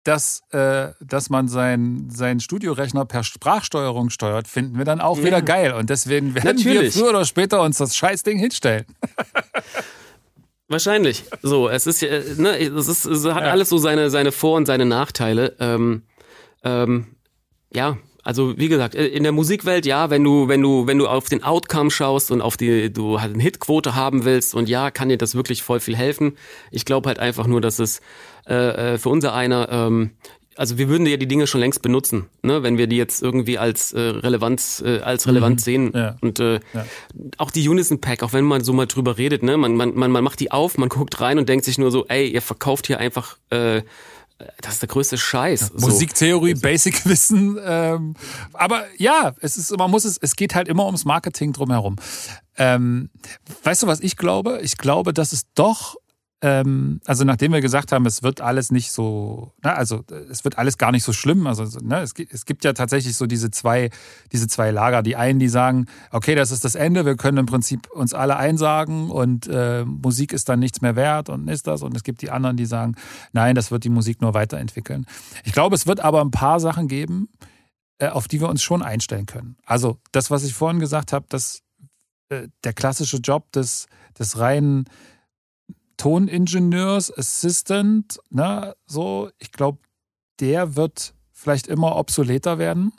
dass, 0.03 0.41
äh, 0.51 0.89
dass 1.01 1.29
man 1.29 1.47
seinen 1.47 2.09
sein 2.09 2.39
Studiorechner 2.39 3.05
per 3.05 3.23
Sprachsteuerung 3.23 4.09
steuert, 4.09 4.47
finden 4.47 4.77
wir 4.77 4.85
dann 4.85 5.01
auch 5.01 5.17
ja. 5.17 5.25
wieder 5.25 5.41
geil. 5.41 5.73
Und 5.73 5.89
deswegen 5.89 6.33
werden 6.33 6.55
Natürlich. 6.55 6.95
wir 6.95 7.01
früher 7.01 7.09
oder 7.09 7.25
später 7.25 7.61
uns 7.61 7.77
das 7.77 7.95
Scheißding 7.95 8.39
hinstellen. 8.39 8.85
Wahrscheinlich. 10.69 11.23
So, 11.41 11.69
es 11.69 11.87
ist 11.87 12.01
ja, 12.01 12.09
ne, 12.37 12.57
es 12.57 12.87
ist, 12.87 13.05
es 13.05 13.25
hat 13.25 13.43
ja. 13.43 13.51
alles 13.51 13.69
so 13.69 13.77
seine, 13.77 14.09
seine 14.09 14.31
Vor- 14.31 14.57
und 14.57 14.65
seine 14.65 14.85
Nachteile. 14.85 15.55
Ähm, 15.59 16.03
ähm, 16.63 17.15
ja, 17.73 17.97
also 18.27 18.57
wie 18.57 18.67
gesagt, 18.67 18.93
äh, 18.93 19.07
in 19.07 19.23
der 19.23 19.31
Musikwelt 19.31 19.85
ja, 19.85 20.09
wenn 20.09 20.21
du 20.21 20.49
wenn 20.49 20.61
du 20.61 20.85
wenn 20.85 20.97
du 20.97 21.07
auf 21.07 21.29
den 21.29 21.45
Outcome 21.45 21.89
schaust 21.89 22.29
und 22.29 22.41
auf 22.41 22.57
die 22.57 22.91
du 22.91 23.21
halt 23.21 23.33
eine 23.33 23.41
Hitquote 23.41 23.95
haben 23.95 24.25
willst 24.25 24.53
und 24.53 24.67
ja, 24.67 24.91
kann 24.91 25.07
dir 25.07 25.17
das 25.17 25.33
wirklich 25.33 25.63
voll 25.63 25.79
viel 25.79 25.95
helfen. 25.95 26.33
Ich 26.69 26.83
glaube 26.83 27.07
halt 27.07 27.19
einfach 27.19 27.47
nur, 27.47 27.61
dass 27.61 27.79
es 27.79 28.01
äh, 28.45 28.95
äh, 28.95 28.97
für 28.97 29.07
unser 29.07 29.33
einer 29.33 29.69
ähm, 29.71 30.11
also 30.57 30.77
wir 30.77 30.89
würden 30.89 31.05
ja 31.05 31.15
die 31.15 31.27
Dinge 31.27 31.47
schon 31.47 31.61
längst 31.61 31.81
benutzen, 31.81 32.25
ne, 32.41 32.63
wenn 32.63 32.77
wir 32.77 32.87
die 32.87 32.97
jetzt 32.97 33.23
irgendwie 33.23 33.59
als 33.59 33.93
äh, 33.93 33.99
Relevanz 33.99 34.83
äh, 34.85 34.99
als 34.99 35.25
relevant 35.25 35.61
mhm. 35.61 35.63
sehen 35.63 35.91
ja. 35.95 36.17
und 36.19 36.41
äh, 36.41 36.59
ja. 36.73 36.85
auch 37.37 37.51
die 37.51 37.69
Unison 37.69 38.01
Pack, 38.01 38.23
auch 38.23 38.33
wenn 38.33 38.43
man 38.43 38.61
so 38.61 38.73
mal 38.73 38.87
drüber 38.87 39.17
redet, 39.17 39.41
ne, 39.41 39.55
man, 39.55 39.77
man 39.77 39.95
man 39.95 40.11
man 40.11 40.23
macht 40.23 40.41
die 40.41 40.51
auf, 40.51 40.77
man 40.77 40.89
guckt 40.89 41.21
rein 41.21 41.37
und 41.37 41.47
denkt 41.47 41.63
sich 41.63 41.77
nur 41.77 41.91
so, 41.91 42.05
ey, 42.07 42.27
ihr 42.27 42.41
verkauft 42.41 42.87
hier 42.87 42.99
einfach 42.99 43.37
äh, 43.51 43.83
das 44.61 44.73
ist 44.73 44.81
der 44.81 44.89
größte 44.89 45.17
Scheiß. 45.17 45.71
Ja, 45.73 45.79
Musiktheorie, 45.79 46.55
so. 46.55 46.61
Basic-Wissen. 46.61 47.57
Ähm, 47.63 48.13
aber 48.53 48.85
ja, 48.97 49.33
es 49.41 49.57
ist, 49.57 49.75
man 49.77 49.89
muss 49.89 50.05
es, 50.05 50.17
es 50.17 50.35
geht 50.35 50.55
halt 50.55 50.67
immer 50.67 50.85
ums 50.85 51.05
Marketing 51.05 51.53
drumherum. 51.53 51.95
Ähm, 52.57 53.09
weißt 53.63 53.83
du, 53.83 53.87
was 53.87 53.99
ich 53.99 54.15
glaube? 54.17 54.59
Ich 54.61 54.77
glaube, 54.77 55.13
dass 55.13 55.33
es 55.33 55.51
doch 55.53 55.95
ähm, 56.41 57.01
also 57.05 57.23
nachdem 57.23 57.51
wir 57.51 57.61
gesagt 57.61 57.91
haben, 57.91 58.05
es 58.05 58.21
wird 58.21 58.41
alles 58.41 58.71
nicht 58.71 58.91
so, 58.91 59.53
na, 59.63 59.73
also 59.73 60.03
es 60.29 60.43
wird 60.43 60.59
alles 60.59 60.77
gar 60.77 60.91
nicht 60.91 61.03
so 61.03 61.11
schlimm. 61.11 61.47
Also 61.47 61.63
ne, 61.79 62.01
es, 62.01 62.13
gibt, 62.13 62.31
es 62.31 62.45
gibt 62.45 62.63
ja 62.63 62.73
tatsächlich 62.73 63.15
so 63.15 63.25
diese 63.25 63.49
zwei, 63.49 63.89
diese 64.31 64.47
zwei 64.47 64.69
Lager. 64.69 65.01
Die 65.01 65.15
einen, 65.15 65.39
die 65.39 65.49
sagen, 65.49 65.87
okay, 66.11 66.35
das 66.35 66.51
ist 66.51 66.63
das 66.63 66.75
Ende, 66.75 67.05
wir 67.05 67.15
können 67.15 67.39
im 67.39 67.45
Prinzip 67.47 67.89
uns 67.89 68.13
alle 68.13 68.37
einsagen 68.37 69.09
und 69.09 69.47
äh, 69.47 69.83
Musik 69.83 70.31
ist 70.31 70.47
dann 70.47 70.59
nichts 70.59 70.81
mehr 70.81 70.95
wert 70.95 71.29
und 71.29 71.47
ist 71.47 71.65
das. 71.65 71.81
Und 71.81 71.95
es 71.95 72.03
gibt 72.03 72.21
die 72.21 72.29
anderen, 72.29 72.55
die 72.55 72.67
sagen, 72.67 72.95
nein, 73.33 73.55
das 73.55 73.71
wird 73.71 73.83
die 73.83 73.89
Musik 73.89 74.21
nur 74.21 74.35
weiterentwickeln. 74.35 75.07
Ich 75.43 75.53
glaube, 75.53 75.73
es 75.73 75.87
wird 75.87 76.01
aber 76.01 76.21
ein 76.21 76.31
paar 76.31 76.59
Sachen 76.59 76.87
geben, 76.87 77.29
äh, 77.97 78.09
auf 78.09 78.27
die 78.27 78.41
wir 78.41 78.49
uns 78.49 78.61
schon 78.61 78.83
einstellen 78.83 79.25
können. 79.25 79.57
Also 79.65 79.97
das, 80.11 80.29
was 80.29 80.43
ich 80.43 80.53
vorhin 80.53 80.79
gesagt 80.79 81.13
habe, 81.13 81.25
dass 81.29 81.63
äh, 82.29 82.47
der 82.63 82.73
klassische 82.73 83.17
Job 83.17 83.51
des, 83.53 83.87
des 84.19 84.37
reinen 84.37 84.85
Toningenieurs, 85.97 87.15
Assistant, 87.17 88.19
ne, 88.29 88.75
so, 88.85 89.29
ich 89.39 89.51
glaube, 89.51 89.79
der 90.39 90.75
wird 90.75 91.13
vielleicht 91.31 91.67
immer 91.67 91.95
obsoleter 91.95 92.59
werden. 92.59 92.93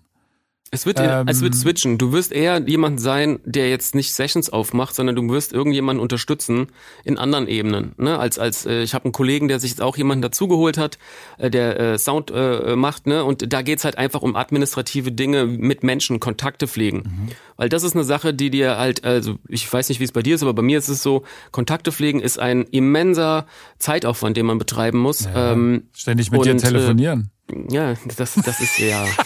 Es 0.70 0.84
wird, 0.84 1.00
ähm, 1.00 1.28
es 1.28 1.40
wird 1.40 1.54
switchen. 1.54 1.96
Du 1.96 2.12
wirst 2.12 2.30
eher 2.30 2.60
jemand 2.60 3.00
sein, 3.00 3.40
der 3.44 3.70
jetzt 3.70 3.94
nicht 3.94 4.12
Sessions 4.12 4.50
aufmacht, 4.50 4.94
sondern 4.94 5.16
du 5.16 5.26
wirst 5.30 5.54
irgendjemanden 5.54 6.02
unterstützen 6.02 6.66
in 7.04 7.16
anderen 7.16 7.48
Ebenen. 7.48 7.92
Ne? 7.96 8.18
Als 8.18 8.38
als 8.38 8.66
äh, 8.66 8.82
ich 8.82 8.92
habe 8.92 9.06
einen 9.06 9.12
Kollegen, 9.12 9.48
der 9.48 9.60
sich 9.60 9.70
jetzt 9.70 9.80
auch 9.80 9.96
jemanden 9.96 10.20
dazugeholt 10.20 10.76
hat, 10.76 10.98
äh, 11.38 11.50
der 11.50 11.80
äh, 11.80 11.98
Sound 11.98 12.30
äh, 12.30 12.76
macht, 12.76 13.06
ne? 13.06 13.24
Und 13.24 13.50
da 13.50 13.62
geht's 13.62 13.84
halt 13.84 13.96
einfach 13.96 14.20
um 14.20 14.36
administrative 14.36 15.10
Dinge 15.10 15.46
mit 15.46 15.82
Menschen, 15.82 16.20
Kontakte 16.20 16.68
pflegen. 16.68 16.98
Mhm. 16.98 17.28
Weil 17.56 17.70
das 17.70 17.82
ist 17.82 17.94
eine 17.94 18.04
Sache, 18.04 18.34
die 18.34 18.50
dir 18.50 18.76
halt, 18.76 19.04
also 19.04 19.36
ich 19.48 19.72
weiß 19.72 19.88
nicht, 19.88 20.00
wie 20.00 20.04
es 20.04 20.12
bei 20.12 20.22
dir 20.22 20.34
ist, 20.34 20.42
aber 20.42 20.52
bei 20.52 20.62
mir 20.62 20.78
ist 20.78 20.88
es 20.88 21.02
so, 21.02 21.24
Kontakte 21.50 21.92
pflegen 21.92 22.20
ist 22.20 22.38
ein 22.38 22.64
immenser 22.64 23.46
Zeitaufwand, 23.78 24.36
den 24.36 24.44
man 24.44 24.58
betreiben 24.58 24.98
muss. 24.98 25.24
Ja, 25.24 25.52
ähm, 25.52 25.84
ständig 25.94 26.30
mit 26.30 26.40
und, 26.40 26.46
dir 26.46 26.54
äh, 26.54 26.56
telefonieren. 26.58 27.30
ja, 27.70 27.94
das, 28.16 28.34
das 28.34 28.60
ist 28.60 28.78
ja. 28.78 29.06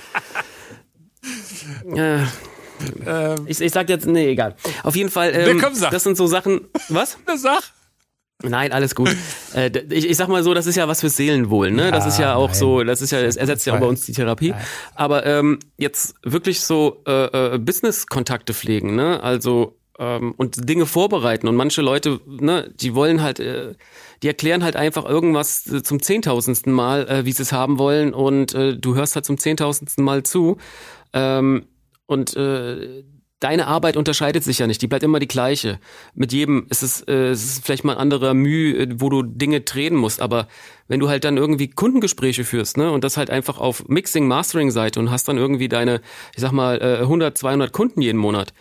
Äh, 1.94 2.18
ähm. 3.06 3.46
ich, 3.46 3.60
ich 3.60 3.72
sag 3.72 3.88
jetzt, 3.88 4.06
nee, 4.06 4.30
egal. 4.30 4.56
Auf 4.82 4.96
jeden 4.96 5.10
Fall, 5.10 5.32
ähm, 5.34 5.60
komm, 5.60 5.72
das 5.90 6.02
sind 6.02 6.16
so 6.16 6.26
Sachen. 6.26 6.68
Was? 6.88 7.18
Na, 7.26 7.36
sag. 7.36 7.62
Nein, 8.42 8.72
alles 8.72 8.94
gut. 8.94 9.14
äh, 9.54 9.70
ich, 9.90 10.08
ich 10.08 10.16
sag 10.16 10.28
mal 10.28 10.42
so, 10.42 10.52
das 10.52 10.66
ist 10.66 10.76
ja 10.76 10.86
was 10.88 11.00
fürs 11.00 11.16
Seelenwohl, 11.16 11.70
ne? 11.70 11.90
Das 11.90 12.06
ist 12.06 12.18
ja 12.18 12.34
auch 12.34 12.48
nein. 12.48 12.58
so, 12.58 12.84
das 12.84 13.00
ist 13.00 13.10
ja, 13.10 13.20
es 13.20 13.36
ersetzt 13.36 13.66
ja 13.66 13.74
auch 13.74 13.80
bei 13.80 13.86
uns 13.86 14.04
die 14.04 14.12
Therapie. 14.12 14.50
Nein. 14.50 14.60
Aber 14.94 15.24
ähm, 15.24 15.58
jetzt 15.78 16.14
wirklich 16.22 16.60
so 16.60 17.02
äh, 17.06 17.54
äh, 17.54 17.58
Business-Kontakte 17.58 18.52
pflegen, 18.52 18.94
ne? 18.94 19.22
Also 19.22 19.78
ähm, 19.98 20.34
und 20.36 20.68
Dinge 20.68 20.86
vorbereiten. 20.86 21.48
Und 21.48 21.56
manche 21.56 21.82
Leute, 21.82 22.20
ne, 22.26 22.70
die 22.78 22.94
wollen 22.94 23.22
halt, 23.22 23.40
äh, 23.40 23.74
die 24.22 24.28
erklären 24.28 24.62
halt 24.62 24.76
einfach 24.76 25.04
irgendwas 25.06 25.66
äh, 25.66 25.82
zum 25.82 26.02
zehntausendsten 26.02 26.72
Mal, 26.72 27.08
äh, 27.08 27.24
wie 27.24 27.32
sie 27.32 27.42
es 27.42 27.52
haben 27.52 27.78
wollen, 27.78 28.12
und 28.12 28.54
äh, 28.54 28.76
du 28.76 28.94
hörst 28.94 29.14
halt 29.14 29.24
zum 29.24 29.38
zehntausendsten 29.38 30.04
Mal 30.04 30.22
zu. 30.22 30.58
Ähm, 31.12 31.66
und 32.06 32.36
äh, 32.36 33.04
deine 33.40 33.66
Arbeit 33.66 33.96
unterscheidet 33.96 34.44
sich 34.44 34.58
ja 34.58 34.66
nicht, 34.66 34.80
die 34.80 34.86
bleibt 34.86 35.02
immer 35.02 35.18
die 35.18 35.28
gleiche. 35.28 35.78
Mit 36.14 36.32
jedem 36.32 36.66
ist 36.70 36.82
es, 36.82 37.02
äh, 37.02 37.28
es 37.28 37.44
ist 37.44 37.64
vielleicht 37.64 37.84
mal 37.84 37.92
ein 37.92 37.98
anderer 37.98 38.34
Mühe, 38.34 38.76
äh, 38.76 38.88
wo 38.98 39.10
du 39.10 39.22
Dinge 39.22 39.60
drehen 39.60 39.94
musst, 39.94 40.22
aber 40.22 40.48
wenn 40.88 41.00
du 41.00 41.08
halt 41.08 41.24
dann 41.24 41.36
irgendwie 41.36 41.68
Kundengespräche 41.68 42.44
führst, 42.44 42.76
ne, 42.76 42.90
und 42.90 43.04
das 43.04 43.16
halt 43.16 43.30
einfach 43.30 43.58
auf 43.58 43.86
Mixing, 43.88 44.26
Mastering 44.26 44.70
Seite 44.70 45.00
und 45.00 45.10
hast 45.10 45.28
dann 45.28 45.36
irgendwie 45.36 45.68
deine, 45.68 46.00
ich 46.34 46.40
sag 46.40 46.52
mal, 46.52 46.80
äh, 46.80 47.02
100, 47.02 47.36
200 47.36 47.72
Kunden 47.72 48.00
jeden 48.00 48.18
Monat 48.18 48.54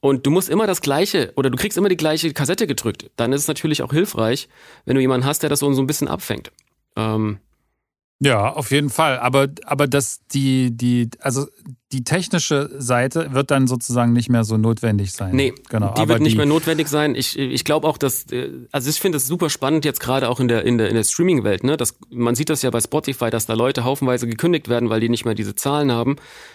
und 0.00 0.26
du 0.26 0.30
musst 0.30 0.48
immer 0.48 0.66
das 0.66 0.80
gleiche 0.80 1.32
oder 1.36 1.50
du 1.50 1.56
kriegst 1.56 1.78
immer 1.78 1.88
die 1.88 1.96
gleiche 1.96 2.32
Kassette 2.32 2.66
gedrückt, 2.66 3.10
dann 3.16 3.32
ist 3.32 3.42
es 3.42 3.48
natürlich 3.48 3.82
auch 3.82 3.92
hilfreich, 3.92 4.48
wenn 4.84 4.96
du 4.96 5.00
jemanden 5.00 5.26
hast, 5.26 5.42
der 5.42 5.50
das 5.50 5.60
so, 5.60 5.72
so 5.72 5.82
ein 5.82 5.86
bisschen 5.86 6.08
abfängt. 6.08 6.52
Ähm, 6.96 7.38
ja, 8.18 8.52
auf 8.52 8.70
jeden 8.70 8.90
Fall. 8.90 9.18
Aber, 9.18 9.48
aber 9.64 9.86
das, 9.86 10.20
die, 10.26 10.76
die, 10.76 11.08
also 11.20 11.46
die 11.92 12.04
technische 12.04 12.70
Seite 12.78 13.34
wird 13.34 13.50
dann 13.50 13.66
sozusagen 13.66 14.12
nicht 14.12 14.28
mehr 14.28 14.44
so 14.44 14.56
notwendig 14.56 15.12
sein. 15.12 15.34
Nee, 15.34 15.52
genau. 15.68 15.92
die 15.94 16.06
wird 16.06 16.20
nicht 16.20 16.34
die 16.34 16.36
mehr 16.36 16.46
notwendig 16.46 16.86
sein. 16.86 17.16
Ich, 17.16 17.36
ich 17.36 17.64
glaube 17.64 17.88
auch, 17.88 17.98
dass, 17.98 18.30
äh, 18.30 18.50
also 18.70 18.88
ich 18.88 19.00
finde 19.00 19.16
es 19.16 19.26
super 19.26 19.50
spannend 19.50 19.84
jetzt 19.84 19.98
gerade 19.98 20.28
auch 20.28 20.38
in 20.38 20.46
der, 20.46 20.64
in 20.64 20.78
der, 20.78 20.88
in 20.88 20.94
der 20.94 21.02
Streaming-Welt, 21.02 21.64
ne? 21.64 21.76
Das, 21.76 21.98
man 22.10 22.36
sieht 22.36 22.48
das 22.48 22.62
ja 22.62 22.70
bei 22.70 22.80
Spotify, 22.80 23.30
dass 23.30 23.46
da 23.46 23.54
Leute 23.54 23.82
haufenweise 23.82 24.28
gekündigt 24.28 24.68
werden, 24.68 24.88
weil 24.88 25.00
die 25.00 25.08
nicht 25.08 25.24
mehr 25.24 25.34
diese 25.34 25.56
Zahlen 25.56 25.90
haben, 25.90 26.14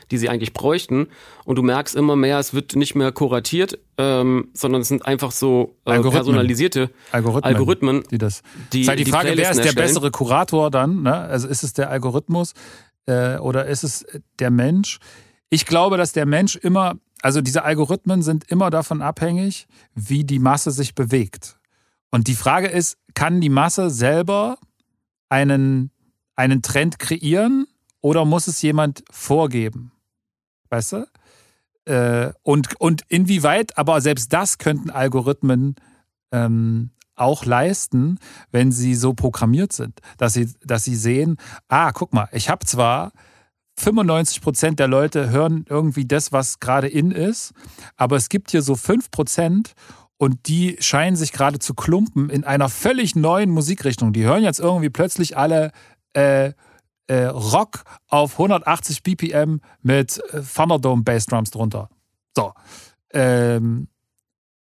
die 0.09 0.17
sie 0.17 0.29
eigentlich 0.29 0.53
bräuchten. 0.53 1.07
Und 1.43 1.57
du 1.57 1.63
merkst 1.63 1.95
immer 1.95 2.15
mehr, 2.15 2.39
es 2.39 2.53
wird 2.53 2.77
nicht 2.77 2.95
mehr 2.95 3.11
kuratiert, 3.11 3.77
ähm, 3.97 4.47
sondern 4.53 4.83
es 4.83 4.87
sind 4.87 5.05
einfach 5.05 5.31
so 5.31 5.75
äh, 5.83 5.99
personalisierte 5.99 6.91
Algorithmen, 7.11 7.43
Algorithmen, 7.43 8.03
die 8.09 8.17
das. 8.17 8.41
Die, 8.71 8.81
ist 8.81 8.87
halt 8.87 8.99
die, 8.99 9.03
die 9.03 9.11
Frage, 9.11 9.33
wer 9.35 9.51
ist 9.51 9.57
der 9.57 9.65
erstellen. 9.65 9.87
bessere 9.87 10.11
Kurator 10.11 10.71
dann? 10.71 11.03
Ne? 11.03 11.13
Also 11.13 11.49
ist 11.49 11.63
es 11.63 11.73
der 11.73 11.89
Algorithmus 11.89 12.53
äh, 13.05 13.37
oder 13.37 13.65
ist 13.65 13.83
es 13.83 14.05
der 14.39 14.49
Mensch? 14.49 14.99
Ich 15.49 15.65
glaube, 15.65 15.97
dass 15.97 16.11
der 16.11 16.25
Mensch 16.25 16.55
immer, 16.55 16.95
also 17.21 17.41
diese 17.41 17.63
Algorithmen 17.63 18.21
sind 18.21 18.49
immer 18.51 18.69
davon 18.69 19.01
abhängig, 19.01 19.67
wie 19.93 20.23
die 20.23 20.39
Masse 20.39 20.71
sich 20.71 20.95
bewegt. 20.95 21.59
Und 22.11 22.27
die 22.27 22.35
Frage 22.35 22.67
ist, 22.67 22.97
kann 23.13 23.41
die 23.41 23.49
Masse 23.49 23.89
selber 23.89 24.57
einen, 25.29 25.91
einen 26.35 26.61
Trend 26.61 26.99
kreieren 26.99 27.67
oder 28.01 28.25
muss 28.25 28.47
es 28.47 28.61
jemand 28.61 29.03
vorgeben? 29.09 29.91
Weißt 30.69 30.93
du? 30.93 31.07
Äh, 31.85 32.33
und, 32.43 32.79
und 32.79 33.03
inwieweit, 33.07 33.77
aber 33.77 34.01
selbst 34.01 34.33
das 34.33 34.57
könnten 34.57 34.89
Algorithmen 34.89 35.75
ähm, 36.31 36.91
auch 37.15 37.45
leisten, 37.45 38.19
wenn 38.51 38.71
sie 38.71 38.95
so 38.95 39.13
programmiert 39.13 39.73
sind, 39.73 39.99
dass 40.17 40.33
sie, 40.33 40.53
dass 40.63 40.83
sie 40.83 40.95
sehen, 40.95 41.37
ah, 41.67 41.91
guck 41.91 42.13
mal, 42.13 42.27
ich 42.31 42.49
habe 42.49 42.65
zwar 42.65 43.11
95 43.77 44.41
Prozent 44.41 44.79
der 44.79 44.87
Leute 44.87 45.29
hören 45.29 45.65
irgendwie 45.69 46.05
das, 46.05 46.31
was 46.31 46.59
gerade 46.59 46.87
in 46.87 47.11
ist, 47.11 47.53
aber 47.97 48.15
es 48.15 48.29
gibt 48.29 48.51
hier 48.51 48.61
so 48.61 48.75
5 48.75 49.11
Prozent 49.11 49.73
und 50.17 50.47
die 50.47 50.77
scheinen 50.79 51.15
sich 51.15 51.31
gerade 51.31 51.59
zu 51.59 51.73
klumpen 51.73 52.29
in 52.29 52.43
einer 52.43 52.69
völlig 52.69 53.15
neuen 53.15 53.49
Musikrichtung. 53.49 54.13
Die 54.13 54.23
hören 54.23 54.43
jetzt 54.43 54.59
irgendwie 54.59 54.89
plötzlich 54.89 55.37
alle 55.37 55.71
äh, 56.13 56.53
äh, 57.07 57.25
Rock 57.25 57.83
auf 58.07 58.33
180 58.33 59.03
BPM 59.03 59.59
mit 59.81 60.21
äh, 60.33 60.41
Thunderdome 60.41 61.03
Bassdrums 61.03 61.51
drunter. 61.51 61.89
So. 62.35 62.53
Ähm, 63.11 63.87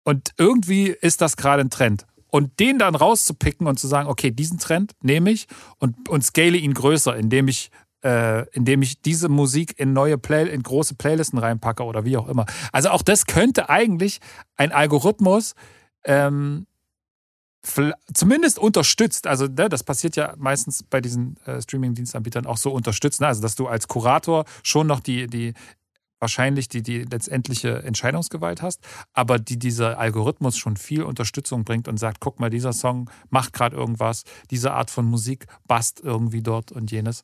und 0.03 0.31
irgendwie 0.37 0.87
ist 0.87 1.21
das 1.21 1.37
gerade 1.37 1.61
ein 1.61 1.69
Trend. 1.69 2.05
Und 2.29 2.59
den 2.59 2.79
dann 2.79 2.95
rauszupicken 2.95 3.65
und 3.65 3.79
zu 3.79 3.87
sagen, 3.87 4.09
okay, 4.09 4.29
diesen 4.31 4.59
Trend 4.59 4.91
nehme 5.01 5.31
ich 5.31 5.47
und, 5.79 6.09
und 6.09 6.23
scale 6.23 6.57
ihn 6.57 6.73
größer, 6.73 7.15
indem 7.15 7.47
ich 7.47 7.71
äh, 8.05 8.45
indem 8.51 8.83
ich 8.83 9.01
diese 9.01 9.29
Musik 9.29 9.79
in 9.79 9.91
neue 9.91 10.19
Play 10.19 10.47
in 10.47 10.61
große 10.61 10.93
Playlisten 10.93 11.39
reinpacke 11.39 11.83
oder 11.83 12.05
wie 12.05 12.17
auch 12.17 12.27
immer. 12.27 12.45
Also 12.71 12.89
auch 12.89 13.01
das 13.01 13.25
könnte 13.25 13.67
eigentlich 13.67 14.19
ein 14.55 14.71
Algorithmus 14.71 15.55
ähm, 16.03 16.67
zumindest 18.13 18.59
unterstützt. 18.59 19.25
Also 19.25 19.47
ne, 19.47 19.69
das 19.69 19.83
passiert 19.83 20.15
ja 20.15 20.35
meistens 20.37 20.83
bei 20.83 21.01
diesen 21.01 21.37
äh, 21.47 21.59
Streaming-Dienstanbietern 21.59 22.45
auch 22.45 22.57
so 22.57 22.71
unterstützt. 22.71 23.21
Ne? 23.21 23.27
Also 23.27 23.41
dass 23.41 23.55
du 23.55 23.65
als 23.67 23.87
Kurator 23.87 24.45
schon 24.61 24.85
noch 24.85 24.99
die, 24.99 25.25
die 25.25 25.55
wahrscheinlich 26.19 26.67
die, 26.67 26.81
die 26.81 27.03
letztendliche 27.03 27.83
Entscheidungsgewalt 27.83 28.61
hast, 28.61 28.81
aber 29.13 29.39
die 29.39 29.57
dieser 29.57 29.99
Algorithmus 29.99 30.57
schon 30.57 30.77
viel 30.77 31.03
Unterstützung 31.03 31.63
bringt 31.63 31.87
und 31.87 31.97
sagt, 31.97 32.19
guck 32.19 32.39
mal, 32.39 32.49
dieser 32.49 32.73
Song 32.73 33.09
macht 33.29 33.53
gerade 33.53 33.75
irgendwas, 33.75 34.23
diese 34.51 34.71
Art 34.73 34.89
von 34.89 35.05
Musik 35.05 35.45
passt 35.67 36.01
irgendwie 36.03 36.41
dort 36.41 36.71
und 36.71 36.91
jenes. 36.91 37.23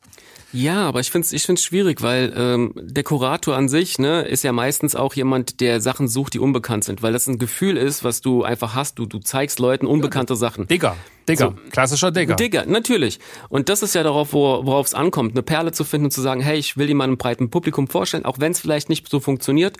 Ja, 0.53 0.87
aber 0.87 0.99
ich 0.99 1.11
finde 1.11 1.25
es 1.25 1.33
ich 1.33 1.43
find's 1.43 1.63
schwierig, 1.63 2.01
weil 2.01 2.33
ähm, 2.35 2.73
der 2.75 3.03
Kurator 3.03 3.55
an 3.55 3.69
sich 3.69 3.99
ne, 3.99 4.23
ist 4.23 4.43
ja 4.43 4.51
meistens 4.51 4.95
auch 4.95 5.13
jemand, 5.13 5.61
der 5.61 5.81
Sachen 5.81 6.07
sucht, 6.07 6.33
die 6.33 6.39
unbekannt 6.39 6.83
sind, 6.83 7.01
weil 7.01 7.13
das 7.13 7.27
ein 7.27 7.39
Gefühl 7.39 7.77
ist, 7.77 8.03
was 8.03 8.21
du 8.21 8.43
einfach 8.43 8.75
hast. 8.75 8.99
Du, 8.99 9.05
du 9.05 9.19
zeigst 9.19 9.59
Leuten 9.59 9.85
unbekannte 9.85 10.33
ja, 10.33 10.37
Sachen. 10.37 10.67
Digger. 10.67 10.95
Digger, 11.27 11.55
so, 11.55 11.71
klassischer 11.71 12.11
Digger. 12.11 12.35
Digger, 12.35 12.65
natürlich. 12.65 13.19
Und 13.49 13.69
das 13.69 13.83
ist 13.83 13.95
ja 13.95 14.03
darauf, 14.03 14.33
worauf 14.33 14.87
es 14.87 14.93
ankommt, 14.93 15.33
eine 15.33 15.43
Perle 15.43 15.71
zu 15.71 15.83
finden 15.83 16.05
und 16.05 16.11
zu 16.11 16.21
sagen, 16.21 16.41
hey, 16.41 16.57
ich 16.57 16.77
will 16.77 16.87
die 16.87 16.93
mal 16.93 17.05
einem 17.05 17.17
breiten 17.17 17.49
Publikum 17.49 17.87
vorstellen, 17.87 18.25
auch 18.25 18.39
wenn 18.39 18.51
es 18.51 18.59
vielleicht 18.59 18.89
nicht 18.89 19.07
so 19.09 19.19
funktioniert. 19.19 19.77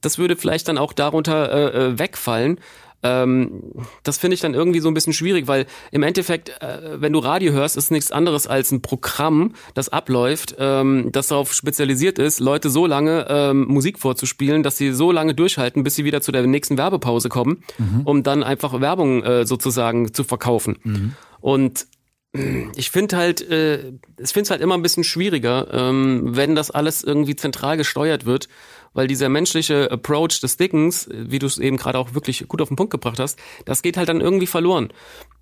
Das 0.00 0.18
würde 0.18 0.36
vielleicht 0.36 0.68
dann 0.68 0.78
auch 0.78 0.92
darunter 0.92 1.52
äh, 1.52 1.86
äh 1.86 1.98
wegfallen. 1.98 2.58
Ähm, 3.02 3.72
das 4.02 4.18
finde 4.18 4.34
ich 4.34 4.40
dann 4.40 4.54
irgendwie 4.54 4.80
so 4.80 4.88
ein 4.88 4.94
bisschen 4.94 5.12
schwierig, 5.12 5.48
weil 5.48 5.66
im 5.90 6.02
Endeffekt, 6.02 6.50
äh, 6.60 7.00
wenn 7.00 7.12
du 7.12 7.18
Radio 7.18 7.52
hörst, 7.52 7.76
ist 7.76 7.90
nichts 7.90 8.12
anderes 8.12 8.46
als 8.46 8.70
ein 8.70 8.82
Programm, 8.82 9.54
das 9.74 9.88
abläuft, 9.88 10.56
ähm, 10.58 11.10
das 11.12 11.28
darauf 11.28 11.52
spezialisiert 11.52 12.18
ist, 12.18 12.40
Leute 12.40 12.70
so 12.70 12.86
lange 12.86 13.26
ähm, 13.28 13.66
Musik 13.66 13.98
vorzuspielen, 13.98 14.62
dass 14.62 14.76
sie 14.76 14.92
so 14.92 15.10
lange 15.12 15.34
durchhalten, 15.34 15.82
bis 15.82 15.96
sie 15.96 16.04
wieder 16.04 16.20
zu 16.20 16.32
der 16.32 16.46
nächsten 16.46 16.78
Werbepause 16.78 17.28
kommen, 17.28 17.62
mhm. 17.78 18.02
um 18.04 18.22
dann 18.22 18.42
einfach 18.42 18.80
Werbung 18.80 19.22
äh, 19.24 19.46
sozusagen 19.46 20.12
zu 20.12 20.24
verkaufen. 20.24 20.78
Mhm. 20.82 21.14
Und 21.40 21.86
ich 22.32 22.90
finde 22.90 23.16
halt, 23.16 23.40
äh, 23.42 23.92
ich 24.18 24.30
finde 24.30 24.42
es 24.42 24.50
halt 24.50 24.62
immer 24.62 24.74
ein 24.74 24.82
bisschen 24.82 25.04
schwieriger, 25.04 25.68
ähm, 25.72 26.34
wenn 26.34 26.54
das 26.54 26.70
alles 26.70 27.02
irgendwie 27.02 27.36
zentral 27.36 27.76
gesteuert 27.76 28.24
wird 28.24 28.48
weil 28.94 29.06
dieser 29.06 29.28
menschliche 29.28 29.90
Approach 29.90 30.40
des 30.40 30.56
Dickens, 30.56 31.08
wie 31.10 31.38
du 31.38 31.46
es 31.46 31.58
eben 31.58 31.76
gerade 31.76 31.98
auch 31.98 32.14
wirklich 32.14 32.46
gut 32.48 32.60
auf 32.60 32.68
den 32.68 32.76
Punkt 32.76 32.90
gebracht 32.90 33.18
hast, 33.18 33.38
das 33.64 33.82
geht 33.82 33.96
halt 33.96 34.08
dann 34.08 34.20
irgendwie 34.20 34.46
verloren. 34.46 34.92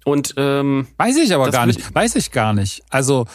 Und 0.04 0.34
ähm, 0.36 0.86
weiß 0.96 1.16
ich 1.18 1.34
aber 1.34 1.50
gar 1.50 1.66
nicht, 1.66 1.94
weiß 1.94 2.16
ich 2.16 2.30
gar 2.30 2.52
nicht. 2.52 2.82
Also 2.90 3.26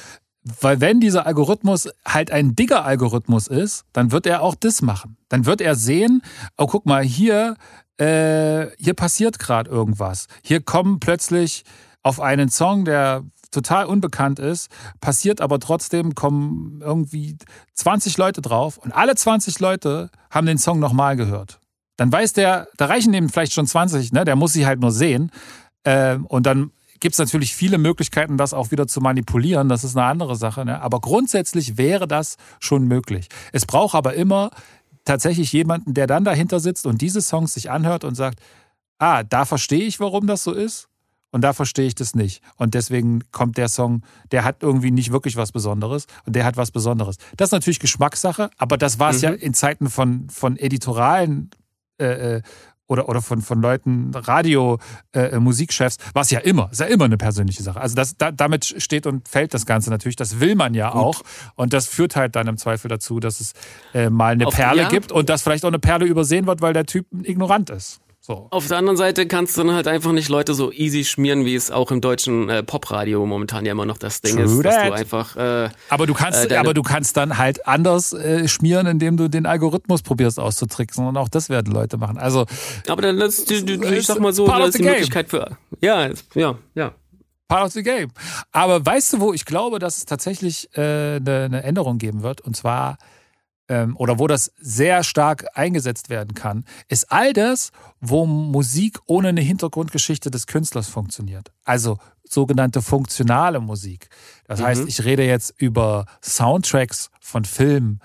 weil 0.62 0.80
wenn 0.80 1.00
dieser 1.00 1.26
Algorithmus 1.26 1.90
halt 2.06 2.30
ein 2.30 2.56
dicker 2.56 2.86
Algorithmus 2.86 3.48
ist, 3.48 3.86
dann 3.94 4.12
wird 4.12 4.28
er 4.28 4.44
auch 4.44 4.54
das 4.54 4.84
machen. 4.84 5.18
Dann 5.28 5.48
wird 5.48 5.60
er 5.60 5.74
sehen, 5.74 6.22
oh 6.56 6.68
guck 6.68 6.86
mal, 6.86 7.04
hier, 7.04 7.56
äh, 7.98 8.68
hier 8.78 8.94
passiert 8.94 9.40
gerade 9.40 9.72
irgendwas. 9.72 10.28
Hier 10.44 10.62
kommen 10.62 11.00
plötzlich 11.00 11.64
auf 12.04 12.20
einen 12.22 12.50
Song, 12.50 12.86
der 12.86 13.24
total 13.56 13.86
unbekannt 13.86 14.40
ist, 14.40 14.70
passiert 15.02 15.42
aber 15.42 15.60
trotzdem, 15.60 16.14
kommen 16.14 16.82
irgendwie 16.82 17.38
20 17.74 18.18
Leute 18.18 18.42
drauf 18.42 18.78
und 18.78 18.92
alle 18.92 19.16
20 19.16 19.60
Leute 19.60 20.10
haben 20.30 20.46
den 20.46 20.58
Song 20.58 20.80
nochmal 20.80 21.16
gehört. 21.16 21.60
Dann 21.98 22.12
weiß 22.12 22.34
der, 22.34 22.68
da 22.78 22.86
reichen 22.86 23.14
dem 23.14 23.30
vielleicht 23.30 23.54
schon 23.54 23.68
20, 23.68 24.12
ne? 24.12 24.26
der 24.26 24.36
muss 24.36 24.54
sie 24.54 24.66
halt 24.66 24.80
nur 24.80 24.92
sehen. 24.92 25.32
Ähm, 25.86 26.26
und 26.26 26.46
dann 26.46 26.72
gibt 27.00 27.14
es 27.14 27.20
natürlich 27.20 27.56
viele 27.56 27.78
Möglichkeiten, 27.78 28.38
das 28.38 28.54
auch 28.54 28.72
wieder 28.72 28.88
zu 28.88 29.00
manipulieren. 29.02 29.70
Das 29.70 29.84
ist 29.84 29.96
eine 29.96 30.06
andere 30.06 30.36
Sache. 30.36 30.66
Ne? 30.66 30.82
Aber 30.82 31.00
grundsätzlich 31.00 31.78
wäre 31.78 32.08
das 32.08 32.38
schon 32.60 32.88
möglich. 32.88 33.28
Es 33.52 33.66
braucht 33.66 33.96
aber 33.96 34.16
immer 34.16 34.52
tatsächlich 35.06 35.54
jemanden, 35.54 35.94
der 35.94 36.08
dann 36.08 36.26
dahinter 36.26 36.60
sitzt 36.60 36.86
und 36.86 37.02
diese 37.02 37.22
Songs 37.22 37.54
sich 37.54 37.72
anhört 37.72 38.04
und 38.04 38.16
sagt, 38.16 38.40
ah, 38.98 39.24
da 39.24 39.46
verstehe 39.46 39.86
ich, 39.86 40.00
warum 40.00 40.28
das 40.28 40.44
so 40.44 40.52
ist. 40.52 40.88
Und 41.36 41.42
da 41.42 41.52
verstehe 41.52 41.86
ich 41.86 41.96
das 41.96 42.16
nicht. 42.16 42.42
Und 42.56 42.76
deswegen 42.76 43.22
kommt 43.34 43.58
der 43.58 43.68
Song, 43.68 44.04
der 44.32 44.46
hat 44.46 44.64
irgendwie 44.64 44.90
nicht 44.90 45.12
wirklich 45.12 45.36
was 45.36 45.52
Besonderes 45.52 46.08
und 46.26 46.34
der 46.34 46.46
hat 46.46 46.56
was 46.56 46.72
Besonderes. 46.72 47.18
Das 47.36 47.50
ist 47.50 47.52
natürlich 47.52 47.82
Geschmackssache, 47.82 48.50
aber 48.58 48.78
das 48.78 49.00
war 49.00 49.10
es 49.10 49.18
mhm. 49.18 49.24
ja 49.24 49.32
in 49.32 49.54
Zeiten 49.54 49.90
von, 49.90 50.30
von 50.30 50.56
editoralen 50.56 51.50
äh, 52.00 52.38
äh 52.38 52.42
oder, 52.88 53.10
oder 53.10 53.22
von, 53.22 53.42
von 53.42 53.62
Leuten, 53.62 54.12
Radio, 54.14 54.78
äh, 55.12 55.38
Musikchefs, 55.40 55.98
war 56.14 56.22
es 56.22 56.30
ja 56.30 56.40
immer, 56.40 56.70
ist 56.72 56.80
ja 56.80 56.86
immer 56.86 57.06
eine 57.06 57.18
persönliche 57.18 57.64
Sache. 57.64 57.82
Also 57.82 57.96
das, 57.96 58.16
da, 58.16 58.32
damit 58.32 58.64
steht 58.64 59.06
und 59.06 59.28
fällt 59.28 59.54
das 59.54 59.66
Ganze 59.66 59.90
natürlich. 59.90 60.16
Das 60.16 60.40
will 60.40 60.56
man 60.56 60.74
ja 60.74 60.92
Gut. 60.92 61.02
auch. 61.02 61.22
Und 61.56 61.74
das 61.74 61.88
führt 61.88 62.16
halt 62.16 62.38
dann 62.38 62.48
im 62.48 62.58
Zweifel 62.58 62.88
dazu, 62.88 63.20
dass 63.20 63.42
es 63.42 63.54
äh, 63.94 64.10
mal 64.10 64.34
eine 64.34 64.48
Auf, 64.48 64.56
Perle 64.56 64.84
ja. 64.84 64.88
gibt 64.88 65.12
und 65.12 65.28
dass 65.28 65.42
vielleicht 65.42 65.66
auch 65.66 65.70
eine 65.70 65.80
Perle 65.80 66.06
übersehen 66.06 66.46
wird, 66.46 66.62
weil 66.62 66.72
der 66.72 66.86
Typ 66.86 67.08
ignorant 67.24 67.72
ist. 67.72 68.00
So. 68.26 68.48
Auf 68.50 68.68
der 68.68 68.80
anderen 68.80 68.98
Seite 68.98 69.28
kannst 69.28 69.56
du 69.56 69.62
dann 69.62 69.76
halt 69.76 69.88
einfach 69.88 70.12
nicht 70.12 70.30
Leute 70.30 70.56
so 70.56 70.72
easy 70.72 71.06
schmieren, 71.06 71.46
wie 71.46 71.54
es 71.54 71.70
auch 71.70 71.92
im 71.92 72.02
deutschen 72.02 72.50
äh, 72.50 72.64
Popradio 72.64 73.24
momentan 73.28 73.68
ja 73.68 73.74
immer 73.74 73.86
noch 73.86 74.00
das 74.00 74.22
Ding 74.22 74.38
True 74.38 74.46
ist, 74.46 74.64
that. 74.64 74.66
dass 74.66 74.88
du 74.88 74.94
einfach. 74.94 75.36
Äh, 75.36 75.70
aber 75.90 76.08
du 76.08 76.16
kannst, 76.16 76.50
äh, 76.50 76.56
aber 76.56 76.74
du 76.74 76.82
kannst 76.82 77.18
dann 77.18 77.38
halt 77.38 77.68
anders 77.68 78.14
äh, 78.14 78.48
schmieren, 78.48 78.88
indem 78.88 79.16
du 79.16 79.28
den 79.28 79.46
Algorithmus 79.46 80.02
probierst 80.02 80.40
auszutricksen 80.40 81.06
und 81.06 81.18
auch 81.18 81.30
das 81.30 81.50
werden 81.50 81.72
Leute 81.72 81.98
machen. 81.98 82.18
Also. 82.18 82.48
Aber 82.88 83.04
dann 83.04 83.20
das, 83.20 83.46
du, 83.46 83.64
du, 83.64 83.94
ich 83.94 84.08
sag 84.08 84.20
mal 84.20 84.34
so, 84.34 84.48
das 84.48 84.70
ist 84.70 84.80
die 84.80 84.82
game. 84.82 84.94
Möglichkeit 84.94 85.30
für. 85.30 85.58
Ja, 85.82 86.10
ja, 86.34 86.58
ja. 86.74 86.94
Part 87.48 87.64
of 87.64 87.74
the 87.74 87.84
game. 87.84 88.10
Aber 88.52 88.84
weißt 88.84 89.14
du, 89.14 89.20
wo 89.20 89.34
ich 89.34 89.46
glaube, 89.46 89.78
dass 89.78 89.98
es 89.98 90.06
tatsächlich 90.06 90.76
äh, 90.76 91.18
eine, 91.18 91.44
eine 91.44 91.62
Änderung 91.62 92.00
geben 92.00 92.24
wird? 92.24 92.42
Und 92.42 92.58
zwar 92.58 92.98
oder 93.68 94.20
wo 94.20 94.28
das 94.28 94.52
sehr 94.58 95.04
stark 95.04 95.46
eingesetzt 95.56 96.10
werden 96.10 96.36
kann, 96.36 96.66
ist 96.88 97.12
all 97.12 97.34
das, 97.34 97.72
wo 98.00 98.26
Musik 98.28 99.00
ohne 99.08 99.30
eine 99.30 99.42
Hintergrundgeschichte 99.42 100.30
des 100.30 100.46
Künstlers 100.46 100.88
funktioniert. 100.88 101.52
Also 101.64 101.98
sogenannte 102.30 102.82
funktionale 102.82 103.60
Musik. 103.60 104.10
Das 104.46 104.60
mhm. 104.60 104.66
heißt, 104.66 104.88
ich 104.88 105.04
rede 105.04 105.26
jetzt 105.26 105.54
über 105.58 106.06
Soundtracks 106.22 107.10
von 107.20 107.46
Filmen, 107.46 108.02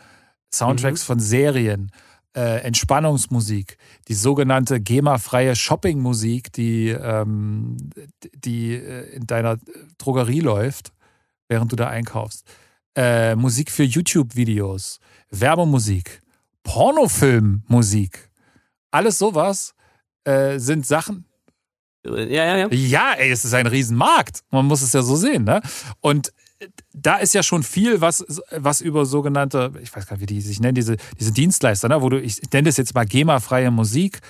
Soundtracks 0.52 1.02
mhm. 1.02 1.06
von 1.06 1.20
Serien, 1.20 1.92
äh, 2.36 2.60
Entspannungsmusik, 2.62 3.76
die 4.08 4.14
sogenannte 4.14 4.80
GEMA-freie 4.80 5.56
Shopping-Musik, 5.56 6.52
die, 6.52 6.88
ähm, 6.88 7.76
die 8.34 8.74
äh, 8.74 9.14
in 9.14 9.26
deiner 9.26 9.58
Drogerie 9.98 10.40
läuft, 10.40 10.92
während 11.48 11.72
du 11.72 11.76
da 11.76 11.88
einkaufst. 11.88 12.46
Äh, 12.96 13.34
Musik 13.36 13.70
für 13.70 13.84
YouTube-Videos, 13.84 15.00
Werbemusik, 15.30 16.22
Pornofilmmusik, 16.62 18.30
alles 18.90 19.18
sowas 19.18 19.74
äh, 20.24 20.58
sind 20.58 20.86
Sachen. 20.86 21.24
Ja, 22.04 22.16
ja, 22.16 22.56
ja. 22.56 22.68
Ja, 22.70 23.12
ey, 23.12 23.30
es 23.30 23.44
ist 23.44 23.52
ein 23.52 23.66
Riesenmarkt. 23.66 24.40
Man 24.50 24.66
muss 24.66 24.80
es 24.80 24.92
ja 24.92 25.02
so 25.02 25.16
sehen, 25.16 25.44
ne? 25.44 25.60
Und 26.00 26.32
da 26.92 27.16
ist 27.16 27.34
ja 27.34 27.42
schon 27.42 27.62
viel, 27.62 28.00
was, 28.00 28.24
was 28.50 28.80
über 28.80 29.06
sogenannte, 29.06 29.72
ich 29.82 29.94
weiß 29.94 30.06
gar 30.06 30.16
nicht, 30.16 30.22
wie 30.22 30.34
die 30.34 30.40
sich 30.40 30.60
nennen, 30.60 30.74
diese, 30.74 30.96
diese 31.18 31.32
Dienstleister, 31.32 31.88
ne? 31.88 32.02
wo 32.02 32.08
du, 32.08 32.20
ich 32.20 32.40
nenne 32.52 32.68
das 32.68 32.76
jetzt 32.76 32.94
mal 32.94 33.06
GEMA-freie 33.06 33.70
Musik, 33.70 34.20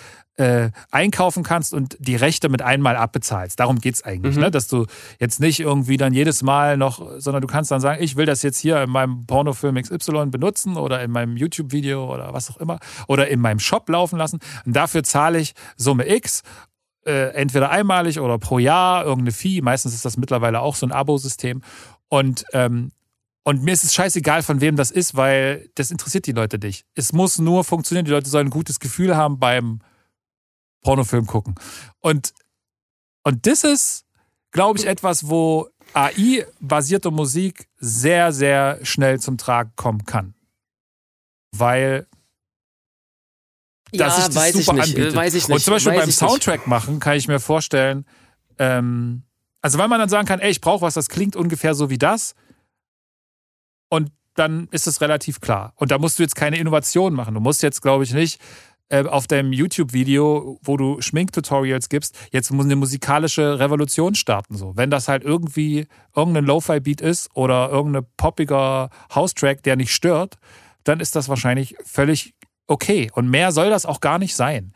äh, 0.40 0.70
einkaufen 0.90 1.42
kannst 1.42 1.74
und 1.74 1.98
die 2.00 2.16
Rechte 2.16 2.48
mit 2.48 2.62
einmal 2.62 2.96
abbezahlst. 2.96 3.60
Darum 3.60 3.78
geht 3.78 3.96
es 3.96 4.02
eigentlich, 4.02 4.36
mhm. 4.36 4.42
ne? 4.42 4.50
dass 4.50 4.68
du 4.68 4.86
jetzt 5.18 5.38
nicht 5.38 5.60
irgendwie 5.60 5.98
dann 5.98 6.14
jedes 6.14 6.42
Mal 6.42 6.78
noch, 6.78 7.06
sondern 7.18 7.42
du 7.42 7.46
kannst 7.46 7.70
dann 7.70 7.82
sagen, 7.82 8.02
ich 8.02 8.16
will 8.16 8.24
das 8.24 8.42
jetzt 8.42 8.58
hier 8.58 8.82
in 8.82 8.88
meinem 8.88 9.26
Pornofilm 9.26 9.74
XY 9.74 10.26
benutzen 10.30 10.78
oder 10.78 11.02
in 11.02 11.10
meinem 11.10 11.36
YouTube-Video 11.36 12.10
oder 12.10 12.32
was 12.32 12.50
auch 12.50 12.56
immer 12.56 12.78
oder 13.06 13.28
in 13.28 13.38
meinem 13.38 13.58
Shop 13.58 13.86
laufen 13.90 14.16
lassen. 14.16 14.40
Und 14.64 14.74
dafür 14.74 15.02
zahle 15.02 15.38
ich 15.38 15.52
Summe 15.76 16.08
X 16.08 16.42
äh, 17.04 17.34
entweder 17.34 17.70
einmalig 17.70 18.18
oder 18.18 18.38
pro 18.38 18.58
Jahr 18.58 19.04
irgendeine 19.04 19.32
Fee. 19.32 19.60
Meistens 19.60 19.92
ist 19.92 20.06
das 20.06 20.16
mittlerweile 20.16 20.60
auch 20.60 20.74
so 20.74 20.86
ein 20.86 20.92
Abo-System. 20.92 21.60
Und, 22.08 22.46
ähm, 22.54 22.92
und 23.44 23.62
mir 23.62 23.74
ist 23.74 23.84
es 23.84 23.92
scheißegal, 23.92 24.42
von 24.42 24.62
wem 24.62 24.76
das 24.76 24.90
ist, 24.90 25.14
weil 25.16 25.68
das 25.74 25.90
interessiert 25.90 26.26
die 26.26 26.32
Leute 26.32 26.58
nicht. 26.58 26.86
Es 26.94 27.12
muss 27.12 27.38
nur 27.38 27.62
funktionieren. 27.62 28.06
Die 28.06 28.10
Leute 28.10 28.30
sollen 28.30 28.46
ein 28.46 28.50
gutes 28.50 28.80
Gefühl 28.80 29.16
haben 29.16 29.38
beim 29.38 29.80
Pornofilm 30.82 31.26
gucken. 31.26 31.54
Und, 32.00 32.32
und 33.22 33.46
das 33.46 33.64
ist, 33.64 34.06
glaube 34.50 34.78
ich, 34.78 34.86
etwas, 34.86 35.28
wo 35.28 35.68
AI-basierte 35.94 37.10
Musik 37.10 37.68
sehr, 37.78 38.32
sehr 38.32 38.78
schnell 38.84 39.20
zum 39.20 39.38
Tragen 39.38 39.72
kommen 39.76 40.04
kann. 40.04 40.34
Weil 41.52 42.06
das 43.92 44.18
ja, 44.18 44.30
sich 44.30 44.34
das 44.34 44.64
super 44.64 44.82
anbietet. 44.82 45.14
Weiß 45.14 45.34
ich 45.34 45.48
nicht. 45.48 45.54
Und 45.54 45.62
zum 45.62 45.74
Beispiel 45.74 45.94
beim 45.94 46.10
Soundtrack 46.10 46.60
nicht. 46.60 46.68
machen 46.68 47.00
kann 47.00 47.16
ich 47.16 47.26
mir 47.26 47.40
vorstellen, 47.40 48.06
ähm, 48.58 49.24
also 49.62 49.78
weil 49.78 49.88
man 49.88 49.98
dann 49.98 50.08
sagen 50.08 50.26
kann, 50.26 50.40
ey, 50.40 50.50
ich 50.50 50.60
brauche 50.60 50.82
was, 50.82 50.94
das 50.94 51.08
klingt 51.08 51.36
ungefähr 51.36 51.74
so 51.74 51.90
wie 51.90 51.98
das. 51.98 52.34
Und 53.88 54.12
dann 54.34 54.68
ist 54.70 54.86
es 54.86 55.00
relativ 55.00 55.40
klar. 55.40 55.72
Und 55.76 55.90
da 55.90 55.98
musst 55.98 56.18
du 56.18 56.22
jetzt 56.22 56.36
keine 56.36 56.58
Innovation 56.58 57.14
machen. 57.14 57.34
Du 57.34 57.40
musst 57.40 57.62
jetzt, 57.62 57.82
glaube 57.82 58.04
ich, 58.04 58.12
nicht 58.12 58.40
äh, 58.90 59.04
auf 59.04 59.26
deinem 59.26 59.52
YouTube-Video, 59.52 60.58
wo 60.62 60.76
du 60.76 61.00
Schminktutorials 61.00 61.88
gibst, 61.88 62.18
jetzt 62.32 62.52
muss 62.52 62.66
eine 62.66 62.76
musikalische 62.76 63.58
Revolution 63.58 64.14
starten. 64.14 64.56
So. 64.56 64.76
Wenn 64.76 64.90
das 64.90 65.08
halt 65.08 65.24
irgendwie 65.24 65.86
irgendein 66.14 66.44
Lo-Fi-Beat 66.44 67.00
ist 67.00 67.30
oder 67.34 67.70
irgendein 67.70 68.06
poppiger 68.16 68.90
House-Track, 69.14 69.62
der 69.62 69.76
nicht 69.76 69.94
stört, 69.94 70.38
dann 70.84 71.00
ist 71.00 71.16
das 71.16 71.28
wahrscheinlich 71.28 71.76
völlig 71.84 72.34
okay. 72.66 73.10
Und 73.14 73.30
mehr 73.30 73.52
soll 73.52 73.70
das 73.70 73.86
auch 73.86 74.00
gar 74.00 74.18
nicht 74.18 74.34
sein. 74.34 74.72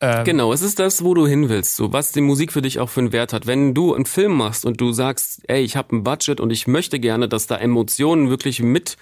Ähm, 0.00 0.24
genau, 0.24 0.52
es 0.52 0.62
ist 0.62 0.78
das, 0.78 1.02
wo 1.02 1.12
du 1.14 1.26
hin 1.26 1.48
willst, 1.48 1.74
so 1.74 1.92
was 1.92 2.12
die 2.12 2.20
Musik 2.20 2.52
für 2.52 2.62
dich 2.62 2.78
auch 2.78 2.88
für 2.88 3.00
einen 3.00 3.12
Wert 3.12 3.32
hat. 3.32 3.46
Wenn 3.48 3.74
du 3.74 3.94
einen 3.94 4.06
Film 4.06 4.32
machst 4.32 4.64
und 4.64 4.80
du 4.80 4.92
sagst, 4.92 5.40
ey, 5.48 5.62
ich 5.62 5.76
habe 5.76 5.96
ein 5.96 6.04
Budget 6.04 6.40
und 6.40 6.50
ich 6.50 6.68
möchte 6.68 7.00
gerne, 7.00 7.28
dass 7.28 7.48
da 7.48 7.56
Emotionen 7.56 8.30
wirklich 8.30 8.62
mit 8.62 8.96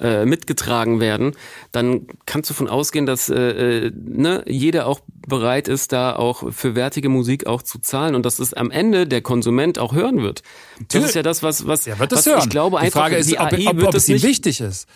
äh, 0.00 0.24
mitgetragen 0.24 0.98
werden, 0.98 1.36
dann 1.70 2.08
kannst 2.26 2.50
du 2.50 2.54
von 2.54 2.66
ausgehen, 2.66 3.06
dass 3.06 3.28
äh, 3.28 3.86
äh, 3.86 3.92
ne, 3.94 4.42
jeder 4.48 4.88
auch 4.88 4.98
bereit 5.28 5.68
ist, 5.68 5.92
da 5.92 6.16
auch 6.16 6.52
für 6.52 6.74
wertige 6.74 7.08
Musik 7.08 7.46
auch 7.46 7.62
zu 7.62 7.78
zahlen 7.78 8.16
und 8.16 8.26
dass 8.26 8.40
es 8.40 8.52
am 8.52 8.72
Ende 8.72 9.06
der 9.06 9.22
Konsument 9.22 9.78
auch 9.78 9.94
hören 9.94 10.22
wird. 10.22 10.42
Das 10.88 11.04
ist 11.04 11.14
ja 11.14 11.22
das, 11.22 11.44
was 11.44 11.68
was, 11.68 11.86
ja, 11.86 12.00
wird 12.00 12.10
was 12.10 12.26
hören. 12.26 12.40
ich 12.40 12.48
glaube 12.48 12.78
die 12.78 12.86
einfach, 12.86 13.02
Frage 13.02 13.16
ist, 13.16 13.30
die 13.30 13.38
ob, 13.38 13.52
AI 13.52 13.68
ob, 13.68 13.78
ob, 13.78 13.88
ob 13.88 13.94
es 13.94 14.08
ihm 14.08 14.20
wichtig 14.22 14.60
ist 14.60 14.88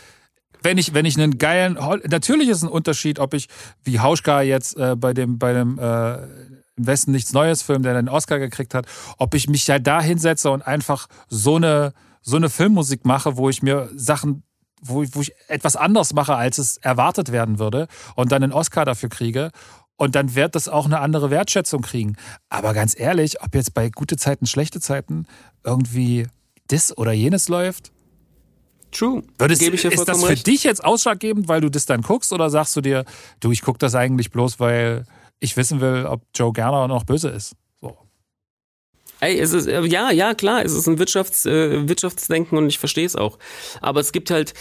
wenn 0.66 0.78
ich, 0.78 0.94
wenn 0.94 1.06
ich 1.06 1.16
einen 1.16 1.38
geilen, 1.38 1.74
natürlich 2.08 2.48
ist 2.48 2.64
ein 2.64 2.68
Unterschied, 2.68 3.20
ob 3.20 3.34
ich 3.34 3.46
wie 3.84 4.00
Hauschka 4.00 4.42
jetzt 4.42 4.76
äh, 4.76 4.96
bei 4.96 5.14
dem, 5.14 5.38
bei 5.38 5.52
dem 5.52 5.78
äh, 5.78 6.14
im 6.76 6.86
Westen 6.86 7.12
nichts 7.12 7.32
Neues 7.32 7.62
Film, 7.62 7.84
der 7.84 7.94
den 7.94 8.08
Oscar 8.08 8.40
gekriegt 8.40 8.74
hat, 8.74 8.86
ob 9.16 9.34
ich 9.34 9.48
mich 9.48 9.64
ja 9.68 9.78
da 9.78 10.02
hinsetze 10.02 10.50
und 10.50 10.62
einfach 10.66 11.06
so 11.28 11.54
eine, 11.54 11.92
so 12.20 12.34
eine 12.34 12.50
Filmmusik 12.50 13.04
mache, 13.04 13.36
wo 13.36 13.48
ich 13.48 13.62
mir 13.62 13.88
Sachen, 13.94 14.42
wo, 14.82 15.04
wo 15.12 15.20
ich 15.20 15.32
etwas 15.46 15.76
anders 15.76 16.12
mache, 16.14 16.34
als 16.34 16.58
es 16.58 16.78
erwartet 16.78 17.30
werden 17.30 17.60
würde 17.60 17.86
und 18.16 18.32
dann 18.32 18.42
einen 18.42 18.52
Oscar 18.52 18.84
dafür 18.84 19.08
kriege. 19.08 19.52
Und 19.96 20.16
dann 20.16 20.34
wird 20.34 20.56
das 20.56 20.68
auch 20.68 20.86
eine 20.86 20.98
andere 20.98 21.30
Wertschätzung 21.30 21.80
kriegen. 21.80 22.16
Aber 22.50 22.74
ganz 22.74 22.98
ehrlich, 22.98 23.40
ob 23.40 23.54
jetzt 23.54 23.72
bei 23.72 23.88
gute 23.88 24.16
Zeiten, 24.16 24.46
schlechte 24.46 24.80
Zeiten 24.80 25.26
irgendwie 25.64 26.26
das 26.66 26.98
oder 26.98 27.12
jenes 27.12 27.48
läuft, 27.48 27.92
True. 28.92 29.22
Würdest, 29.38 29.60
Gebe 29.60 29.76
ich 29.76 29.82
dir 29.82 29.92
ist 29.92 30.08
das 30.08 30.22
für 30.22 30.30
recht. 30.30 30.46
dich 30.46 30.64
jetzt 30.64 30.84
ausschlaggebend, 30.84 31.48
weil 31.48 31.60
du 31.60 31.68
das 31.70 31.86
dann 31.86 32.02
guckst 32.02 32.32
oder 32.32 32.50
sagst 32.50 32.76
du 32.76 32.80
dir, 32.80 33.04
du, 33.40 33.52
ich 33.52 33.62
gucke 33.62 33.78
das 33.78 33.94
eigentlich 33.94 34.30
bloß, 34.30 34.58
weil 34.60 35.04
ich 35.40 35.56
wissen 35.56 35.80
will, 35.80 36.06
ob 36.06 36.22
Joe 36.34 36.52
Gerner 36.52 36.88
noch 36.88 37.04
böse 37.04 37.28
ist? 37.28 37.54
So. 37.80 37.96
Ey, 39.20 39.38
es 39.38 39.52
ist, 39.52 39.66
äh, 39.66 39.82
ja, 39.82 40.10
ja, 40.10 40.34
klar, 40.34 40.64
es 40.64 40.72
ist 40.72 40.86
ein 40.86 40.98
Wirtschafts, 40.98 41.44
äh, 41.46 41.88
Wirtschaftsdenken 41.88 42.56
und 42.56 42.68
ich 42.68 42.78
verstehe 42.78 43.06
es 43.06 43.16
auch. 43.16 43.38
Aber 43.80 44.00
es 44.00 44.12
gibt 44.12 44.30
halt, 44.30 44.54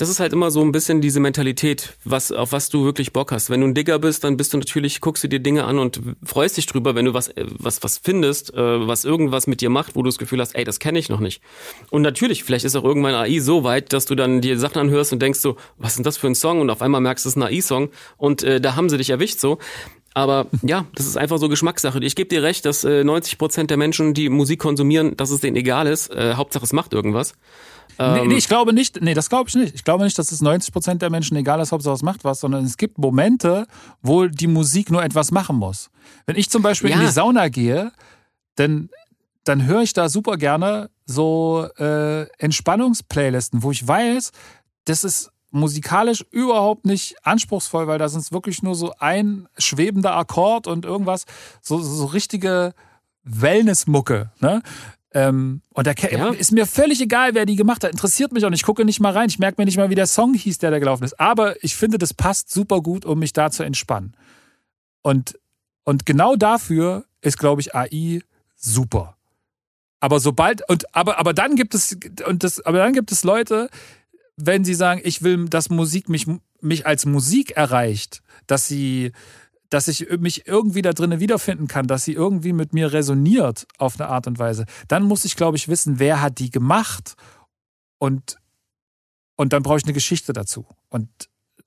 das 0.00 0.08
ist 0.08 0.18
halt 0.18 0.32
immer 0.32 0.50
so 0.50 0.62
ein 0.62 0.72
bisschen 0.72 1.02
diese 1.02 1.20
Mentalität, 1.20 1.92
was, 2.04 2.32
auf 2.32 2.52
was 2.52 2.70
du 2.70 2.86
wirklich 2.86 3.12
Bock 3.12 3.32
hast. 3.32 3.50
Wenn 3.50 3.60
du 3.60 3.66
ein 3.66 3.74
Digger 3.74 3.98
bist, 3.98 4.24
dann 4.24 4.38
bist 4.38 4.54
du 4.54 4.56
natürlich, 4.56 5.02
guckst 5.02 5.22
du 5.22 5.28
dir 5.28 5.40
Dinge 5.40 5.64
an 5.64 5.78
und 5.78 6.00
freust 6.24 6.56
dich 6.56 6.64
drüber, 6.64 6.94
wenn 6.94 7.04
du 7.04 7.12
was, 7.12 7.28
äh, 7.28 7.44
was, 7.58 7.82
was 7.82 7.98
findest, 7.98 8.54
äh, 8.54 8.86
was 8.86 9.04
irgendwas 9.04 9.46
mit 9.46 9.60
dir 9.60 9.68
macht, 9.68 9.96
wo 9.96 10.02
du 10.02 10.08
das 10.08 10.16
Gefühl 10.16 10.40
hast, 10.40 10.54
ey, 10.54 10.64
das 10.64 10.78
kenne 10.78 10.98
ich 10.98 11.10
noch 11.10 11.20
nicht. 11.20 11.42
Und 11.90 12.00
natürlich, 12.00 12.44
vielleicht 12.44 12.64
ist 12.64 12.76
auch 12.76 12.84
irgendwann 12.84 13.14
AI 13.14 13.40
so 13.40 13.62
weit, 13.62 13.92
dass 13.92 14.06
du 14.06 14.14
dann 14.14 14.40
dir 14.40 14.58
Sachen 14.58 14.78
anhörst 14.78 15.12
und 15.12 15.20
denkst 15.20 15.40
so, 15.40 15.56
was 15.76 15.98
ist 15.98 16.06
das 16.06 16.16
für 16.16 16.28
ein 16.28 16.34
Song? 16.34 16.62
Und 16.62 16.70
auf 16.70 16.80
einmal 16.80 17.02
merkst 17.02 17.26
du, 17.26 17.28
es 17.28 17.36
ist 17.36 17.42
ein 17.42 17.42
AI-Song 17.42 17.90
und 18.16 18.42
äh, 18.42 18.58
da 18.58 18.76
haben 18.76 18.88
sie 18.88 18.96
dich 18.96 19.10
erwischt 19.10 19.38
so. 19.38 19.58
Aber 20.14 20.46
ja, 20.62 20.86
das 20.94 21.06
ist 21.06 21.16
einfach 21.16 21.38
so 21.38 21.48
Geschmackssache. 21.48 22.02
Ich 22.02 22.16
gebe 22.16 22.28
dir 22.28 22.42
recht, 22.42 22.64
dass 22.64 22.84
äh, 22.84 23.04
90 23.04 23.36
Prozent 23.36 23.70
der 23.70 23.76
Menschen, 23.76 24.14
die 24.14 24.28
Musik 24.28 24.60
konsumieren, 24.60 25.16
dass 25.16 25.30
es 25.30 25.40
denen 25.40 25.56
egal 25.56 25.86
ist. 25.86 26.10
Äh, 26.10 26.34
Hauptsache, 26.34 26.64
es 26.64 26.72
macht 26.72 26.94
irgendwas. 26.94 27.34
Ähm, 28.00 28.14
nee, 28.14 28.26
nee, 28.28 28.34
ich 28.36 28.48
glaube 28.48 28.72
nicht, 28.72 29.00
nee, 29.02 29.12
das 29.12 29.28
glaube 29.28 29.48
ich 29.48 29.54
nicht. 29.54 29.74
Ich 29.74 29.84
glaube 29.84 30.04
nicht, 30.04 30.18
dass 30.18 30.32
es 30.32 30.40
90 30.40 30.72
Prozent 30.72 31.02
der 31.02 31.10
Menschen 31.10 31.36
egal 31.36 31.60
ist, 31.60 31.70
Hauptsache 31.70 31.94
es 31.94 32.02
macht 32.02 32.24
was, 32.24 32.40
sondern 32.40 32.64
es 32.64 32.78
gibt 32.78 32.96
Momente, 32.98 33.66
wo 34.00 34.26
die 34.26 34.46
Musik 34.46 34.90
nur 34.90 35.04
etwas 35.04 35.30
machen 35.30 35.56
muss. 35.56 35.90
Wenn 36.24 36.36
ich 36.36 36.48
zum 36.48 36.62
Beispiel 36.62 36.90
ja. 36.90 36.96
in 36.96 37.02
die 37.02 37.12
Sauna 37.12 37.48
gehe, 37.48 37.92
dann 38.54 38.88
dann 39.44 39.66
höre 39.66 39.82
ich 39.82 39.92
da 39.92 40.08
super 40.08 40.36
gerne 40.36 40.90
so 41.06 41.66
äh, 41.78 42.24
Entspannungsplaylisten, 42.38 43.62
wo 43.62 43.70
ich 43.70 43.86
weiß, 43.86 44.32
das 44.84 45.04
ist 45.04 45.30
musikalisch 45.50 46.24
überhaupt 46.30 46.84
nicht 46.84 47.16
anspruchsvoll, 47.24 47.86
weil 47.86 47.98
da 47.98 48.08
sind 48.08 48.20
es 48.20 48.32
wirklich 48.32 48.62
nur 48.62 48.74
so 48.74 48.92
ein 48.98 49.48
schwebender 49.58 50.14
Akkord 50.14 50.66
und 50.66 50.84
irgendwas, 50.84 51.24
so, 51.60 51.80
so 51.80 52.06
richtige 52.06 52.74
Wellnessmucke. 53.24 54.30
Ne? 54.40 54.62
Ähm, 55.12 55.62
und 55.70 55.86
da 55.86 55.92
ja. 55.92 56.30
ist 56.30 56.52
mir 56.52 56.66
völlig 56.66 57.00
egal, 57.00 57.34
wer 57.34 57.44
die 57.44 57.56
gemacht 57.56 57.82
hat. 57.82 57.90
Interessiert 57.90 58.32
mich 58.32 58.44
auch 58.44 58.50
nicht. 58.50 58.60
Ich 58.60 58.66
gucke 58.66 58.84
nicht 58.84 59.00
mal 59.00 59.12
rein. 59.12 59.28
Ich 59.28 59.38
merke 59.38 59.60
mir 59.60 59.64
nicht 59.64 59.76
mal, 59.76 59.90
wie 59.90 59.96
der 59.96 60.06
Song 60.06 60.34
hieß, 60.34 60.58
der 60.58 60.70
da 60.70 60.78
gelaufen 60.78 61.04
ist. 61.04 61.18
Aber 61.18 61.62
ich 61.64 61.74
finde, 61.74 61.98
das 61.98 62.14
passt 62.14 62.50
super 62.50 62.80
gut, 62.80 63.04
um 63.04 63.18
mich 63.18 63.32
da 63.32 63.50
zu 63.50 63.64
entspannen. 63.64 64.14
Und, 65.02 65.38
und 65.84 66.06
genau 66.06 66.36
dafür 66.36 67.04
ist, 67.22 67.38
glaube 67.38 67.60
ich, 67.60 67.74
AI 67.74 68.20
super. 68.56 69.16
Aber 69.98 70.20
sobald, 70.20 70.68
und, 70.68 70.94
aber, 70.94 71.18
aber 71.18 71.34
dann 71.34 71.56
gibt 71.56 71.74
es, 71.74 71.96
und 72.26 72.44
das, 72.44 72.60
aber 72.64 72.78
dann 72.78 72.92
gibt 72.92 73.12
es 73.12 73.24
Leute, 73.24 73.68
wenn 74.36 74.64
sie 74.64 74.74
sagen, 74.74 75.00
ich 75.04 75.22
will, 75.22 75.46
dass 75.48 75.70
Musik 75.70 76.08
mich, 76.08 76.26
mich 76.60 76.86
als 76.86 77.04
Musik 77.04 77.52
erreicht, 77.52 78.22
dass 78.46 78.66
sie, 78.66 79.12
dass 79.70 79.88
ich 79.88 80.08
mich 80.18 80.46
irgendwie 80.46 80.82
da 80.82 80.92
drinnen 80.92 81.20
wiederfinden 81.20 81.68
kann, 81.68 81.86
dass 81.86 82.04
sie 82.04 82.12
irgendwie 82.12 82.52
mit 82.52 82.74
mir 82.74 82.92
resoniert 82.92 83.66
auf 83.78 83.98
eine 83.98 84.08
Art 84.08 84.26
und 84.26 84.38
Weise, 84.38 84.66
dann 84.88 85.04
muss 85.04 85.24
ich, 85.24 85.36
glaube 85.36 85.56
ich, 85.56 85.68
wissen, 85.68 85.98
wer 85.98 86.20
hat 86.20 86.38
die 86.38 86.50
gemacht 86.50 87.14
und, 87.98 88.36
und 89.36 89.52
dann 89.52 89.62
brauche 89.62 89.78
ich 89.78 89.84
eine 89.84 89.92
Geschichte 89.92 90.32
dazu. 90.32 90.66
Und, 90.88 91.08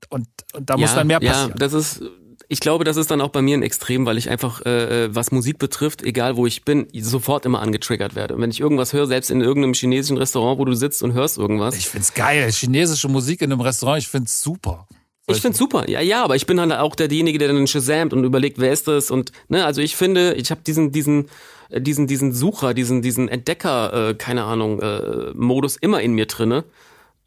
und, 0.09 0.27
und 0.53 0.69
da 0.69 0.75
ja, 0.75 0.81
muss 0.81 0.93
dann 0.93 1.07
mehr 1.07 1.19
passieren. 1.19 1.49
Ja, 1.49 1.55
das 1.55 1.73
ist 1.73 2.01
ich 2.47 2.59
glaube, 2.59 2.83
das 2.83 2.97
ist 2.97 3.09
dann 3.09 3.21
auch 3.21 3.29
bei 3.29 3.41
mir 3.41 3.57
ein 3.57 3.63
Extrem, 3.63 4.05
weil 4.05 4.17
ich 4.17 4.29
einfach, 4.29 4.61
äh, 4.65 5.05
äh, 5.05 5.15
was 5.15 5.31
Musik 5.31 5.57
betrifft, 5.57 6.03
egal 6.03 6.35
wo 6.35 6.45
ich 6.45 6.63
bin, 6.63 6.87
sofort 6.93 7.45
immer 7.45 7.61
angetriggert 7.61 8.15
werde. 8.15 8.35
Und 8.35 8.41
wenn 8.41 8.51
ich 8.51 8.59
irgendwas 8.59 8.93
höre, 8.93 9.07
selbst 9.07 9.31
in 9.31 9.41
irgendeinem 9.41 9.73
chinesischen 9.73 10.17
Restaurant, 10.17 10.59
wo 10.59 10.65
du 10.65 10.73
sitzt 10.73 11.01
und 11.03 11.13
hörst 11.13 11.37
irgendwas. 11.37 11.75
Ich 11.75 11.89
find's 11.89 12.13
geil, 12.13 12.51
chinesische 12.51 13.07
Musik 13.07 13.41
in 13.41 13.51
einem 13.51 13.61
Restaurant, 13.61 13.99
ich 13.99 14.07
find's 14.07 14.41
super. 14.41 14.87
Ich 15.27 15.41
find's 15.41 15.57
super, 15.57 15.89
ja, 15.89 16.01
ja, 16.01 16.23
aber 16.23 16.35
ich 16.35 16.45
bin 16.45 16.57
dann 16.57 16.71
auch 16.71 16.95
derjenige, 16.95 17.39
der 17.39 17.47
dann 17.47 17.65
shazamt 17.65 18.13
und 18.13 18.23
überlegt, 18.25 18.59
wer 18.59 18.73
ist 18.73 18.87
das 18.87 19.09
und 19.09 19.31
ne, 19.47 19.65
also 19.65 19.81
ich 19.81 19.95
finde, 19.95 20.33
ich 20.33 20.51
habe 20.51 20.61
diesen 20.65 20.91
diesen 20.91 21.29
äh, 21.69 21.79
diesen 21.79 22.07
diesen 22.07 22.33
Sucher, 22.33 22.73
diesen 22.73 23.01
diesen 23.01 23.29
Entdecker, 23.29 24.09
äh, 24.09 24.13
keine 24.15 24.43
Ahnung, 24.43 24.81
äh, 24.81 25.31
Modus 25.33 25.77
immer 25.77 26.01
in 26.01 26.13
mir 26.13 26.25
drinne 26.25 26.65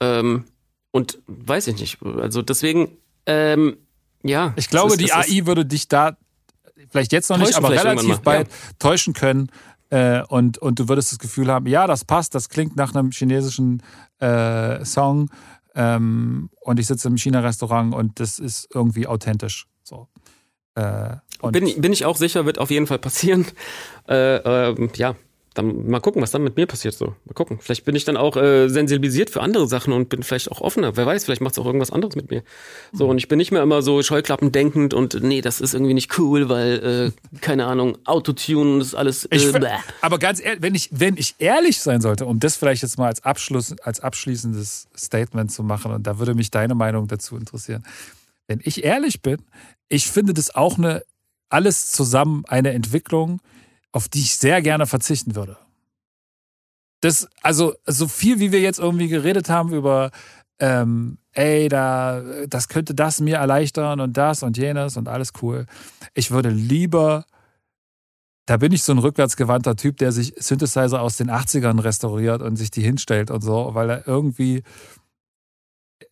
ähm, 0.00 0.44
und 0.90 1.18
weiß 1.26 1.68
ich 1.68 1.80
nicht, 1.80 1.98
also 2.02 2.42
deswegen 2.42 2.98
ähm, 3.24 3.78
ja. 4.22 4.52
Ich 4.56 4.68
glaube, 4.68 4.92
ist, 4.94 5.00
die 5.00 5.12
AI 5.12 5.46
würde 5.46 5.64
dich 5.64 5.88
da 5.88 6.16
vielleicht 6.90 7.12
jetzt 7.12 7.28
noch 7.30 7.38
nicht, 7.38 7.54
aber 7.56 7.70
relativ 7.70 8.20
bald 8.20 8.48
ja. 8.48 8.54
täuschen 8.78 9.12
können. 9.12 9.50
Äh, 9.88 10.22
und, 10.24 10.58
und 10.58 10.80
du 10.80 10.88
würdest 10.88 11.12
das 11.12 11.18
Gefühl 11.20 11.48
haben, 11.48 11.66
ja, 11.66 11.86
das 11.86 12.04
passt, 12.04 12.34
das 12.34 12.48
klingt 12.48 12.74
nach 12.76 12.94
einem 12.94 13.12
chinesischen 13.12 13.82
äh, 14.18 14.84
Song. 14.84 15.30
Ähm, 15.76 16.50
und 16.60 16.80
ich 16.80 16.86
sitze 16.86 17.06
im 17.08 17.16
China-Restaurant 17.16 17.94
und 17.94 18.18
das 18.18 18.38
ist 18.38 18.68
irgendwie 18.74 19.06
authentisch. 19.06 19.66
So. 19.82 20.08
Äh, 20.74 21.16
bin, 21.52 21.80
bin 21.80 21.92
ich 21.92 22.04
auch 22.06 22.16
sicher, 22.16 22.46
wird 22.46 22.58
auf 22.58 22.70
jeden 22.70 22.86
Fall 22.86 22.98
passieren. 22.98 23.46
Äh, 24.08 24.36
ähm, 24.36 24.90
ja, 24.96 25.16
dann 25.58 25.88
mal 25.88 26.00
gucken, 26.00 26.22
was 26.22 26.30
dann 26.30 26.42
mit 26.42 26.56
mir 26.56 26.66
passiert 26.66 26.94
so. 26.94 27.14
Mal 27.24 27.34
gucken. 27.34 27.58
Vielleicht 27.60 27.84
bin 27.84 27.94
ich 27.96 28.04
dann 28.04 28.16
auch 28.16 28.36
äh, 28.36 28.68
sensibilisiert 28.68 29.30
für 29.30 29.40
andere 29.40 29.66
Sachen 29.66 29.92
und 29.92 30.08
bin 30.08 30.22
vielleicht 30.22 30.50
auch 30.50 30.60
offener. 30.60 30.96
Wer 30.96 31.06
weiß, 31.06 31.24
vielleicht 31.24 31.40
macht 31.40 31.52
es 31.52 31.58
auch 31.58 31.66
irgendwas 31.66 31.90
anderes 31.90 32.16
mit 32.16 32.30
mir. 32.30 32.42
So, 32.92 33.04
mhm. 33.04 33.10
und 33.10 33.18
ich 33.18 33.28
bin 33.28 33.38
nicht 33.38 33.52
mehr 33.52 33.62
immer 33.62 33.82
so 33.82 34.02
Scheuklappen 34.02 34.52
denkend 34.52 34.94
und 34.94 35.22
nee, 35.22 35.40
das 35.40 35.60
ist 35.60 35.74
irgendwie 35.74 35.94
nicht 35.94 36.18
cool, 36.18 36.48
weil, 36.48 37.12
äh, 37.14 37.38
keine 37.40 37.66
Ahnung, 37.66 37.98
Autotune 38.04 38.80
ist 38.80 38.94
alles. 38.94 39.24
Äh, 39.26 39.36
ich, 39.36 39.54
aber 40.02 40.18
ganz 40.18 40.42
ehrlich, 40.42 40.62
wenn 40.62 40.74
ich, 40.74 40.88
wenn 40.92 41.16
ich 41.16 41.34
ehrlich 41.38 41.80
sein 41.80 42.00
sollte, 42.00 42.26
um 42.26 42.38
das 42.38 42.56
vielleicht 42.56 42.82
jetzt 42.82 42.98
mal 42.98 43.06
als 43.06 43.24
Abschluss, 43.24 43.74
als 43.80 44.00
abschließendes 44.00 44.88
Statement 44.96 45.50
zu 45.50 45.62
machen, 45.62 45.92
und 45.92 46.06
da 46.06 46.18
würde 46.18 46.34
mich 46.34 46.50
deine 46.50 46.74
Meinung 46.74 47.08
dazu 47.08 47.36
interessieren. 47.36 47.84
Wenn 48.46 48.60
ich 48.62 48.84
ehrlich 48.84 49.22
bin, 49.22 49.38
ich 49.88 50.06
finde 50.06 50.34
das 50.34 50.54
auch 50.54 50.78
eine, 50.78 51.02
alles 51.48 51.90
zusammen 51.90 52.44
eine 52.46 52.72
Entwicklung, 52.72 53.40
auf 53.96 54.10
die 54.10 54.20
ich 54.20 54.36
sehr 54.36 54.60
gerne 54.60 54.86
verzichten 54.86 55.34
würde. 55.34 55.56
Das, 57.00 57.28
also, 57.40 57.74
so 57.86 58.08
viel 58.08 58.40
wie 58.40 58.52
wir 58.52 58.60
jetzt 58.60 58.78
irgendwie 58.78 59.08
geredet 59.08 59.48
haben 59.48 59.72
über, 59.72 60.10
ähm, 60.58 61.16
ey, 61.32 61.70
da, 61.70 62.22
das 62.46 62.68
könnte 62.68 62.94
das 62.94 63.20
mir 63.20 63.36
erleichtern 63.36 64.00
und 64.00 64.16
das 64.18 64.42
und 64.42 64.58
jenes 64.58 64.98
und 64.98 65.08
alles 65.08 65.32
cool. 65.40 65.64
Ich 66.12 66.30
würde 66.30 66.50
lieber, 66.50 67.24
da 68.44 68.58
bin 68.58 68.72
ich 68.72 68.82
so 68.82 68.92
ein 68.92 68.98
rückwärtsgewandter 68.98 69.76
Typ, 69.76 69.96
der 69.96 70.12
sich 70.12 70.34
Synthesizer 70.36 71.00
aus 71.00 71.16
den 71.16 71.30
80ern 71.30 71.82
restauriert 71.82 72.42
und 72.42 72.56
sich 72.56 72.70
die 72.70 72.82
hinstellt 72.82 73.30
und 73.30 73.40
so, 73.40 73.70
weil 73.72 73.88
er 73.88 74.06
irgendwie, 74.06 74.62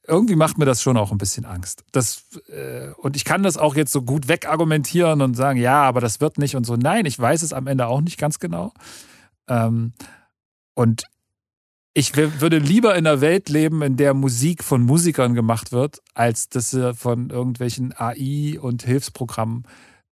irgendwie 0.06 0.36
macht 0.36 0.58
mir 0.58 0.64
das 0.64 0.82
schon 0.82 0.96
auch 0.96 1.12
ein 1.12 1.18
bisschen 1.18 1.44
Angst. 1.44 1.84
Das, 1.92 2.24
äh, 2.48 2.90
und 2.98 3.16
ich 3.16 3.24
kann 3.24 3.42
das 3.42 3.56
auch 3.56 3.74
jetzt 3.74 3.92
so 3.92 4.02
gut 4.02 4.28
wegargumentieren 4.28 5.22
und 5.22 5.34
sagen, 5.34 5.58
ja, 5.58 5.82
aber 5.82 6.00
das 6.00 6.20
wird 6.20 6.38
nicht 6.38 6.56
und 6.56 6.64
so. 6.64 6.76
Nein, 6.76 7.06
ich 7.06 7.18
weiß 7.18 7.42
es 7.42 7.52
am 7.52 7.66
Ende 7.66 7.86
auch 7.86 8.00
nicht 8.00 8.18
ganz 8.18 8.38
genau. 8.38 8.72
Ähm, 9.48 9.92
und 10.74 11.04
ich 11.94 12.16
würde 12.16 12.58
lieber 12.58 12.96
in 12.96 13.06
einer 13.06 13.20
Welt 13.20 13.48
leben, 13.48 13.80
in 13.82 13.96
der 13.96 14.14
Musik 14.14 14.64
von 14.64 14.82
Musikern 14.82 15.34
gemacht 15.34 15.70
wird, 15.70 16.02
als 16.12 16.48
dass 16.48 16.70
sie 16.70 16.92
von 16.94 17.30
irgendwelchen 17.30 17.94
AI 17.96 18.58
und 18.60 18.82
Hilfsprogrammen 18.82 19.62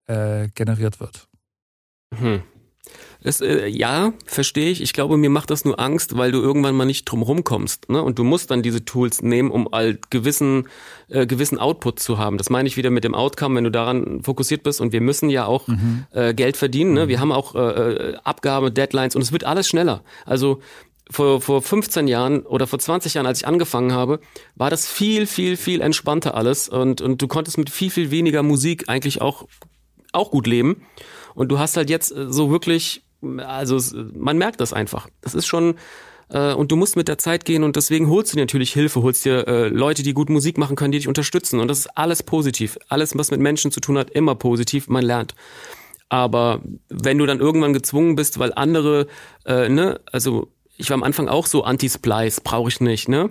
äh, 0.06 0.48
generiert 0.54 1.00
wird. 1.00 1.28
Hm. 2.14 2.42
Das, 3.22 3.40
äh, 3.40 3.66
ja, 3.68 4.12
verstehe 4.26 4.70
ich. 4.70 4.80
Ich 4.82 4.92
glaube, 4.92 5.16
mir 5.16 5.30
macht 5.30 5.50
das 5.50 5.64
nur 5.64 5.78
Angst, 5.78 6.16
weil 6.16 6.32
du 6.32 6.40
irgendwann 6.40 6.74
mal 6.74 6.84
nicht 6.84 7.04
drum 7.04 7.22
rumkommst. 7.22 7.88
Ne? 7.88 8.02
Und 8.02 8.18
du 8.18 8.24
musst 8.24 8.50
dann 8.50 8.62
diese 8.62 8.84
Tools 8.84 9.22
nehmen, 9.22 9.50
um 9.50 9.68
halt 9.70 10.10
gewissen, 10.10 10.68
äh, 11.08 11.26
gewissen 11.26 11.58
Output 11.58 12.00
zu 12.00 12.18
haben. 12.18 12.38
Das 12.38 12.50
meine 12.50 12.68
ich 12.68 12.76
wieder 12.76 12.90
mit 12.90 13.04
dem 13.04 13.14
Outcome, 13.14 13.56
wenn 13.56 13.64
du 13.64 13.70
daran 13.70 14.22
fokussiert 14.22 14.62
bist. 14.62 14.80
Und 14.80 14.92
wir 14.92 15.00
müssen 15.00 15.30
ja 15.30 15.46
auch 15.46 15.68
mhm. 15.68 16.06
äh, 16.10 16.34
Geld 16.34 16.56
verdienen. 16.56 16.94
Ne? 16.94 17.08
Wir 17.08 17.20
haben 17.20 17.32
auch 17.32 17.54
äh, 17.54 17.58
äh 17.58 18.16
Abgabe, 18.24 18.72
Deadlines 18.72 19.14
und 19.16 19.22
es 19.22 19.32
wird 19.32 19.44
alles 19.44 19.68
schneller. 19.68 20.02
Also 20.26 20.60
vor, 21.10 21.40
vor 21.40 21.62
15 21.62 22.08
Jahren 22.08 22.42
oder 22.42 22.66
vor 22.66 22.78
20 22.78 23.14
Jahren, 23.14 23.26
als 23.26 23.40
ich 23.40 23.46
angefangen 23.46 23.92
habe, 23.92 24.20
war 24.56 24.70
das 24.70 24.88
viel, 24.88 25.26
viel, 25.26 25.56
viel 25.56 25.80
entspannter 25.80 26.34
alles. 26.34 26.68
Und, 26.68 27.00
und 27.00 27.20
du 27.20 27.28
konntest 27.28 27.58
mit 27.58 27.70
viel, 27.70 27.90
viel 27.90 28.10
weniger 28.10 28.42
Musik 28.42 28.88
eigentlich 28.88 29.20
auch, 29.20 29.46
auch 30.12 30.30
gut 30.30 30.46
leben. 30.46 30.82
Und 31.34 31.48
du 31.48 31.58
hast 31.58 31.76
halt 31.76 31.90
jetzt 31.90 32.12
äh, 32.12 32.32
so 32.32 32.50
wirklich, 32.50 33.02
also 33.38 33.78
man 34.14 34.38
merkt 34.38 34.60
das 34.60 34.72
einfach. 34.72 35.08
Das 35.20 35.34
ist 35.34 35.46
schon, 35.46 35.74
äh, 36.28 36.52
und 36.54 36.72
du 36.72 36.76
musst 36.76 36.96
mit 36.96 37.08
der 37.08 37.18
Zeit 37.18 37.44
gehen 37.44 37.62
und 37.62 37.76
deswegen 37.76 38.08
holst 38.08 38.32
du 38.32 38.36
dir 38.36 38.42
natürlich 38.42 38.72
Hilfe, 38.72 39.02
holst 39.02 39.24
dir 39.24 39.46
äh, 39.46 39.68
Leute, 39.68 40.02
die 40.02 40.14
gut 40.14 40.30
Musik 40.30 40.58
machen 40.58 40.76
können, 40.76 40.92
die 40.92 40.98
dich 40.98 41.08
unterstützen. 41.08 41.60
Und 41.60 41.68
das 41.68 41.80
ist 41.80 41.96
alles 41.96 42.22
positiv. 42.22 42.78
Alles, 42.88 43.16
was 43.16 43.30
mit 43.30 43.40
Menschen 43.40 43.70
zu 43.70 43.80
tun 43.80 43.98
hat, 43.98 44.10
immer 44.10 44.34
positiv. 44.34 44.88
Man 44.88 45.04
lernt. 45.04 45.34
Aber 46.08 46.60
wenn 46.88 47.18
du 47.18 47.26
dann 47.26 47.40
irgendwann 47.40 47.72
gezwungen 47.72 48.16
bist, 48.16 48.38
weil 48.38 48.52
andere, 48.54 49.06
äh, 49.46 49.68
ne, 49.68 50.00
also 50.10 50.48
ich 50.76 50.90
war 50.90 50.94
am 50.94 51.02
Anfang 51.02 51.28
auch 51.28 51.46
so 51.46 51.64
Anti-Splice, 51.64 52.40
brauche 52.42 52.68
ich 52.68 52.80
nicht, 52.80 53.08
ne? 53.08 53.30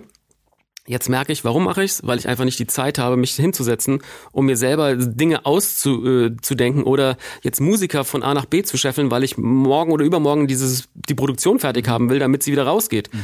Jetzt 0.86 1.08
merke 1.08 1.32
ich, 1.32 1.44
warum 1.44 1.64
mache 1.64 1.84
ich's? 1.84 2.00
Weil 2.04 2.18
ich 2.18 2.26
einfach 2.26 2.44
nicht 2.44 2.58
die 2.58 2.66
Zeit 2.66 2.98
habe, 2.98 3.16
mich 3.16 3.34
hinzusetzen, 3.36 4.02
um 4.32 4.46
mir 4.46 4.56
selber 4.56 4.96
Dinge 4.96 5.46
auszudenken 5.46 6.82
oder 6.82 7.16
jetzt 7.42 7.60
Musiker 7.60 8.04
von 8.04 8.24
A 8.24 8.34
nach 8.34 8.46
B 8.46 8.64
zu 8.64 8.76
scheffeln, 8.76 9.12
weil 9.12 9.22
ich 9.22 9.38
morgen 9.38 9.92
oder 9.92 10.04
übermorgen 10.04 10.48
dieses 10.48 10.88
die 10.94 11.14
Produktion 11.14 11.60
fertig 11.60 11.86
haben 11.86 12.10
will, 12.10 12.18
damit 12.18 12.42
sie 12.42 12.50
wieder 12.50 12.66
rausgeht. 12.66 13.14
Mhm. 13.14 13.20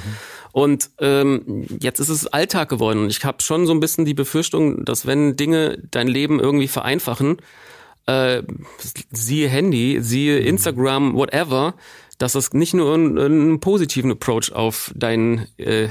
Und 0.52 0.90
ähm, 1.00 1.66
jetzt 1.80 1.98
ist 1.98 2.10
es 2.10 2.28
Alltag 2.28 2.68
geworden 2.68 3.00
und 3.00 3.10
ich 3.10 3.24
habe 3.24 3.42
schon 3.42 3.66
so 3.66 3.72
ein 3.72 3.80
bisschen 3.80 4.04
die 4.04 4.14
Befürchtung, 4.14 4.84
dass 4.84 5.04
wenn 5.04 5.34
Dinge 5.34 5.82
dein 5.90 6.06
Leben 6.06 6.38
irgendwie 6.38 6.68
vereinfachen, 6.68 7.38
äh, 8.06 8.42
siehe 9.10 9.48
Handy, 9.48 9.98
siehe 10.00 10.40
mhm. 10.40 10.46
Instagram, 10.46 11.14
whatever, 11.14 11.74
dass 12.18 12.32
das 12.32 12.52
nicht 12.52 12.74
nur 12.74 12.94
einen, 12.94 13.18
einen 13.18 13.60
positiven 13.60 14.12
Approach 14.12 14.52
auf 14.52 14.92
dein 14.94 15.48
äh, 15.58 15.88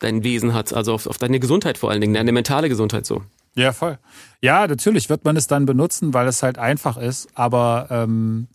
dein 0.00 0.24
Wesen 0.24 0.52
hat, 0.52 0.72
also 0.72 0.92
auf, 0.92 1.06
auf 1.06 1.18
deine 1.18 1.38
Gesundheit 1.38 1.78
vor 1.78 1.90
allen 1.90 2.00
Dingen, 2.00 2.14
deine 2.14 2.32
mentale 2.32 2.68
Gesundheit 2.68 3.06
so. 3.06 3.22
Ja, 3.54 3.72
voll. 3.72 3.98
Ja, 4.40 4.66
natürlich 4.66 5.08
wird 5.08 5.24
man 5.24 5.36
es 5.36 5.46
dann 5.46 5.66
benutzen, 5.66 6.14
weil 6.14 6.26
es 6.28 6.42
halt 6.42 6.58
einfach 6.58 6.96
ist. 6.96 7.28
Aber 7.34 7.88
ähm, 7.90 8.48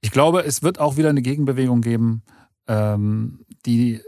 ich 0.00 0.10
glaube, 0.10 0.44
es 0.44 0.62
wird 0.62 0.78
auch 0.78 0.96
wieder 0.96 1.10
eine 1.10 1.22
Gegenbewegung 1.22 1.80
geben, 1.80 2.22
ähm, 2.66 3.40
die, 3.66 4.00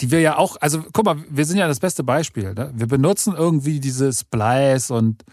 die 0.00 0.10
wir 0.10 0.20
ja 0.20 0.38
auch, 0.38 0.56
also 0.60 0.84
guck 0.92 1.04
mal, 1.04 1.16
wir 1.28 1.44
sind 1.44 1.58
ja 1.58 1.68
das 1.68 1.80
beste 1.80 2.04
Beispiel. 2.04 2.54
Ne? 2.54 2.72
Wir 2.74 2.86
benutzen 2.86 3.34
irgendwie 3.36 3.80
diese 3.80 4.12
Splice 4.12 4.90
und 4.92 5.24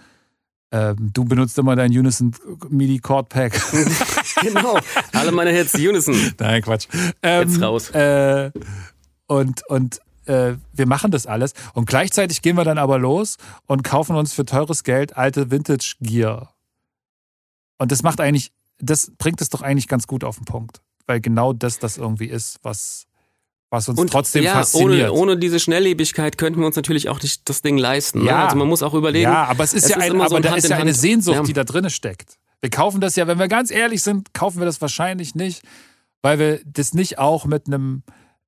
ähm, 0.71 1.11
du 1.13 1.23
benutzt 1.23 1.57
immer 1.59 1.75
dein 1.75 1.91
Unison 1.91 2.33
MIDI 2.69 2.97
Chord 2.97 3.29
Pack. 3.29 3.53
genau. 4.41 4.79
Alle 5.11 5.31
meine 5.31 5.51
Hits 5.51 5.75
Unison. 5.75 6.15
Nein, 6.39 6.63
Quatsch. 6.63 6.87
Ähm, 7.21 7.47
Jetzt 7.47 7.61
raus. 7.61 7.89
Äh, 7.91 8.51
und, 9.27 9.61
und 9.67 9.99
äh, 10.25 10.53
wir 10.73 10.87
machen 10.87 11.11
das 11.11 11.25
alles. 11.27 11.53
Und 11.73 11.85
gleichzeitig 11.85 12.41
gehen 12.41 12.55
wir 12.57 12.63
dann 12.63 12.77
aber 12.77 12.97
los 12.99 13.37
und 13.67 13.83
kaufen 13.83 14.15
uns 14.15 14.33
für 14.33 14.45
teures 14.45 14.83
Geld 14.83 15.15
alte 15.17 15.51
Vintage 15.51 15.95
Gear. 15.99 16.53
Und 17.77 17.91
das 17.91 18.03
macht 18.03 18.19
eigentlich, 18.21 18.51
das 18.79 19.11
bringt 19.17 19.41
es 19.41 19.49
doch 19.49 19.61
eigentlich 19.61 19.87
ganz 19.87 20.07
gut 20.07 20.23
auf 20.23 20.37
den 20.37 20.45
Punkt. 20.45 20.81
weil 21.05 21.19
genau 21.19 21.51
das 21.53 21.79
das 21.79 21.97
irgendwie 21.97 22.27
ist, 22.27 22.59
was, 22.63 23.05
was 23.69 23.89
uns 23.89 23.99
Und 23.99 24.09
trotzdem 24.11 24.43
ja, 24.43 24.53
fasziniert. 24.53 25.09
Ohne, 25.11 25.31
ohne 25.33 25.37
diese 25.37 25.59
Schnelllebigkeit 25.59 26.37
könnten 26.37 26.59
wir 26.61 26.67
uns 26.67 26.75
natürlich 26.77 27.09
auch 27.09 27.21
nicht 27.21 27.49
das 27.49 27.61
Ding 27.61 27.77
leisten. 27.77 28.19
Ja. 28.25 28.37
Ne? 28.37 28.43
Also 28.45 28.55
man 28.55 28.67
muss 28.69 28.81
auch 28.83 28.93
überlegen. 28.93 29.23
Ja, 29.23 29.43
aber 29.45 29.63
es 29.65 29.73
ist 29.73 29.83
es 29.85 29.89
ja 29.89 29.97
ist 29.97 30.03
ein, 30.03 30.11
so 30.17 30.23
aber 30.23 30.35
ein 30.37 30.43
da 30.43 30.55
ist 30.55 30.69
ja 30.69 30.77
eine. 30.77 30.93
Sehnsucht, 30.93 31.35
Ja. 31.37 31.43
die 31.43 31.53
da 31.53 31.63
drin 31.65 31.89
steckt. 31.89 32.37
Wir 32.61 32.69
kaufen 32.69 33.01
das 33.01 33.17
ja, 33.17 33.27
wenn 33.27 33.39
wir 33.39 33.49
ganz 33.49 33.69
ehrlich 33.71 34.01
sind, 34.01 34.33
kaufen 34.33 34.59
wir 34.59 34.65
das 34.65 34.79
wahrscheinlich 34.79 35.35
nicht, 35.35 35.63
weil 36.21 36.39
wir 36.39 36.61
das 36.65 36.93
nicht 36.93 37.19
auch 37.19 37.43
mit 37.45 37.67
einem 37.67 38.03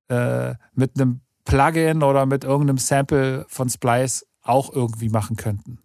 äh, 0.08 0.54
mit 0.74 0.92
einem 0.96 1.20
Plugin 1.46 2.04
oder 2.04 2.26
mit 2.26 2.44
irgendeinem 2.44 2.78
Sample 2.78 3.46
von 3.48 3.70
Splice 3.70 4.26
auch 4.42 4.74
irgendwie 4.74 5.10
machen 5.10 5.36
könnten. 5.36 5.80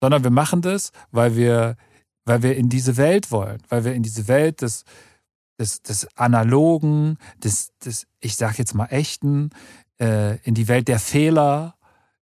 Sondern 0.00 0.22
wir 0.22 0.30
machen 0.30 0.62
das, 0.62 0.92
weil 1.10 1.36
wir, 1.36 1.76
weil 2.24 2.42
wir 2.42 2.56
in 2.56 2.68
diese 2.68 2.96
Welt 2.96 3.30
wollen, 3.30 3.62
weil 3.68 3.84
wir 3.84 3.94
in 3.94 4.02
diese 4.02 4.28
Welt 4.28 4.62
des, 4.62 4.84
des, 5.58 5.82
des 5.82 6.06
Analogen, 6.16 7.18
des, 7.42 7.72
des, 7.78 8.06
ich 8.20 8.36
sag 8.36 8.58
jetzt 8.58 8.74
mal 8.74 8.86
echten, 8.86 9.50
äh, 9.98 10.38
in 10.42 10.54
die 10.54 10.68
Welt 10.68 10.88
der 10.88 10.98
Fehler. 10.98 11.76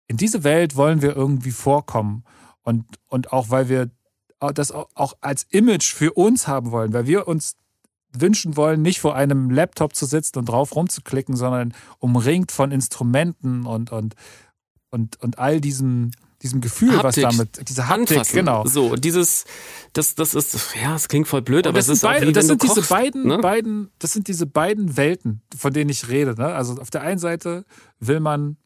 In 0.09 0.17
diese 0.17 0.45
Welt 0.45 0.77
wollen 0.77 1.03
wir 1.03 1.15
irgendwie 1.15 1.51
vorkommen. 1.51 2.25
Und, 2.63 2.85
und 3.07 3.33
auch 3.33 3.51
weil 3.51 3.69
wir 3.69 3.91
das 4.39 4.71
auch 4.71 4.89
auch 4.95 5.15
als 5.21 5.45
Image 5.45 5.95
für 5.95 6.13
uns 6.13 6.47
haben 6.47 6.71
wollen, 6.71 6.93
weil 6.93 7.07
wir 7.07 7.27
uns 7.27 7.57
wünschen 8.21 8.57
wollen, 8.57 8.83
nicht 8.83 9.01
vor 9.01 9.15
einem 9.15 9.51
Laptop 9.51 9.95
zu 9.95 10.07
sitzen 10.07 10.39
und 10.39 10.49
drauf 10.49 10.75
rumzuklicken, 10.75 11.37
sondern 11.37 11.75
umringt 11.99 12.53
von 12.53 12.73
Instrumenten 12.73 13.67
und, 13.67 13.93
und, 13.93 14.15
und, 14.91 15.21
und 15.23 15.39
all 15.39 15.61
diesem, 15.61 16.11
diesem 16.43 16.61
Gefühl, 16.61 16.97
was 16.97 17.17
Haptik. 17.17 17.23
damit, 17.25 17.69
diese 17.69 17.89
Haptik, 17.89 18.19
Anfassen. 18.19 18.37
genau. 18.37 18.67
So, 18.67 18.97
dieses, 18.97 19.45
das, 19.93 20.15
das 20.15 20.35
ist, 20.35 20.75
ja, 20.81 20.95
es 20.95 21.09
klingt 21.09 21.29
voll 21.29 21.43
blöd, 21.43 21.67
aber 21.67 21.79
das 21.79 21.85
es 21.85 21.87
sind, 21.87 21.95
ist 21.97 22.05
auch 22.05 22.13
beide, 22.13 22.29
wie 22.29 22.33
das 22.33 22.47
sind 22.47 22.63
du 22.63 22.67
diese 22.67 22.81
kochst, 22.81 22.91
beiden, 22.91 23.27
ne? 23.27 23.39
beiden, 23.39 23.91
das 23.99 24.13
sind 24.13 24.29
diese 24.29 24.47
beiden 24.47 24.97
Welten, 24.97 25.43
von 25.57 25.73
denen 25.73 25.91
ich 25.91 26.09
rede. 26.09 26.35
Ne? 26.37 26.47
Also 26.47 26.81
auf 26.81 26.91
der 26.91 27.03
einen 27.03 27.19
Seite 27.19 27.65
will 27.99 28.21
man 28.21 28.57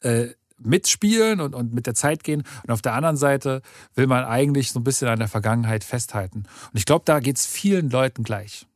äh, 0.00 0.28
mitspielen 0.60 1.40
und, 1.40 1.54
und 1.54 1.72
mit 1.72 1.86
der 1.86 1.94
Zeit 1.94 2.24
gehen 2.24 2.42
und 2.62 2.70
auf 2.70 2.82
der 2.82 2.94
anderen 2.94 3.16
Seite 3.16 3.62
will 3.94 4.06
man 4.06 4.24
eigentlich 4.24 4.72
so 4.72 4.80
ein 4.80 4.84
bisschen 4.84 5.08
an 5.08 5.18
der 5.18 5.28
Vergangenheit 5.28 5.84
festhalten. 5.84 6.44
Und 6.72 6.78
ich 6.78 6.86
glaube, 6.86 7.02
da 7.04 7.20
geht 7.20 7.36
es 7.36 7.46
vielen 7.46 7.90
Leuten 7.90 8.22
gleich. 8.22 8.66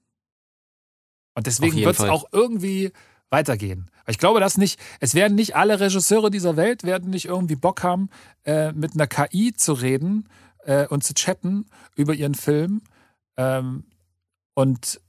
Und 1.34 1.46
deswegen 1.46 1.76
wird 1.76 1.98
es 1.98 2.00
auch 2.00 2.26
irgendwie 2.32 2.92
weitergehen. 3.30 3.90
Ich 4.06 4.18
glaube, 4.18 4.38
dass 4.38 4.58
nicht, 4.58 4.78
es 5.00 5.14
werden 5.14 5.34
nicht 5.34 5.56
alle 5.56 5.80
Regisseure 5.80 6.30
dieser 6.30 6.56
Welt 6.56 6.84
werden 6.84 7.10
nicht 7.10 7.24
irgendwie 7.24 7.56
Bock 7.56 7.82
haben, 7.82 8.10
äh, 8.44 8.72
mit 8.72 8.94
einer 8.94 9.06
KI 9.06 9.52
zu 9.54 9.72
reden 9.72 10.28
äh, 10.64 10.86
und 10.86 11.02
zu 11.02 11.14
chatten 11.14 11.66
über 11.96 12.14
ihren 12.14 12.34
Film. 12.34 12.82
Ähm, 13.36 13.84
und, 14.54 15.00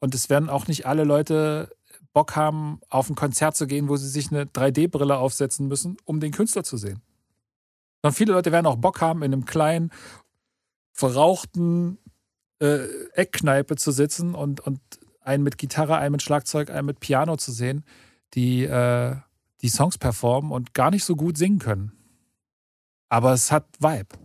und 0.00 0.14
es 0.14 0.30
werden 0.30 0.48
auch 0.48 0.66
nicht 0.66 0.86
alle 0.86 1.04
Leute 1.04 1.70
Bock 2.12 2.36
haben, 2.36 2.80
auf 2.88 3.08
ein 3.08 3.14
Konzert 3.14 3.56
zu 3.56 3.66
gehen, 3.66 3.88
wo 3.88 3.96
sie 3.96 4.08
sich 4.08 4.30
eine 4.30 4.44
3D-Brille 4.44 5.16
aufsetzen 5.16 5.68
müssen, 5.68 5.96
um 6.04 6.20
den 6.20 6.32
Künstler 6.32 6.64
zu 6.64 6.76
sehen. 6.76 7.00
Sondern 8.02 8.14
viele 8.14 8.32
Leute 8.32 8.52
werden 8.52 8.66
auch 8.66 8.76
Bock 8.76 9.00
haben, 9.00 9.22
in 9.22 9.32
einem 9.32 9.44
kleinen, 9.44 9.90
verrauchten 10.92 11.98
äh, 12.60 12.86
Eckkneipe 13.12 13.76
zu 13.76 13.92
sitzen 13.92 14.34
und, 14.34 14.60
und 14.60 14.80
einen 15.20 15.44
mit 15.44 15.58
Gitarre, 15.58 15.96
einen 15.98 16.12
mit 16.12 16.22
Schlagzeug, 16.22 16.70
einen 16.70 16.86
mit 16.86 17.00
Piano 17.00 17.36
zu 17.36 17.52
sehen, 17.52 17.84
die 18.34 18.64
äh, 18.64 19.16
die 19.62 19.68
Songs 19.68 19.98
performen 19.98 20.52
und 20.52 20.74
gar 20.74 20.90
nicht 20.90 21.04
so 21.04 21.16
gut 21.16 21.36
singen 21.36 21.58
können. 21.58 21.92
Aber 23.08 23.32
es 23.32 23.50
hat 23.50 23.66
Vibe. 23.80 24.16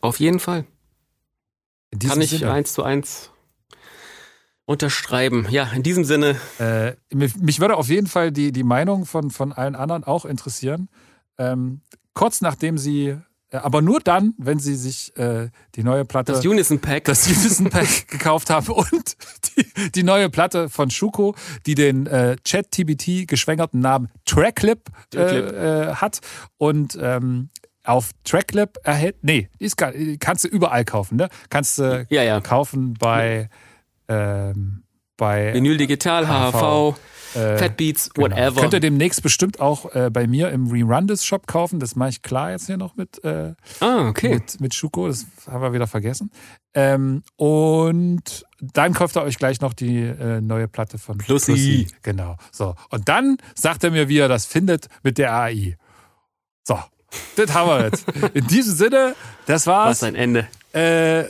Auf 0.00 0.18
jeden 0.18 0.40
Fall. 0.40 0.66
Kann 1.98 2.20
ich 2.20 2.30
Sinne. 2.30 2.52
eins 2.52 2.72
zu 2.72 2.82
eins 2.82 3.30
unterschreiben. 4.70 5.48
Ja, 5.50 5.64
in 5.74 5.82
diesem 5.82 6.04
Sinne, 6.04 6.36
Äh, 6.60 6.92
mich, 7.12 7.36
mich 7.36 7.58
würde 7.58 7.76
auf 7.76 7.88
jeden 7.88 8.06
Fall 8.06 8.30
die, 8.30 8.52
die 8.52 8.62
Meinung 8.62 9.04
von, 9.04 9.30
von 9.30 9.52
allen 9.52 9.74
anderen 9.74 10.04
auch 10.04 10.24
interessieren. 10.24 10.88
Ähm, 11.38 11.80
kurz 12.14 12.40
nachdem 12.40 12.78
sie, 12.78 13.16
äh, 13.50 13.56
aber 13.56 13.82
nur 13.82 13.98
dann, 13.98 14.32
wenn 14.38 14.60
sie 14.60 14.76
sich 14.76 15.16
äh, 15.16 15.48
die 15.74 15.82
neue 15.82 16.04
Platte, 16.04 16.30
das 16.30 16.46
Unison 16.46 16.78
Pack. 16.78 17.06
das 17.06 17.26
Unison 17.26 17.68
Pack 17.68 18.06
gekauft 18.08 18.48
haben 18.48 18.68
und 18.68 19.16
die, 19.56 19.90
die 19.90 20.02
neue 20.04 20.30
Platte 20.30 20.68
von 20.68 20.88
Schuko, 20.88 21.34
die 21.66 21.74
den 21.74 22.06
äh, 22.06 22.36
Chat-TBT 22.44 23.26
geschwängerten 23.26 23.80
Namen 23.80 24.08
Tracklip, 24.24 24.88
äh, 24.88 25.16
Tracklip. 25.16 25.52
äh, 25.52 25.94
hat 25.94 26.20
und 26.58 26.96
ähm, 27.00 27.48
auf 27.82 28.10
Tracklip 28.22 28.78
erhält, 28.84 29.16
nee, 29.22 29.48
die 29.58 29.64
ist 29.64 29.76
gar, 29.76 29.92
kannst 30.20 30.44
du 30.44 30.48
überall 30.48 30.84
kaufen, 30.84 31.16
ne? 31.16 31.28
Kannst 31.48 31.78
du 31.78 32.06
ja, 32.08 32.22
ja. 32.22 32.40
kaufen 32.40 32.94
bei 32.94 33.48
ähm, 34.10 34.82
bei 35.16 35.54
Vinyl 35.54 35.76
Digital, 35.76 36.26
HHV, 36.26 36.96
äh, 37.34 37.58
Fat 37.58 37.76
Beats, 37.76 38.10
Genau. 38.10 38.30
whatever. 38.30 38.60
Könnt 38.60 38.74
ihr 38.74 38.80
demnächst 38.80 39.22
bestimmt 39.22 39.60
auch 39.60 39.94
äh, 39.94 40.10
bei 40.10 40.26
mir 40.26 40.50
im 40.50 40.66
Rerun 40.68 41.08
Shop 41.16 41.46
kaufen. 41.46 41.78
Das 41.78 41.94
mache 41.94 42.10
ich 42.10 42.22
klar 42.22 42.50
jetzt 42.50 42.66
hier 42.66 42.76
noch 42.76 42.96
mit, 42.96 43.22
äh, 43.22 43.54
ah, 43.80 44.08
okay. 44.08 44.34
mit, 44.34 44.60
mit 44.60 44.74
Schuko. 44.74 45.06
Das 45.08 45.26
haben 45.46 45.62
wir 45.62 45.72
wieder 45.72 45.86
vergessen. 45.86 46.30
Ähm, 46.74 47.22
und 47.36 48.46
dann 48.60 48.94
kauft 48.94 49.16
ihr 49.16 49.22
euch 49.22 49.38
gleich 49.38 49.60
noch 49.60 49.74
die 49.74 49.98
äh, 49.98 50.40
neue 50.40 50.68
Platte 50.68 50.98
von 50.98 51.18
Plussi. 51.18 51.86
Genau. 52.02 52.36
So. 52.50 52.74
Und 52.90 53.08
dann 53.08 53.38
sagt 53.54 53.84
er 53.84 53.90
mir, 53.90 54.08
wie 54.08 54.18
er 54.18 54.28
das 54.28 54.46
findet 54.46 54.88
mit 55.02 55.18
der 55.18 55.32
AI. 55.34 55.76
So. 56.64 56.78
Das 57.36 57.52
haben 57.54 57.68
wir 57.68 57.84
jetzt. 57.86 58.06
In 58.34 58.46
diesem 58.46 58.74
Sinne, 58.74 59.16
das 59.46 59.66
war's. 59.66 60.02
Was 60.02 60.02
ein 60.04 60.14
Ende. 60.14 60.46
Äh, 60.72 61.24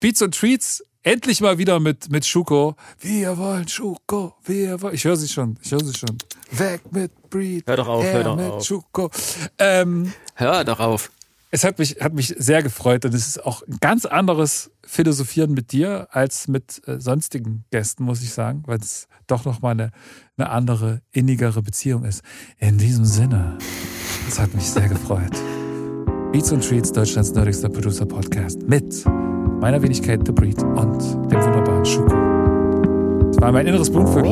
Beats 0.00 0.22
und 0.22 0.34
Treats, 0.34 0.82
endlich 1.02 1.40
mal 1.40 1.58
wieder 1.58 1.80
mit, 1.80 2.10
mit 2.10 2.26
Schuko. 2.26 2.76
Wir 2.98 3.36
wollen 3.38 3.68
Schuko, 3.68 4.34
wir 4.44 4.80
wollen. 4.82 4.94
Ich 4.94 5.04
höre 5.04 5.16
sie 5.16 5.28
schon, 5.28 5.58
ich 5.62 5.70
höre 5.72 5.84
sie 5.84 5.94
schon. 5.96 6.16
Weg 6.50 6.80
mit 6.92 7.30
Breed. 7.30 7.66
Hör 7.66 7.76
doch 7.76 7.88
auf, 7.88 8.04
hör 8.04 8.24
doch 8.24 8.36
mit 8.36 8.46
auf. 8.46 8.64
Schuko. 8.64 9.10
Ähm, 9.58 10.12
Hör 10.34 10.64
doch 10.64 10.80
auf. 10.80 11.10
es 11.50 11.64
hat 11.64 11.78
mich, 11.78 11.96
hat 12.00 12.12
mich 12.12 12.34
sehr 12.38 12.62
gefreut 12.62 13.04
und 13.04 13.14
es 13.14 13.26
ist 13.26 13.44
auch 13.44 13.62
ein 13.66 13.78
ganz 13.80 14.04
anderes 14.06 14.70
Philosophieren 14.84 15.52
mit 15.52 15.72
dir 15.72 16.08
als 16.10 16.48
mit 16.48 16.82
äh, 16.86 17.00
sonstigen 17.00 17.64
Gästen, 17.70 18.04
muss 18.04 18.22
ich 18.22 18.32
sagen, 18.32 18.62
weil 18.66 18.78
es 18.78 19.06
doch 19.26 19.44
nochmal 19.44 19.72
eine, 19.72 19.90
eine 20.36 20.50
andere, 20.50 21.02
innigere 21.12 21.62
Beziehung 21.62 22.04
ist. 22.04 22.22
In 22.58 22.78
diesem 22.78 23.04
Sinne, 23.04 23.58
es 24.28 24.38
hat 24.38 24.54
mich 24.54 24.64
sehr 24.64 24.88
gefreut. 24.88 25.36
Beats 26.32 26.52
und 26.52 26.66
Treats, 26.66 26.92
Deutschlands 26.92 27.32
nerdigster 27.32 27.68
Producer-Podcast 27.68 28.62
mit 28.62 29.04
meiner 29.60 29.82
Wenigkeit 29.82 30.20
The 30.24 30.32
Breed 30.32 30.62
und 30.62 31.00
dem 31.30 31.42
wunderbaren 31.42 31.84
Schuko. 31.84 32.14
Es 33.30 33.40
war 33.40 33.52
mein 33.52 33.66
inneres 33.66 33.90
Blumenvögel. 33.90 34.30